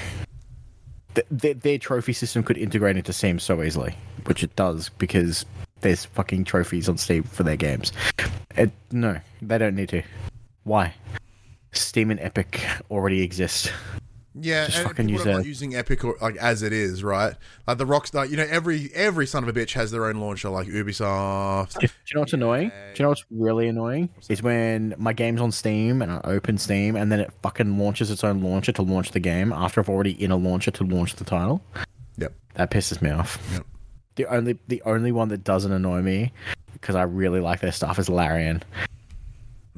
th- 1.16 1.28
th- 1.40 1.60
their 1.60 1.78
trophy 1.78 2.12
system 2.12 2.44
could 2.44 2.58
integrate 2.58 2.98
into 2.98 3.14
Steam 3.14 3.40
so 3.40 3.64
easily, 3.64 3.96
which 4.26 4.44
it 4.44 4.54
does 4.58 4.90
because 4.90 5.46
there's 5.80 6.04
fucking 6.04 6.44
trophies 6.44 6.90
on 6.90 6.98
Steam 6.98 7.24
for 7.24 7.44
their 7.44 7.56
games. 7.56 7.94
It, 8.58 8.72
no, 8.92 9.20
they 9.42 9.58
don't 9.58 9.76
need 9.76 9.88
to. 9.90 10.04
Why? 10.70 10.94
Steam 11.72 12.12
and 12.12 12.20
Epic 12.20 12.64
already 12.92 13.24
exist. 13.24 13.74
Yeah, 14.40 14.68
Just 14.68 14.84
fucking 14.84 15.10
use 15.10 15.26
using 15.44 15.74
Epic 15.74 16.06
or, 16.06 16.16
like 16.22 16.36
as 16.36 16.62
it 16.62 16.72
is, 16.72 17.04
right? 17.04 17.34
Like 17.66 17.80
the 17.80 17.88
Rockstar, 17.88 18.30
you 18.30 18.38
know, 18.38 18.46
every 18.48 18.92
every 18.94 19.26
son 19.26 19.42
of 19.42 19.50
a 19.50 19.54
bitch 19.60 19.74
has 19.74 19.90
their 19.90 20.06
own 20.06 20.18
launcher, 20.18 20.50
like 20.50 20.68
Ubisoft. 20.68 21.80
Do 21.80 21.88
you 21.88 21.90
know 22.14 22.20
what's 22.20 22.34
annoying? 22.34 22.70
Do 22.70 23.00
you 23.00 23.04
know 23.04 23.10
what's 23.10 23.26
really 23.32 23.68
annoying? 23.68 24.10
Is 24.30 24.44
when 24.44 24.94
my 25.00 25.12
game's 25.12 25.42
on 25.42 25.52
Steam 25.52 26.04
and 26.04 26.12
I 26.12 26.22
open 26.26 26.60
Steam 26.60 26.96
and 26.96 27.12
then 27.12 27.20
it 27.20 27.34
fucking 27.42 27.80
launches 27.80 28.12
its 28.12 28.24
own 28.24 28.44
launcher 28.44 28.72
to 28.74 28.84
launch 28.84 29.10
the 29.10 29.20
game 29.20 29.52
after 29.52 29.82
I've 29.82 29.90
already 29.90 30.24
in 30.24 30.30
a 30.30 30.38
launcher 30.38 30.70
to 30.70 30.84
launch 30.84 31.16
the 31.16 31.24
title. 31.24 31.64
Yep. 32.18 32.32
That 32.54 32.70
pisses 32.70 33.02
me 33.02 33.10
off. 33.10 33.40
Yep. 33.54 33.66
The 34.18 34.26
only 34.28 34.60
the 34.68 34.84
only 34.84 35.12
one 35.12 35.30
that 35.30 35.44
doesn't 35.44 35.72
annoy 35.72 36.04
me 36.04 36.32
because 36.74 36.94
I 36.94 37.02
really 37.04 37.40
like 37.40 37.60
their 37.60 37.72
stuff 37.72 37.98
is 37.98 38.08
Larian. 38.08 38.62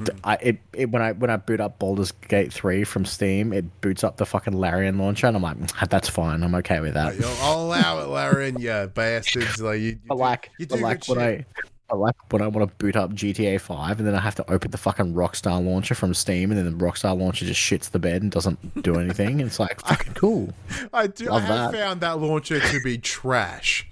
D- 0.05 0.11
I 0.23 0.35
it, 0.35 0.57
it 0.73 0.89
when 0.91 1.01
I 1.01 1.11
when 1.13 1.29
I 1.29 1.37
boot 1.37 1.59
up 1.59 1.79
Baldur's 1.79 2.11
Gate 2.11 2.51
three 2.53 2.83
from 2.83 3.05
Steam, 3.05 3.53
it 3.53 3.65
boots 3.81 4.03
up 4.03 4.17
the 4.17 4.25
fucking 4.25 4.53
Larian 4.53 4.97
launcher, 4.97 5.27
and 5.27 5.35
I'm 5.35 5.43
like, 5.43 5.57
"Ah, 5.81 5.87
that's 5.89 6.09
fine. 6.09 6.43
I'm 6.43 6.55
okay 6.55 6.79
with 6.79 6.93
that. 6.93 7.17
Like, 7.19 7.39
I'll 7.41 7.61
allow 7.61 7.99
it, 8.01 8.07
Larian, 8.07 8.59
you 8.59 8.91
bastards. 8.93 9.61
Like 9.61 9.79
you, 9.79 9.85
you 9.87 9.99
do- 10.09 10.15
like, 10.15 10.49
you 10.59 10.67
but 10.67 10.75
do 10.77 10.81
like 10.81 11.05
good 11.05 11.17
when 11.17 11.25
shit. 11.37 11.45
I, 11.57 11.61
but 11.89 11.97
like 11.99 12.31
when 12.31 12.41
I 12.41 12.47
want 12.47 12.69
to 12.69 12.75
boot 12.77 12.95
up 12.95 13.11
GTA 13.13 13.59
Five, 13.59 13.99
and 13.99 14.07
then 14.07 14.15
I 14.15 14.19
have 14.21 14.35
to 14.35 14.49
open 14.51 14.71
the 14.71 14.77
fucking 14.77 15.13
Rockstar 15.13 15.63
launcher 15.63 15.93
from 15.95 16.13
Steam, 16.13 16.51
and 16.51 16.57
then 16.57 16.65
the 16.77 16.85
Rockstar 16.85 17.17
launcher 17.17 17.45
just 17.45 17.59
shits 17.59 17.91
the 17.91 17.99
bed 17.99 18.21
and 18.21 18.31
doesn't 18.31 18.81
do 18.81 18.95
anything. 18.99 19.39
it's 19.41 19.59
like 19.59 19.81
fucking 19.85 20.13
cool. 20.13 20.53
I 20.93 21.07
do. 21.07 21.31
I 21.31 21.39
have 21.39 21.71
that. 21.73 21.79
found 21.79 22.01
that 22.01 22.19
launcher 22.19 22.59
to 22.59 22.79
be 22.81 22.97
trash. 22.97 23.87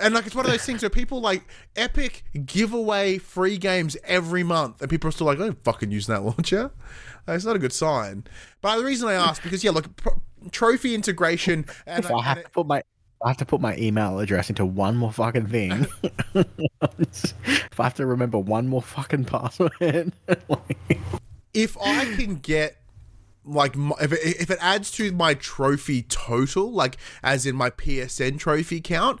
And 0.00 0.14
like 0.14 0.26
it's 0.26 0.34
one 0.34 0.44
of 0.44 0.50
those 0.50 0.64
things 0.64 0.82
where 0.82 0.90
people 0.90 1.20
like 1.20 1.44
Epic 1.76 2.24
give 2.44 2.72
away 2.72 3.18
free 3.18 3.58
games 3.58 3.96
every 4.04 4.42
month, 4.42 4.80
and 4.80 4.90
people 4.90 5.08
are 5.08 5.12
still 5.12 5.26
like, 5.26 5.38
"I 5.38 5.46
don't 5.46 5.64
fucking 5.64 5.90
use 5.90 6.06
that 6.06 6.22
launcher." 6.24 6.70
Uh, 7.28 7.32
It's 7.32 7.44
not 7.44 7.56
a 7.56 7.58
good 7.58 7.72
sign. 7.72 8.24
But 8.60 8.78
the 8.78 8.84
reason 8.84 9.08
I 9.08 9.14
asked 9.14 9.42
because 9.42 9.62
yeah, 9.64 9.70
look, 9.70 9.94
pro- 9.96 10.20
trophy 10.50 10.94
integration, 10.94 11.66
and, 11.86 12.04
If 12.04 12.10
I 12.10 12.22
have 12.22 12.42
to 12.42 12.50
put 12.50 12.66
my 12.66 12.82
I 13.24 13.28
have 13.28 13.38
to 13.38 13.46
put 13.46 13.60
my 13.60 13.76
email 13.76 14.18
address 14.18 14.50
into 14.50 14.66
one 14.66 14.96
more 14.96 15.12
fucking 15.12 15.46
thing. 15.46 15.86
if 16.34 17.80
I 17.80 17.84
have 17.84 17.94
to 17.94 18.06
remember 18.06 18.38
one 18.38 18.68
more 18.68 18.82
fucking 18.82 19.24
password, 19.24 20.12
like, 20.48 21.00
if 21.54 21.78
I 21.80 22.04
can 22.14 22.36
get 22.36 22.76
like 23.46 23.74
if 24.00 24.12
it, 24.12 24.20
if 24.40 24.50
it 24.50 24.58
adds 24.60 24.90
to 24.92 25.12
my 25.12 25.34
trophy 25.34 26.02
total, 26.02 26.70
like 26.72 26.98
as 27.22 27.46
in 27.46 27.56
my 27.56 27.70
PSN 27.70 28.38
trophy 28.38 28.80
count, 28.80 29.20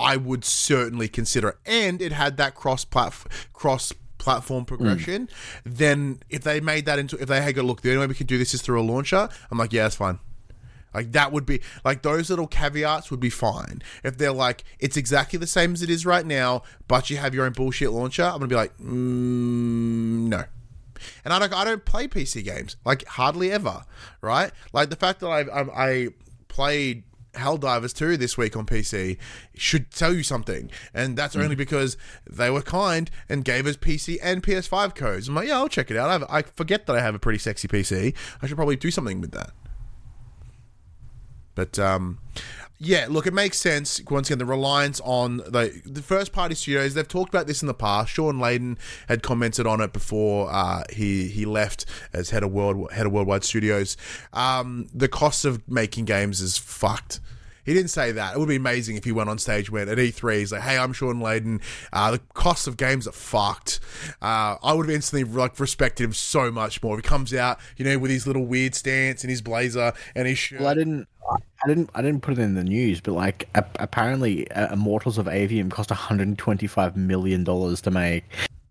I 0.00 0.16
would 0.16 0.44
certainly 0.44 1.08
consider 1.08 1.50
it. 1.50 1.58
And 1.66 2.00
it 2.00 2.12
had 2.12 2.38
that 2.38 2.54
cross 2.54 2.84
platform 2.84 3.30
cross 3.52 3.92
platform 4.18 4.64
progression. 4.64 5.28
Then 5.64 6.20
if 6.28 6.42
they 6.42 6.60
made 6.60 6.86
that 6.86 6.98
into 6.98 7.16
if 7.20 7.28
they 7.28 7.40
had 7.40 7.54
go 7.54 7.62
look, 7.62 7.82
the 7.82 7.90
only 7.90 8.00
way 8.00 8.06
we 8.06 8.14
could 8.14 8.26
do 8.26 8.38
this 8.38 8.54
is 8.54 8.62
through 8.62 8.80
a 8.80 8.84
launcher. 8.84 9.28
I'm 9.50 9.58
like, 9.58 9.72
yeah, 9.72 9.84
that's 9.84 9.96
fine. 9.96 10.18
Like 10.92 11.12
that 11.12 11.32
would 11.32 11.46
be 11.46 11.60
like 11.84 12.02
those 12.02 12.30
little 12.30 12.46
caveats 12.46 13.10
would 13.10 13.20
be 13.20 13.30
fine. 13.30 13.82
If 14.02 14.18
they're 14.18 14.32
like 14.32 14.64
it's 14.78 14.96
exactly 14.96 15.38
the 15.38 15.46
same 15.46 15.72
as 15.72 15.82
it 15.82 15.90
is 15.90 16.04
right 16.04 16.26
now, 16.26 16.62
but 16.88 17.10
you 17.10 17.16
have 17.18 17.34
your 17.34 17.44
own 17.44 17.52
bullshit 17.52 17.90
launcher, 17.90 18.24
I'm 18.24 18.38
gonna 18.38 18.48
be 18.48 18.54
like, 18.56 18.76
mm, 18.78 20.28
no. 20.28 20.44
And 21.24 21.32
I 21.32 21.38
don't, 21.38 21.54
I 21.54 21.64
don't 21.64 21.84
play 21.84 22.08
PC 22.08 22.44
games 22.44 22.76
like 22.84 23.06
hardly 23.06 23.52
ever, 23.52 23.84
right? 24.20 24.50
Like 24.72 24.90
the 24.90 24.96
fact 24.96 25.20
that 25.20 25.28
I, 25.28 25.40
I, 25.40 25.88
I 25.88 26.08
played 26.48 27.04
Helldivers 27.34 27.94
2 27.94 28.16
this 28.16 28.36
week 28.36 28.56
on 28.56 28.66
PC 28.66 29.18
should 29.54 29.90
tell 29.90 30.14
you 30.14 30.22
something, 30.22 30.70
and 30.92 31.16
that's 31.16 31.36
only 31.36 31.54
because 31.54 31.96
they 32.28 32.50
were 32.50 32.62
kind 32.62 33.10
and 33.28 33.44
gave 33.44 33.66
us 33.66 33.76
PC 33.76 34.18
and 34.22 34.42
PS5 34.42 34.94
codes. 34.94 35.28
I'm 35.28 35.34
like, 35.34 35.48
yeah, 35.48 35.58
I'll 35.58 35.68
check 35.68 35.90
it 35.90 35.96
out. 35.96 36.08
I, 36.08 36.12
have, 36.12 36.24
I 36.28 36.42
forget 36.42 36.86
that 36.86 36.96
I 36.96 37.00
have 37.00 37.14
a 37.14 37.18
pretty 37.18 37.38
sexy 37.38 37.68
PC. 37.68 38.14
I 38.42 38.46
should 38.46 38.56
probably 38.56 38.76
do 38.76 38.90
something 38.90 39.20
with 39.20 39.32
that. 39.32 39.52
But 41.54 41.78
um, 41.78 42.18
yeah, 42.82 43.06
look, 43.10 43.26
it 43.26 43.34
makes 43.34 43.58
sense. 43.58 44.00
Once 44.08 44.28
again, 44.28 44.38
the 44.38 44.46
reliance 44.46 45.02
on 45.04 45.36
the 45.36 45.82
the 45.84 46.00
first 46.00 46.32
party 46.32 46.54
studios. 46.54 46.94
They've 46.94 47.06
talked 47.06 47.28
about 47.28 47.46
this 47.46 47.60
in 47.60 47.68
the 47.68 47.74
past. 47.74 48.10
Shawn 48.10 48.38
Layden 48.38 48.78
had 49.06 49.22
commented 49.22 49.66
on 49.66 49.82
it 49.82 49.92
before 49.92 50.50
uh, 50.50 50.84
he 50.90 51.28
he 51.28 51.44
left 51.44 51.84
as 52.14 52.30
head 52.30 52.42
of 52.42 52.52
world 52.52 52.90
head 52.92 53.04
of 53.04 53.12
Worldwide 53.12 53.44
Studios. 53.44 53.98
Um, 54.32 54.88
the 54.94 55.08
cost 55.08 55.44
of 55.44 55.68
making 55.68 56.06
games 56.06 56.40
is 56.40 56.56
fucked. 56.56 57.20
He 57.64 57.74
didn't 57.74 57.90
say 57.90 58.12
that. 58.12 58.34
It 58.34 58.38
would 58.38 58.48
be 58.48 58.56
amazing 58.56 58.96
if 58.96 59.04
he 59.04 59.12
went 59.12 59.28
on 59.30 59.38
stage, 59.38 59.70
went 59.70 59.88
at 59.90 59.98
E3. 59.98 60.38
He's 60.38 60.52
like, 60.52 60.62
"Hey, 60.62 60.78
I'm 60.78 60.92
Shawn 60.92 61.20
Layden. 61.20 61.60
Uh, 61.92 62.12
the 62.12 62.18
cost 62.34 62.66
of 62.66 62.76
games 62.76 63.06
are 63.06 63.12
fucked." 63.12 63.80
Uh, 64.22 64.56
I 64.62 64.72
would 64.72 64.86
have 64.86 64.94
instantly 64.94 65.24
like 65.32 65.58
respected 65.60 66.04
him 66.04 66.12
so 66.12 66.50
much 66.50 66.82
more. 66.82 66.98
If 66.98 67.04
he 67.04 67.08
comes 67.08 67.32
out, 67.34 67.58
you 67.76 67.84
know, 67.84 67.98
with 67.98 68.10
his 68.10 68.26
little 68.26 68.46
weird 68.46 68.74
stance 68.74 69.22
and 69.22 69.30
his 69.30 69.42
blazer 69.42 69.92
and 70.14 70.26
his 70.26 70.38
shirt. 70.38 70.60
well, 70.60 70.68
I 70.70 70.74
didn't. 70.74 71.06
I 71.64 71.68
didn't. 71.68 71.90
I 71.94 72.02
didn't 72.02 72.22
put 72.22 72.38
it 72.38 72.40
in 72.40 72.54
the 72.54 72.64
news, 72.64 73.00
but 73.00 73.12
like 73.12 73.48
a- 73.54 73.64
apparently, 73.78 74.50
uh, 74.52 74.72
Immortals 74.72 75.18
of 75.18 75.26
Aveum 75.26 75.70
cost 75.70 75.90
125 75.90 76.96
million 76.96 77.44
dollars 77.44 77.80
to 77.82 77.90
make, 77.90 78.24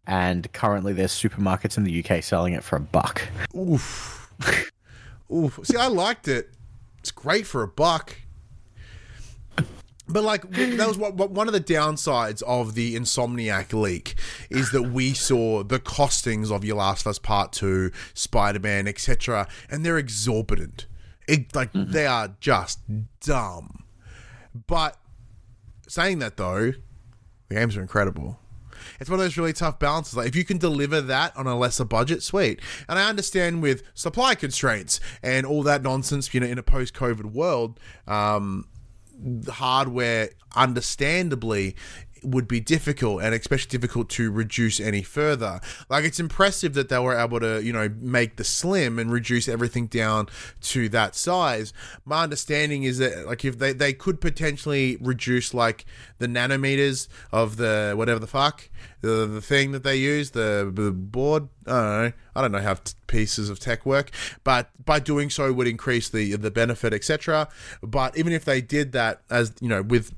and 0.07 0.51
currently 0.51 0.91
there's 0.93 1.11
supermarkets 1.11 1.77
in 1.77 1.83
the 1.83 2.03
UK 2.03 2.23
selling 2.23 2.53
it 2.53 2.63
for 2.63 2.75
a 2.75 2.79
buck. 2.81 3.21
Oof. 3.55 4.31
Oof. 5.31 5.59
See, 5.63 5.77
I 5.77 5.87
liked 5.87 6.27
it. 6.27 6.49
It's 6.97 7.11
great 7.11 7.45
for 7.45 7.61
a 7.61 7.67
buck. 7.67 8.15
But 10.09 10.23
like 10.23 10.49
that 10.49 10.87
was 10.87 10.97
what, 10.97 11.13
what 11.13 11.31
one 11.31 11.47
of 11.47 11.53
the 11.53 11.61
downsides 11.61 12.41
of 12.43 12.73
the 12.73 12.95
Insomniac 12.95 13.79
leak 13.79 14.15
is 14.49 14.71
that 14.71 14.83
we 14.83 15.13
saw 15.13 15.63
the 15.63 15.79
costings 15.79 16.51
of 16.51 16.65
your 16.65 16.77
Last 16.77 17.05
of 17.05 17.11
Us 17.11 17.19
Part 17.19 17.51
Two, 17.51 17.91
Spider 18.15 18.59
Man, 18.59 18.87
etc., 18.87 19.47
and 19.69 19.85
they're 19.85 19.99
exorbitant. 19.99 20.87
It, 21.27 21.55
like 21.55 21.69
they 21.73 22.07
are 22.07 22.35
just 22.39 22.79
dumb. 23.21 23.83
But 24.65 24.97
saying 25.87 26.19
that 26.19 26.37
though, 26.37 26.71
the 27.49 27.55
games 27.55 27.77
are 27.77 27.81
incredible. 27.81 28.39
It's 28.99 29.09
one 29.09 29.19
of 29.19 29.25
those 29.25 29.37
really 29.37 29.53
tough 29.53 29.77
balances. 29.77 30.17
Like 30.17 30.27
if 30.27 30.35
you 30.35 30.43
can 30.43 30.57
deliver 30.57 31.01
that 31.01 31.37
on 31.37 31.45
a 31.45 31.57
lesser 31.57 31.85
budget, 31.85 32.23
sweet. 32.23 32.59
And 32.87 32.97
I 32.97 33.09
understand 33.09 33.61
with 33.61 33.83
supply 33.93 34.33
constraints 34.33 34.99
and 35.21 35.45
all 35.45 35.61
that 35.63 35.83
nonsense, 35.83 36.33
you 36.33 36.39
know, 36.39 36.47
in 36.47 36.57
a 36.57 36.63
post-COVID 36.63 37.25
world, 37.25 37.79
um, 38.07 38.65
hardware, 39.49 40.29
understandably, 40.55 41.75
would 42.23 42.47
be 42.47 42.59
difficult 42.59 43.21
and 43.21 43.33
especially 43.33 43.69
difficult 43.69 44.09
to 44.09 44.31
reduce 44.31 44.79
any 44.79 45.03
further. 45.03 45.59
Like 45.89 46.05
it's 46.05 46.19
impressive 46.19 46.73
that 46.73 46.89
they 46.89 46.99
were 46.99 47.17
able 47.17 47.39
to, 47.39 47.63
you 47.63 47.73
know, 47.73 47.89
make 47.99 48.35
the 48.35 48.43
slim 48.43 48.99
and 48.99 49.11
reduce 49.11 49.47
everything 49.47 49.87
down 49.87 50.27
to 50.61 50.89
that 50.89 51.15
size. 51.15 51.73
My 52.05 52.23
understanding 52.23 52.83
is 52.83 52.97
that 52.99 53.25
like 53.25 53.45
if 53.45 53.59
they, 53.59 53.73
they 53.73 53.93
could 53.93 54.21
potentially 54.21 54.97
reduce 55.01 55.53
like 55.53 55.85
the 56.17 56.27
nanometers 56.27 57.07
of 57.31 57.57
the 57.57 57.93
whatever 57.95 58.19
the 58.19 58.27
fuck 58.27 58.69
the, 59.01 59.25
the 59.25 59.41
thing 59.41 59.71
that 59.71 59.83
they 59.83 59.95
use 59.95 60.31
the, 60.31 60.69
the 60.73 60.91
board 60.91 61.47
I 61.65 61.71
don't 61.71 62.01
know 62.03 62.13
I 62.35 62.41
don't 62.41 62.51
know 62.51 62.61
how 62.61 62.73
t- 62.75 62.93
pieces 63.07 63.49
of 63.49 63.59
tech 63.59 63.85
work 63.85 64.11
but 64.43 64.69
by 64.83 64.99
doing 64.99 65.29
so 65.29 65.51
would 65.51 65.67
increase 65.67 66.09
the 66.09 66.35
the 66.35 66.51
benefit 66.51 66.93
etc 66.93 67.47
but 67.81 68.17
even 68.17 68.33
if 68.33 68.45
they 68.45 68.61
did 68.61 68.91
that 68.93 69.21
as 69.29 69.53
you 69.61 69.69
know 69.69 69.81
with 69.81 70.13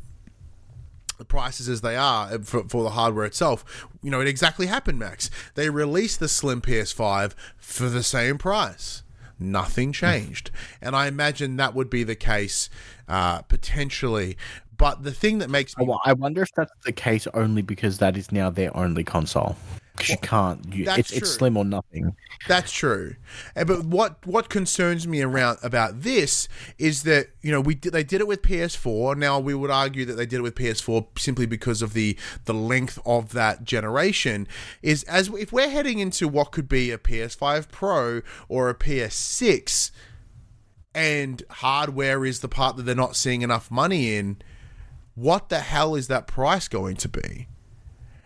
the 1.22 1.26
prices 1.26 1.70
as 1.70 1.82
they 1.82 1.96
are 1.96 2.40
for, 2.40 2.64
for 2.68 2.82
the 2.82 2.90
hardware 2.90 3.26
itself. 3.26 3.88
You 4.02 4.10
know, 4.10 4.20
it 4.20 4.28
exactly 4.28 4.66
happened, 4.66 4.98
Max. 4.98 5.30
They 5.54 5.70
released 5.70 6.20
the 6.20 6.28
Slim 6.28 6.62
PS5 6.62 7.34
for 7.58 7.90
the 7.90 8.02
same 8.02 8.40
price. 8.40 9.04
nothing 9.38 9.92
changed. 9.92 10.50
And 10.82 10.96
I 10.96 11.08
imagine 11.08 11.58
that 11.58 11.76
would 11.76 11.90
be 11.92 12.04
the 12.04 12.16
case 12.16 12.70
uh, 13.08 13.42
potentially. 13.44 14.36
But 14.78 15.04
the 15.04 15.12
thing 15.12 15.38
that 15.40 15.50
makes 15.50 15.78
me 15.78 15.86
wo- 15.86 16.00
I 16.06 16.14
wonder 16.14 16.42
if 16.42 16.50
that's 16.56 16.72
the 16.86 16.92
case 16.92 17.28
only 17.36 17.62
because 17.62 18.00
that 18.00 18.18
is 18.18 18.32
now 18.32 18.50
their 18.50 18.76
only 18.76 19.04
console. 19.04 19.56
You 20.08 20.18
can't. 20.18 20.74
You, 20.74 20.86
that's 20.86 21.00
it's, 21.00 21.12
it's 21.12 21.32
slim 21.32 21.58
or 21.58 21.66
nothing. 21.66 22.16
That's 22.48 22.72
true, 22.72 23.16
but 23.56 23.86
what 23.86 24.26
what 24.26 24.50
concerns 24.50 25.08
me 25.08 25.22
around 25.22 25.60
about 25.62 26.02
this 26.02 26.48
is 26.78 27.04
that 27.04 27.28
you 27.42 27.52
know 27.52 27.62
we 27.62 27.76
did, 27.76 27.94
they 27.94 28.04
did 28.04 28.22
it 28.22 28.28
with 28.28 28.42
PS4. 28.42 29.16
Now 29.18 29.40
we 29.40 29.54
would 29.54 29.70
argue 29.70 30.06
that 30.06 30.14
they 30.14 30.26
did 30.26 30.38
it 30.38 30.44
with 30.44 30.56
PS4 30.56 31.20
simply 31.20 31.46
because 31.46 31.82
of 31.82 31.94
the 31.94 32.18
the 32.46 32.54
length 32.54 33.00
of 33.06 33.34
that 33.34 33.64
generation. 33.64 34.48
Is 34.82 35.04
as 35.04 35.28
if 35.30 35.52
we're 35.52 35.70
heading 35.70 36.00
into 36.00 36.28
what 36.28 36.52
could 36.52 36.68
be 36.68 36.90
a 36.92 36.98
PS5 36.98 37.70
Pro 37.70 38.22
or 38.48 38.70
a 38.70 38.76
PS6, 38.76 39.92
and 40.96 41.44
hardware 41.50 42.26
is 42.26 42.40
the 42.40 42.50
part 42.50 42.78
that 42.78 42.84
they're 42.84 42.96
not 42.96 43.16
seeing 43.16 43.42
enough 43.42 43.70
money 43.70 44.16
in. 44.16 44.42
What 45.14 45.50
the 45.50 45.60
hell 45.60 45.96
is 45.96 46.08
that 46.08 46.26
price 46.26 46.68
going 46.68 46.96
to 46.96 47.10
be? 47.10 47.48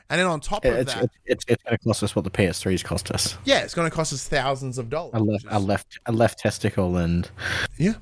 And 0.10 0.20
then 0.20 0.28
on 0.28 0.39
top 0.39 0.64
of 0.66 0.74
It's, 0.76 0.93
that, 0.93 1.10
it's, 1.26 1.45
it's, 1.47 1.64
going 1.64 1.78
to 1.78 1.84
cost 1.84 2.03
us 2.03 2.16
what 2.16 2.26
the 2.26 2.32
PS3s 2.32 2.84
cost 2.84 3.10
us. 3.12 3.38
yeah, 3.43 3.62
it's 3.62 3.74
going 3.74 3.89
to 3.89 3.95
cost 3.95 4.14
us 4.14 4.28
thousands 4.28 4.78
of 4.78 4.89
dollars. 4.89 5.14
A 5.16 5.20
left, 5.20 5.45
a 5.49 5.60
left, 5.60 5.99
a 6.06 6.12
left 6.12 6.39
testicle, 6.39 6.95
and 6.97 7.30
Yeah. 7.78 7.95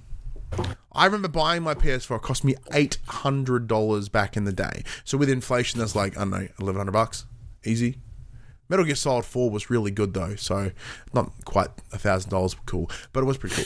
I 0.91 1.05
remember 1.05 1.27
buying 1.29 1.63
my 1.63 1.73
PS4. 1.73 2.17
It 2.17 2.21
cost 2.21 2.43
me 2.43 2.55
eight 2.73 2.99
hundred 3.07 3.67
dollars 3.67 4.09
back 4.09 4.37
in 4.37 4.43
the 4.43 4.53
day. 4.53 4.83
So 5.03 5.17
with 5.17 5.29
inflation, 5.29 5.79
that's 5.79 5.95
like 5.95 6.15
I 6.15 6.21
don't 6.21 6.29
know, 6.29 6.47
eleven 6.59 6.77
hundred 6.79 6.91
bucks, 6.91 7.25
easy. 7.65 7.97
Metal 8.69 8.85
Gear 8.85 8.95
Solid 8.95 9.25
Four 9.25 9.49
was 9.49 9.69
really 9.71 9.91
good 9.91 10.13
though, 10.13 10.35
so 10.35 10.71
not 11.13 11.31
quite 11.45 11.69
a 11.91 11.97
thousand 11.97 12.29
dollars, 12.29 12.55
cool, 12.65 12.89
but 13.13 13.21
it 13.21 13.25
was 13.25 13.37
pretty 13.37 13.55
cool. 13.55 13.65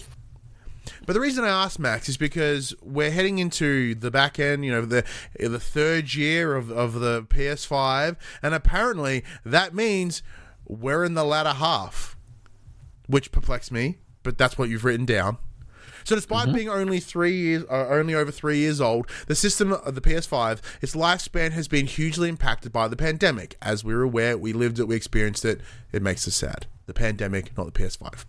But 1.06 1.14
the 1.14 1.20
reason 1.20 1.44
I 1.44 1.50
asked 1.50 1.80
Max 1.80 2.10
is 2.10 2.18
because 2.18 2.74
we're 2.82 3.12
heading 3.12 3.40
into 3.40 3.96
the 3.96 4.12
back 4.12 4.40
end, 4.40 4.66
you 4.66 4.72
know, 4.72 4.82
the 4.82 5.04
the 5.40 5.60
third 5.60 6.14
year 6.14 6.56
of, 6.56 6.72
of 6.72 6.96
the 6.96 7.24
PS5, 7.24 8.16
and 8.42 8.54
apparently 8.54 9.24
that 9.46 9.74
means 9.74 10.24
we're 10.66 11.04
in 11.04 11.14
the 11.14 11.24
latter 11.24 11.54
half, 11.54 12.18
which 13.08 13.32
perplexed 13.32 13.72
me. 13.72 13.98
But 14.24 14.38
that's 14.38 14.58
what 14.58 14.70
you've 14.70 14.84
written 14.84 15.06
down. 15.06 15.38
So, 16.04 16.16
despite 16.16 16.54
being 16.54 16.70
only 16.70 17.02
three 17.02 17.36
years, 17.36 17.66
uh, 17.70 17.88
only 17.90 18.16
over 18.16 18.32
three 18.32 18.60
years 18.60 18.80
old, 18.80 19.10
the 19.28 19.36
system 19.36 19.74
of 19.74 19.94
the 19.94 20.00
PS5, 20.00 20.62
its 20.82 20.96
lifespan 20.96 21.52
has 21.52 21.68
been 21.68 21.86
hugely 21.86 22.30
impacted 22.30 22.72
by 22.72 22.88
the 22.88 22.96
pandemic. 22.96 23.58
As 23.62 23.84
we're 23.84 24.04
aware, 24.04 24.38
we 24.38 24.54
lived 24.54 24.80
it, 24.80 24.88
we 24.88 24.96
experienced 24.96 25.44
it. 25.44 25.60
It 25.92 26.02
makes 26.02 26.26
us 26.26 26.36
sad. 26.36 26.66
The 26.86 26.94
pandemic, 26.94 27.58
not 27.58 27.74
the 27.74 27.78
PS5 27.78 28.24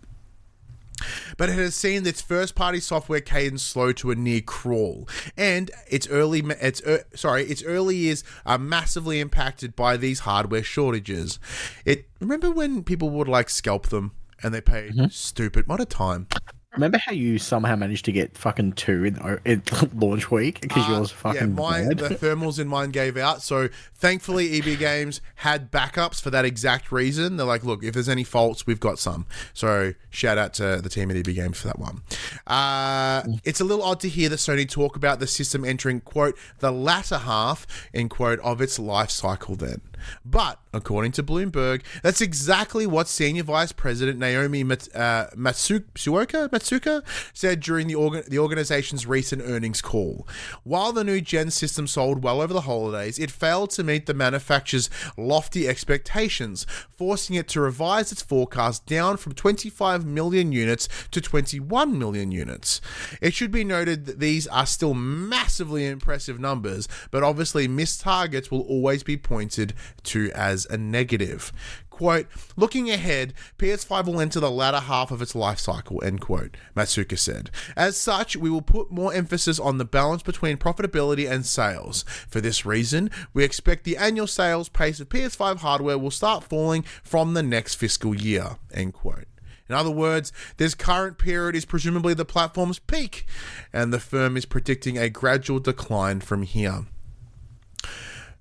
but 1.37 1.49
it 1.49 1.57
has 1.57 1.75
seen 1.75 2.05
its 2.05 2.21
first-party 2.21 2.79
software 2.79 3.21
cadence 3.21 3.63
slow 3.63 3.91
to 3.93 4.11
a 4.11 4.15
near 4.15 4.41
crawl, 4.41 5.07
and 5.37 5.71
its 5.89 6.07
early 6.07 6.39
its 6.61 6.81
er, 6.85 7.03
sorry 7.15 7.43
its 7.45 7.63
early 7.63 7.95
years 7.95 8.23
are 8.45 8.57
massively 8.57 9.19
impacted 9.19 9.75
by 9.75 9.97
these 9.97 10.19
hardware 10.19 10.63
shortages. 10.63 11.39
It 11.85 12.07
remember 12.19 12.51
when 12.51 12.83
people 12.83 13.09
would 13.11 13.27
like 13.27 13.49
scalp 13.49 13.87
them 13.87 14.11
and 14.41 14.53
they 14.53 14.61
paid 14.61 15.11
stupid 15.11 15.67
what 15.67 15.81
a 15.81 15.85
time. 15.85 16.27
Remember 16.73 16.97
how 16.99 17.11
you 17.11 17.37
somehow 17.39 17.75
managed 17.75 18.05
to 18.05 18.11
get 18.11 18.37
fucking 18.37 18.73
two 18.73 19.03
in, 19.03 19.39
in 19.45 19.63
launch 19.93 20.29
week 20.31 20.61
because 20.61 20.87
yours 20.87 21.11
Uh, 21.11 21.29
yeah, 21.29 21.33
fucking 21.33 21.55
mine 21.55 21.87
died? 21.95 21.97
the 21.97 22.09
thermals 22.15 22.59
in 22.59 22.67
mine 22.67 22.91
gave 22.91 23.17
out. 23.17 23.41
So 23.41 23.69
thankfully, 23.95 24.57
EB 24.59 24.77
Games 24.77 25.19
had 25.35 25.71
backups 25.71 26.21
for 26.21 26.29
that 26.29 26.45
exact 26.45 26.91
reason. 26.91 27.37
They're 27.37 27.45
like, 27.45 27.63
look, 27.63 27.83
if 27.83 27.93
there's 27.93 28.09
any 28.09 28.23
faults, 28.23 28.67
we've 28.67 28.79
got 28.79 28.99
some. 28.99 29.25
So 29.53 29.93
shout 30.09 30.37
out 30.37 30.53
to 30.55 30.79
the 30.81 30.89
team 30.89 31.09
at 31.11 31.17
EB 31.17 31.33
Games 31.35 31.59
for 31.59 31.67
that 31.67 31.79
one. 31.79 32.01
Uh, 32.47 33.23
it's 33.43 33.59
a 33.59 33.65
little 33.65 33.83
odd 33.83 33.99
to 34.01 34.09
hear 34.09 34.29
that 34.29 34.37
Sony 34.37 34.69
talk 34.69 34.95
about 34.95 35.19
the 35.19 35.27
system 35.27 35.65
entering 35.65 36.01
quote 36.01 36.37
the 36.59 36.71
latter 36.71 37.17
half 37.17 37.65
in 37.93 38.09
quote 38.09 38.39
of 38.39 38.61
its 38.61 38.77
life 38.79 39.09
cycle. 39.09 39.55
Then, 39.55 39.81
but 40.25 40.59
according 40.73 41.11
to 41.13 41.23
Bloomberg, 41.23 41.81
that's 42.03 42.21
exactly 42.21 42.85
what 42.85 43.07
Senior 43.07 43.43
Vice 43.43 43.71
President 43.71 44.19
Naomi 44.19 44.63
Mat- 44.63 44.95
uh, 44.95 45.27
Matsuoka 45.35 46.49
Matsuka 46.49 47.03
said 47.33 47.59
during 47.59 47.87
the 47.87 47.95
organ- 47.95 48.23
the 48.27 48.39
organization's 48.39 49.05
recent 49.05 49.41
earnings 49.43 49.81
call. 49.81 50.27
While 50.63 50.93
the 50.93 51.03
new 51.03 51.21
gen 51.21 51.51
system 51.51 51.87
sold 51.87 52.23
well 52.23 52.41
over 52.41 52.53
the 52.53 52.61
holidays, 52.61 53.19
it 53.19 53.31
failed 53.31 53.71
to 53.71 53.83
meet 53.83 54.05
the 54.05 54.13
manufacturer's 54.13 54.89
lofty 55.17 55.67
expectations, 55.67 56.65
forcing 56.89 57.35
it 57.35 57.47
to 57.49 57.61
revise 57.61 58.11
its 58.11 58.21
forecast 58.21 58.85
down 58.85 59.17
from 59.17 59.33
25 59.33 60.05
million 60.05 60.51
units 60.51 60.87
to 61.11 61.21
21 61.21 61.97
million 61.97 62.31
units. 62.31 62.81
It 63.21 63.33
should 63.33 63.51
be 63.51 63.63
noted 63.63 64.05
that 64.05 64.19
these 64.19 64.47
are 64.47 64.65
still 64.65 64.93
massively 64.93 65.85
impressive 65.85 66.39
numbers, 66.39 66.87
but 67.11 67.23
obviously 67.23 67.67
missed 67.67 68.01
targets 68.01 68.51
will 68.51 68.61
always 68.61 69.03
be 69.03 69.17
pointed 69.17 69.73
to 70.03 70.31
as 70.33 70.65
a 70.67 70.77
negative. 70.77 71.51
Quote, 71.89 72.27
looking 72.55 72.89
ahead, 72.89 73.33
PS5 73.57 74.05
will 74.05 74.21
enter 74.21 74.39
the 74.39 74.49
latter 74.49 74.79
half 74.79 75.11
of 75.11 75.21
its 75.21 75.35
life 75.35 75.59
cycle, 75.59 76.01
end 76.01 76.21
quote, 76.21 76.55
Matsuka 76.73 77.19
said. 77.19 77.51
As 77.75 77.97
such, 77.97 78.37
we 78.37 78.49
will 78.49 78.61
put 78.61 78.89
more 78.89 79.13
emphasis 79.13 79.59
on 79.59 79.79
the 79.79 79.85
balance 79.85 80.23
between 80.23 80.55
profitability 80.55 81.29
and 81.29 81.45
sales. 81.45 82.05
For 82.29 82.39
this 82.39 82.65
reason, 82.65 83.11
we 83.33 83.43
expect 83.43 83.83
the 83.83 83.97
annual 83.97 84.27
sales 84.27 84.69
pace 84.69 85.01
of 85.01 85.09
PS5 85.09 85.57
hardware 85.57 85.97
will 85.97 86.09
start 86.09 86.45
falling 86.45 86.83
from 87.03 87.33
the 87.33 87.43
next 87.43 87.75
fiscal 87.75 88.15
year, 88.15 88.55
end 88.73 88.93
quote. 88.93 89.25
In 89.67 89.75
other 89.75 89.91
words, 89.91 90.31
this 90.55 90.73
current 90.73 91.17
period 91.17 91.55
is 91.55 91.65
presumably 91.65 92.13
the 92.13 92.23
platform's 92.23 92.79
peak, 92.79 93.25
and 93.73 93.93
the 93.93 93.99
firm 93.99 94.37
is 94.37 94.45
predicting 94.45 94.97
a 94.97 95.09
gradual 95.09 95.59
decline 95.59 96.21
from 96.21 96.43
here. 96.43 96.85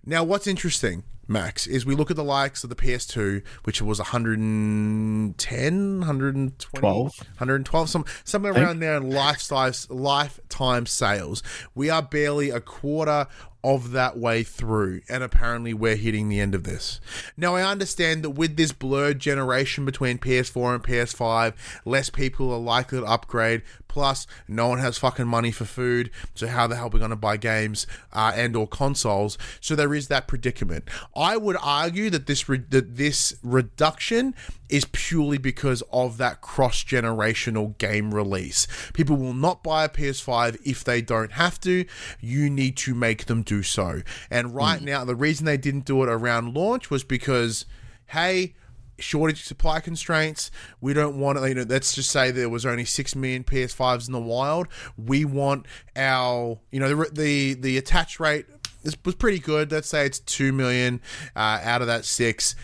Now, 0.07 0.25
what's 0.25 0.47
interesting, 0.47 1.03
Max, 1.29 1.67
is 1.67 1.85
we 1.85 1.95
look 1.95 2.11
at 2.11 2.17
the 2.17 2.25
likes 2.25 2.65
of 2.65 2.71
the 2.71 2.77
PS2, 2.77 3.43
which 3.65 3.83
was 3.83 3.99
110, 3.99 5.99
120, 5.99 6.81
12. 6.81 7.19
112, 7.19 7.91
some, 7.91 8.05
somewhere 8.25 8.55
around 8.55 8.81
there 8.81 8.97
in 8.97 9.11
lifestyle, 9.11 9.71
lifetime 9.91 10.87
sales. 10.87 11.43
We 11.75 11.91
are 11.91 12.01
barely 12.01 12.49
a 12.49 12.61
quarter 12.61 13.27
of 13.65 13.91
that 13.91 14.17
way 14.17 14.43
through, 14.43 15.01
and 15.09 15.23
apparently 15.23 15.75
we're 15.75 15.97
hitting 15.97 16.29
the 16.29 16.41
end 16.41 16.55
of 16.55 16.65
this. 16.65 17.01
Now, 17.37 17.57
I 17.57 17.63
understand 17.63 18.23
that 18.23 18.31
with 18.31 18.57
this 18.57 18.73
blurred 18.73 19.19
generation 19.19 19.85
between 19.85 20.19
PS4 20.19 20.77
and 20.77 20.85
PS5, 20.85 21.55
less 21.85 22.09
people 22.09 22.53
are 22.53 22.59
likely 22.59 23.01
to 23.01 23.07
upgrade. 23.07 23.63
Plus, 23.89 24.27
no 24.47 24.69
one 24.69 24.79
has 24.79 24.99
fucking 24.99 25.27
money 25.27 25.51
for 25.51 25.65
food, 25.65 26.11
so 26.35 26.47
how 26.47 26.67
the 26.67 26.77
hell 26.77 26.87
are 26.87 26.91
we 26.91 26.99
going 26.99 27.11
to 27.11 27.17
buy 27.17 27.37
games 27.37 27.87
uh, 28.13 28.33
and 28.35 28.55
or 28.55 28.69
consoles? 28.69 29.37
So 29.61 29.75
there 29.75 29.95
is 29.95 30.09
that 30.09 30.29
predicament. 30.29 30.85
I 31.17 31.37
would 31.37 31.57
argue 31.61 32.11
that 32.11 32.27
this 32.27 32.49
re- 32.49 32.63
that 32.69 32.97
this 32.97 33.35
reduction 33.43 34.35
is 34.69 34.85
purely 34.93 35.39
because 35.39 35.83
of 35.93 36.19
that 36.19 36.41
cross 36.41 36.85
generational 36.85 37.77
game 37.79 38.15
release. 38.15 38.67
People 38.93 39.17
will 39.17 39.35
not 39.35 39.63
buy 39.63 39.85
a 39.85 39.89
PS5 39.89 40.59
if 40.65 40.85
they 40.85 41.01
don't 41.01 41.33
have 41.33 41.59
to. 41.61 41.87
You 42.21 42.51
need 42.51 42.77
to 42.79 42.95
make 42.95 43.27
them 43.27 43.43
do 43.49 43.63
so. 43.63 44.03
And 44.31 44.55
right 44.55 44.83
now, 44.83 45.05
the 45.05 45.17
reason 45.17 45.47
they 45.47 45.57
didn't 45.57 45.87
do 45.87 46.03
it 46.03 46.09
around 46.09 46.55
launch 46.55 46.91
was 46.91 47.03
because, 47.03 47.65
hey, 48.09 48.55
shortage 48.99 49.45
supply 49.45 49.81
constraints. 49.81 50.51
We 50.81 50.93
don't 50.93 51.19
want 51.19 51.39
to, 51.39 51.49
you 51.49 51.55
know, 51.55 51.65
let's 51.67 51.95
just 51.95 52.11
say 52.11 52.31
there 52.31 52.49
was 52.49 52.67
only 52.67 52.85
6 52.85 53.17
million 53.17 53.45
PS5s 53.45 54.07
in 54.07 54.13
the 54.13 54.21
wild. 54.21 54.69
We 54.97 55.25
want 55.25 55.67
our, 55.97 56.61
you 56.71 56.79
know, 56.79 56.95
the, 56.95 57.11
the, 57.11 57.55
the 57.55 57.79
attach 57.79 58.21
rate 58.21 58.47
is, 58.85 58.97
was 59.05 59.15
pretty 59.15 59.39
good. 59.39 59.73
Let's 59.73 59.89
say 59.89 60.05
it's 60.05 60.19
2 60.21 60.53
million 60.53 61.01
uh, 61.35 61.61
out 61.63 61.81
of 61.81 61.87
that 61.87 62.05
6. 62.05 62.55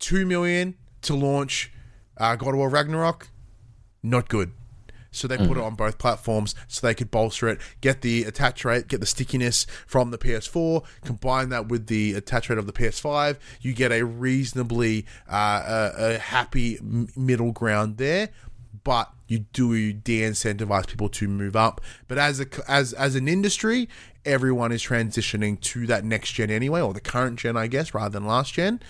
2 0.00 0.26
million 0.26 0.74
to 1.02 1.14
launch 1.14 1.72
uh, 2.18 2.36
God 2.36 2.50
of 2.50 2.56
War 2.56 2.68
Ragnarok, 2.68 3.28
not 4.02 4.28
good. 4.28 4.52
So 5.14 5.28
they 5.28 5.36
put 5.36 5.56
it 5.56 5.62
on 5.62 5.74
both 5.74 5.98
platforms 5.98 6.54
so 6.68 6.86
they 6.86 6.94
could 6.94 7.10
bolster 7.10 7.48
it, 7.48 7.60
get 7.80 8.02
the 8.02 8.24
attach 8.24 8.64
rate, 8.64 8.88
get 8.88 9.00
the 9.00 9.06
stickiness 9.06 9.66
from 9.86 10.10
the 10.10 10.18
PS4, 10.18 10.84
combine 11.04 11.48
that 11.50 11.68
with 11.68 11.86
the 11.86 12.14
attach 12.14 12.50
rate 12.50 12.58
of 12.58 12.66
the 12.66 12.72
PS5. 12.72 13.36
You 13.60 13.72
get 13.72 13.92
a 13.92 14.04
reasonably 14.04 15.06
uh, 15.30 15.92
a, 15.96 16.14
a 16.14 16.18
happy 16.18 16.78
middle 17.16 17.52
ground 17.52 17.96
there, 17.96 18.30
but 18.82 19.10
you 19.26 19.40
do 19.52 19.92
de-incentivize 19.92 20.86
people 20.86 21.08
to 21.08 21.28
move 21.28 21.56
up. 21.56 21.80
But 22.08 22.18
as 22.18 22.40
a 22.40 22.46
as 22.68 22.92
as 22.92 23.14
an 23.14 23.28
industry, 23.28 23.88
everyone 24.24 24.72
is 24.72 24.82
transitioning 24.82 25.60
to 25.60 25.86
that 25.86 26.04
next 26.04 26.32
gen 26.32 26.50
anyway, 26.50 26.80
or 26.80 26.92
the 26.92 27.00
current 27.00 27.38
gen, 27.38 27.56
I 27.56 27.66
guess, 27.66 27.94
rather 27.94 28.10
than 28.10 28.26
last 28.26 28.54
gen 28.54 28.80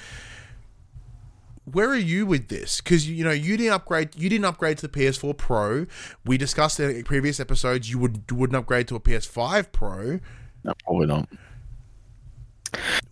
where 1.65 1.89
are 1.89 1.97
you 1.97 2.27
with 2.27 2.49
this? 2.49 2.81
Because 2.81 3.09
you 3.09 3.25
know 3.25 3.31
you 3.31 3.57
didn't 3.57 3.73
upgrade. 3.73 4.17
You 4.17 4.29
didn't 4.29 4.45
upgrade 4.45 4.79
to 4.79 4.89
the 4.89 4.99
PS4 5.01 5.37
Pro. 5.37 5.87
We 6.25 6.37
discussed 6.37 6.79
in 6.81 7.03
previous 7.05 7.41
episodes 7.41 7.91
you 7.91 7.99
would 7.99 8.31
wouldn't 8.31 8.57
upgrade 8.57 8.89
to 8.89 8.97
a 8.97 9.01
PS5 9.01 9.73
Pro. 9.73 10.21
No, 10.65 10.73
probably 10.85 11.07
not. 11.07 11.29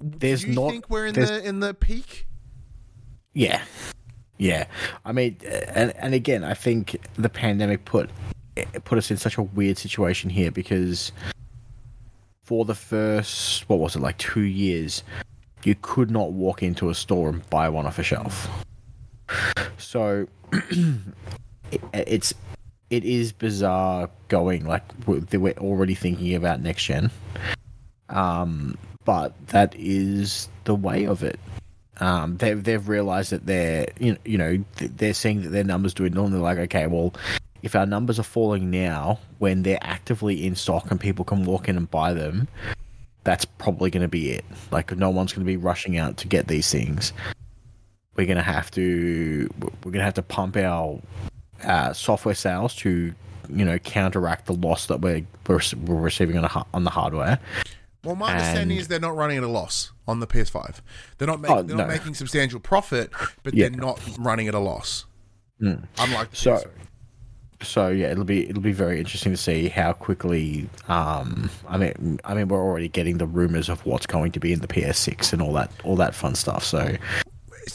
There's 0.00 0.42
Do 0.42 0.48
you 0.48 0.54
not. 0.54 0.70
think 0.70 0.90
we're 0.90 1.06
in 1.06 1.14
the 1.14 1.46
in 1.46 1.60
the 1.60 1.74
peak? 1.74 2.26
Yeah. 3.32 3.62
Yeah, 4.38 4.64
I 5.04 5.12
mean, 5.12 5.36
uh, 5.44 5.50
and 5.72 5.92
and 5.96 6.14
again, 6.14 6.42
I 6.42 6.54
think 6.54 7.00
the 7.14 7.28
pandemic 7.28 7.84
put 7.84 8.10
put 8.84 8.98
us 8.98 9.10
in 9.10 9.16
such 9.16 9.38
a 9.38 9.42
weird 9.42 9.78
situation 9.78 10.30
here 10.30 10.50
because 10.50 11.12
for 12.42 12.64
the 12.64 12.74
first 12.74 13.68
what 13.68 13.78
was 13.78 13.94
it 13.94 14.00
like 14.00 14.18
two 14.18 14.40
years, 14.40 15.04
you 15.66 15.74
could 15.80 16.10
not 16.10 16.32
walk 16.32 16.62
into 16.62 16.90
a 16.90 16.94
store 16.94 17.28
and 17.30 17.48
buy 17.50 17.68
one 17.68 17.86
off 17.86 17.98
a 17.98 18.02
shelf. 18.02 18.48
So 19.78 20.26
it, 21.70 21.80
it's 21.92 22.34
it 22.90 23.04
is 23.04 23.32
bizarre 23.32 24.10
going 24.28 24.66
like 24.66 24.82
we're 25.06 25.52
already 25.52 25.94
thinking 25.94 26.34
about 26.34 26.60
next 26.60 26.84
gen, 26.84 27.10
um, 28.10 28.76
but 29.04 29.34
that 29.48 29.74
is 29.76 30.48
the 30.64 30.74
way 30.74 31.06
of 31.06 31.22
it. 31.22 31.40
Um, 32.00 32.36
they've 32.36 32.62
they've 32.62 32.86
realised 32.86 33.30
that 33.32 33.46
they're 33.46 33.86
you 33.98 34.12
know, 34.12 34.18
you 34.24 34.38
know 34.38 34.64
they're 34.76 35.14
seeing 35.14 35.42
that 35.42 35.50
their 35.50 35.64
numbers 35.64 35.94
doing 35.94 36.16
and 36.16 36.32
they're 36.32 36.40
like 36.40 36.58
okay 36.58 36.86
well 36.86 37.14
if 37.62 37.76
our 37.76 37.86
numbers 37.86 38.18
are 38.18 38.24
falling 38.24 38.70
now 38.70 39.20
when 39.38 39.62
they're 39.62 39.78
actively 39.82 40.44
in 40.44 40.56
stock 40.56 40.90
and 40.90 40.98
people 40.98 41.24
can 41.24 41.44
walk 41.44 41.68
in 41.68 41.76
and 41.76 41.90
buy 41.90 42.12
them 42.12 42.48
that's 43.24 43.44
probably 43.44 43.90
going 43.90 44.02
to 44.02 44.08
be 44.08 44.30
it 44.30 44.44
like 44.70 44.96
no 44.96 45.10
one's 45.10 45.32
going 45.32 45.44
to 45.44 45.50
be 45.50 45.56
rushing 45.56 45.96
out 45.96 46.16
to 46.16 46.26
get 46.28 46.48
these 46.48 46.70
things 46.70 47.12
we're 48.16 48.26
going 48.26 48.36
to 48.36 48.42
have 48.42 48.70
to 48.70 49.48
we're 49.60 49.90
going 49.92 49.98
to 50.00 50.04
have 50.04 50.14
to 50.14 50.22
pump 50.22 50.56
our 50.56 51.00
uh, 51.64 51.92
software 51.92 52.34
sales 52.34 52.74
to 52.74 53.14
you 53.48 53.64
know 53.64 53.78
counteract 53.78 54.46
the 54.46 54.54
loss 54.54 54.86
that 54.86 55.00
we're 55.00 55.24
we're, 55.46 55.60
we're 55.84 55.94
receiving 56.00 56.36
on 56.36 56.42
the, 56.42 56.64
on 56.74 56.84
the 56.84 56.90
hardware 56.90 57.38
well, 58.04 58.16
my 58.16 58.32
understanding 58.32 58.72
And- 58.72 58.80
is 58.80 58.88
they're 58.88 58.98
not 58.98 59.14
running 59.14 59.36
at 59.38 59.44
a 59.44 59.48
loss 59.48 59.92
on 60.08 60.18
the 60.18 60.26
PS5. 60.26 60.80
They're 61.18 61.28
not 61.28 61.40
making, 61.40 61.56
Oh, 61.56 61.62
they're 61.62 61.76
not 61.76 61.86
making 61.86 62.14
substantial 62.14 62.58
profit, 62.58 63.12
but 63.44 63.54
Yeah. 63.54 63.68
they're 63.68 63.78
not 63.78 64.00
running 64.18 64.48
at 64.48 64.54
a 64.54 64.58
loss. 64.58 65.04
Unlike 65.60 66.30
the 66.30 66.36
So- 66.36 66.56
PS3. 66.56 66.66
So 67.62 67.88
yeah, 67.88 68.10
it'll 68.10 68.24
be 68.24 68.48
it'll 68.48 68.62
be 68.62 68.72
very 68.72 68.98
interesting 68.98 69.32
to 69.32 69.36
see 69.36 69.68
how 69.68 69.92
quickly. 69.92 70.68
Um, 70.88 71.50
I 71.68 71.76
mean, 71.78 72.20
I 72.24 72.34
mean, 72.34 72.48
we're 72.48 72.62
already 72.62 72.88
getting 72.88 73.18
the 73.18 73.26
rumors 73.26 73.68
of 73.68 73.84
what's 73.86 74.06
going 74.06 74.32
to 74.32 74.40
be 74.40 74.52
in 74.52 74.60
the 74.60 74.68
PS6 74.68 75.32
and 75.32 75.42
all 75.42 75.52
that 75.54 75.70
all 75.84 75.96
that 75.96 76.14
fun 76.14 76.34
stuff. 76.34 76.64
So 76.64 76.96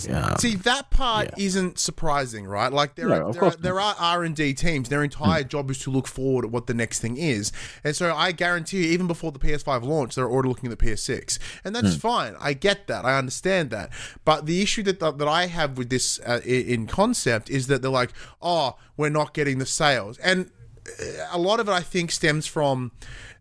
yeah, 0.07 0.35
See 0.37 0.55
that 0.55 0.89
part 0.91 1.29
isn't 1.37 1.79
surprising, 1.79 2.45
right? 2.45 2.71
Like 2.71 2.95
there, 2.95 3.07
No, 3.09 3.27
are, 3.27 3.33
there, 3.33 3.43
are, 3.43 3.51
there 3.55 3.79
are 3.79 3.95
R 3.99 4.23
and 4.23 4.35
D 4.35 4.53
teams. 4.53 4.89
Their 4.89 5.03
entire 5.03 5.43
job 5.43 5.69
is 5.71 5.79
to 5.79 5.91
look 5.91 6.07
forward 6.07 6.45
at 6.45 6.51
what 6.51 6.67
the 6.67 6.73
next 6.73 6.99
thing 6.99 7.17
is, 7.17 7.51
and 7.83 7.95
so 7.95 8.13
I 8.13 8.31
guarantee 8.31 8.85
you, 8.85 8.91
even 8.91 9.07
before 9.07 9.31
the 9.31 9.39
PS5 9.39 9.83
launch, 9.83 10.15
they're 10.15 10.29
already 10.29 10.49
looking 10.49 10.71
at 10.71 10.77
the 10.77 10.85
PS6, 10.85 11.39
and 11.63 11.75
that's 11.75 11.93
Hmm. 11.93 11.99
fine. 11.99 12.35
I 12.39 12.53
get 12.53 12.87
that. 12.87 13.05
I 13.05 13.17
understand 13.17 13.69
that. 13.71 13.89
But 14.25 14.45
the 14.45 14.61
issue 14.61 14.83
that 14.83 14.99
that 14.99 15.27
I 15.27 15.45
have 15.47 15.77
with 15.77 15.89
this 15.89 16.19
uh, 16.25 16.41
in 16.45 16.87
concept 16.87 17.49
is 17.49 17.67
that 17.67 17.81
they're 17.81 17.91
like, 17.91 18.11
oh, 18.41 18.75
we're 18.97 19.09
not 19.09 19.33
getting 19.33 19.59
the 19.59 19.65
sales, 19.65 20.17
and 20.19 20.51
uh, 20.87 21.27
a 21.31 21.37
lot 21.37 21.59
of 21.59 21.67
it 21.67 21.71
I 21.71 21.81
think 21.81 22.11
stems 22.11 22.47
from 22.47 22.91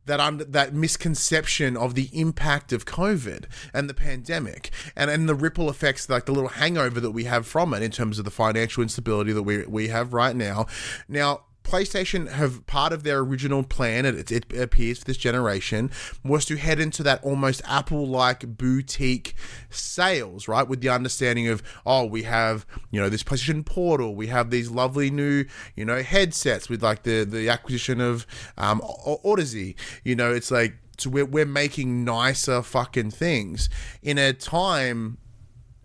that 0.06 0.20
under 0.20 0.44
that 0.44 0.74
misconception 0.74 1.76
of 1.76 1.94
the 1.94 2.08
impact 2.12 2.72
of 2.72 2.86
COVID 2.86 3.44
and 3.74 3.88
the 3.88 3.94
pandemic 3.94 4.70
and, 4.96 5.10
and 5.10 5.28
the 5.28 5.34
ripple 5.34 5.68
effects, 5.68 6.08
like 6.08 6.26
the 6.26 6.32
little 6.32 6.50
hangover 6.50 7.00
that 7.00 7.10
we 7.10 7.24
have 7.24 7.46
from 7.46 7.74
it 7.74 7.82
in 7.82 7.90
terms 7.90 8.18
of 8.18 8.24
the 8.24 8.30
financial 8.30 8.82
instability 8.82 9.32
that 9.32 9.42
we 9.42 9.64
we 9.66 9.88
have 9.88 10.12
right 10.12 10.34
now. 10.34 10.66
Now. 11.08 11.42
PlayStation 11.66 12.30
have 12.30 12.64
part 12.66 12.92
of 12.92 13.02
their 13.02 13.18
original 13.18 13.64
plan, 13.64 14.06
it, 14.06 14.30
it 14.30 14.56
appears 14.56 15.00
for 15.00 15.04
this 15.04 15.16
generation, 15.16 15.90
was 16.24 16.44
to 16.44 16.56
head 16.56 16.78
into 16.78 17.02
that 17.02 17.22
almost 17.24 17.60
Apple 17.66 18.06
like 18.06 18.56
boutique 18.56 19.34
sales, 19.68 20.46
right? 20.46 20.66
With 20.66 20.80
the 20.80 20.88
understanding 20.88 21.48
of, 21.48 21.62
oh, 21.84 22.04
we 22.04 22.22
have, 22.22 22.64
you 22.92 23.00
know, 23.00 23.08
this 23.08 23.24
PlayStation 23.24 23.66
Portal, 23.66 24.14
we 24.14 24.28
have 24.28 24.50
these 24.50 24.70
lovely 24.70 25.10
new, 25.10 25.44
you 25.74 25.84
know, 25.84 26.02
headsets 26.02 26.68
with 26.68 26.82
like 26.82 27.02
the, 27.02 27.24
the 27.24 27.48
acquisition 27.48 28.00
of 28.00 28.26
um, 28.56 28.80
Audeze. 28.80 29.74
You 30.04 30.14
know, 30.14 30.32
it's 30.32 30.52
like, 30.52 30.76
so 30.98 31.10
we're, 31.10 31.26
we're 31.26 31.44
making 31.46 32.04
nicer 32.04 32.62
fucking 32.62 33.10
things 33.10 33.68
in 34.02 34.18
a 34.18 34.32
time 34.32 35.18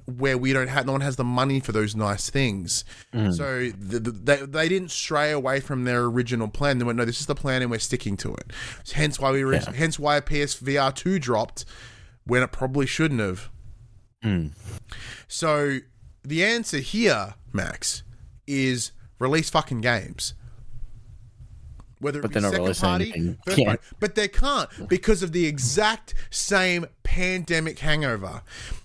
where 0.06 0.38
we 0.38 0.54
don't 0.54 0.68
have 0.68 0.86
no 0.86 0.92
one 0.94 1.02
has 1.02 1.16
the 1.16 1.24
money 1.24 1.60
for 1.60 1.72
those 1.72 1.96
nice 1.96 2.30
things. 2.30 2.84
Mm. 3.14 3.34
So 3.34 3.70
the, 3.78 4.00
the, 4.00 4.12
they 4.12 4.36
they 4.46 4.70
didn't 4.70 4.92
stray 4.92 5.32
away 5.32 5.60
from 5.60 5.84
their 5.84 6.04
original 6.06 6.48
plan. 6.48 6.78
They 6.78 6.86
went, 6.86 6.98
no, 6.98 7.06
this 7.06 7.20
is 7.20 7.26
the 7.26 7.36
plan, 7.36 7.62
and 7.62 7.72
we're 7.72 7.80
sticking 7.80 8.18
to 8.18 8.34
it. 8.34 8.52
Hence 8.94 9.20
why 9.20 9.32
we, 9.32 9.50
Yeah. 9.52 9.72
hence 9.72 9.98
why 10.00 10.20
PSVR 10.22 10.94
two 10.96 11.20
dropped 11.20 11.66
when 12.26 12.44
it 12.44 12.52
probably 12.52 12.86
shouldn't 12.86 13.20
have. 13.20 13.50
Mm. 14.24 14.52
So 15.28 15.80
the 16.24 16.44
answer 16.44 16.78
here, 16.78 17.36
Max, 17.54 18.04
is 18.48 18.92
release 19.20 19.50
fucking 19.50 19.82
games. 19.82 20.34
Whether 22.00 22.20
it 22.20 22.22
But 22.24 22.30
be 22.30 22.34
they're 22.40 22.42
not 22.52 22.76
second 22.76 22.90
party, 22.90 23.12
anything. 23.16 23.38
Yeah. 23.48 23.66
party, 23.66 23.84
but 24.00 24.16
they 24.16 24.28
can't 24.28 24.70
because 24.90 25.22
of 25.22 25.34
the 25.34 25.46
exact 25.46 26.16
same 26.32 26.88
pandemic 27.04 27.78
hangover. 27.78 28.42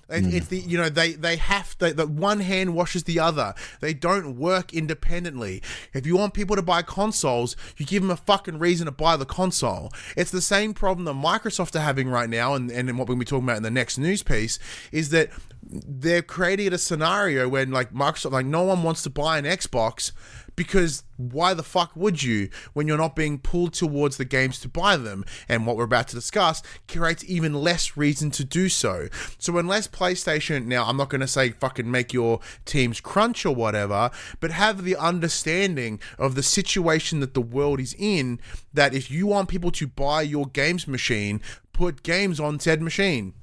It, 0.08 0.24
Hmm. 0.24 0.30
It's 0.30 0.46
the 0.46 0.58
you 0.58 0.78
know 0.78 0.88
they 0.88 1.12
they 1.12 1.36
have 1.36 1.76
to, 1.78 1.92
the 1.92 2.06
one 2.06 2.40
hand 2.40 2.74
washes 2.74 3.04
the 3.04 3.18
other. 3.18 3.54
They 3.80 3.92
don't 3.92 4.36
work 4.36 4.72
independently. 4.72 5.62
If 5.92 6.06
you 6.06 6.16
want 6.16 6.34
people 6.34 6.56
to 6.56 6.62
buy 6.62 6.82
consoles, 6.82 7.56
you 7.76 7.86
give 7.86 8.02
them 8.02 8.10
a 8.10 8.16
fucking 8.16 8.58
reason 8.58 8.86
to 8.86 8.92
buy 8.92 9.16
the 9.16 9.26
console. 9.26 9.92
It's 10.16 10.30
the 10.30 10.40
same 10.40 10.74
problem 10.74 11.04
that 11.06 11.14
Microsoft 11.14 11.74
are 11.74 11.80
having 11.80 12.08
right 12.08 12.30
now, 12.30 12.54
and 12.54 12.70
and 12.70 12.96
what 12.98 13.08
we'll 13.08 13.16
be 13.16 13.24
talking 13.24 13.44
about 13.44 13.56
in 13.56 13.62
the 13.62 13.70
next 13.70 13.98
news 13.98 14.22
piece 14.22 14.58
is 14.92 15.10
that 15.10 15.30
they're 15.68 16.22
creating 16.22 16.72
a 16.72 16.78
scenario 16.78 17.48
when 17.48 17.72
like 17.72 17.92
Microsoft 17.92 18.30
like 18.32 18.46
no 18.46 18.62
one 18.62 18.84
wants 18.84 19.02
to 19.02 19.10
buy 19.10 19.38
an 19.38 19.44
Xbox 19.44 20.12
because 20.56 21.04
why 21.16 21.54
the 21.54 21.62
fuck 21.62 21.94
would 21.94 22.22
you 22.22 22.48
when 22.72 22.88
you're 22.88 22.96
not 22.96 23.14
being 23.14 23.38
pulled 23.38 23.74
towards 23.74 24.16
the 24.16 24.24
games 24.24 24.58
to 24.60 24.68
buy 24.68 24.96
them? 24.96 25.24
And 25.48 25.66
what 25.66 25.76
we're 25.76 25.84
about 25.84 26.08
to 26.08 26.16
discuss 26.16 26.62
creates 26.88 27.24
even 27.26 27.54
less 27.54 27.96
reason 27.96 28.30
to 28.32 28.44
do 28.44 28.68
so. 28.68 29.08
So 29.38 29.58
unless 29.58 29.86
PlayStation, 29.86 30.66
now 30.66 30.86
I'm 30.86 30.96
not 30.96 31.10
going 31.10 31.20
to 31.20 31.28
say 31.28 31.50
fucking 31.50 31.90
make 31.90 32.12
your 32.12 32.40
teams 32.64 33.00
crunch 33.00 33.44
or 33.46 33.54
whatever, 33.54 34.10
but 34.40 34.50
have 34.50 34.84
the 34.84 34.96
understanding 34.96 36.00
of 36.18 36.34
the 36.34 36.42
situation 36.42 37.20
that 37.20 37.34
the 37.34 37.40
world 37.40 37.78
is 37.78 37.94
in, 37.98 38.40
that 38.72 38.94
if 38.94 39.10
you 39.10 39.26
want 39.26 39.48
people 39.48 39.70
to 39.72 39.86
buy 39.86 40.22
your 40.22 40.46
games 40.46 40.88
machine, 40.88 41.40
put 41.72 42.02
games 42.02 42.40
on 42.40 42.58
said 42.58 42.80
machine 42.80 43.34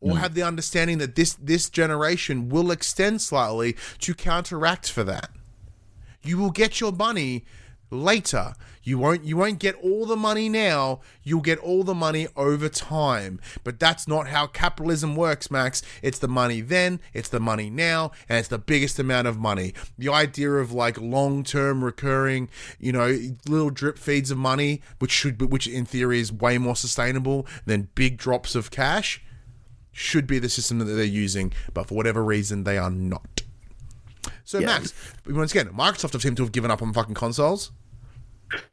or 0.00 0.18
have 0.18 0.34
the 0.34 0.42
understanding 0.42 0.98
that 0.98 1.14
this 1.14 1.34
this 1.34 1.70
generation 1.70 2.48
will 2.48 2.72
extend 2.72 3.22
slightly 3.22 3.76
to 4.00 4.14
counteract 4.14 4.90
for 4.90 5.04
that. 5.04 5.30
You 6.22 6.38
will 6.38 6.50
get 6.50 6.80
your 6.80 6.92
money 6.92 7.44
later. 7.92 8.54
You 8.82 8.98
won't 8.98 9.24
you 9.24 9.36
won't 9.36 9.60
get 9.60 9.76
all 9.76 10.06
the 10.06 10.16
money 10.16 10.48
now, 10.48 11.00
you'll 11.22 11.40
get 11.40 11.58
all 11.58 11.84
the 11.84 11.94
money 11.94 12.26
over 12.34 12.68
time. 12.68 13.40
But 13.62 13.78
that's 13.78 14.08
not 14.08 14.28
how 14.28 14.48
capitalism 14.48 15.14
works, 15.14 15.50
Max. 15.50 15.82
It's 16.02 16.18
the 16.18 16.28
money 16.28 16.60
then, 16.60 17.00
it's 17.12 17.28
the 17.28 17.38
money 17.38 17.70
now, 17.70 18.10
and 18.28 18.38
it's 18.38 18.48
the 18.48 18.58
biggest 18.58 18.98
amount 18.98 19.28
of 19.28 19.38
money. 19.38 19.74
The 19.98 20.08
idea 20.08 20.50
of 20.54 20.72
like 20.72 21.00
long-term 21.00 21.84
recurring, 21.84 22.48
you 22.80 22.90
know, 22.92 23.16
little 23.46 23.70
drip 23.70 23.98
feeds 23.98 24.32
of 24.32 24.38
money, 24.38 24.82
which 24.98 25.12
should 25.12 25.38
be, 25.38 25.46
which 25.46 25.68
in 25.68 25.84
theory 25.84 26.18
is 26.18 26.32
way 26.32 26.58
more 26.58 26.76
sustainable 26.76 27.46
than 27.66 27.88
big 27.94 28.16
drops 28.16 28.56
of 28.56 28.70
cash 28.72 29.22
should 29.92 30.26
be 30.26 30.38
the 30.38 30.48
system 30.48 30.78
that 30.78 30.86
they're 30.86 31.04
using, 31.04 31.52
but 31.74 31.86
for 31.86 31.94
whatever 31.94 32.24
reason, 32.24 32.64
they 32.64 32.78
are 32.78 32.90
not. 32.90 33.42
So, 34.44 34.58
Yeah. 34.58 34.66
Max, 34.66 34.92
once 35.28 35.50
again, 35.52 35.68
Microsoft 35.72 36.12
have 36.12 36.22
seemed 36.22 36.36
to 36.36 36.42
have 36.42 36.52
given 36.52 36.70
up 36.70 36.82
on 36.82 36.92
fucking 36.92 37.14
consoles. 37.14 37.70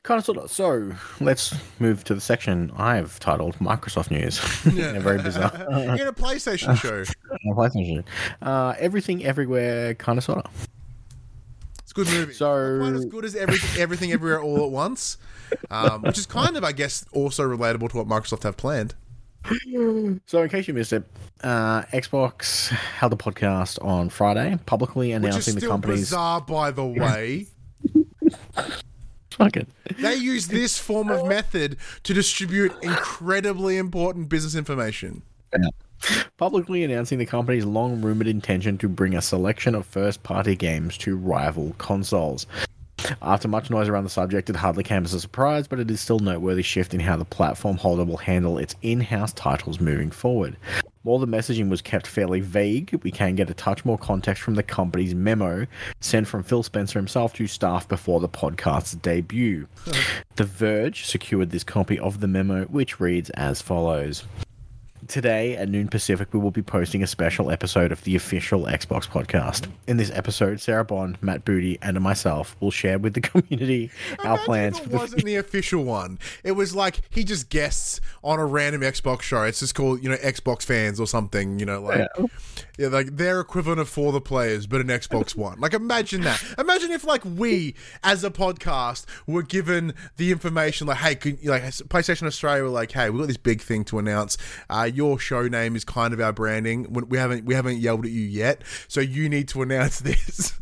kind 0.03 0.19
of 0.19 0.26
sort 0.26 0.38
of. 0.38 0.51
So 0.51 0.91
let's 1.21 1.55
move 1.80 2.03
to 2.05 2.13
the 2.15 2.19
section 2.21 2.71
I've 2.76 3.17
titled 3.19 3.55
Microsoft 3.59 4.11
News. 4.11 4.39
Yeah, 4.76 4.99
very 4.99 5.21
bizarre. 5.21 5.51
in 5.71 6.07
a 6.07 6.13
PlayStation 6.13 6.76
show. 6.77 7.03
PlayStation. 7.55 8.03
Uh, 8.41 8.73
everything, 8.77 9.23
everywhere, 9.23 9.93
kind 9.95 10.17
of 10.17 10.23
sort 10.23 10.39
of. 10.45 10.67
It's 11.81 11.91
a 11.91 11.95
good 11.95 12.07
movie. 12.09 12.34
So- 12.34 12.77
Not 12.77 12.84
quite 12.89 12.93
as 12.95 13.05
good 13.05 13.26
as 13.26 13.35
everything, 13.35 13.81
everything, 13.81 14.11
everywhere, 14.11 14.41
all 14.41 14.65
at 14.65 14.71
once, 14.71 15.17
um, 15.71 16.01
which 16.03 16.17
is 16.17 16.26
kind 16.26 16.57
of, 16.57 16.63
I 16.63 16.71
guess, 16.73 17.05
also 17.13 17.43
relatable 17.47 17.89
to 17.91 17.97
what 17.97 18.07
Microsoft 18.07 18.43
have 18.43 18.57
planned. 18.57 18.95
So, 20.26 20.44
in 20.44 20.49
case 20.49 20.68
you 20.68 20.74
missed 20.74 20.94
it, 20.94 21.03
uh, 21.44 21.84
Xbox 21.94 22.70
held 22.70 23.14
a 23.14 23.16
podcast 23.16 23.84
on 23.84 24.10
Friday, 24.10 24.57
publicly 24.66 25.11
announcing 25.11 25.56
the 25.56 25.68
company's. 25.68 26.02
bizarre, 26.02 26.41
by 26.41 26.72
the 26.72 26.86
way. 26.86 27.48
Fuck 29.32 29.56
it. 29.56 29.68
They 29.99 30.16
use 30.16 30.48
this 30.48 30.78
form 30.78 31.10
of 31.10 31.26
method 31.26 31.78
to 32.03 32.14
distribute 32.14 32.74
incredibly 32.82 33.78
important 33.78 34.28
business 34.28 34.53
information. 34.56 35.22
Publicly 36.38 36.84
announcing 36.84 37.20
the 37.20 37.26
company's 37.26 37.66
long 37.66 38.02
rumored 38.02 38.28
intention 38.28 38.78
to 38.80 38.90
bring 38.90 39.16
a 39.16 39.22
selection 39.22 39.76
of 39.76 39.86
first 39.86 40.24
party 40.24 40.56
games 40.56 40.98
to 40.99 41.16
rival 41.16 41.74
consoles. 41.78 42.48
After 43.21 43.47
much 43.47 43.69
noise 43.69 43.88
around 43.88 44.03
the 44.03 44.09
subject, 44.09 44.49
it 44.49 44.55
hardly 44.55 44.84
came 44.84 45.03
as 45.03 45.13
a 45.13 45.19
surprise, 45.19 45.67
but 45.67 45.80
it 45.80 45.89
is 45.91 46.01
still 46.01 46.19
a 46.19 46.23
noteworthy 46.23 46.63
shift 46.63 46.93
in 46.93 46.99
how 46.99 47.17
the 47.17 47.26
platform 47.26 47.77
holder 47.77 48.05
will 48.05 48.17
handle 48.17 48.57
its 48.57 48.76
in 48.81 49.01
house 49.01 49.34
titles 49.34 49.80
moving 49.80 50.11
forward. 50.11 50.57
While 51.03 51.19
the 51.19 51.27
messaging 51.27 51.69
was 51.69 51.81
kept 51.81 52.05
fairly 52.05 52.41
vague, 52.41 52.99
we 53.03 53.11
can 53.11 53.35
get 53.35 53.49
a 53.49 53.53
touch 53.53 53.85
more 53.85 53.97
context 53.97 54.43
from 54.43 54.55
the 54.55 54.63
company's 54.63 55.15
memo 55.15 55.65
sent 56.01 56.27
from 56.27 56.43
Phil 56.43 56.61
Spencer 56.61 56.99
himself 56.99 57.34
to 57.35 57.47
staff 57.47 57.88
before 57.88 58.19
the 58.19 58.27
podcast's 58.27 58.95
debut. 58.95 59.67
the 60.35 60.43
Verge 60.43 61.05
secured 61.05 61.51
this 61.51 61.63
copy 61.63 61.97
of 61.97 62.19
the 62.19 62.27
memo, 62.27 62.65
which 62.65 62.99
reads 62.99 63.30
as 63.31 63.61
follows. 63.61 64.26
Today 65.10 65.57
at 65.57 65.69
noon 65.69 65.88
Pacific, 65.88 66.31
we 66.36 66.40
will 66.40 66.52
be 66.52 66.61
posting 66.61 67.02
a 67.02 67.07
special 67.07 67.49
episode 67.49 67.91
of 67.91 68.03
the 68.03 68.15
official 68.15 68.65
Xbox 68.65 69.07
podcast. 69.07 69.68
In 69.88 69.98
this 69.98 70.11
episode, 70.11 70.61
Sarah 70.61 70.86
Bond, 70.86 71.18
Matt 71.19 71.45
Booty, 71.45 71.80
and 71.81 71.99
myself 71.99 72.56
will 72.60 72.69
share 72.69 72.99
with 72.99 73.15
the 73.15 73.22
community 73.22 73.90
our 74.19 74.36
Imagine 74.36 74.45
plans 74.45 74.77
if 74.77 74.84
for 74.84 74.90
it 74.90 74.91
the 74.91 74.98
wasn't 74.98 75.26
the 75.26 75.36
official 75.38 75.84
one. 75.84 76.19
It 76.44 76.52
was 76.52 76.76
like 76.76 77.02
he 77.10 77.23
just 77.23 77.49
guests 77.49 77.99
on 78.23 78.38
a 78.38 78.45
random 78.45 78.84
Xbox 78.84 79.23
show. 79.23 79.41
It's 79.41 79.61
just 79.61 79.73
called, 79.73 80.03
you 80.03 80.10
know, 80.10 80.15
Xbox 80.18 80.61
fans 80.61 80.99
or 80.99 81.07
something, 81.07 81.57
you 81.57 81.65
know, 81.65 81.81
like 81.81 82.07
yeah, 82.77 82.88
like 82.90 83.18
their 83.18 83.40
equivalent 83.40 83.81
of 83.81 83.90
for 83.90 84.11
the 84.11 84.22
players, 84.22 84.68
but 84.68 84.80
an 84.80 84.88
Xbox 84.90 85.36
One. 85.36 85.60
Like 85.60 85.73
imagine 85.73 86.22
that. 86.22 86.44
Imagine 86.60 86.91
if 86.91 87.03
like 87.03 87.26
we 87.26 87.73
as 88.03 88.23
a 88.23 88.30
podcast 88.30 89.06
were 89.26 89.41
given 89.41 89.95
the 90.18 90.31
information 90.31 90.86
like, 90.86 90.98
hey, 90.98 91.15
could, 91.15 91.44
like 91.44 91.64
PlayStation 91.64 92.27
Australia 92.27 92.61
were 92.61 92.69
like, 92.69 92.91
hey, 92.91 93.10
we've 93.10 93.22
got 93.22 93.27
this 93.27 93.38
big 93.38 93.61
thing 93.61 93.84
to 93.86 93.98
announce. 93.98 94.38
Uh, 94.69 94.90
your 94.99 95.17
show 95.17 95.47
name 95.47 95.77
is 95.77 95.85
kind 95.85 96.13
of 96.13 96.19
our 96.19 96.34
branding. 96.34 96.91
We 96.91 97.17
haven't 97.17 97.45
we 97.45 97.55
haven't 97.55 97.77
yelled 97.77 98.03
at 98.03 98.11
you 98.11 98.23
yet, 98.23 98.63
so 98.89 98.99
you 98.99 99.30
need 99.30 99.47
to 99.49 99.61
announce 99.61 99.99
this. 100.01 100.59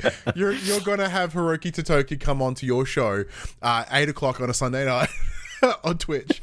you're 0.34 0.50
you're 0.50 0.80
gonna 0.80 1.08
have 1.08 1.34
Hiroki 1.34 1.70
Totoki 1.70 2.18
come 2.18 2.42
on 2.42 2.54
to 2.56 2.66
your 2.66 2.84
show, 2.84 3.24
uh, 3.62 3.84
eight 3.92 4.08
o'clock 4.08 4.40
on 4.40 4.50
a 4.50 4.54
Sunday 4.54 4.84
night 4.86 5.08
on 5.84 5.98
Twitch. 5.98 6.42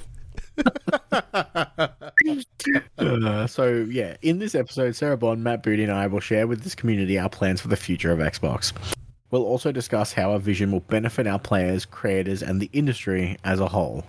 Uh, 2.98 3.46
so 3.46 3.86
yeah, 3.90 4.16
in 4.22 4.40
this 4.40 4.56
episode, 4.56 4.96
Sarah 4.96 5.18
Bond, 5.18 5.44
Matt 5.44 5.64
Booty, 5.64 5.84
and 5.84 5.92
I 5.92 6.08
will 6.08 6.22
share 6.22 6.48
with 6.48 6.62
this 6.62 6.76
community 6.76 7.20
our 7.20 7.30
plans 7.30 7.60
for 7.60 7.68
the 7.68 7.76
future 7.76 8.14
of 8.14 8.20
Xbox. 8.20 8.72
We'll 9.32 9.44
also 9.44 9.74
discuss 9.74 10.14
how 10.14 10.32
our 10.32 10.40
vision 10.40 10.72
will 10.72 10.80
benefit 10.80 11.28
our 11.28 11.40
players, 11.40 11.86
creators, 11.86 12.42
and 12.42 12.62
the 12.62 12.70
industry 12.72 13.38
as 13.44 13.60
a 13.60 13.68
whole. 13.68 14.06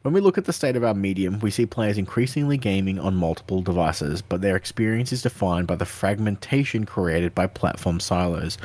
When 0.00 0.14
we 0.14 0.20
look 0.20 0.38
at 0.38 0.46
the 0.46 0.52
state 0.52 0.74
of 0.74 0.84
our 0.84 0.94
medium, 0.94 1.38
we 1.40 1.50
see 1.50 1.66
players 1.66 1.98
increasingly 1.98 2.56
gaming 2.56 2.98
on 2.98 3.14
multiple 3.14 3.60
devices, 3.60 4.22
but 4.22 4.40
their 4.40 4.56
experience 4.56 5.12
is 5.12 5.22
defined 5.22 5.66
by 5.66 5.76
the 5.76 5.84
fragmentation 5.84 6.86
created 6.86 7.34
by 7.34 7.46
platform 7.46 8.00
silos. 8.00 8.56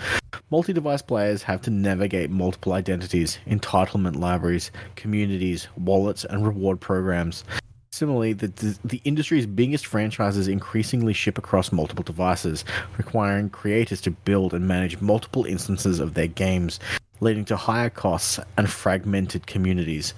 Multi 0.50 0.74
device 0.74 1.02
players 1.02 1.44
have 1.44 1.62
to 1.64 1.70
navigate 1.70 2.30
multiple 2.32 2.74
identities, 2.74 3.38
entitlement 3.46 4.16
libraries, 4.16 4.72
communities, 4.96 5.68
wallets, 5.78 6.24
and 6.24 6.46
reward 6.46 6.80
programs. 6.80 7.44
Similarly, 7.92 8.34
the, 8.34 8.48
the, 8.48 8.78
the 8.86 9.02
industry's 9.04 9.46
biggest 9.46 9.86
franchises 9.86 10.48
increasingly 10.48 11.14
ship 11.14 11.38
across 11.38 11.72
multiple 11.72 12.04
devices, 12.04 12.64
requiring 12.98 13.50
creators 13.50 14.02
to 14.02 14.12
build 14.12 14.54
and 14.54 14.68
manage 14.68 15.02
multiple 15.02 15.46
instances 15.46 16.00
of 16.00 16.14
their 16.14 16.28
games, 16.28 16.80
leading 17.20 17.46
to 17.46 17.58
higher 17.58 17.90
costs 17.90 18.40
and 18.58 18.70
fragmented 18.70 19.48
communities. 19.48 20.14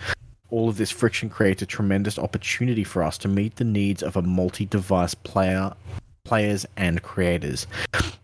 All 0.52 0.70
of 0.70 0.78
this 0.78 0.90
friction 0.90 1.30
creates 1.30 1.62
a 1.62 1.66
tremendous 1.66 2.18
opportunity 2.18 2.84
for 2.84 3.04
us 3.04 3.18
to 3.20 3.28
meet 3.28 3.58
the 3.58 3.64
needs 3.64 4.02
of 4.02 4.16
a 4.16 4.22
multi-device 4.22 5.14
player 5.14 5.74
players 6.30 6.64
and 6.78 7.02
creators. 7.02 7.66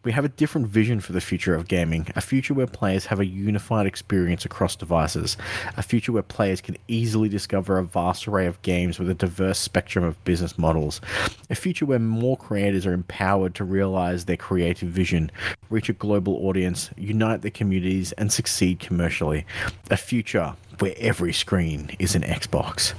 We 0.03 0.11
have 0.11 0.25
a 0.25 0.29
different 0.29 0.67
vision 0.67 0.99
for 0.99 1.11
the 1.11 1.19
future 1.19 1.55
of 1.55 1.67
gaming, 1.67 2.07
a 2.15 2.21
future 2.21 2.53
where 2.53 2.67
players 2.67 3.07
have 3.07 3.19
a 3.19 3.25
unified 3.25 3.87
experience 3.87 4.45
across 4.45 4.75
devices, 4.75 5.37
a 5.75 5.81
future 5.81 6.11
where 6.11 6.21
players 6.21 6.61
can 6.61 6.77
easily 6.87 7.29
discover 7.29 7.79
a 7.79 7.83
vast 7.83 8.27
array 8.27 8.45
of 8.45 8.61
games 8.61 8.99
with 8.99 9.09
a 9.09 9.15
diverse 9.15 9.57
spectrum 9.57 10.05
of 10.05 10.23
business 10.23 10.55
models, 10.59 11.01
a 11.49 11.55
future 11.55 11.87
where 11.87 11.97
more 11.97 12.37
creators 12.37 12.85
are 12.85 12.93
empowered 12.93 13.55
to 13.55 13.63
realize 13.63 14.25
their 14.25 14.37
creative 14.37 14.89
vision, 14.89 15.31
reach 15.71 15.89
a 15.89 15.93
global 15.93 16.35
audience, 16.45 16.91
unite 16.97 17.41
their 17.41 17.49
communities, 17.49 18.11
and 18.19 18.31
succeed 18.31 18.79
commercially, 18.79 19.47
a 19.89 19.97
future 19.97 20.53
where 20.77 20.93
every 20.99 21.33
screen 21.33 21.89
is 21.97 22.13
an 22.13 22.21
Xbox. 22.21 22.93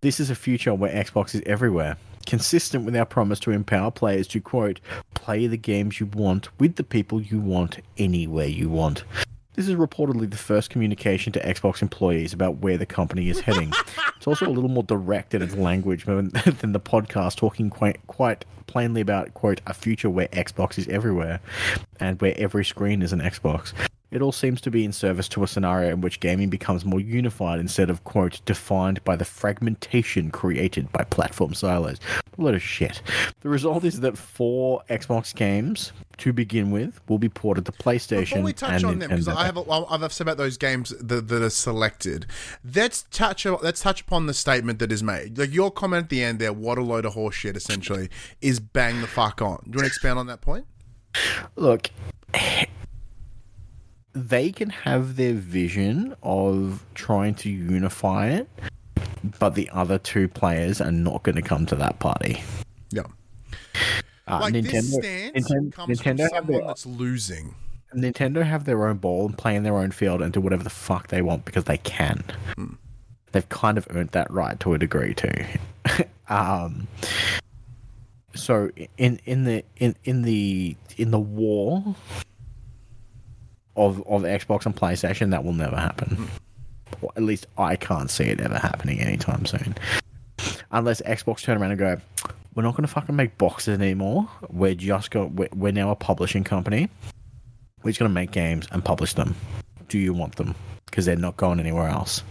This 0.00 0.18
is 0.18 0.30
a 0.30 0.34
future 0.34 0.74
where 0.74 0.92
Xbox 0.92 1.32
is 1.32 1.42
everywhere, 1.46 1.96
consistent 2.26 2.84
with 2.84 2.96
our 2.96 3.06
promise 3.06 3.40
to 3.40 3.50
empower 3.50 3.90
players 3.90 4.26
to, 4.28 4.40
quote, 4.40 4.80
play 5.14 5.46
the 5.46 5.56
games 5.56 6.00
you 6.00 6.06
want 6.06 6.48
with 6.60 6.76
the 6.76 6.84
people 6.84 7.20
you 7.20 7.40
want 7.40 7.78
anywhere 7.96 8.46
you 8.46 8.68
want. 8.68 9.04
This 9.54 9.68
is 9.68 9.74
reportedly 9.74 10.30
the 10.30 10.36
first 10.36 10.68
communication 10.68 11.32
to 11.32 11.40
Xbox 11.40 11.80
employees 11.80 12.34
about 12.34 12.58
where 12.58 12.76
the 12.76 12.84
company 12.84 13.30
is 13.30 13.40
heading. 13.40 13.72
it's 14.16 14.26
also 14.26 14.46
a 14.46 14.52
little 14.52 14.68
more 14.68 14.82
direct 14.82 15.32
in 15.32 15.40
its 15.40 15.54
language 15.54 16.04
than, 16.04 16.28
the 16.32 16.80
podcast, 16.80 17.36
talking 17.36 17.70
quite, 17.70 18.06
quite 18.06 18.44
plainly 18.66 19.00
about, 19.00 19.32
quote, 19.32 19.62
a 19.66 19.72
future 19.72 20.10
where 20.10 20.28
Xbox 20.28 20.76
is 20.76 20.86
everywhere 20.88 21.40
and 22.00 22.20
where 22.20 22.34
every 22.36 22.66
screen 22.66 23.00
is 23.00 23.14
an 23.14 23.20
Xbox. 23.20 23.72
It 24.10 24.22
all 24.22 24.32
seems 24.32 24.60
to 24.62 24.70
be 24.70 24.84
in 24.84 24.92
service 24.92 25.28
to 25.30 25.42
a 25.42 25.48
scenario 25.48 25.90
in 25.92 26.00
which 26.00 26.20
gaming 26.20 26.48
becomes 26.48 26.84
more 26.84 27.00
unified 27.00 27.58
instead 27.58 27.90
of, 27.90 28.04
quote, 28.04 28.40
defined 28.44 29.02
by 29.04 29.16
the 29.16 29.24
fragmentation 29.24 30.30
created 30.30 30.92
by 30.92 31.02
platform 31.04 31.54
silos. 31.54 31.98
A 32.38 32.42
lot 32.42 32.54
of 32.54 32.62
shit. 32.62 33.02
The 33.40 33.48
result 33.48 33.84
is 33.84 34.00
that 34.00 34.16
four 34.16 34.82
Xbox 34.88 35.34
games, 35.34 35.92
to 36.18 36.32
begin 36.32 36.70
with, 36.70 37.00
will 37.08 37.18
be 37.18 37.28
ported 37.28 37.66
to 37.66 37.72
PlayStation. 37.72 38.20
Before 38.20 38.42
we 38.42 38.52
touch 38.52 38.70
and 38.70 38.84
on 38.84 38.98
them, 39.00 39.10
because 39.10 39.28
I 39.28 39.44
have 39.44 39.56
a, 39.56 39.70
I've 39.70 40.12
said 40.12 40.26
about 40.26 40.36
those 40.36 40.56
games 40.56 40.94
that, 41.00 41.28
that 41.28 41.42
are 41.42 41.50
selected. 41.50 42.26
Let's 42.64 43.06
touch 43.10 43.44
let's 43.44 43.80
touch 43.80 44.02
upon 44.02 44.26
the 44.26 44.34
statement 44.34 44.78
that 44.78 44.92
is 44.92 45.02
made. 45.02 45.38
Like 45.38 45.52
your 45.52 45.70
comment 45.70 46.04
at 46.04 46.08
the 46.10 46.22
end 46.22 46.38
there, 46.38 46.52
"What 46.52 46.78
a 46.78 46.82
load 46.82 47.04
of 47.04 47.14
horseshit!" 47.14 47.56
Essentially, 47.56 48.08
is 48.40 48.60
bang 48.60 49.00
the 49.00 49.06
fuck 49.06 49.42
on. 49.42 49.62
Do 49.64 49.70
you 49.70 49.76
want 49.76 49.80
to 49.80 49.86
expand 49.86 50.18
on 50.18 50.26
that 50.26 50.40
point? 50.40 50.66
Look, 51.56 51.90
they 54.16 54.50
can 54.50 54.70
have 54.70 55.16
their 55.16 55.34
vision 55.34 56.16
of 56.22 56.82
trying 56.94 57.34
to 57.34 57.50
unify 57.50 58.28
it, 58.28 58.48
but 59.38 59.54
the 59.54 59.68
other 59.74 59.98
two 59.98 60.26
players 60.26 60.80
are 60.80 60.90
not 60.90 61.22
going 61.22 61.36
to 61.36 61.42
come 61.42 61.66
to 61.66 61.76
that 61.76 61.98
party. 61.98 62.42
Yeah. 62.90 63.02
Uh, 64.26 64.38
Like 64.40 64.54
Nintendo, 64.54 64.72
this 64.72 64.94
stance 64.94 65.50
Nintendo, 65.50 65.72
comes 65.72 66.00
Nintendo 66.00 66.02
from 66.02 66.18
have 66.18 66.30
someone 66.30 66.52
their, 66.52 66.66
that's 66.66 66.86
losing. 66.86 67.54
Nintendo 67.94 68.42
have 68.42 68.64
their 68.64 68.86
own 68.86 68.96
ball 68.96 69.26
and 69.26 69.36
play 69.36 69.54
in 69.54 69.64
their 69.64 69.76
own 69.76 69.90
field 69.90 70.22
and 70.22 70.32
do 70.32 70.40
whatever 70.40 70.64
the 70.64 70.70
fuck 70.70 71.08
they 71.08 71.20
want 71.20 71.44
because 71.44 71.64
they 71.64 71.78
can. 71.78 72.24
They've 73.32 73.48
kind 73.50 73.76
of 73.76 73.86
earned 73.90 74.10
that 74.10 74.30
right 74.30 74.58
to 74.60 74.72
a 74.72 74.78
degree 74.78 75.12
too. 75.12 75.44
um, 76.30 76.88
so 78.34 78.70
in 78.96 79.20
in 79.26 79.44
the 79.44 79.62
in 79.76 79.94
in 80.04 80.22
the 80.22 80.74
in 80.96 81.10
the 81.10 81.20
war 81.20 81.94
of 83.76 83.98
of 84.06 84.22
Xbox 84.22 84.66
and 84.66 84.74
PlayStation, 84.74 85.30
that 85.30 85.44
will 85.44 85.52
never 85.52 85.76
happen. 85.76 86.28
Or 87.02 87.10
at 87.16 87.22
least 87.22 87.46
I 87.58 87.76
can't 87.76 88.10
see 88.10 88.24
it 88.24 88.40
ever 88.40 88.58
happening 88.58 89.00
anytime 89.00 89.46
soon. 89.46 89.74
Unless 90.70 91.02
Xbox 91.02 91.42
turn 91.42 91.60
around 91.60 91.72
and 91.72 91.78
go, 91.78 91.96
we're 92.54 92.62
not 92.62 92.72
going 92.72 92.86
to 92.86 92.92
fucking 92.92 93.14
make 93.14 93.36
boxes 93.38 93.78
anymore. 93.78 94.28
We're 94.48 94.74
just 94.74 95.10
going. 95.10 95.36
We're, 95.36 95.48
we're 95.54 95.72
now 95.72 95.90
a 95.90 95.96
publishing 95.96 96.44
company. 96.44 96.88
We're 97.82 97.90
just 97.90 98.00
going 98.00 98.10
to 98.10 98.14
make 98.14 98.30
games 98.30 98.66
and 98.72 98.84
publish 98.84 99.12
them. 99.12 99.36
Do 99.88 99.98
you 99.98 100.12
want 100.12 100.36
them? 100.36 100.54
Because 100.86 101.04
they're 101.04 101.16
not 101.16 101.36
going 101.36 101.60
anywhere 101.60 101.88
else. 101.88 102.22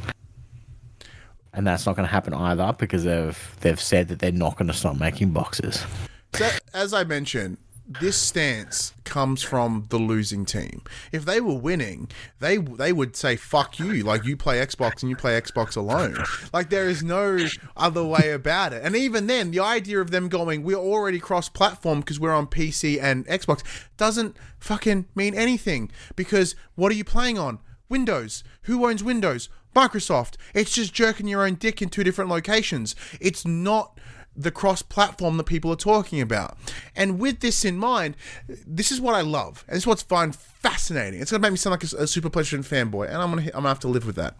And 1.54 1.66
that's 1.66 1.86
not 1.86 1.96
going 1.96 2.08
to 2.08 2.12
happen 2.12 2.34
either 2.34 2.76
because 2.78 3.04
they've 3.06 3.56
they've 3.62 3.80
said 3.80 4.10
that 4.10 4.20
they're 4.20 4.32
not 4.32 4.58
going 4.58 4.68
to 4.68 4.74
stop 4.74 5.00
making 5.00 5.32
boxes. 5.32 5.86
So, 6.34 6.50
as 6.74 6.94
I 6.94 7.06
mentioned, 7.06 7.58
this 7.88 8.18
stance 8.18 8.94
comes 9.03 9.44
from 9.44 9.86
the 9.90 9.98
losing 9.98 10.45
team. 10.45 10.82
If 11.12 11.24
they 11.26 11.40
were 11.40 11.53
winning, 11.53 12.10
they 12.40 12.57
they 12.57 12.91
would 12.91 13.16
say 13.16 13.36
"fuck 13.36 13.80
you," 13.80 14.03
like 14.03 14.26
you 14.26 14.36
play 14.36 14.66
Xbox 14.66 15.02
and 15.02 15.10
you 15.10 15.16
play 15.16 15.40
Xbox 15.40 15.78
alone. 15.78 16.18
Like 16.52 16.70
there 16.70 16.90
is 16.90 17.03
no 17.03 17.38
other 17.78 18.03
way 18.03 18.32
about 18.32 18.74
it. 18.74 18.84
And 18.84 18.95
even 18.95 19.28
then, 19.28 19.52
the 19.52 19.60
idea 19.60 20.02
of 20.02 20.12
them 20.12 20.30
going, 20.30 20.64
"We're 20.64 20.76
already 20.76 21.20
cross-platform 21.20 21.99
because 21.99 22.20
we're 22.20 22.34
on 22.34 22.48
PC 22.48 22.99
and 22.99 23.26
Xbox," 23.28 23.62
doesn't 23.98 24.36
fucking 24.60 25.06
mean 25.16 25.36
anything 25.36 25.91
because 26.16 26.56
what 26.76 26.91
are 26.91 26.95
you 26.95 27.03
playing 27.03 27.38
on? 27.38 27.60
Windows. 27.88 28.44
Who 28.64 28.88
owns 28.88 29.03
Windows? 29.03 29.49
Microsoft. 29.76 30.38
It's 30.53 30.74
just 30.74 30.94
jerking 30.94 31.28
your 31.28 31.45
own 31.45 31.56
dick 31.56 31.82
in 31.82 31.90
two 31.90 32.03
different 32.03 32.30
locations. 32.30 32.95
It's 33.20 33.45
not 33.45 33.95
the 34.36 34.52
cross 34.52 34.82
platform 34.82 35.38
that 35.38 35.45
people 35.45 35.72
are 35.72 35.78
talking 35.78 36.22
about. 36.22 36.57
And 36.95 37.20
with 37.20 37.40
this 37.40 37.64
in 37.66 37.78
mind, 37.78 38.16
this 38.48 38.91
is 38.91 38.99
what 38.99 39.16
I 39.16 39.22
love. 39.22 39.64
And 39.68 39.76
this 39.76 39.84
is 39.84 39.88
what's 39.88 40.03
find 40.03 40.36
fascinating. 40.36 41.22
It's 41.22 41.32
going 41.32 41.41
to 41.41 41.45
make 41.45 41.53
me 41.53 41.57
sound 41.57 41.72
like 41.72 41.84
a, 41.84 42.03
a 42.03 42.07
super 42.07 42.30
PlayStation 42.30 42.66
fanboy, 42.66 43.07
and 43.07 43.18
I'm 43.18 43.32
going 43.32 43.45
to 43.45 43.49
I'm 43.49 43.62
going 43.62 43.64
to 43.64 43.70
have 43.70 43.80
to 43.82 43.88
live 43.88 44.06
with 44.06 44.16
that 44.16 44.36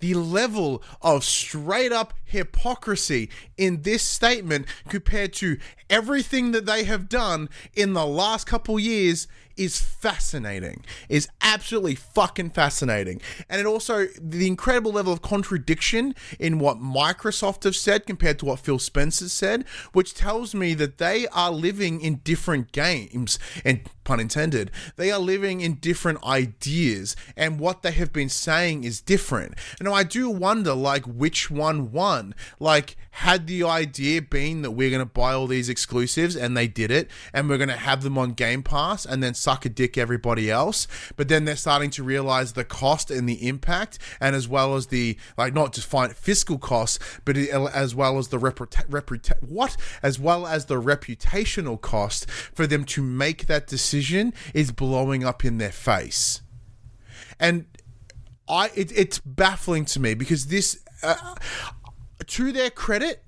the 0.00 0.14
level 0.14 0.82
of 1.00 1.22
straight 1.24 1.92
up 1.92 2.14
hypocrisy 2.24 3.30
in 3.56 3.82
this 3.82 4.02
statement 4.02 4.66
compared 4.88 5.32
to 5.34 5.58
everything 5.88 6.52
that 6.52 6.66
they 6.66 6.84
have 6.84 7.08
done 7.08 7.48
in 7.74 7.92
the 7.92 8.06
last 8.06 8.46
couple 8.46 8.78
years 8.78 9.28
is 9.60 9.78
fascinating. 9.78 10.82
Is 11.10 11.28
absolutely 11.42 11.94
fucking 11.94 12.50
fascinating. 12.50 13.20
And 13.50 13.60
it 13.60 13.66
also 13.66 14.06
the 14.18 14.46
incredible 14.46 14.90
level 14.90 15.12
of 15.12 15.20
contradiction 15.20 16.14
in 16.38 16.58
what 16.58 16.78
Microsoft 16.78 17.64
have 17.64 17.76
said 17.76 18.06
compared 18.06 18.38
to 18.38 18.46
what 18.46 18.60
Phil 18.60 18.78
Spencer 18.78 19.28
said, 19.28 19.66
which 19.92 20.14
tells 20.14 20.54
me 20.54 20.72
that 20.74 20.96
they 20.96 21.28
are 21.28 21.50
living 21.50 22.00
in 22.00 22.16
different 22.24 22.72
games 22.72 23.38
and 23.62 23.82
pun 24.02 24.18
intended. 24.18 24.70
They 24.96 25.10
are 25.12 25.18
living 25.20 25.60
in 25.60 25.74
different 25.74 26.24
ideas 26.24 27.14
and 27.36 27.60
what 27.60 27.82
they 27.82 27.92
have 27.92 28.14
been 28.14 28.30
saying 28.30 28.84
is 28.84 29.02
different. 29.02 29.54
Now 29.80 29.92
I 29.92 30.04
do 30.04 30.30
wonder 30.30 30.72
like 30.72 31.04
which 31.04 31.50
one 31.50 31.92
won. 31.92 32.34
Like 32.58 32.96
had 33.10 33.46
the 33.46 33.64
idea 33.64 34.22
been 34.22 34.62
that 34.62 34.70
we're 34.70 34.90
going 34.90 35.00
to 35.00 35.06
buy 35.06 35.34
all 35.34 35.46
these 35.46 35.68
exclusives 35.68 36.34
and 36.34 36.56
they 36.56 36.66
did 36.66 36.90
it 36.90 37.10
and 37.34 37.48
we're 37.48 37.58
going 37.58 37.68
to 37.68 37.76
have 37.76 38.02
them 38.02 38.16
on 38.16 38.32
Game 38.32 38.62
Pass 38.62 39.04
and 39.04 39.22
then 39.22 39.34
suck 39.50 39.66
a 39.66 39.68
dick 39.68 39.98
everybody 39.98 40.48
else, 40.50 40.86
but 41.16 41.28
then 41.28 41.44
they're 41.44 41.56
starting 41.56 41.90
to 41.90 42.04
realize 42.04 42.52
the 42.52 42.64
cost 42.64 43.10
and 43.10 43.28
the 43.28 43.46
impact 43.48 43.98
and 44.20 44.36
as 44.36 44.46
well 44.46 44.76
as 44.76 44.86
the 44.88 45.16
like 45.36 45.52
not 45.52 45.72
just 45.72 45.88
find 45.88 46.14
fiscal 46.14 46.56
costs, 46.58 46.98
but 47.24 47.36
as 47.36 47.94
well 47.94 48.16
as 48.18 48.28
the 48.28 48.38
reputa- 48.38 48.86
reputa- 48.88 49.42
what 49.42 49.76
as 50.02 50.20
well 50.20 50.46
as 50.46 50.66
the 50.66 50.80
reputational 50.80 51.80
cost 51.80 52.30
for 52.30 52.66
them 52.66 52.84
to 52.84 53.02
make 53.02 53.46
that 53.46 53.66
decision 53.66 54.32
is 54.54 54.70
blowing 54.70 55.24
up 55.24 55.44
in 55.44 55.58
their 55.58 55.72
face. 55.72 56.42
And 57.40 57.66
I 58.48 58.70
it, 58.76 58.92
it's 58.96 59.18
baffling 59.18 59.84
to 59.86 60.00
me 60.00 60.14
because 60.14 60.46
this 60.46 60.78
uh, 61.02 61.34
to 62.26 62.52
their 62.52 62.70
credit 62.70 63.24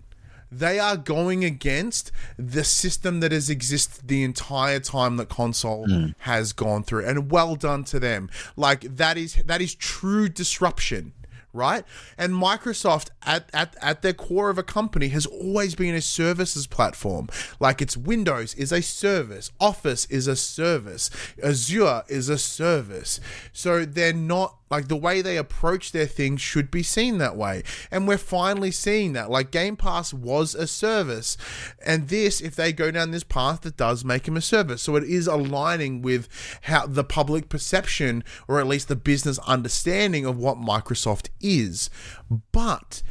they 0.53 0.79
are 0.79 0.97
going 0.97 1.45
against 1.45 2.12
the 2.37 2.65
system 2.65 3.20
that 3.20 3.33
has 3.33 3.49
existed 3.49 4.07
the 4.07 4.23
entire 4.23 4.81
time 4.81 5.16
that 5.16 5.29
console 5.29 5.87
mm. 5.87 6.15
has 6.19 6.53
gone 6.53 6.83
through 6.83 7.05
and 7.07 7.31
well 7.31 7.57
done 7.57 7.85
to 7.85 7.99
them 7.99 8.29
like 8.57 8.83
that 8.83 9.16
is 9.16 9.43
that 9.47 9.62
is 9.62 9.74
true 9.74 10.29
disruption 10.29 11.12
right? 11.53 11.85
And 12.16 12.33
Microsoft, 12.33 13.09
at, 13.23 13.49
at, 13.53 13.77
at 13.81 14.03
their 14.03 14.12
core 14.12 14.51
of 14.51 14.59
a 14.59 14.62
company, 14.62 15.09
has 15.09 15.27
always 15.27 15.74
been 15.74 15.95
a 15.95 16.01
services 16.01 16.66
platform. 16.66 17.29
Like 17.61 17.83
it's 17.83 17.97
Windows 17.97 18.55
is 18.55 18.73
a 18.73 18.83
service, 18.83 19.51
Office 19.61 20.07
is 20.07 20.27
a 20.27 20.37
service, 20.37 21.11
Azure 21.43 22.03
is 22.09 22.29
a 22.29 22.39
service. 22.39 23.20
So 23.53 23.85
they're 23.85 24.12
not 24.12 24.57
like 24.73 24.89
the 24.89 24.97
way 24.97 25.20
they 25.20 25.37
approach 25.37 25.93
their 25.93 26.07
things 26.07 26.41
should 26.41 26.70
be 26.70 26.83
seen 26.83 27.19
that 27.19 27.37
way. 27.37 27.62
And 27.91 28.09
we're 28.09 28.16
finally 28.16 28.70
seeing 28.70 29.12
that. 29.12 29.31
Like 29.31 29.51
Game 29.51 29.77
Pass 29.77 30.15
was 30.15 30.55
a 30.55 30.66
service. 30.66 31.37
And 31.85 32.09
this, 32.09 32.41
if 32.41 32.57
they 32.57 32.73
go 32.73 32.91
down 32.91 33.11
this 33.11 33.23
path, 33.23 33.61
that 33.61 33.77
does 33.77 34.03
make 34.03 34.23
them 34.23 34.37
a 34.39 34.41
service. 34.41 34.81
So 34.81 34.97
it 34.97 35.05
is 35.05 35.27
aligning 35.27 36.01
with 36.01 36.27
how 36.62 36.87
the 36.87 37.05
public 37.05 37.51
perception, 37.51 38.24
or 38.49 38.61
at 38.61 38.66
least 38.66 38.89
the 38.89 38.97
business 38.97 39.39
understanding 39.41 40.24
of 40.24 40.39
what 40.39 40.57
Microsoft 40.57 41.29
is. 41.43 41.90
But 42.52 43.02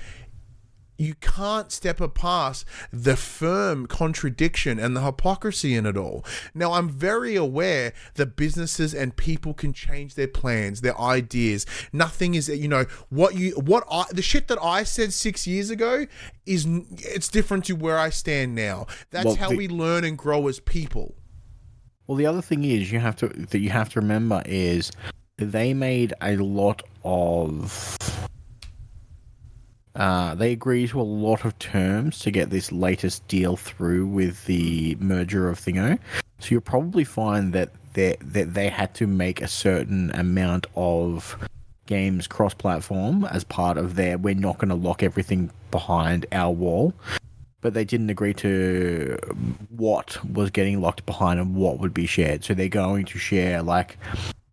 you 1.01 1.15
can't 1.15 1.71
step 1.71 1.99
past 2.13 2.63
the 2.93 3.15
firm 3.15 3.87
contradiction 3.87 4.79
and 4.79 4.95
the 4.95 5.01
hypocrisy 5.01 5.73
in 5.73 5.87
it 5.87 5.97
all. 5.97 6.23
Now, 6.53 6.73
I'm 6.73 6.87
very 6.87 7.35
aware 7.35 7.93
that 8.15 8.35
businesses 8.35 8.93
and 8.93 9.15
people 9.15 9.55
can 9.55 9.73
change 9.73 10.13
their 10.13 10.27
plans, 10.27 10.81
their 10.81 10.99
ideas. 10.99 11.65
Nothing 11.91 12.35
is, 12.35 12.49
you 12.49 12.67
know, 12.67 12.85
what 13.09 13.35
you, 13.35 13.53
what 13.53 13.83
I, 13.91 14.05
the 14.11 14.21
shit 14.21 14.47
that 14.49 14.59
I 14.61 14.83
said 14.83 15.11
six 15.11 15.47
years 15.47 15.71
ago 15.71 16.05
is, 16.45 16.67
it's 16.91 17.29
different 17.29 17.65
to 17.65 17.73
where 17.73 17.97
I 17.97 18.11
stand 18.11 18.53
now. 18.53 18.85
That's 19.09 19.25
well, 19.25 19.35
how 19.35 19.49
the, 19.49 19.57
we 19.57 19.67
learn 19.67 20.03
and 20.03 20.15
grow 20.15 20.47
as 20.47 20.59
people. 20.59 21.15
Well, 22.05 22.15
the 22.15 22.27
other 22.27 22.43
thing 22.43 22.63
is 22.63 22.91
you 22.91 22.99
have 22.99 23.15
to, 23.17 23.27
that 23.27 23.59
you 23.59 23.71
have 23.71 23.89
to 23.93 24.01
remember 24.01 24.43
is 24.45 24.91
they 25.45 25.73
made 25.73 26.13
a 26.21 26.37
lot 26.37 26.83
of 27.03 27.97
uh, 29.95 30.35
they 30.35 30.51
agree 30.51 30.87
to 30.87 31.01
a 31.01 31.03
lot 31.03 31.43
of 31.43 31.57
terms 31.59 32.19
to 32.19 32.31
get 32.31 32.49
this 32.49 32.71
latest 32.71 33.27
deal 33.27 33.57
through 33.57 34.07
with 34.07 34.45
the 34.45 34.95
merger 34.99 35.49
of 35.49 35.59
Thingo. 35.59 35.99
So 36.39 36.47
you'll 36.49 36.61
probably 36.61 37.03
find 37.03 37.53
that 37.53 37.71
that 37.93 38.19
they 38.53 38.69
had 38.69 38.93
to 38.95 39.05
make 39.05 39.41
a 39.41 39.49
certain 39.49 40.11
amount 40.11 40.65
of 40.77 41.37
games 41.87 42.25
cross 42.25 42.53
platform 42.53 43.25
as 43.25 43.43
part 43.43 43.77
of 43.77 43.95
their 43.95 44.17
we're 44.17 44.33
not 44.33 44.57
going 44.57 44.69
to 44.69 44.75
lock 44.75 45.03
everything 45.03 45.51
behind 45.71 46.25
our 46.31 46.51
wall. 46.51 46.93
But 47.59 47.73
they 47.73 47.83
didn't 47.83 48.09
agree 48.09 48.33
to 48.35 49.19
what 49.69 50.17
was 50.25 50.49
getting 50.49 50.81
locked 50.81 51.05
behind 51.05 51.39
and 51.39 51.53
what 51.53 51.79
would 51.79 51.93
be 51.93 52.07
shared. 52.07 52.43
So 52.43 52.53
they're 52.53 52.69
going 52.69 53.05
to 53.05 53.19
share 53.19 53.61
like 53.61 53.97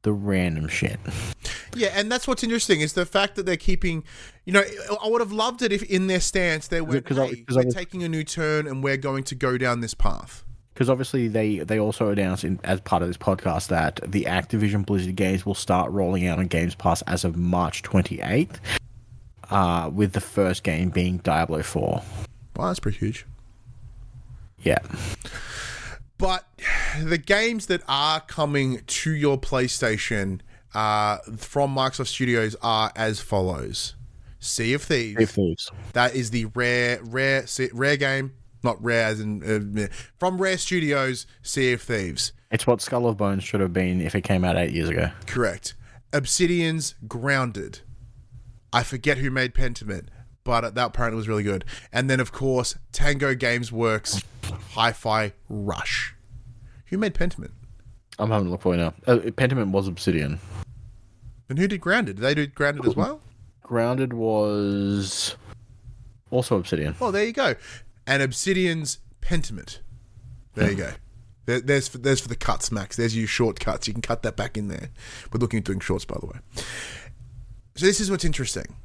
the 0.03 0.13
random 0.13 0.69
shit. 0.69 0.99
Yeah, 1.75 1.89
and 1.95 2.11
that's 2.11 2.27
what's 2.27 2.43
interesting 2.43 2.81
is 2.81 2.93
the 2.95 3.07
fact 3.07 3.37
that 3.37 3.47
they're 3.47 3.57
keeping. 3.57 4.05
You 4.45 4.53
know, 4.55 4.63
I 5.03 5.09
would 5.09 5.21
have 5.21 5.33
loved 5.33 5.63
it 5.63 5.73
if 5.73 5.83
in 5.83 6.07
their 6.07 6.21
stance 6.21 6.69
they 6.69 6.81
were 6.81 7.03
hey, 7.07 7.45
they're 7.49 7.65
taking 7.65 8.03
a 8.03 8.09
new 8.09 8.25
turn 8.25 8.67
and 8.67 8.83
we're 8.83 8.97
going 8.97 9.25
to 9.25 9.35
go 9.35 9.59
down 9.59 9.81
this 9.81 9.95
path. 9.95 10.45
Because 10.73 10.89
obviously 10.89 11.29
they 11.29 11.59
they 11.59 11.79
also 11.79 12.09
announced 12.09 12.45
in, 12.45 12.61
as 12.65 12.81
part 12.81 13.03
of 13.03 13.09
this 13.09 13.17
podcast 13.17 13.69
that 13.69 14.01
the 14.07 14.25
Activision 14.25 14.87
Blizzard 14.87 15.17
games 15.17 15.45
will 15.45 15.55
start 15.55 15.91
rolling 15.91 16.27
out 16.27 16.39
on 16.39 16.47
Games 16.47 16.75
Pass 16.75 17.03
as 17.03 17.25
of 17.25 17.37
March 17.37 17.83
twenty 17.83 18.21
eighth. 18.23 18.61
Uh, 19.51 19.91
with 19.93 20.13
the 20.13 20.21
first 20.21 20.63
game 20.63 20.91
being 20.91 21.17
Diablo 21.19 21.63
Four. 21.63 22.03
Wow, 22.55 22.67
that's 22.67 22.81
pretty 22.81 22.99
huge. 22.99 23.25
Yeah. 24.63 24.79
But 26.19 26.45
the 27.01 27.19
games 27.19 27.67
that 27.67 27.83
are 27.89 28.21
coming 28.21 28.83
to 28.85 29.11
your 29.13 29.39
PlayStation 29.39 30.41
uh, 30.75 31.19
from 31.37 31.75
Microsoft 31.75 32.09
Studios 32.09 32.57
are 32.61 32.93
as 32.97 33.21
follows: 33.21 33.95
Sea 34.41 34.75
of 34.75 34.83
Thieves. 34.83 35.19
Sea 35.19 35.25
of 35.25 35.31
Thieves. 35.31 35.71
That 35.93 36.15
is 36.15 36.31
the 36.31 36.47
rare, 36.47 37.01
rare, 37.03 37.47
rare 37.73 37.97
game. 37.97 38.35
Not 38.65 38.83
rare 38.83 39.07
as 39.07 39.21
in 39.21 39.79
uh, 39.79 39.87
from 40.19 40.43
Rare 40.43 40.59
Studios. 40.59 41.27
Sea 41.43 41.73
of 41.75 41.83
Thieves. 41.83 42.33
It's 42.51 42.67
what 42.67 42.81
Skull 42.81 43.07
of 43.07 43.17
Bones 43.17 43.45
should 43.45 43.61
have 43.61 43.73
been 43.73 44.01
if 44.01 44.15
it 44.15 44.23
came 44.23 44.45
out 44.45 44.57
eight 44.57 44.73
years 44.73 44.89
ago. 44.89 45.11
Correct. 45.27 45.75
Obsidian's 46.13 46.95
Grounded. 47.07 47.81
I 48.73 48.83
forget 48.83 49.19
who 49.19 49.31
made 49.31 49.55
Pentiment, 49.55 50.09
but 50.45 50.75
that 50.75 50.87
apparently 50.87 51.17
was 51.17 51.29
really 51.29 51.43
good. 51.43 51.65
And 51.93 52.09
then, 52.09 52.21
of 52.21 52.33
course, 52.33 52.77
Tango 52.93 53.35
Games 53.35 53.71
Works 53.71 54.23
Hi-Fi 54.73 55.33
Rush. 55.49 56.15
Who 56.87 56.99
made 56.99 57.15
Pentiment? 57.15 57.53
I'm 58.19 58.31
having 58.31 58.49
a 58.49 58.51
look 58.51 58.63
for 58.63 58.75
you 58.75 58.81
now. 58.81 58.95
Uh, 59.07 59.17
Pentiment 59.17 59.71
was 59.71 59.87
Obsidian. 59.87 60.41
And 61.49 61.59
who 61.59 61.69
did 61.69 61.81
Grounded? 61.81 62.17
Did 62.17 62.23
they 62.23 62.35
do 62.35 62.47
Grounded 62.47 62.87
as 62.87 62.97
well? 62.97 63.21
Grounded 63.63 64.13
was 64.13 65.37
also 66.31 66.57
Obsidian. 66.57 66.95
Oh, 67.01 67.11
there 67.11 67.25
you 67.25 67.33
go. 67.33 67.55
And 68.07 68.23
Obsidian's 68.23 68.99
Pentiment. 69.21 69.81
There 70.55 70.71
you 70.71 70.77
go. 70.77 70.93
There, 71.47 71.61
there's 71.61 71.89
for, 71.89 71.99
there's 71.99 72.21
for 72.21 72.29
the 72.29 72.37
cuts, 72.37 72.73
Max. 72.73 72.97
There's 72.97 73.17
your 73.17 73.27
shortcuts. 73.27 73.87
You 73.87 73.95
can 73.95 74.03
cut 74.03 74.23
that 74.23 74.37
back 74.37 74.57
in 74.57 74.69
there. 74.69 74.91
We're 75.33 75.39
looking 75.39 75.59
at 75.59 75.65
doing 75.65 75.81
shorts, 75.81 76.05
by 76.05 76.17
the 76.21 76.27
way. 76.27 76.39
So 77.77 77.87
this 77.87 78.01
is 78.01 78.11
what's 78.11 78.25
interesting: 78.25 78.77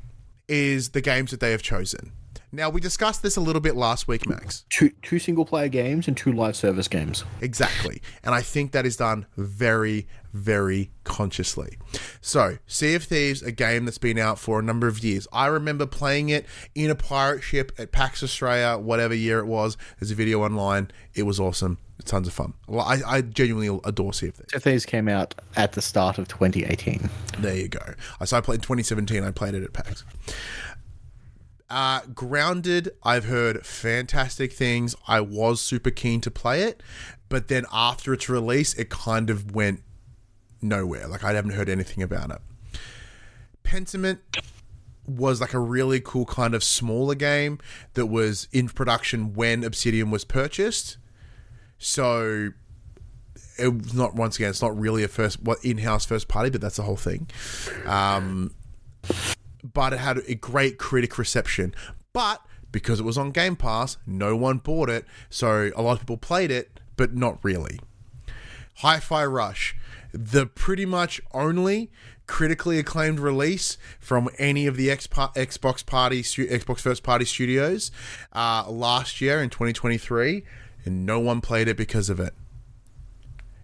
is 0.48 0.90
the 0.90 1.02
games 1.02 1.32
that 1.32 1.40
they 1.40 1.52
have 1.52 1.62
chosen. 1.62 2.12
Now 2.56 2.70
we 2.70 2.82
discussed 2.82 3.24
this 3.24 3.36
a 3.36 3.42
little 3.42 3.62
bit 3.62 3.76
last 3.76 4.08
week, 4.08 4.30
Max. 4.30 4.64
Two 4.70 4.92
two 5.02 5.18
single 5.18 5.44
player 5.44 5.70
games 5.70 6.08
and 6.08 6.16
two 6.16 6.32
live 6.32 6.56
service 6.56 6.88
games. 6.88 7.24
Exactly. 7.42 8.00
And 8.24 8.36
I 8.36 8.42
think 8.44 8.74
that 8.74 8.86
is 8.86 8.96
done 8.96 9.26
very, 9.36 10.08
very 10.34 10.92
consciously. 11.04 11.80
So, 12.22 12.60
Sea 12.68 12.94
of 12.94 13.06
Thieves, 13.06 13.42
a 13.42 13.52
game 13.52 13.86
that's 13.86 13.98
been 13.98 14.20
out 14.20 14.38
for 14.38 14.60
a 14.60 14.64
number 14.64 14.88
of 14.88 15.04
years. 15.04 15.28
I 15.34 15.48
remember 15.48 15.88
playing 15.88 16.30
it 16.30 16.46
in 16.76 16.92
a 16.92 16.96
pirate 16.96 17.42
ship 17.42 17.72
at 17.80 17.92
PAX 17.92 18.22
Australia, 18.22 18.78
whatever 18.78 19.16
year 19.16 19.40
it 19.40 19.48
was. 19.48 19.76
There's 20.00 20.12
a 20.12 20.16
video 20.16 20.44
online. 20.44 20.92
It 21.16 21.24
was 21.24 21.40
awesome. 21.40 21.80
Tons 22.04 22.28
of 22.28 22.34
fun. 22.34 22.54
I, 22.70 23.02
I 23.06 23.22
genuinely 23.22 23.80
adore 23.86 24.14
Sea 24.14 24.28
of 24.28 24.36
Thieves. 24.36 24.52
Sea 24.52 24.58
of 24.58 24.64
Thieves 24.64 24.86
came 24.86 25.08
out 25.08 25.36
at 25.56 25.72
the 25.74 25.82
start 25.82 26.18
of 26.18 26.28
2018. 26.28 27.10
There 27.40 27.56
you 27.56 27.68
go. 27.68 27.94
So 28.26 28.38
I 28.38 28.42
played 28.42 28.56
in 28.56 28.62
2017. 28.62 29.24
I 29.24 29.32
played 29.32 29.56
it 29.56 29.64
at 29.64 29.74
PAX. 29.74 30.04
Uh, 31.70 32.02
Grounded, 32.14 32.92
I've 33.04 33.26
heard 33.26 33.66
fantastic 33.66 34.54
things. 34.54 34.96
I 35.08 35.22
was 35.22 35.60
super 35.60 35.90
keen 35.90 36.22
to 36.22 36.30
play 36.30 36.64
it, 36.64 36.84
but 37.30 37.48
then 37.48 37.66
after 37.74 38.14
its 38.14 38.30
release, 38.30 38.76
it 38.76 38.90
kind 38.90 39.30
of 39.32 39.56
went 39.56 39.82
nowhere. 40.62 41.08
Like 41.08 41.24
I 41.24 41.34
haven't 41.34 41.52
heard 41.52 41.70
anything 41.70 42.04
about 42.04 42.30
it. 42.30 42.40
Pentiment 43.64 44.20
was 45.08 45.42
like 45.42 45.54
a 45.54 45.60
really 45.60 46.00
cool 46.00 46.26
kind 46.26 46.54
of 46.54 46.64
smaller 46.64 47.16
game 47.16 47.60
that 47.96 48.06
was 48.06 48.48
in 48.52 48.70
production 48.70 49.34
when 49.34 49.64
Obsidian 49.64 50.12
was 50.12 50.24
purchased. 50.24 50.98
So 51.84 52.52
it 53.60 53.68
was 53.68 53.94
not 53.94 54.16
once 54.16 54.38
again, 54.38 54.50
it's 54.50 54.62
not 54.62 54.78
really 54.78 55.04
a 55.04 55.08
first 55.08 55.42
what 55.44 55.64
in-house 55.64 56.06
first 56.06 56.28
party, 56.28 56.50
but 56.50 56.62
that's 56.62 56.78
the 56.78 56.84
whole 56.84 56.96
thing. 56.96 57.30
Um, 57.86 58.56
but 59.74 59.94
it 59.94 60.00
had 60.00 60.20
a 60.28 60.36
great 60.36 60.78
critic 60.78 61.18
reception. 61.18 61.76
But 62.14 62.42
because 62.72 63.00
it 63.00 63.04
was 63.04 63.18
on 63.18 63.32
Game 63.32 63.56
Pass, 63.56 63.98
no 64.08 64.36
one 64.36 64.58
bought 64.60 64.90
it, 64.90 65.06
so 65.30 65.72
a 65.76 65.82
lot 65.82 65.94
of 65.94 66.00
people 66.00 66.18
played 66.18 66.52
it, 66.52 66.80
but 66.96 67.14
not 67.16 67.38
really. 67.44 67.80
Hi-Fi 68.78 69.26
Rush, 69.26 69.76
the 70.14 70.46
pretty 70.46 70.86
much 70.86 71.22
only 71.34 71.92
critically 72.26 72.80
acclaimed 72.80 73.20
release 73.20 73.78
from 74.00 74.30
any 74.40 74.66
of 74.66 74.78
the 74.78 74.88
Xbox 74.88 75.86
party 75.86 76.24
Xbox 76.24 76.80
first 76.80 77.04
party 77.04 77.26
studios 77.26 77.92
uh, 78.32 78.66
last 78.70 79.20
year 79.20 79.44
in 79.44 79.50
2023, 79.50 80.44
and 80.86 81.06
no 81.06 81.20
one 81.20 81.42
played 81.42 81.68
it 81.68 81.78
because 81.78 82.10
of 82.10 82.20
it 82.20 82.34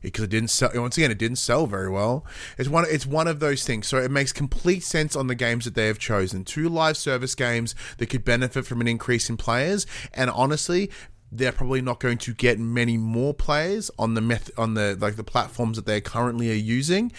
because 0.02 0.24
it 0.24 0.30
didn't 0.30 0.50
sell. 0.50 0.72
Once 0.76 0.98
again, 0.98 1.12
it 1.12 1.18
didn't 1.18 1.38
sell 1.38 1.66
very 1.66 1.90
well. 1.90 2.26
It's 2.58 2.70
one. 2.70 2.86
It's 2.90 3.06
one 3.06 3.28
of 3.28 3.40
those 3.40 3.66
things. 3.66 3.88
So 3.88 3.98
it 3.98 4.12
makes 4.12 4.32
complete 4.32 4.84
sense 4.84 5.16
on 5.16 5.28
the 5.28 5.36
games 5.36 5.66
that 5.66 5.76
they 5.76 5.88
have 5.88 6.00
chosen. 6.00 6.46
Two 6.46 6.70
live 6.70 6.98
service 6.98 7.36
games 7.36 7.76
that 7.98 8.08
could 8.08 8.24
benefit 8.24 8.66
from 8.66 8.82
an 8.82 8.88
increase 8.88 9.30
in 9.30 9.38
players. 9.38 9.86
And 10.14 10.30
honestly, 10.30 10.90
they're 11.32 11.52
probably 11.52 11.82
not 11.82 12.00
going 12.00 12.18
to 12.20 12.34
get 12.34 12.60
many 12.60 12.98
more 12.98 13.34
players 13.34 13.92
on 14.00 14.14
the 14.14 14.22
meth- 14.22 14.58
on 14.58 14.74
the 14.74 14.98
like 15.00 15.16
the 15.16 15.24
platforms 15.24 15.78
that 15.78 15.86
they 15.86 16.02
currently 16.02 16.50
are 16.52 16.56
using. 16.56 17.12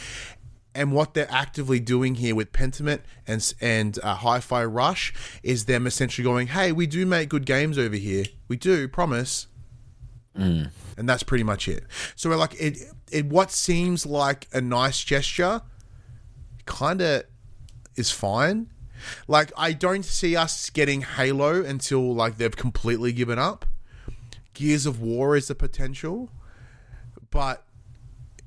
And 0.73 0.93
what 0.93 1.15
they're 1.15 1.31
actively 1.31 1.81
doing 1.81 2.15
here 2.15 2.37
with 2.37 2.53
Pentiment 2.53 3.01
and 3.27 3.55
and 3.61 3.99
uh, 4.05 4.15
Hi-Fi 4.15 4.65
Rush 4.65 5.13
is 5.43 5.65
them 5.65 5.87
essentially 5.87 6.25
going, 6.25 6.47
"Hey, 6.49 6.71
we 6.71 6.87
do 6.87 7.05
make 7.05 7.29
good 7.29 7.45
games 7.45 7.77
over 7.77 7.97
here. 7.97 8.27
We 8.47 8.57
do, 8.57 8.87
promise." 8.87 9.49
Mm. 10.39 10.71
and 10.97 11.09
that's 11.09 11.23
pretty 11.23 11.45
much 11.45 11.69
it. 11.69 11.85
So 12.15 12.31
we're 12.31 12.37
like 12.37 12.55
it, 12.61 12.79
it 13.11 13.27
what 13.27 13.51
seems 13.51 14.07
like 14.07 14.47
a 14.53 14.61
nice 14.61 15.03
gesture, 15.03 15.63
kind 16.67 17.01
of 17.01 17.25
is 17.97 18.11
fine. 18.11 18.71
Like 19.27 19.53
I 19.57 19.73
don't 19.73 20.05
see 20.05 20.37
us 20.37 20.71
getting 20.71 21.03
Halo 21.03 21.65
until 21.65 22.15
like 22.15 22.39
they've 22.39 22.57
completely 22.57 23.13
given 23.13 23.39
up. 23.39 23.67
Gears 24.55 24.87
of 24.87 25.01
War 25.01 25.37
is 25.37 25.49
the 25.49 25.55
potential, 25.55 26.31
but 27.31 27.65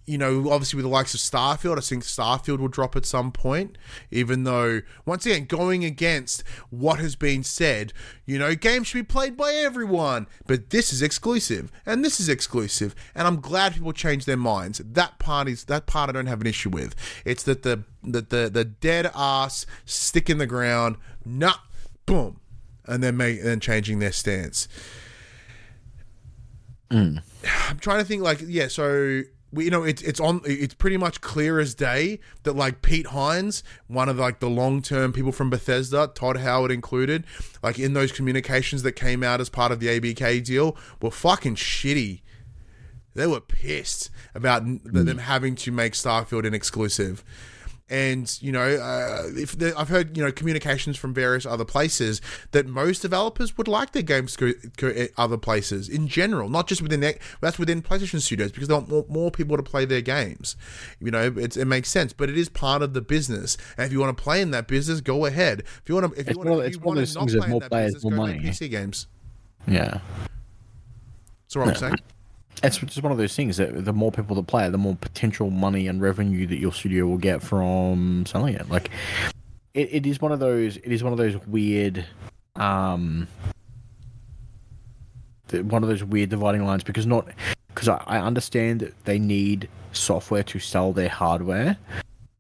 you 0.06 0.18
know, 0.18 0.52
obviously 0.52 0.78
with 0.78 0.84
the 0.84 0.90
likes 0.90 1.14
of 1.14 1.20
Starfield, 1.22 1.78
I 1.78 1.82
think 1.82 2.04
Starfield 2.04 2.60
will 2.60 2.68
drop 2.68 2.96
at 2.96 3.06
some 3.06 3.32
point, 3.32 3.78
even 4.12 4.44
though, 4.44 4.82
once 5.06 5.26
again, 5.26 5.46
going 5.46 5.86
against 5.86 6.44
what 6.70 7.00
has 7.00 7.16
been 7.16 7.44
said, 7.44 7.94
you 8.26 8.38
know, 8.38 8.54
games 8.54 8.88
should 8.88 9.00
be 9.00 9.04
played 9.04 9.38
by 9.38 9.54
everyone, 9.54 10.28
but 10.46 10.72
this 10.72 10.92
is 10.92 11.02
exclusive, 11.02 11.72
and 11.86 12.04
this 12.04 12.20
is 12.20 12.28
exclusive, 12.28 12.94
and 13.16 13.28
I'm 13.28 13.40
glad 13.40 13.76
people 13.76 13.94
change 13.94 14.26
their 14.26 14.38
minds. 14.38 14.80
That 14.80 15.20
part 15.20 15.48
is, 15.48 15.66
that 15.66 15.86
part 15.86 16.10
I 16.10 16.14
don't 16.14 16.28
have 16.28 16.42
an 16.42 16.48
issue 16.48 16.70
with. 16.70 16.96
It's 17.24 17.44
that 17.44 17.64
the, 17.64 17.84
the, 18.04 18.22
the, 18.22 18.50
the 18.50 18.66
dead 18.66 19.10
ass 19.16 19.66
stick 19.86 20.30
in 20.30 20.38
the 20.38 20.48
ground, 20.48 20.98
nah, 21.26 21.56
boom, 22.06 22.42
and 22.86 23.02
then 23.02 23.16
make, 23.16 23.40
and 23.40 23.48
then 23.48 23.60
changing 23.62 24.00
their 24.00 24.12
stance. 24.12 24.68
Mm. 26.90 27.24
I'm 27.70 27.80
trying 27.80 28.00
to 28.00 28.06
think 28.06 28.22
like 28.22 28.40
yeah 28.46 28.68
so 28.68 29.24
we, 29.54 29.66
you 29.66 29.72
know 29.72 29.84
it's 29.84 30.02
it's 30.02 30.20
on 30.20 30.42
it's 30.46 30.74
pretty 30.74 30.98
much 30.98 31.22
clear 31.22 31.60
as 31.60 31.76
day 31.76 32.20
that 32.44 32.54
like 32.54 32.82
Pete 32.82 33.08
Hines 33.08 33.64
one 33.88 34.10
of 34.10 34.18
like 34.18 34.40
the 34.40 34.50
long-term 34.50 35.14
people 35.14 35.32
from 35.32 35.50
Bethesda 35.50 36.12
Todd 36.14 36.38
Howard 36.38 36.72
included 36.72 37.26
like 37.62 37.78
in 37.78 37.94
those 37.94 38.12
communications 38.12 38.84
that 38.84 38.94
came 38.94 39.24
out 39.24 39.40
as 39.40 39.50
part 39.50 39.72
of 39.72 39.80
the 39.80 39.88
ABK 39.88 40.44
deal 40.44 40.76
were 41.02 41.12
fucking 41.12 41.56
shitty. 41.56 42.22
They 43.16 43.28
were 43.28 43.42
pissed 43.42 44.10
about 44.34 44.64
n- 44.64 44.82
them 44.84 45.06
mm. 45.06 45.20
having 45.20 45.56
to 45.58 45.72
make 45.72 45.94
Starfield 45.94 46.48
an 46.48 46.56
exclusive 46.56 47.24
and 47.90 48.42
you 48.42 48.52
know, 48.52 48.62
uh, 48.64 49.24
if 49.36 49.58
the, 49.58 49.78
I've 49.78 49.90
heard 49.90 50.16
you 50.18 50.24
know 50.24 50.32
communications 50.32 50.98
from 50.98 51.14
various 51.14 51.46
other 51.46 51.66
places 51.66 52.22
that 52.52 52.66
most 52.66 53.02
developers 53.02 53.58
would 53.58 53.68
like 53.68 53.92
their 53.92 54.02
games 54.02 54.36
to 54.38 54.54
go, 54.78 54.90
go 54.92 55.08
other 55.18 55.38
places 55.38 55.90
in 55.90 56.08
general, 56.08 56.50
not 56.50 56.68
just 56.68 56.82
within 56.82 57.02
that. 57.02 57.18
That's 57.42 57.60
within 57.60 57.82
PlayStation 57.82 58.22
Studios 58.22 58.52
because 58.52 58.68
they 58.70 58.74
want 58.74 58.90
more, 58.90 59.06
more 59.10 59.32
people 59.32 59.58
to 59.58 59.64
play 59.64 59.86
their 59.86 60.02
games. 60.02 60.56
You 61.00 61.12
know, 61.12 61.34
it's, 61.38 61.58
it 61.58 61.66
makes 61.66 61.90
sense, 61.90 62.14
but 62.14 62.30
it 62.30 62.38
is 62.38 62.50
part 62.50 62.82
of 62.82 62.94
the 62.94 63.02
business. 63.02 63.58
And 63.78 63.86
if 63.86 63.92
you 63.92 64.00
want 64.00 64.18
to 64.18 64.24
play 64.24 64.42
in 64.42 64.52
that 64.52 64.68
business, 64.68 65.02
go 65.02 65.26
ahead. 65.26 65.60
If 65.60 65.84
you 65.88 65.96
want 65.96 66.14
to, 66.14 66.20
if 66.20 66.28
It's 66.28 66.38
you 66.38 66.44
want 66.44 66.50
of- 66.50 66.58
to, 66.60 66.62
it's 66.66 66.76
you 66.78 66.82
one 66.82 66.98
of 66.98 66.98
want 66.98 67.00
those 67.00 67.14
to 67.14 67.20
not 67.20 67.26
things 67.26 67.34
that 67.34 67.40
play 67.40 67.46
in 67.48 67.52
more 67.52 67.60
that 67.60 67.70
players, 67.70 67.94
business, 67.94 68.04
more 68.04 68.12
go 68.28 68.32
make 68.32 68.38
money. 68.42 68.50
PC 68.50 68.70
games. 68.72 69.08
Yeah. 69.68 70.00
That's 71.46 71.56
what 71.56 71.68
I'm 71.68 71.76
saying. 71.76 71.96
It's 72.64 72.78
just 72.78 73.04
one 73.04 73.12
of 73.12 73.18
those 73.18 73.36
things 73.36 73.58
that 73.58 73.84
the 73.84 73.92
more 73.92 74.12
people 74.12 74.38
that 74.38 74.48
play 74.48 74.66
it, 74.66 74.72
the 74.72 74.78
more 74.78 74.96
potential 74.96 75.50
money 75.50 75.88
and 75.88 76.02
revenue 76.02 76.48
that 76.48 76.58
your 76.58 76.72
studio 76.72 77.06
will 77.06 77.18
get 77.18 77.44
from 77.44 78.26
selling 78.26 78.56
it. 78.56 78.70
Like, 78.70 78.90
it, 79.74 79.90
it 79.92 80.06
is 80.06 80.22
one 80.22 80.32
of 80.32 80.40
those. 80.40 80.78
It 80.78 80.92
is 80.92 81.04
one 81.04 81.12
of 81.12 81.18
those 81.18 81.36
weird, 81.46 82.06
um, 82.56 83.28
one 85.52 85.84
of 85.84 85.90
those 85.90 86.04
weird 86.04 86.30
dividing 86.30 86.66
lines 86.66 86.84
because 86.84 87.06
not 87.06 87.28
because 87.68 87.90
I, 87.90 88.02
I 88.06 88.20
understand 88.20 88.80
that 88.80 89.06
they 89.06 89.20
need 89.20 89.68
software 89.92 90.44
to 90.44 90.60
sell 90.60 90.94
their 90.94 91.10
hardware, 91.10 91.78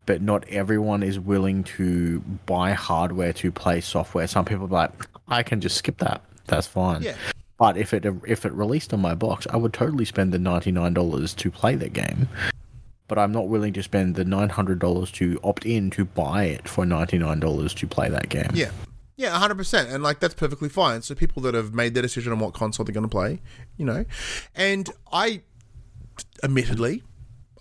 but 0.05 0.21
not 0.21 0.47
everyone 0.47 1.03
is 1.03 1.19
willing 1.19 1.63
to 1.63 2.19
buy 2.45 2.71
hardware 2.71 3.33
to 3.33 3.51
play 3.51 3.81
software. 3.81 4.27
Some 4.27 4.45
people 4.45 4.65
are 4.65 4.69
like, 4.69 4.91
I 5.27 5.43
can 5.43 5.59
just 5.61 5.77
skip 5.77 5.97
that. 5.97 6.21
That's 6.47 6.67
fine. 6.67 7.01
Yeah. 7.01 7.15
But 7.57 7.77
if 7.77 7.93
it 7.93 8.05
if 8.27 8.45
it 8.45 8.53
released 8.53 8.93
on 8.93 9.01
my 9.01 9.15
box, 9.15 9.47
I 9.49 9.57
would 9.57 9.73
totally 9.73 10.05
spend 10.05 10.33
the 10.33 10.39
ninety 10.39 10.71
nine 10.71 10.93
dollars 10.93 11.33
to 11.35 11.51
play 11.51 11.75
the 11.75 11.89
game. 11.89 12.27
But 13.07 13.19
I'm 13.19 13.31
not 13.31 13.47
willing 13.47 13.73
to 13.73 13.83
spend 13.83 14.15
the 14.15 14.25
nine 14.25 14.49
hundred 14.49 14.79
dollars 14.79 15.11
to 15.13 15.39
opt 15.43 15.65
in 15.65 15.89
to 15.91 16.05
buy 16.05 16.45
it 16.45 16.67
for 16.67 16.85
ninety 16.85 17.17
nine 17.17 17.39
dollars 17.39 17.73
to 17.75 17.87
play 17.87 18.09
that 18.09 18.29
game. 18.29 18.49
Yeah. 18.53 18.71
Yeah, 19.15 19.39
100%. 19.39 19.93
And 19.93 20.03
like 20.03 20.19
that's 20.19 20.33
perfectly 20.33 20.69
fine. 20.69 21.03
So 21.03 21.13
people 21.13 21.43
that 21.43 21.53
have 21.53 21.71
made 21.73 21.93
their 21.93 22.01
decision 22.01 22.33
on 22.33 22.39
what 22.39 22.55
console 22.55 22.83
they're 22.83 22.93
going 22.93 23.03
to 23.03 23.07
play, 23.07 23.41
you 23.77 23.85
know. 23.85 24.05
And 24.55 24.89
I 25.11 25.41
admittedly, 26.41 27.03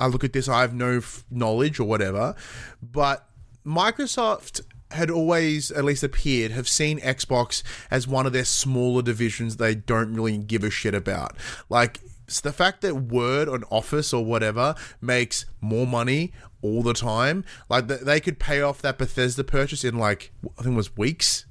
I 0.00 0.06
look 0.06 0.24
at 0.24 0.32
this 0.32 0.48
I 0.48 0.62
have 0.62 0.72
no 0.74 0.96
f- 0.96 1.24
knowledge 1.30 1.78
or 1.78 1.84
whatever, 1.84 2.34
but 2.82 3.28
Microsoft 3.66 4.62
had 4.92 5.10
always 5.10 5.70
at 5.70 5.84
least 5.84 6.02
appeared 6.02 6.52
have 6.52 6.68
seen 6.68 6.98
Xbox 7.00 7.62
as 7.90 8.06
one 8.06 8.26
of 8.26 8.32
their 8.32 8.44
smaller 8.44 9.02
divisions 9.02 9.56
they 9.56 9.74
don't 9.74 10.14
really 10.14 10.38
give 10.38 10.64
a 10.64 10.70
shit 10.70 10.94
about. 10.94 11.36
Like 11.68 12.00
the 12.42 12.52
fact 12.52 12.80
that 12.82 12.94
Word 12.94 13.48
on 13.48 13.64
Office 13.64 14.12
or 14.12 14.24
whatever 14.24 14.74
makes 15.00 15.44
more 15.60 15.86
money 15.86 16.32
all 16.62 16.82
the 16.82 16.94
time, 16.94 17.44
like 17.68 17.88
they 17.88 18.20
could 18.20 18.38
pay 18.38 18.62
off 18.62 18.80
that 18.82 18.98
Bethesda 18.98 19.44
purchase 19.44 19.84
in 19.84 19.98
like 19.98 20.32
I 20.58 20.62
think 20.62 20.74
it 20.74 20.76
was 20.76 20.96
weeks. 20.96 21.44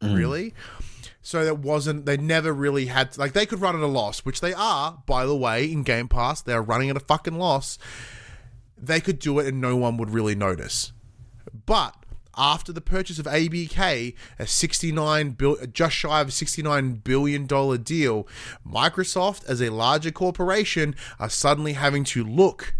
Mm. 0.00 0.16
Really? 0.16 0.54
So 1.22 1.44
that 1.44 1.58
wasn't 1.58 2.04
they 2.04 2.18
never 2.18 2.52
really 2.52 2.86
had 2.86 3.16
like 3.16 3.32
they 3.32 3.46
could 3.46 3.60
run 3.60 3.74
at 3.74 3.82
a 3.82 3.86
loss, 3.86 4.20
which 4.20 4.40
they 4.40 4.52
are, 4.52 5.02
by 5.06 5.24
the 5.24 5.36
way, 5.36 5.70
in 5.70 5.82
Game 5.82 6.08
Pass. 6.08 6.42
They 6.42 6.52
are 6.52 6.62
running 6.62 6.90
at 6.90 6.96
a 6.96 7.00
fucking 7.00 7.38
loss. 7.38 7.78
They 8.76 9.00
could 9.00 9.18
do 9.18 9.38
it 9.38 9.46
and 9.46 9.60
no 9.60 9.76
one 9.76 9.96
would 9.96 10.10
really 10.10 10.34
notice. 10.34 10.92
But 11.66 11.94
after 12.36 12.72
the 12.72 12.80
purchase 12.80 13.18
of 13.18 13.26
ABK, 13.26 14.14
a 14.38 14.46
69 14.46 15.30
bill, 15.30 15.56
just 15.72 15.94
shy 15.94 16.20
of 16.20 16.28
a 16.28 16.32
69 16.32 16.94
billion 16.96 17.46
dollar 17.46 17.78
deal, 17.78 18.26
Microsoft 18.66 19.46
as 19.46 19.60
a 19.60 19.70
larger 19.70 20.10
corporation 20.10 20.94
are 21.18 21.30
suddenly 21.30 21.74
having 21.74 22.04
to 22.04 22.24
look 22.24 22.74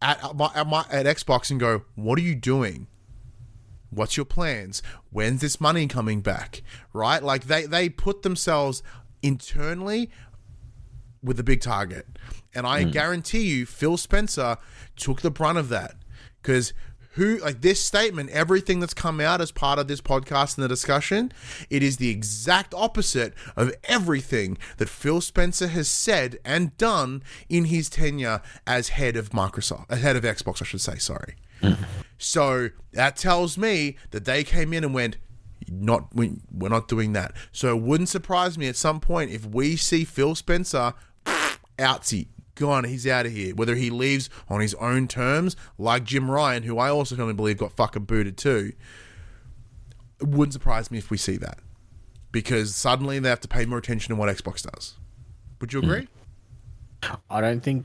at 0.00 0.22
at, 0.22 0.36
my, 0.36 0.50
at, 0.54 1.06
at 1.06 1.16
Xbox 1.16 1.50
and 1.50 1.58
go, 1.58 1.82
"What 1.94 2.18
are 2.18 2.22
you 2.22 2.34
doing? 2.34 2.86
What's 3.90 4.16
your 4.16 4.26
plans? 4.26 4.82
When's 5.10 5.40
this 5.40 5.60
money 5.60 5.86
coming 5.86 6.20
back?" 6.20 6.62
Right? 6.92 7.22
Like 7.22 7.44
they 7.44 7.66
they 7.66 7.88
put 7.88 8.22
themselves 8.22 8.82
internally 9.22 10.10
with 11.22 11.40
a 11.40 11.42
big 11.42 11.60
target. 11.60 12.06
And 12.54 12.66
I 12.66 12.84
hmm. 12.84 12.90
guarantee 12.90 13.42
you, 13.42 13.66
Phil 13.66 13.96
Spencer 13.96 14.58
took 14.94 15.22
the 15.22 15.30
brunt 15.30 15.58
of 15.58 15.70
that. 15.70 15.96
Because 16.40 16.74
who, 17.14 17.38
like 17.38 17.60
this 17.60 17.82
statement, 17.82 18.30
everything 18.30 18.80
that's 18.80 18.94
come 18.94 19.20
out 19.20 19.40
as 19.40 19.50
part 19.50 19.78
of 19.78 19.88
this 19.88 20.00
podcast 20.00 20.56
and 20.56 20.64
the 20.64 20.68
discussion, 20.68 21.32
it 21.70 21.82
is 21.82 21.96
the 21.96 22.10
exact 22.10 22.74
opposite 22.74 23.34
of 23.56 23.72
everything 23.84 24.58
that 24.78 24.88
Phil 24.88 25.20
Spencer 25.20 25.68
has 25.68 25.88
said 25.88 26.38
and 26.44 26.76
done 26.76 27.22
in 27.48 27.66
his 27.66 27.88
tenure 27.88 28.42
as 28.66 28.90
head 28.90 29.16
of 29.16 29.30
Microsoft, 29.30 29.86
as 29.88 30.02
head 30.02 30.16
of 30.16 30.24
Xbox, 30.24 30.60
I 30.60 30.64
should 30.64 30.80
say, 30.80 30.96
sorry. 30.96 31.36
So 32.16 32.70
that 32.92 33.16
tells 33.16 33.58
me 33.58 33.96
that 34.12 34.24
they 34.24 34.44
came 34.44 34.72
in 34.72 34.82
and 34.82 34.94
went, 34.94 35.18
not 35.68 36.14
we, 36.14 36.38
we're 36.50 36.68
not 36.68 36.88
doing 36.88 37.12
that. 37.12 37.32
So 37.52 37.76
it 37.76 37.82
wouldn't 37.82 38.08
surprise 38.08 38.56
me 38.56 38.66
at 38.68 38.76
some 38.76 38.98
point 39.00 39.30
if 39.30 39.44
we 39.44 39.76
see 39.76 40.04
Phil 40.04 40.34
Spencer 40.34 40.94
outsy 41.78 42.28
gone. 42.54 42.84
He's 42.84 43.06
out 43.06 43.26
of 43.26 43.32
here. 43.32 43.54
Whether 43.54 43.74
he 43.74 43.90
leaves 43.90 44.30
on 44.48 44.60
his 44.60 44.74
own 44.74 45.08
terms, 45.08 45.56
like 45.78 46.04
Jim 46.04 46.30
Ryan, 46.30 46.62
who 46.62 46.78
I 46.78 46.90
also 46.90 47.16
firmly 47.16 47.34
believe 47.34 47.58
got 47.58 47.72
fucking 47.72 48.04
booted 48.04 48.36
too. 48.36 48.72
It 50.20 50.28
wouldn't 50.28 50.52
surprise 50.52 50.90
me 50.90 50.98
if 50.98 51.10
we 51.10 51.16
see 51.16 51.36
that 51.38 51.58
because 52.32 52.74
suddenly 52.74 53.18
they 53.18 53.28
have 53.28 53.40
to 53.40 53.48
pay 53.48 53.66
more 53.66 53.78
attention 53.78 54.14
to 54.14 54.20
what 54.20 54.34
Xbox 54.34 54.62
does. 54.70 54.94
Would 55.60 55.72
you 55.72 55.80
hmm. 55.80 55.90
agree? 55.90 56.08
I 57.30 57.40
don't 57.40 57.60
think 57.60 57.84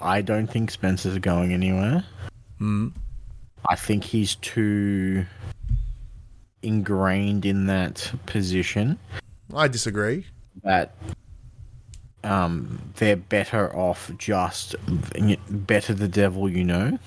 I 0.00 0.22
don't 0.22 0.46
think 0.46 0.70
Spencer's 0.70 1.18
going 1.18 1.52
anywhere. 1.52 2.04
Hmm. 2.58 2.88
I 3.68 3.74
think 3.74 4.04
he's 4.04 4.36
too 4.36 5.26
ingrained 6.62 7.44
in 7.44 7.66
that 7.66 8.10
position 8.26 8.98
I 9.54 9.68
disagree. 9.68 10.26
that 10.64 10.94
um, 12.26 12.80
they're 12.96 13.16
better 13.16 13.74
off 13.74 14.10
just 14.18 14.74
better 15.48 15.94
the 15.94 16.08
devil 16.08 16.50
you 16.50 16.64
know. 16.64 16.98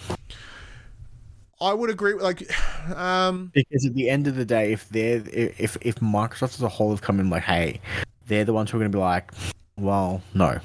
I 1.62 1.74
would 1.74 1.90
agree. 1.90 2.14
with 2.14 2.24
Like, 2.24 2.98
um, 2.98 3.52
Because 3.54 3.86
at 3.86 3.94
the 3.94 4.10
end 4.10 4.28
of 4.28 4.36
the 4.36 4.46
day, 4.46 4.72
if 4.72 4.88
they're 4.90 5.22
if 5.28 5.78
if 5.82 5.96
Microsoft 5.96 6.56
as 6.56 6.62
a 6.62 6.70
whole 6.70 6.92
have 6.92 7.02
come 7.02 7.20
in 7.20 7.30
like, 7.30 7.44
hey, 7.44 7.82
they're 8.28 8.46
the 8.46 8.54
ones 8.54 8.72
who 8.72 8.78
are 8.78 8.80
going 8.80 8.92
to 8.92 8.98
be 8.98 9.02
like, 9.02 9.32
well, 9.78 10.22
no. 10.34 10.60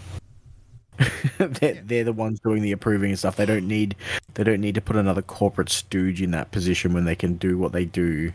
they're, 1.39 1.82
they're 1.85 2.05
the 2.05 2.12
ones 2.12 2.39
doing 2.39 2.62
the 2.62 2.70
approving 2.70 3.10
and 3.10 3.18
stuff. 3.18 3.35
They 3.35 3.47
don't 3.47 3.66
need 3.66 3.97
they 4.35 4.44
don't 4.44 4.60
need 4.60 4.76
to 4.76 4.81
put 4.81 4.94
another 4.94 5.22
corporate 5.22 5.68
stooge 5.68 6.22
in 6.22 6.31
that 6.31 6.52
position 6.52 6.93
when 6.93 7.05
they 7.05 7.16
can 7.16 7.35
do 7.35 7.59
what 7.59 7.72
they 7.72 7.85
do 7.85 8.32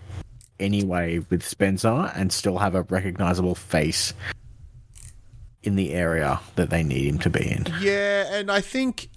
anyway 0.60 1.20
with 1.30 1.42
Spencer 1.42 2.12
and 2.14 2.34
still 2.34 2.58
have 2.58 2.76
a 2.76 2.82
recognizable 2.84 3.56
face 3.56 4.14
in 5.64 5.76
the 5.76 5.94
area 5.94 6.40
that 6.56 6.70
they 6.70 6.84
need 6.84 7.06
him 7.06 7.20
to 7.20 7.30
be 7.30 7.50
in. 7.50 7.66
yeah, 7.82 8.34
and 8.34 8.52
I 8.52 8.62
think 8.62 9.10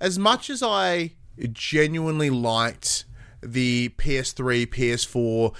as 0.00 0.18
much 0.18 0.50
as 0.50 0.62
I 0.62 1.12
genuinely 1.52 2.30
liked 2.30 3.04
the 3.42 3.90
PS3, 3.90 4.66
PS4 4.66 5.54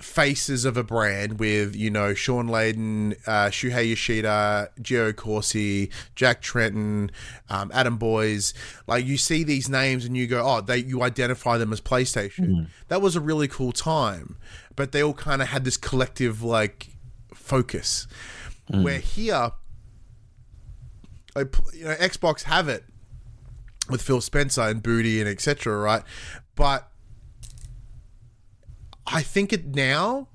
faces 0.00 0.64
of 0.64 0.76
a 0.76 0.84
brand 0.84 1.40
with, 1.40 1.74
you 1.74 1.90
know, 1.90 2.14
Shawn 2.14 2.48
Layden, 2.48 3.14
uh, 3.26 3.48
Shuhei 3.48 3.88
Yoshida, 3.90 4.70
Gio 4.80 5.14
Corsi, 5.14 5.90
Jack 6.14 6.40
Tretton, 6.40 7.10
um, 7.50 7.70
Adam 7.74 7.96
Boyes. 7.96 8.54
Like 8.86 9.04
you 9.04 9.16
see 9.16 9.42
these 9.42 9.68
names 9.68 10.04
and 10.04 10.16
you 10.16 10.26
go, 10.26 10.42
oh, 10.44 10.60
they 10.60 10.78
you 10.78 11.02
identify 11.02 11.58
them 11.58 11.72
as 11.72 11.80
PlayStation. 11.80 12.68
That 12.88 13.02
was 13.02 13.16
a 13.16 13.20
really 13.20 13.48
cool 13.48 13.72
time. 13.72 14.36
But 14.76 14.92
they 14.92 15.02
all 15.02 15.14
kind 15.14 15.42
of 15.42 15.48
had 15.48 15.64
this 15.64 15.76
collective 15.76 16.42
like 16.42 16.90
focus. 17.34 18.06
Mm. 18.70 18.84
Where 18.84 18.98
here, 18.98 19.52
I 21.34 21.40
you 21.72 21.84
know, 21.84 21.94
Xbox 21.94 22.42
have 22.42 22.68
it 22.68 22.84
with 23.88 24.02
Phil 24.02 24.20
Spencer 24.20 24.62
and 24.62 24.82
Booty 24.82 25.20
and 25.20 25.28
etc. 25.28 25.76
Right, 25.76 26.02
but 26.54 26.90
I 29.06 29.22
think 29.22 29.52
it 29.52 29.74
now 29.74 30.28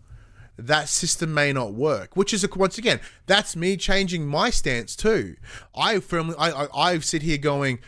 that 0.58 0.88
system 0.88 1.34
may 1.34 1.52
not 1.52 1.74
work. 1.74 2.16
Which 2.16 2.34
is 2.34 2.44
a, 2.44 2.50
once 2.56 2.78
again, 2.78 3.00
that's 3.26 3.56
me 3.56 3.78
changing 3.78 4.28
my 4.28 4.50
stance 4.50 4.96
too. 4.96 5.36
I 5.76 6.00
firmly, 6.00 6.36
I, 6.38 6.66
I, 6.66 6.92
I 6.92 7.00
sit 7.00 7.22
here 7.22 7.38
going, 7.38 7.80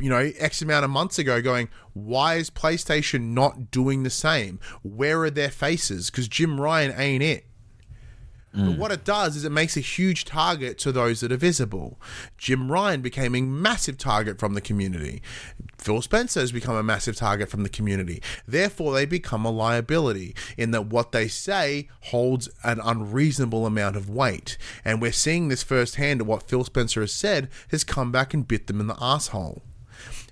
you 0.00 0.10
know, 0.10 0.30
X 0.38 0.62
amount 0.62 0.84
of 0.84 0.90
months 0.90 1.18
ago, 1.18 1.40
going, 1.40 1.68
why 1.94 2.34
is 2.36 2.50
PlayStation 2.50 3.32
not 3.32 3.70
doing 3.70 4.02
the 4.02 4.10
same? 4.10 4.60
Where 4.82 5.22
are 5.22 5.30
their 5.30 5.50
faces? 5.50 6.10
Because 6.10 6.28
Jim 6.28 6.60
Ryan 6.60 6.94
ain't 6.96 7.22
it. 7.22 7.46
But 8.56 8.62
mm. 8.62 8.78
what 8.78 8.90
it 8.90 9.04
does 9.04 9.36
is 9.36 9.44
it 9.44 9.52
makes 9.52 9.76
a 9.76 9.80
huge 9.80 10.24
target 10.24 10.78
to 10.78 10.90
those 10.90 11.20
that 11.20 11.30
are 11.30 11.36
visible. 11.36 12.00
Jim 12.38 12.72
Ryan 12.72 13.02
became 13.02 13.34
a 13.34 13.42
massive 13.42 13.98
target 13.98 14.38
from 14.38 14.54
the 14.54 14.62
community. 14.62 15.20
Phil 15.76 16.00
Spencer 16.00 16.40
has 16.40 16.52
become 16.52 16.74
a 16.74 16.82
massive 16.82 17.16
target 17.16 17.50
from 17.50 17.64
the 17.64 17.68
community. 17.68 18.22
Therefore, 18.48 18.94
they 18.94 19.04
become 19.04 19.44
a 19.44 19.50
liability 19.50 20.34
in 20.56 20.70
that 20.70 20.86
what 20.86 21.12
they 21.12 21.28
say 21.28 21.88
holds 22.04 22.48
an 22.64 22.80
unreasonable 22.82 23.66
amount 23.66 23.96
of 23.96 24.08
weight. 24.08 24.56
And 24.86 25.02
we're 25.02 25.12
seeing 25.12 25.48
this 25.48 25.62
firsthand 25.62 26.22
what 26.22 26.48
Phil 26.48 26.64
Spencer 26.64 27.02
has 27.02 27.12
said 27.12 27.50
has 27.70 27.84
come 27.84 28.10
back 28.10 28.32
and 28.32 28.48
bit 28.48 28.68
them 28.68 28.80
in 28.80 28.86
the 28.86 28.96
asshole. 28.98 29.62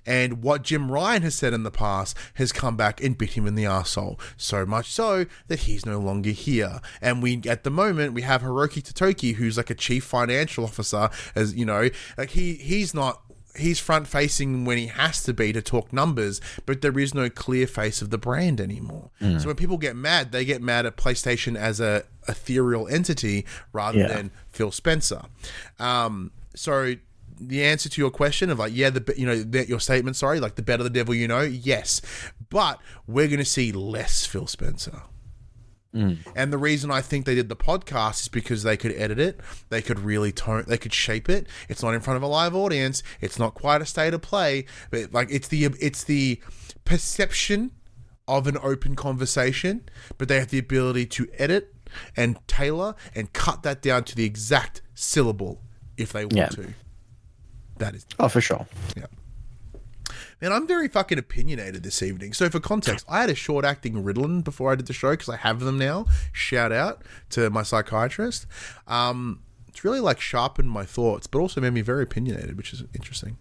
And 0.05 0.43
what 0.43 0.61
Jim 0.61 0.91
Ryan 0.91 1.21
has 1.23 1.35
said 1.35 1.53
in 1.53 1.63
the 1.63 1.71
past 1.71 2.15
has 2.35 2.51
come 2.51 2.75
back 2.77 3.01
and 3.03 3.17
bit 3.17 3.31
him 3.33 3.47
in 3.47 3.55
the 3.55 3.63
arsehole. 3.63 4.19
So 4.37 4.65
much 4.65 4.91
so 4.91 5.25
that 5.47 5.59
he's 5.61 5.85
no 5.85 5.99
longer 5.99 6.29
here. 6.31 6.79
And 7.01 7.23
we, 7.23 7.41
at 7.47 7.63
the 7.63 7.71
moment, 7.71 8.13
we 8.13 8.21
have 8.23 8.41
Hiroki 8.41 8.81
Totoki, 8.83 9.35
who's 9.35 9.57
like 9.57 9.69
a 9.69 9.75
chief 9.75 10.03
financial 10.03 10.63
officer, 10.63 11.09
as 11.35 11.55
you 11.55 11.65
know, 11.65 11.89
like 12.17 12.31
he, 12.31 12.53
he's 12.55 12.93
not 12.93 13.21
he's 13.57 13.79
front 13.79 14.05
facing 14.05 14.65
when 14.65 14.77
he 14.77 14.87
has 14.87 15.23
to 15.23 15.33
be 15.33 15.53
to 15.53 15.61
talk 15.61 15.93
numbers, 15.93 16.41
but 16.65 16.81
there 16.81 16.99
is 16.99 17.13
no 17.13 17.29
clear 17.29 17.65
face 17.65 18.01
of 18.01 18.09
the 18.09 18.17
brand 18.17 18.59
anymore. 18.59 19.11
So 19.21 19.47
when 19.47 19.55
people 19.55 19.77
get 19.77 19.95
mad, 19.95 20.33
they 20.33 20.43
get 20.43 20.61
mad 20.61 20.85
at 20.85 20.97
PlayStation 20.97 21.55
as 21.55 21.79
a 21.79 22.03
ethereal 22.27 22.85
entity 22.89 23.45
rather 23.71 23.99
Yeah. 23.99 24.07
than 24.07 24.31
Phil 24.49 24.71
Spencer. 24.71 25.21
Um, 25.79 26.31
so 26.53 26.95
the 27.39 27.63
answer 27.63 27.89
to 27.89 28.01
your 28.01 28.11
question 28.11 28.49
of 28.49 28.59
like, 28.59 28.73
yeah, 28.75 28.89
the 28.89 29.13
you 29.17 29.25
know 29.25 29.41
that 29.41 29.67
your 29.69 29.79
statement, 29.79 30.15
sorry, 30.15 30.39
like 30.39 30.55
the 30.55 30.61
better 30.61 30.83
the 30.83 30.89
devil 30.89 31.13
you 31.13 31.27
know, 31.27 31.41
yes, 31.41 32.01
but 32.49 32.79
we're 33.07 33.27
going 33.27 33.39
to 33.39 33.45
see 33.45 33.71
less 33.71 34.25
Phil 34.25 34.47
Spencer. 34.47 35.01
Mm. 35.93 36.17
And 36.35 36.51
the 36.51 36.57
reason 36.57 36.91
I 36.91 36.99
think 36.99 37.25
they 37.25 37.35
did 37.35 37.47
the 37.47 37.55
podcast 37.55 38.21
is 38.21 38.27
because 38.27 38.63
they 38.63 38.75
could 38.75 38.91
edit 38.97 39.17
it, 39.17 39.39
they 39.69 39.81
could 39.81 39.99
really 39.99 40.33
tone, 40.33 40.65
they 40.67 40.77
could 40.77 40.93
shape 40.93 41.29
it. 41.29 41.47
It's 41.69 41.81
not 41.81 41.93
in 41.93 42.01
front 42.01 42.17
of 42.17 42.23
a 42.23 42.27
live 42.27 42.53
audience. 42.53 43.01
It's 43.21 43.39
not 43.39 43.53
quite 43.53 43.81
a 43.81 43.85
state 43.85 44.13
of 44.13 44.21
play, 44.21 44.65
but 44.91 45.13
like 45.13 45.29
it's 45.31 45.47
the 45.47 45.65
it's 45.79 46.03
the 46.03 46.41
perception 46.83 47.71
of 48.27 48.47
an 48.47 48.57
open 48.61 48.95
conversation, 48.95 49.87
but 50.17 50.27
they 50.27 50.39
have 50.39 50.49
the 50.49 50.57
ability 50.57 51.05
to 51.05 51.27
edit 51.37 51.73
and 52.17 52.37
tailor 52.47 52.95
and 53.13 53.31
cut 53.33 53.63
that 53.63 53.81
down 53.81 54.03
to 54.03 54.15
the 54.15 54.25
exact 54.25 54.81
syllable 54.95 55.61
if 55.97 56.11
they 56.11 56.25
want 56.25 56.33
Yeah. 56.35 56.47
to. 56.49 56.73
That 57.77 57.95
is 57.95 58.05
Oh, 58.19 58.27
for 58.29 58.41
sure. 58.41 58.65
yeah. 58.95 59.05
Man, 60.41 60.51
I'm 60.51 60.67
very 60.67 60.87
fucking 60.89 61.17
opinionated 61.17 61.83
this 61.83 62.03
evening. 62.03 62.33
So, 62.33 62.49
for 62.49 62.59
context, 62.59 63.05
I 63.07 63.21
had 63.21 63.29
a 63.29 63.35
short 63.35 63.63
acting 63.63 64.03
Ritalin 64.03 64.43
before 64.43 64.71
I 64.71 64.75
did 64.75 64.85
the 64.87 64.93
show 64.93 65.11
because 65.11 65.29
I 65.29 65.37
have 65.37 65.61
them 65.61 65.77
now. 65.77 66.05
Shout 66.33 66.71
out 66.73 67.03
to 67.31 67.49
my 67.49 67.63
psychiatrist. 67.63 68.45
Um, 68.85 69.39
it's 69.67 69.83
really 69.85 70.01
like 70.01 70.19
sharpened 70.19 70.69
my 70.71 70.85
thoughts, 70.85 71.25
but 71.27 71.39
also 71.39 71.61
made 71.61 71.73
me 71.73 71.81
very 71.81 72.03
opinionated, 72.03 72.57
which 72.57 72.73
is 72.73 72.83
interesting. 72.93 73.37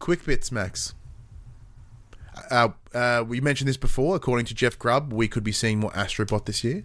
Quick 0.00 0.24
bits, 0.26 0.50
Max. 0.50 0.94
Uh, 2.50 2.70
uh, 2.92 3.24
we 3.26 3.40
mentioned 3.40 3.68
this 3.68 3.76
before. 3.76 4.16
According 4.16 4.46
to 4.46 4.54
Jeff 4.54 4.76
Grubb, 4.78 5.12
we 5.12 5.28
could 5.28 5.44
be 5.44 5.52
seeing 5.52 5.78
more 5.78 5.92
Astrobot 5.92 6.46
this 6.46 6.64
year. 6.64 6.84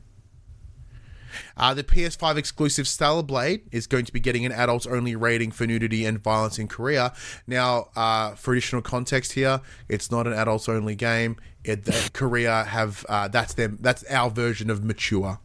Uh, 1.58 1.74
the 1.74 1.84
PS5 1.84 2.38
exclusive 2.38 2.88
Stellar 2.88 3.24
Blade 3.24 3.62
is 3.72 3.88
going 3.88 4.06
to 4.06 4.14
be 4.14 4.20
getting 4.20 4.46
an 4.46 4.52
adults 4.52 4.86
only 4.86 5.16
rating 5.16 5.52
for 5.52 5.66
nudity 5.66 6.06
and 6.06 6.20
violence 6.20 6.60
in 6.60 6.68
Korea. 6.68 7.14
Now, 7.48 7.90
uh, 7.96 8.36
for 8.36 8.54
additional 8.54 8.82
context 8.82 9.34
here, 9.34 9.62
it's 9.88 10.12
not 10.12 10.28
an 10.28 10.34
adults 10.34 10.70
only 10.70 10.96
game. 10.96 11.38
It, 11.64 11.88
uh, 11.88 12.10
Korea 12.14 12.64
have 12.64 13.06
uh, 13.10 13.28
that's 13.28 13.54
them 13.54 13.78
that's 13.82 14.04
our 14.06 14.30
version 14.30 14.70
of 14.70 14.84
mature. 14.84 15.40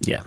Yeah. 0.00 0.22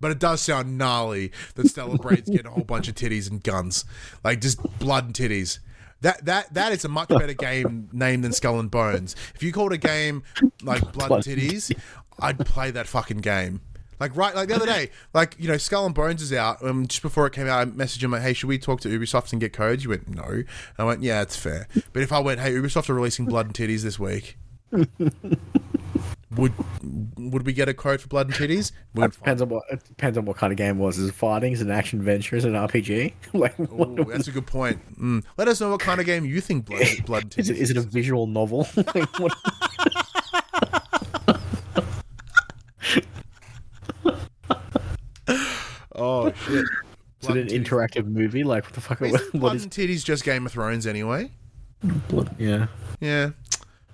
But 0.00 0.10
it 0.10 0.18
does 0.18 0.40
sound 0.40 0.76
gnarly 0.76 1.32
that 1.54 1.68
Stellar 1.68 1.96
Blade's 1.96 2.28
getting 2.28 2.46
a 2.46 2.50
whole 2.50 2.64
bunch 2.64 2.88
of 2.88 2.94
titties 2.94 3.30
and 3.30 3.42
guns, 3.42 3.84
like 4.22 4.40
just 4.40 4.60
blood 4.78 5.06
and 5.06 5.14
titties. 5.14 5.60
That 6.00 6.24
that 6.26 6.52
that 6.52 6.72
is 6.72 6.84
a 6.84 6.88
much 6.88 7.08
better 7.08 7.32
game 7.32 7.88
name 7.90 8.20
than 8.20 8.32
Skull 8.32 8.60
and 8.60 8.70
Bones. 8.70 9.16
If 9.34 9.42
you 9.42 9.52
called 9.52 9.72
a 9.72 9.78
game 9.78 10.22
like 10.62 10.82
Blood, 10.92 11.08
Blood 11.08 11.12
and 11.12 11.24
Titties, 11.24 11.74
I'd 12.18 12.38
play 12.40 12.70
that 12.72 12.86
fucking 12.86 13.22
game. 13.22 13.62
Like 14.00 14.16
right, 14.16 14.34
like 14.34 14.48
the 14.48 14.54
other 14.56 14.66
day, 14.66 14.90
like 15.12 15.36
you 15.38 15.48
know, 15.48 15.56
Skull 15.56 15.86
and 15.86 15.94
Bones 15.94 16.22
is 16.22 16.32
out. 16.32 16.62
Um, 16.64 16.86
just 16.86 17.02
before 17.02 17.26
it 17.26 17.32
came 17.32 17.46
out, 17.46 17.60
I 17.60 17.70
messaged 17.70 18.02
him 18.02 18.10
like, 18.10 18.22
"Hey, 18.22 18.32
should 18.32 18.48
we 18.48 18.58
talk 18.58 18.80
to 18.82 18.88
Ubisoft 18.88 19.32
and 19.32 19.40
get 19.40 19.52
codes?" 19.52 19.84
You 19.84 19.90
went, 19.90 20.08
"No." 20.08 20.24
And 20.24 20.46
I 20.78 20.84
went, 20.84 21.02
"Yeah, 21.02 21.22
it's 21.22 21.36
fair." 21.36 21.68
But 21.92 22.02
if 22.02 22.12
I 22.12 22.18
went, 22.18 22.40
"Hey, 22.40 22.52
Ubisoft 22.52 22.88
are 22.90 22.94
releasing 22.94 23.26
Blood 23.26 23.46
and 23.46 23.54
Titties 23.54 23.82
this 23.82 23.98
week," 23.98 24.36
would 26.36 26.52
would 27.16 27.46
we 27.46 27.52
get 27.52 27.68
a 27.68 27.74
code 27.74 28.00
for 28.00 28.08
Blood 28.08 28.26
and 28.26 28.34
Titties? 28.34 28.72
Depends 28.94 29.42
on 29.42 29.48
what 29.48 29.64
it 29.70 29.84
depends 29.84 30.18
on 30.18 30.24
what 30.24 30.36
kind 30.36 30.52
of 30.52 30.56
game 30.56 30.78
it 30.78 30.82
was. 30.82 30.98
Is 30.98 31.10
it 31.10 31.14
fighting? 31.14 31.52
Is 31.52 31.60
it 31.60 31.66
an 31.66 31.72
action 31.72 31.98
adventure? 32.00 32.36
Is 32.36 32.44
it 32.44 32.48
an 32.48 32.54
RPG? 32.54 33.12
like, 33.32 33.58
Ooh, 33.60 34.04
that's 34.08 34.28
a 34.28 34.32
good 34.32 34.46
point. 34.46 34.80
Mm. 34.98 35.24
Let 35.36 35.48
us 35.48 35.60
know 35.60 35.70
what 35.70 35.80
kind 35.80 36.00
of 36.00 36.06
game 36.06 36.24
you 36.24 36.40
think 36.40 36.66
Blood, 36.66 36.86
blood 37.06 37.22
and 37.24 37.38
is 37.38 37.50
it? 37.50 37.56
Titties 37.56 37.60
Is 37.60 37.70
it 37.70 37.76
a 37.76 37.82
visual 37.82 38.26
novel? 38.26 38.66
like, 38.76 39.18
what, 39.18 39.32
Oh 45.94 46.32
shit! 46.46 46.64
is 47.22 47.28
it 47.28 47.36
an 47.36 47.46
Titties. 47.48 47.64
interactive 47.64 48.06
movie? 48.06 48.44
Like, 48.44 48.64
what 48.64 48.72
the 48.74 48.80
fuck? 48.80 49.00
Isn't 49.02 49.12
What, 49.20 49.32
Blood 49.32 49.42
what 49.42 49.56
is? 49.56 49.62
and 49.64 49.72
Titties 49.72 50.04
just 50.04 50.24
Game 50.24 50.46
of 50.46 50.52
Thrones 50.52 50.86
anyway? 50.86 51.30
Blood? 52.08 52.34
Yeah. 52.38 52.66
Yeah. 53.00 53.30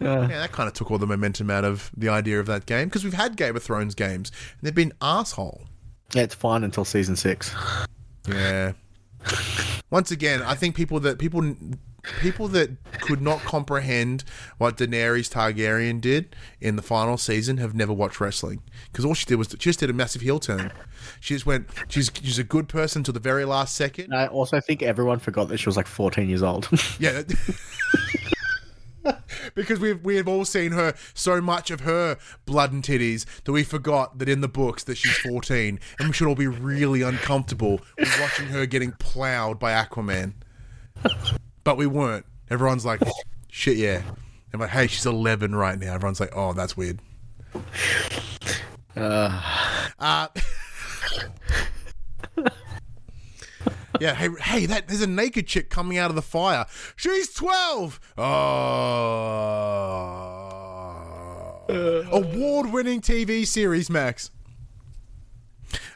Yeah. 0.01 0.22
Yeah, 0.22 0.39
that 0.39 0.52
kind 0.52 0.66
of 0.66 0.72
took 0.72 0.90
all 0.90 0.97
the 0.98 1.06
momentum 1.06 1.51
out 1.51 1.64
of 1.64 1.90
the 1.97 2.09
idea 2.09 2.40
of 2.40 2.47
that 2.47 2.64
game 2.64 2.89
because 2.89 3.05
we've 3.05 3.12
had 3.12 3.36
Game 3.36 3.55
of 3.55 3.62
Thrones 3.62 3.94
games 3.94 4.31
and 4.59 4.66
they've 4.66 4.74
been 4.74 4.93
asshole. 5.02 5.62
Yeah, 6.14 6.22
it's 6.22 6.35
fine 6.35 6.64
until 6.64 6.85
season 6.86 7.16
six. 7.16 7.55
Yeah. 8.27 8.72
Once 9.90 10.10
again, 10.10 10.40
I 10.43 10.55
think 10.55 10.74
people 10.74 11.01
that 11.01 11.18
people 11.18 11.55
people 12.20 12.48
that 12.48 12.70
could 13.01 13.20
not 13.20 13.40
comprehend 13.40 14.24
what 14.59 14.77
Daenerys 14.77 15.31
Targaryen 15.31 16.01
did 16.01 16.35
in 16.60 16.77
the 16.77 16.82
final 16.82 17.16
season 17.16 17.59
have 17.59 17.74
never 17.74 17.93
watched 17.93 18.20
wrestling 18.20 18.62
because 18.90 19.05
all 19.05 19.14
she 19.14 19.27
did 19.27 19.36
was 19.36 19.48
she 19.51 19.56
just 19.56 19.81
did 19.81 19.90
a 19.90 19.93
massive 19.93 20.22
heel 20.22 20.40
turn. 20.40 20.72
She 21.20 21.35
just 21.35 21.47
went. 21.47 21.68
She's 21.89 22.10
she's 22.14 22.39
a 22.39 22.44
good 22.44 22.68
person 22.68 23.02
till 23.02 23.14
the 23.14 23.20
very 23.20 23.44
last 23.44 23.74
second. 23.74 24.14
I 24.14 24.27
also 24.27 24.60
think 24.60 24.82
everyone 24.82 25.18
forgot 25.18 25.48
that 25.48 25.59
she 25.59 25.68
was 25.68 25.77
like 25.77 25.86
14 25.86 26.28
years 26.28 26.43
old. 26.43 26.68
Yeah. 26.98 27.22
because 29.55 29.81
we've 29.81 30.02
we 30.05 30.16
have 30.16 30.28
all 30.28 30.44
seen 30.44 30.72
her 30.72 30.94
so 31.14 31.40
much 31.40 31.70
of 31.70 31.81
her 31.81 32.16
blood 32.44 32.72
and 32.72 32.82
titties 32.82 33.24
that 33.44 33.52
we 33.52 33.62
forgot 33.62 34.18
that 34.18 34.28
in 34.28 34.40
the 34.40 34.48
books 34.48 34.85
that 34.85 34.97
she's 34.97 35.16
14 35.18 35.78
and 35.98 36.09
we 36.09 36.12
should 36.12 36.27
all 36.27 36.35
be 36.35 36.47
really 36.47 37.02
uncomfortable 37.02 37.81
with 37.98 38.20
watching 38.20 38.47
her 38.47 38.66
getting 38.66 38.93
plowed 38.93 39.59
by 39.59 39.72
Aquaman. 39.72 40.35
But 41.65 41.77
we 41.77 41.87
weren't. 41.87 42.27
Everyone's 42.51 42.85
like, 42.85 43.01
shit, 43.49 43.77
yeah. 43.77 44.03
I'm 44.53 44.61
like, 44.61 44.70
hey, 44.70 44.87
she's 44.89 45.07
11 45.07 45.55
right 45.55 45.78
now. 45.78 45.95
Everyone's 45.95 46.20
like, 46.20 46.32
oh, 46.35 46.53
that's 46.53 46.77
weird. 46.77 47.01
Uh, 48.97 50.28
yeah, 54.01 54.15
hey, 54.15 54.28
hey, 54.41 54.66
that 54.66 54.89
there's 54.89 55.03
a 55.03 55.07
naked 55.07 55.47
chick 55.47 55.70
coming 55.70 55.99
out 55.99 56.11
of 56.11 56.16
the 56.16 56.23
fire. 56.23 56.66
She's 56.97 57.32
12. 57.35 58.01
Oh. 58.19 58.24
Award-winning 62.11 63.01
TV 63.01 63.47
series, 63.47 63.89
Max. 63.89 64.32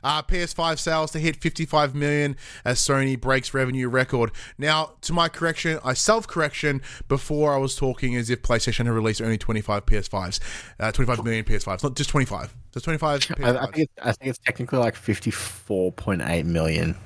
Uh, 0.03 0.23
PS5 0.23 0.79
sales 0.79 1.11
to 1.13 1.19
hit 1.19 1.37
55 1.37 1.95
million 1.95 2.37
as 2.65 2.79
Sony 2.79 3.21
breaks 3.21 3.55
revenue 3.55 3.89
record. 3.89 4.31
Now, 4.59 4.93
to 5.03 5.13
my 5.13 5.29
correction, 5.29 5.79
I 5.85 5.95
self 5.95 6.27
correction 6.27 6.83
before 7.09 7.55
I 7.55 7.59
was 7.59 7.75
talking 7.77 8.17
as 8.17 8.31
if 8.31 8.43
PlayStation 8.43 8.87
had 8.87 8.95
released 8.95 9.23
only 9.23 9.39
25 9.39 9.87
PS5s, 9.87 10.41
uh, 10.81 10.93
25 10.93 11.25
million 11.25 11.45
PS5s, 11.45 11.83
not 11.83 11.97
just 11.97 12.11
25. 12.11 12.55
Just 12.73 12.85
25 12.85 13.21
PS5s. 13.21 13.57
I, 13.57 13.67
think 13.67 13.79
it's, 13.79 13.93
I 14.03 14.13
think 14.13 14.31
it's 14.31 14.39
technically 14.39 14.81
like 14.81 14.97
fifty 14.97 15.31
four 15.31 15.93
point 15.93 16.23
eight 16.23 16.45
million. 16.45 16.97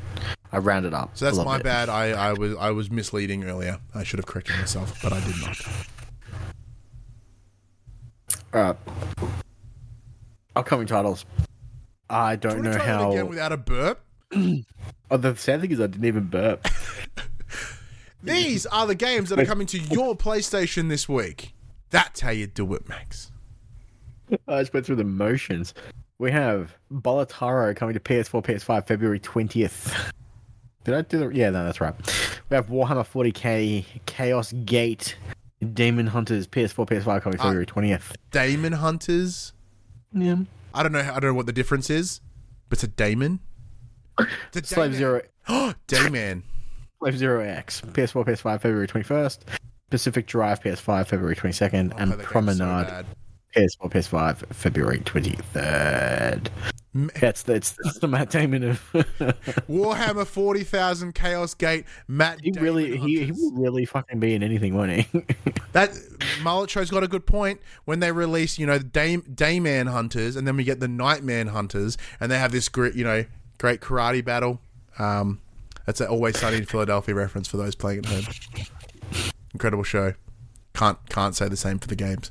I 0.51 0.59
rounded 0.59 0.95
up. 0.95 1.11
so 1.15 1.27
that's 1.27 1.36
my 1.45 1.59
bit. 1.59 1.65
bad. 1.65 1.89
I, 1.90 2.11
I 2.12 2.32
was 2.32 2.57
I 2.57 2.70
was 2.70 2.90
misleading 2.90 3.45
earlier. 3.45 3.78
I 3.95 4.03
should 4.03 4.19
have 4.19 4.24
corrected 4.24 4.57
myself, 4.57 4.99
but 5.03 5.12
I 5.12 5.20
did 5.20 5.35
not. 5.43 5.61
All 8.55 8.62
right. 8.62 8.77
Upcoming 10.57 10.86
titles. 10.86 11.27
I 12.11 12.37
don't 12.37 12.63
know 12.63 12.73
to 12.73 12.77
try 12.77 12.87
that 12.87 13.01
how. 13.01 13.11
again 13.13 13.29
without 13.29 13.53
a 13.53 13.57
burp? 13.57 14.01
oh, 15.11 15.17
the 15.17 15.37
sad 15.37 15.61
thing 15.61 15.71
is, 15.71 15.81
I 15.81 15.87
didn't 15.87 16.05
even 16.05 16.25
burp. 16.25 16.67
These 18.23 18.67
are 18.67 18.87
the 18.87 18.95
games 18.95 19.31
that 19.31 19.39
are 19.39 19.47
coming 19.47 19.67
to 19.69 19.79
your 19.79 20.17
PlayStation 20.17 20.89
this 20.89 21.09
week. 21.09 21.55
That's 21.91 22.21
how 22.21 22.31
you 22.31 22.47
do 22.47 22.75
it, 22.75 22.89
Max. 22.89 23.31
I 24.47 24.61
just 24.61 24.75
went 24.75 24.85
through 24.85 24.97
the 24.97 25.05
motions. 25.05 25.73
We 26.19 26.33
have 26.33 26.77
Balatro 26.93 27.75
coming 27.77 27.95
to 27.95 28.01
PS4, 28.01 28.45
PS5, 28.45 28.87
February 28.87 29.21
20th. 29.21 30.13
Did 30.85 30.95
I 30.95 31.03
do 31.03 31.19
the. 31.19 31.29
Yeah, 31.29 31.51
no, 31.51 31.65
that's 31.65 31.81
right. 31.81 31.95
We 32.51 32.57
have 32.57 32.69
Warhammer 32.69 33.07
40k, 33.07 33.85
Chaos 34.07 34.53
Gate, 34.65 35.17
Demon 35.75 36.07
Hunters, 36.07 36.47
PS4, 36.47 36.87
PS5 36.89 37.23
coming 37.23 37.39
uh, 37.39 37.43
February 37.43 37.67
20th. 37.67 38.17
Damon 38.31 38.73
Hunters. 38.73 39.53
Yeah. 40.13 40.37
I 40.74 40.82
don't 40.82 40.93
know. 40.93 41.01
I 41.01 41.20
don't 41.20 41.31
know 41.31 41.35
what 41.35 41.47
the 41.47 41.53
difference 41.53 41.90
is, 41.90 42.20
but 42.69 42.77
it's 42.77 42.85
a 42.85 42.89
Damon. 42.89 43.40
It's 44.55 44.70
a 44.70 44.74
Slave 44.74 44.93
Damon. 44.93 44.99
Zero, 44.99 45.23
Oh, 45.49 45.74
Dayman. 45.86 46.43
Slave 46.99 47.16
Zero 47.19 47.40
X, 47.40 47.81
PS4, 47.81 48.24
PS5, 48.27 48.61
February 48.61 48.89
21st. 48.89 49.39
Pacific 49.90 50.27
Drive, 50.27 50.61
PS5, 50.61 51.07
February 51.07 51.36
22nd. 51.36 51.93
Oh, 51.95 51.97
and 51.99 52.11
so 52.12 52.19
Promenade, 52.19 52.86
bad. 52.86 53.07
PS4, 53.55 53.91
PS5, 53.91 54.55
February 54.55 55.01
23rd. 55.01 56.49
That's, 56.95 57.43
that's, 57.43 57.77
that's 57.83 57.99
the 57.99 58.09
Matt 58.09 58.31
Damon 58.31 58.65
of. 58.65 58.81
Warhammer 59.69 60.27
forty 60.27 60.65
thousand 60.65 61.15
Chaos 61.15 61.55
Gate. 61.55 61.85
Matt. 62.09 62.41
he 62.41 62.51
Damon 62.51 62.65
really, 62.65 62.97
he, 62.97 63.25
he 63.27 63.33
will 63.33 63.53
really 63.53 63.85
fucking 63.85 64.19
be 64.19 64.35
in 64.35 64.43
anything, 64.43 64.75
won't 64.75 64.93
he? 64.93 65.07
That 65.73 65.91
Mullet 66.43 66.70
Show's 66.70 66.91
got 66.91 67.05
a 67.05 67.09
good 67.09 67.27
point 67.27 67.61
when 67.85 68.01
they 68.01 68.11
release, 68.11 68.59
you 68.59 68.66
know, 68.66 68.79
the 68.79 68.85
Day 68.85 69.19
Dayman 69.19 69.89
Hunters, 69.91 70.35
and 70.35 70.47
then 70.47 70.57
we 70.57 70.65
get 70.65 70.81
the 70.81 70.89
Nightman 70.89 71.49
Hunters, 71.49 71.99
and 72.19 72.33
they 72.33 72.39
have 72.39 72.53
this 72.53 72.69
great, 72.70 72.95
you 72.95 73.05
know, 73.05 73.27
great 73.59 73.81
karate 73.81 74.25
battle. 74.25 74.61
Um, 74.99 75.41
that's 75.85 76.01
an 76.01 76.09
Always 76.09 76.39
Sunny 76.39 76.57
in 76.57 76.65
Philadelphia 76.65 77.15
reference 77.15 77.49
for 77.49 77.59
those 77.59 77.75
playing 77.75 77.99
at 78.01 78.07
home. 78.07 78.25
Incredible 79.53 79.85
show. 79.85 80.15
Can't 80.75 80.99
can't 81.11 81.37
say 81.37 81.49
the 81.49 81.57
same 81.57 81.79
for 81.79 81.87
the 81.89 81.97
games. 81.97 82.31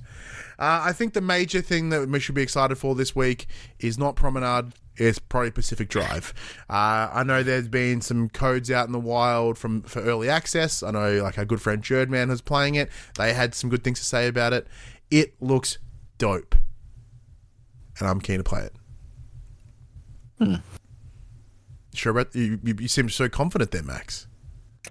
Uh, 0.59 0.81
I 0.85 0.91
think 0.93 1.13
the 1.13 1.21
major 1.21 1.61
thing 1.61 1.89
that 1.89 2.07
we 2.09 2.19
should 2.19 2.35
be 2.35 2.41
excited 2.41 2.75
for 2.77 2.95
this 2.95 3.15
week 3.15 3.47
is 3.79 3.97
not 3.97 4.15
Promenade. 4.15 4.73
It's 4.95 5.19
probably 5.19 5.51
Pacific 5.51 5.89
Drive. 5.89 6.33
Uh, 6.69 7.09
I 7.13 7.23
know 7.23 7.43
there's 7.43 7.67
been 7.67 8.01
some 8.01 8.29
codes 8.29 8.71
out 8.71 8.87
in 8.87 8.91
the 8.93 8.99
wild 8.99 9.57
from 9.59 9.83
for 9.83 10.01
early 10.01 10.27
access. 10.29 10.81
I 10.81 10.89
know 10.89 11.21
like 11.21 11.37
our 11.37 11.45
good 11.45 11.61
friend 11.61 11.83
Jerdman 11.83 12.29
was 12.29 12.41
playing 12.41 12.75
it. 12.75 12.89
They 13.15 13.33
had 13.33 13.53
some 13.53 13.69
good 13.69 13.83
things 13.83 13.99
to 13.99 14.05
say 14.05 14.27
about 14.27 14.53
it. 14.53 14.67
It 15.11 15.39
looks 15.39 15.77
dope, 16.17 16.55
and 17.99 18.07
I'm 18.07 18.19
keen 18.19 18.39
to 18.39 18.43
play 18.43 18.63
it. 18.63 18.73
Sure, 21.93 22.13
but 22.13 22.33
you, 22.35 22.59
you, 22.63 22.75
you 22.79 22.87
seem 22.87 23.09
so 23.09 23.29
confident 23.29 23.71
there, 23.71 23.83
Max. 23.83 24.27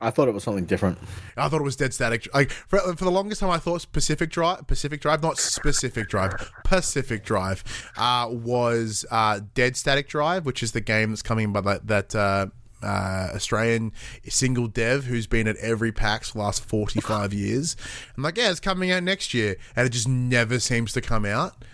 I 0.00 0.10
thought 0.10 0.28
it 0.28 0.34
was 0.34 0.44
something 0.44 0.64
different. 0.64 0.98
I 1.36 1.48
thought 1.48 1.60
it 1.60 1.64
was 1.64 1.76
dead 1.76 1.94
static. 1.94 2.28
Like 2.34 2.50
for, 2.50 2.78
for 2.78 3.04
the 3.04 3.10
longest 3.10 3.40
time, 3.40 3.50
I 3.50 3.58
thought 3.58 3.86
Pacific 3.92 4.30
Drive, 4.30 4.66
Pacific 4.66 5.00
Drive, 5.00 5.22
not 5.22 5.38
specific 5.38 6.08
Drive, 6.08 6.50
Pacific 6.64 7.24
Drive, 7.24 7.64
uh, 7.96 8.28
was 8.30 9.04
uh, 9.10 9.40
Dead 9.54 9.76
Static 9.76 10.08
Drive, 10.08 10.46
which 10.46 10.62
is 10.62 10.72
the 10.72 10.80
game 10.80 11.10
that's 11.10 11.22
coming 11.22 11.52
by 11.52 11.60
that 11.62 11.86
that 11.86 12.14
uh, 12.14 12.46
uh, 12.82 13.30
Australian 13.34 13.92
single 14.28 14.68
dev 14.68 15.04
who's 15.04 15.26
been 15.26 15.48
at 15.48 15.56
every 15.56 15.92
PAX 15.92 16.30
for 16.30 16.38
the 16.38 16.44
last 16.44 16.64
forty 16.64 17.00
five 17.00 17.32
years. 17.34 17.76
I'm 18.16 18.22
like, 18.22 18.36
yeah, 18.36 18.50
it's 18.50 18.60
coming 18.60 18.90
out 18.90 19.02
next 19.02 19.34
year, 19.34 19.56
and 19.74 19.86
it 19.86 19.90
just 19.90 20.08
never 20.08 20.58
seems 20.58 20.92
to 20.94 21.00
come 21.00 21.24
out. 21.24 21.64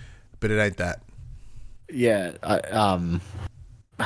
But 0.40 0.50
it 0.50 0.60
ain't 0.60 0.76
that. 0.78 1.02
Yeah, 1.88 2.32
I, 2.42 2.58
um, 2.58 3.20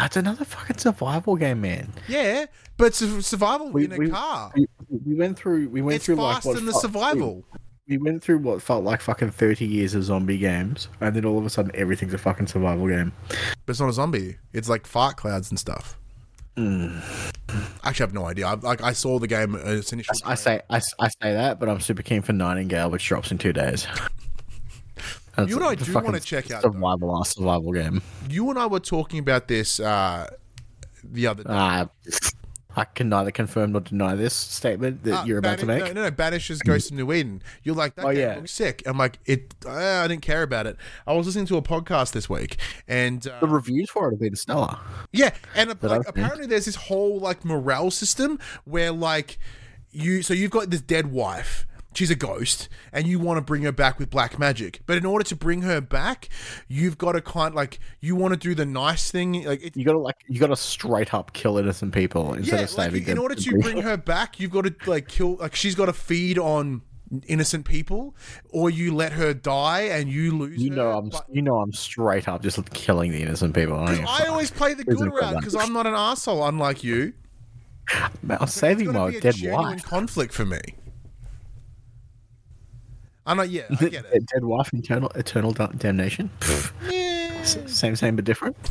it's 0.05 0.17
another 0.17 0.45
fucking 0.45 0.79
survival 0.79 1.37
game, 1.37 1.61
man. 1.63 1.93
Yeah, 2.09 2.47
but 2.77 2.95
su- 2.95 3.23
survival 3.23 3.71
We- 3.71 3.85
in 3.87 3.93
a 3.93 3.97
we- 3.97 4.11
car. 4.11 4.53
We, 4.55 4.67
we 5.07 5.15
went 5.15 5.39
through, 5.39 5.69
we 5.71 5.83
went 5.83 5.97
It's 5.97 6.05
through 6.07 6.17
like 6.17 6.35
faster 6.37 6.49
what 6.51 6.57
than 6.57 6.67
the 6.67 6.73
felt- 6.73 6.83
survival. 6.83 7.45
We, 7.89 7.97
we 7.99 7.99
went 7.99 8.23
through 8.23 8.39
what 8.39 8.61
felt 8.63 8.83
like 8.85 9.01
fucking 9.01 9.31
thirty 9.31 9.65
years 9.67 9.95
of 9.95 10.03
zombie 10.05 10.39
games, 10.39 10.89
and 11.01 11.15
then 11.15 11.25
all 11.25 11.39
of 11.39 11.47
a 11.47 11.51
sudden 11.51 11.71
everything's 11.75 12.15
a 12.15 12.19
fucking 12.19 12.49
survival 12.49 12.89
game. 12.89 13.13
But 13.29 13.71
it's 13.71 13.81
not 13.81 13.89
a 13.89 13.93
zombie. 13.93 14.37
It's 14.53 14.69
like 14.69 14.87
fart 14.87 15.17
clouds 15.17 15.51
and 15.51 15.59
stuff. 15.59 15.97
Hmm. 16.57 16.99
Actually, 17.85 18.05
I 18.05 18.07
have 18.09 18.15
no 18.15 18.27
idea. 18.27 18.47
I, 18.49 18.55
like 18.55 18.83
I 18.83 18.93
saw 18.93 19.19
the 19.19 19.27
game. 19.29 19.55
uh, 19.55 19.59
Its 19.59 19.93
initial. 19.93 20.15
I 20.25 20.35
say, 20.35 20.63
I, 20.71 20.81
I 20.99 21.09
say 21.09 21.33
that, 21.35 21.61
but 21.61 21.69
I'm 21.69 21.81
super 21.81 22.03
keen 22.03 22.23
for 22.23 22.33
Nightingale, 22.33 22.91
which 22.91 23.07
drops 23.07 23.31
in 23.31 23.39
two 23.39 23.53
days. 23.53 23.87
That's 25.37 25.51
You 25.51 25.59
know, 25.61 25.69
I 25.69 25.75
do 25.75 25.93
wanna 25.93 26.21
check 26.21 26.51
out, 26.51 26.63
survival 26.63 27.19
ass 27.21 27.37
survival 27.37 27.73
game. 27.73 28.03
You 28.29 28.49
and 28.51 28.59
I 28.59 28.67
were 28.67 28.81
talking 28.81 29.19
about 29.19 29.49
this 29.49 29.79
uh, 29.81 30.29
the 31.05 31.27
other 31.27 31.45
day. 31.45 31.51
Uh, 31.53 31.87
I 32.79 32.85
can 32.85 33.09
neither 33.09 33.31
confirm 33.31 33.73
nor 33.73 33.81
deny 33.81 34.15
this 34.17 34.35
statement 34.35 35.03
that 35.05 35.21
Uh, 35.23 35.25
you're 35.25 35.39
about 35.39 35.59
to 35.61 35.67
make. 35.67 35.83
No, 35.83 35.93
no, 35.93 36.03
no. 36.03 36.11
Banishers 36.11 36.63
Ghost 36.63 36.91
of 36.91 36.97
New 36.99 37.11
Eden. 37.11 37.43
You're 37.63 37.75
like 37.75 37.95
that 37.95 38.05
Oh, 38.05 38.11
game 38.13 38.19
yeah. 38.21 38.37
looks 38.37 38.51
sick. 38.51 38.83
I'm 38.85 38.99
like 38.99 39.19
it. 39.25 39.55
Uh, 39.65 39.71
I 39.71 40.07
didn't 40.09 40.21
care 40.21 40.43
about 40.43 40.67
it. 40.67 40.77
I 41.07 41.15
was 41.15 41.25
listening 41.27 41.47
to 41.47 41.57
a 41.57 41.63
podcast 41.63 42.13
this 42.13 42.29
week, 42.29 42.59
and 42.87 43.23
The 43.23 43.45
uh, 43.45 43.49
reviews 43.49 43.89
for 43.89 44.09
it 44.09 44.11
have 44.13 44.21
been 44.21 44.37
stellar. 44.37 44.77
Yeah, 45.11 45.31
and 45.55 45.71
like, 45.83 46.07
apparently 46.07 46.47
there's 46.47 46.67
this 46.67 46.77
whole 46.77 47.19
like 47.19 47.47
morale 47.47 47.91
system 47.91 48.39
where 48.65 48.93
like 48.93 49.39
you 49.91 50.23
so 50.23 50.35
you've 50.35 50.51
got 50.51 50.69
this 50.69 50.83
dead 50.83 51.11
wife. 51.13 51.67
She's 51.97 52.11
a 52.11 52.15
ghost, 52.15 52.69
and 52.93 53.07
you 53.07 53.19
want 53.19 53.39
to 53.39 53.41
bring 53.41 53.63
her 53.63 53.73
back 53.73 53.99
with 53.99 54.11
black 54.11 54.39
magic. 54.39 54.81
But 54.85 54.99
in 54.99 55.07
order 55.07 55.25
to 55.25 55.35
bring 55.35 55.63
her 55.63 55.81
back, 55.81 56.29
you've 56.69 56.99
got 56.99 57.13
to 57.13 57.21
kind 57.23 57.55
like 57.55 57.79
you 58.01 58.15
want 58.15 58.35
to 58.35 58.39
do 58.39 58.55
the 58.55 58.67
nice 58.67 59.11
thing. 59.11 59.45
Like 59.45 59.63
it, 59.65 59.77
You 59.77 59.85
gotta 59.85 59.99
like, 59.99 60.17
you 60.29 60.39
gotta 60.39 60.57
straight 60.57 61.15
up 61.15 61.33
kill 61.33 61.57
innocent 61.59 61.95
people 61.95 62.35
instead 62.35 62.57
yeah, 62.59 62.65
of 62.65 62.77
like 62.77 62.91
saving 62.93 63.09
in 63.09 63.17
order 63.19 63.35
to 63.35 63.59
bring 63.61 63.81
her 63.83 63.97
back, 63.97 64.39
you've 64.39 64.51
got 64.51 64.65
to 64.67 64.75
like 64.87 65.09
kill. 65.09 65.37
Like 65.37 65.55
she's 65.57 65.75
got 65.75 65.87
to 65.87 65.93
feed 65.93 66.39
on 66.39 66.83
innocent 67.29 67.65
people, 67.65 68.15
or 68.51 68.69
you 68.69 68.95
let 68.95 69.13
her 69.13 69.33
die 69.33 69.83
and 69.83 70.11
you 70.11 70.37
lose. 70.37 70.61
You 70.63 70.71
her, 70.71 70.77
know, 70.77 70.91
I'm 70.99 71.09
but- 71.09 71.25
you 71.33 71.41
know 71.41 71.61
I'm 71.61 71.73
straight 71.73 72.29
up 72.29 72.43
just 72.43 72.63
killing 72.75 73.11
the 73.13 73.23
innocent 73.23 73.55
people. 73.55 73.77
I, 73.79 73.87
don't 73.87 73.95
give 73.97 74.05
a 74.05 74.11
I 74.11 74.19
fuck. 74.19 74.29
always 74.31 74.51
play 74.51 74.75
the 74.75 74.85
good 74.85 75.13
route 75.13 75.37
because 75.37 75.55
I'm 75.55 75.73
not 75.73 75.87
an 75.87 75.95
asshole, 75.95 76.45
unlike 76.47 76.85
you. 76.85 77.15
Man, 78.23 78.37
I'm 78.41 78.49
saving 78.49 78.93
my 78.93 79.13
dead 79.19 79.37
wife. 79.43 79.85
conflict 79.85 80.35
for 80.35 80.45
me. 80.45 80.61
I'm 83.27 83.37
not. 83.37 83.51
Yeah, 83.51 83.63
I 83.71 83.89
get 83.89 84.05
it. 84.13 84.27
Dead 84.27 84.45
wife, 84.45 84.73
eternal, 84.73 85.11
eternal 85.15 85.53
damnation. 85.53 86.31
Yeah. 86.91 87.43
Same, 87.43 87.95
same, 87.95 88.17
but 88.17 88.25
different. 88.25 88.57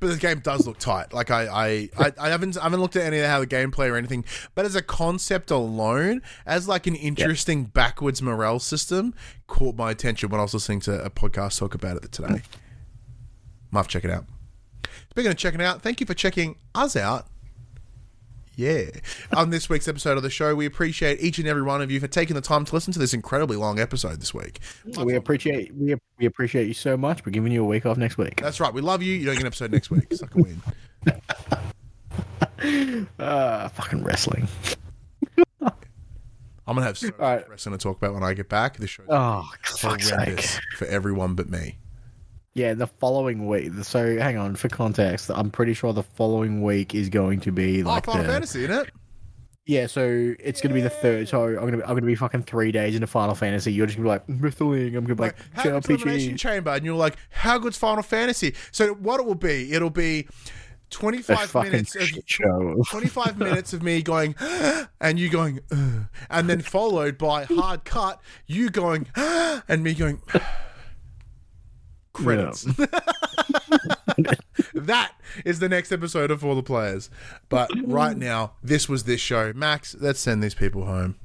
But 0.00 0.08
the 0.08 0.16
game 0.18 0.40
does 0.40 0.66
look 0.66 0.78
tight. 0.78 1.12
Like 1.12 1.30
I, 1.30 1.46
I, 1.46 1.88
I, 1.98 2.12
I 2.18 2.28
haven't, 2.28 2.56
I 2.58 2.64
haven't 2.64 2.80
looked 2.80 2.96
at 2.96 3.02
any 3.02 3.18
of 3.20 3.26
how 3.26 3.40
the 3.40 3.46
gameplay 3.46 3.90
or 3.90 3.96
anything. 3.96 4.24
But 4.54 4.64
as 4.64 4.74
a 4.74 4.82
concept 4.82 5.50
alone, 5.50 6.22
as 6.46 6.68
like 6.68 6.86
an 6.86 6.94
interesting 6.94 7.64
backwards 7.64 8.20
morale 8.22 8.58
system, 8.58 9.14
caught 9.46 9.76
my 9.76 9.90
attention 9.90 10.28
when 10.30 10.40
I 10.40 10.42
was 10.42 10.54
listening 10.54 10.80
to 10.80 11.04
a 11.04 11.10
podcast 11.10 11.58
talk 11.58 11.74
about 11.74 11.96
it 11.98 12.12
today. 12.12 12.28
Hmm. 12.28 12.36
Might 13.70 13.80
have 13.80 13.88
to 13.88 13.92
check 13.92 14.04
it 14.04 14.10
out. 14.10 14.24
Speaking 15.10 15.30
of 15.30 15.36
checking 15.36 15.60
it 15.60 15.64
out, 15.64 15.82
thank 15.82 16.00
you 16.00 16.06
for 16.06 16.14
checking 16.14 16.56
us 16.74 16.96
out. 16.96 17.26
Yeah. 18.56 18.84
On 19.36 19.50
this 19.50 19.68
week's 19.68 19.88
episode 19.88 20.16
of 20.16 20.22
the 20.22 20.30
show, 20.30 20.54
we 20.54 20.66
appreciate 20.66 21.20
each 21.20 21.38
and 21.38 21.48
every 21.48 21.62
one 21.62 21.82
of 21.82 21.90
you 21.90 21.98
for 22.00 22.06
taking 22.06 22.34
the 22.36 22.40
time 22.40 22.64
to 22.64 22.74
listen 22.74 22.92
to 22.92 22.98
this 22.98 23.12
incredibly 23.14 23.56
long 23.56 23.80
episode 23.80 24.20
this 24.20 24.32
week. 24.32 24.60
We 25.04 25.14
appreciate 25.16 25.74
we, 25.74 25.96
we 26.18 26.26
appreciate 26.26 26.68
you 26.68 26.74
so 26.74 26.96
much. 26.96 27.24
We're 27.26 27.32
giving 27.32 27.52
you 27.52 27.62
a 27.62 27.66
week 27.66 27.84
off 27.86 27.96
next 27.96 28.16
week. 28.18 28.40
That's 28.40 28.60
right. 28.60 28.72
We 28.72 28.80
love 28.80 29.02
you. 29.02 29.14
You 29.14 29.24
don't 29.26 29.34
get 29.34 29.40
an 29.42 29.46
episode 29.48 29.72
next 29.72 29.90
week. 29.90 30.12
Suck 30.12 30.34
a 30.34 30.38
win. 30.38 30.62
Uh, 33.18 33.68
fucking 33.74 34.04
wrestling. 34.04 34.48
I'm 36.66 36.76
gonna 36.76 36.82
have 36.86 36.96
so 36.96 37.08
much 37.08 37.18
right. 37.18 37.48
wrestling 37.50 37.76
to 37.76 37.82
talk 37.82 37.98
about 37.98 38.14
when 38.14 38.22
I 38.22 38.32
get 38.32 38.48
back. 38.48 38.78
The 38.78 38.86
show's 38.86 39.06
Oh, 39.10 39.46
fuck's 39.62 40.08
sake. 40.08 40.40
for 40.76 40.86
everyone 40.86 41.34
but 41.34 41.50
me. 41.50 41.78
Yeah, 42.54 42.74
the 42.74 42.86
following 42.86 43.48
week. 43.48 43.72
So 43.82 44.16
hang 44.16 44.36
on 44.36 44.54
for 44.54 44.68
context. 44.68 45.30
I'm 45.34 45.50
pretty 45.50 45.74
sure 45.74 45.92
the 45.92 46.04
following 46.04 46.62
week 46.62 46.94
is 46.94 47.08
going 47.08 47.40
to 47.40 47.52
be 47.52 47.82
like 47.82 48.06
oh, 48.08 48.12
Final 48.12 48.26
the 48.26 48.32
Fantasy, 48.32 48.64
isn't 48.64 48.86
it? 48.86 48.90
yeah. 49.66 49.88
So 49.88 50.34
it's 50.38 50.60
going 50.60 50.70
to 50.70 50.74
be 50.74 50.80
the 50.80 50.90
third. 50.90 51.28
So 51.28 51.46
I'm 51.46 51.54
gonna 51.54 51.78
be, 51.78 51.82
I'm 51.82 51.88
gonna 51.90 52.02
be 52.02 52.14
fucking 52.14 52.44
three 52.44 52.70
days 52.70 52.94
into 52.94 53.08
Final 53.08 53.34
Fantasy. 53.34 53.72
You're 53.72 53.86
just 53.86 53.96
gonna 53.96 54.06
be 54.06 54.10
like 54.10 54.26
mm, 54.28 54.40
wrestling. 54.40 54.94
I'm 54.94 55.04
gonna 55.04 55.16
be 55.16 55.22
like, 55.24 55.36
How 55.52 55.64
good's 55.64 55.88
Elimination 55.88 56.36
Chamber? 56.36 56.70
And 56.70 56.84
you're 56.84 56.94
like, 56.94 57.16
how 57.30 57.58
good's 57.58 57.76
Final 57.76 58.04
Fantasy? 58.04 58.54
So 58.70 58.94
what 58.94 59.18
it 59.18 59.26
will 59.26 59.34
be? 59.34 59.72
It'll 59.72 59.90
be 59.90 60.28
25 60.90 61.54
minutes 61.54 61.96
of 61.96 62.08
show. 62.24 62.84
25 62.88 63.36
minutes 63.36 63.72
of 63.72 63.82
me 63.82 64.00
going 64.00 64.36
and 65.00 65.18
you 65.18 65.28
going 65.28 65.58
and 66.30 66.48
then 66.48 66.60
followed 66.60 67.18
by 67.18 67.44
hard 67.44 67.84
cut 67.84 68.20
you 68.46 68.70
going 68.70 69.08
and 69.16 69.82
me 69.82 69.92
going 69.92 70.20
credits 72.14 72.62
that 74.74 75.12
is 75.44 75.58
the 75.58 75.68
next 75.68 75.92
episode 75.92 76.30
of 76.30 76.44
all 76.44 76.54
the 76.54 76.62
players 76.62 77.10
but 77.48 77.70
right 77.84 78.16
now 78.16 78.52
this 78.62 78.88
was 78.88 79.04
this 79.04 79.20
show 79.20 79.52
max 79.54 79.94
let's 80.00 80.20
send 80.20 80.42
these 80.42 80.54
people 80.54 80.86
home 80.86 81.16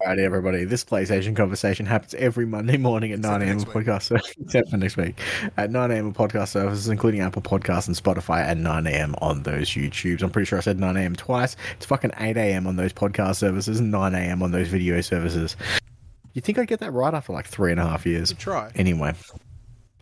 Alright, 0.00 0.20
everybody. 0.20 0.64
This 0.64 0.84
PlayStation 0.84 1.34
conversation 1.34 1.84
happens 1.84 2.14
every 2.14 2.46
Monday 2.46 2.76
morning 2.76 3.10
at 3.10 3.18
9 3.18 3.42
a.m. 3.42 3.58
podcast, 3.62 4.16
except 4.40 4.70
for 4.70 4.76
next 4.76 4.96
week 4.96 5.20
at 5.56 5.72
9 5.72 5.90
a.m. 5.90 6.06
on 6.06 6.14
podcast 6.14 6.50
services, 6.50 6.86
including 6.86 7.20
Apple 7.20 7.42
Podcasts 7.42 7.88
and 7.88 7.96
Spotify, 7.96 8.42
at 8.42 8.56
9 8.56 8.86
a.m. 8.86 9.16
on 9.20 9.42
those 9.42 9.70
YouTubes. 9.70 10.22
I'm 10.22 10.30
pretty 10.30 10.46
sure 10.46 10.58
I 10.58 10.60
said 10.60 10.78
9 10.78 10.96
a.m. 10.96 11.16
twice. 11.16 11.56
It's 11.74 11.86
fucking 11.86 12.12
8 12.16 12.36
a.m. 12.36 12.68
on 12.68 12.76
those 12.76 12.92
podcast 12.92 13.36
services 13.36 13.80
and 13.80 13.90
9 13.90 14.14
a.m. 14.14 14.40
on 14.40 14.52
those 14.52 14.68
video 14.68 15.00
services. 15.00 15.56
You 16.32 16.42
think 16.42 16.60
I'd 16.60 16.68
get 16.68 16.78
that 16.78 16.92
right 16.92 17.12
after 17.12 17.32
like 17.32 17.48
three 17.48 17.72
and 17.72 17.80
a 17.80 17.84
half 17.84 18.06
years? 18.06 18.32
try 18.34 18.70
Anyway. 18.76 19.14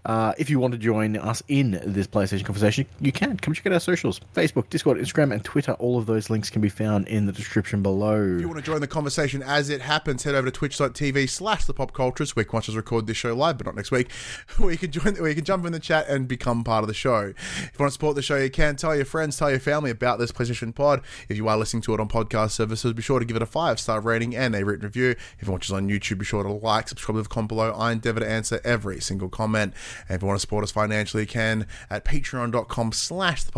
Uh, 0.06 0.32
if 0.38 0.48
you 0.48 0.60
want 0.60 0.70
to 0.70 0.78
join 0.78 1.16
us 1.16 1.42
in 1.48 1.80
this 1.84 2.06
PlayStation 2.06 2.44
conversation, 2.44 2.86
you 3.00 3.10
can. 3.10 3.36
Come 3.36 3.52
check 3.52 3.66
out 3.66 3.72
our 3.72 3.80
socials 3.80 4.20
Facebook, 4.34 4.70
Discord, 4.70 4.98
Instagram, 4.98 5.32
and 5.32 5.44
Twitter. 5.44 5.72
All 5.72 5.98
of 5.98 6.06
those 6.06 6.30
links 6.30 6.48
can 6.48 6.62
be 6.62 6.68
found 6.68 7.08
in 7.08 7.26
the 7.26 7.32
description 7.32 7.82
below. 7.82 8.22
If 8.22 8.40
you 8.40 8.48
want 8.48 8.60
to 8.60 8.64
join 8.64 8.80
the 8.80 8.86
conversation 8.86 9.42
as 9.42 9.68
it 9.68 9.80
happens, 9.80 10.22
head 10.22 10.36
over 10.36 10.46
to 10.48 10.52
twitch.tv 10.52 11.28
slash 11.28 11.64
the 11.64 11.74
pop 11.74 11.92
cultures 11.92 12.36
where 12.36 12.44
you 12.44 12.48
can 12.48 12.56
watch 12.56 12.68
us 12.68 12.76
record 12.76 13.08
this 13.08 13.16
show 13.16 13.34
live, 13.34 13.58
but 13.58 13.66
not 13.66 13.74
next 13.74 13.90
week, 13.90 14.12
where 14.58 14.70
you 14.70 14.78
can 14.78 14.92
join 14.92 15.16
where 15.16 15.28
you 15.28 15.34
can 15.34 15.44
jump 15.44 15.66
in 15.66 15.72
the 15.72 15.80
chat 15.80 16.08
and 16.08 16.28
become 16.28 16.62
part 16.62 16.84
of 16.84 16.88
the 16.88 16.94
show. 16.94 17.32
If 17.36 17.72
you 17.74 17.78
want 17.80 17.90
to 17.90 17.94
support 17.94 18.14
the 18.14 18.22
show, 18.22 18.36
you 18.36 18.50
can 18.50 18.76
tell 18.76 18.94
your 18.94 19.04
friends, 19.04 19.36
tell 19.36 19.50
your 19.50 19.58
family 19.58 19.90
about 19.90 20.20
this 20.20 20.30
PlayStation 20.30 20.72
Pod. 20.72 21.02
If 21.28 21.36
you 21.36 21.48
are 21.48 21.56
listening 21.56 21.82
to 21.82 21.94
it 21.94 22.00
on 22.00 22.08
podcast 22.08 22.52
services, 22.52 22.92
be 22.92 23.02
sure 23.02 23.18
to 23.18 23.24
give 23.24 23.36
it 23.36 23.42
a 23.42 23.46
five 23.46 23.80
star 23.80 24.00
rating 24.00 24.36
and 24.36 24.54
a 24.54 24.64
written 24.64 24.84
review. 24.84 25.16
If 25.40 25.46
you 25.46 25.52
watch 25.52 25.68
us 25.68 25.74
on 25.74 25.88
YouTube, 25.88 26.18
be 26.18 26.24
sure 26.24 26.44
to 26.44 26.52
like, 26.52 26.88
subscribe 26.88 27.16
to 27.16 27.22
the 27.22 27.28
comment 27.28 27.48
below. 27.48 27.72
I 27.72 27.90
endeavor 27.90 28.20
to 28.20 28.28
answer 28.28 28.60
every 28.64 29.00
single 29.00 29.28
comment. 29.28 29.74
And 30.08 30.16
if 30.16 30.22
you 30.22 30.28
want 30.28 30.38
to 30.38 30.40
support 30.40 30.64
us 30.64 30.70
financially, 30.70 31.24
you 31.24 31.26
can 31.28 31.66
at 31.90 32.04
patreon.com 32.04 32.92
slash 32.92 33.44
the 33.44 33.52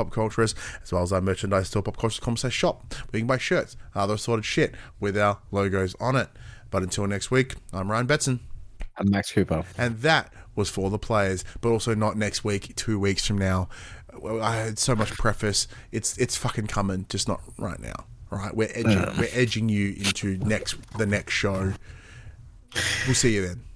as 0.83 0.93
well 0.93 1.03
as 1.03 1.13
our 1.13 1.21
merchandise 1.21 1.69
store 1.69 1.83
popculturist.com 1.83 2.37
slash 2.37 2.55
shop, 2.55 2.95
where 3.11 3.19
you 3.19 3.21
can 3.21 3.27
buy 3.27 3.39
shirts, 3.39 3.77
other 3.95 4.15
assorted 4.15 4.45
shit 4.45 4.75
with 5.01 5.17
our 5.17 5.39
logos 5.51 5.95
on 6.01 6.17
it. 6.17 6.29
But 6.71 6.83
until 6.83 7.07
next 7.07 7.31
week, 7.31 7.55
I'm 7.73 7.91
Ryan 7.91 8.07
Betson. 8.07 8.41
I'm 8.99 9.11
Max 9.11 9.33
Cooper. 9.33 9.65
And 9.77 9.99
that 10.01 10.33
was 10.55 10.69
for 10.69 10.91
the 10.91 10.99
players, 10.99 11.45
but 11.61 11.71
also 11.71 11.95
not 11.95 12.17
next 12.17 12.45
week, 12.45 12.75
two 12.77 12.99
weeks 12.99 13.27
from 13.27 13.39
now. 13.39 13.69
I 14.41 14.57
had 14.57 14.79
so 14.79 14.97
much 14.97 15.13
preface. 15.13 15.69
It's 15.93 16.19
it's 16.19 16.37
fucking 16.37 16.67
coming, 16.67 17.07
just 17.09 17.29
not 17.29 17.41
right 17.59 17.79
now. 17.79 18.05
All 18.33 18.39
right, 18.39 18.55
we're 18.55 18.71
edging 18.75 18.99
we're 19.17 19.31
edging 19.33 19.69
you 19.69 19.95
into 19.97 20.37
next 20.39 20.77
the 20.99 21.07
next 21.07 21.33
show. 21.33 21.73
We'll 23.07 23.15
see 23.15 23.35
you 23.35 23.47
then. 23.47 23.68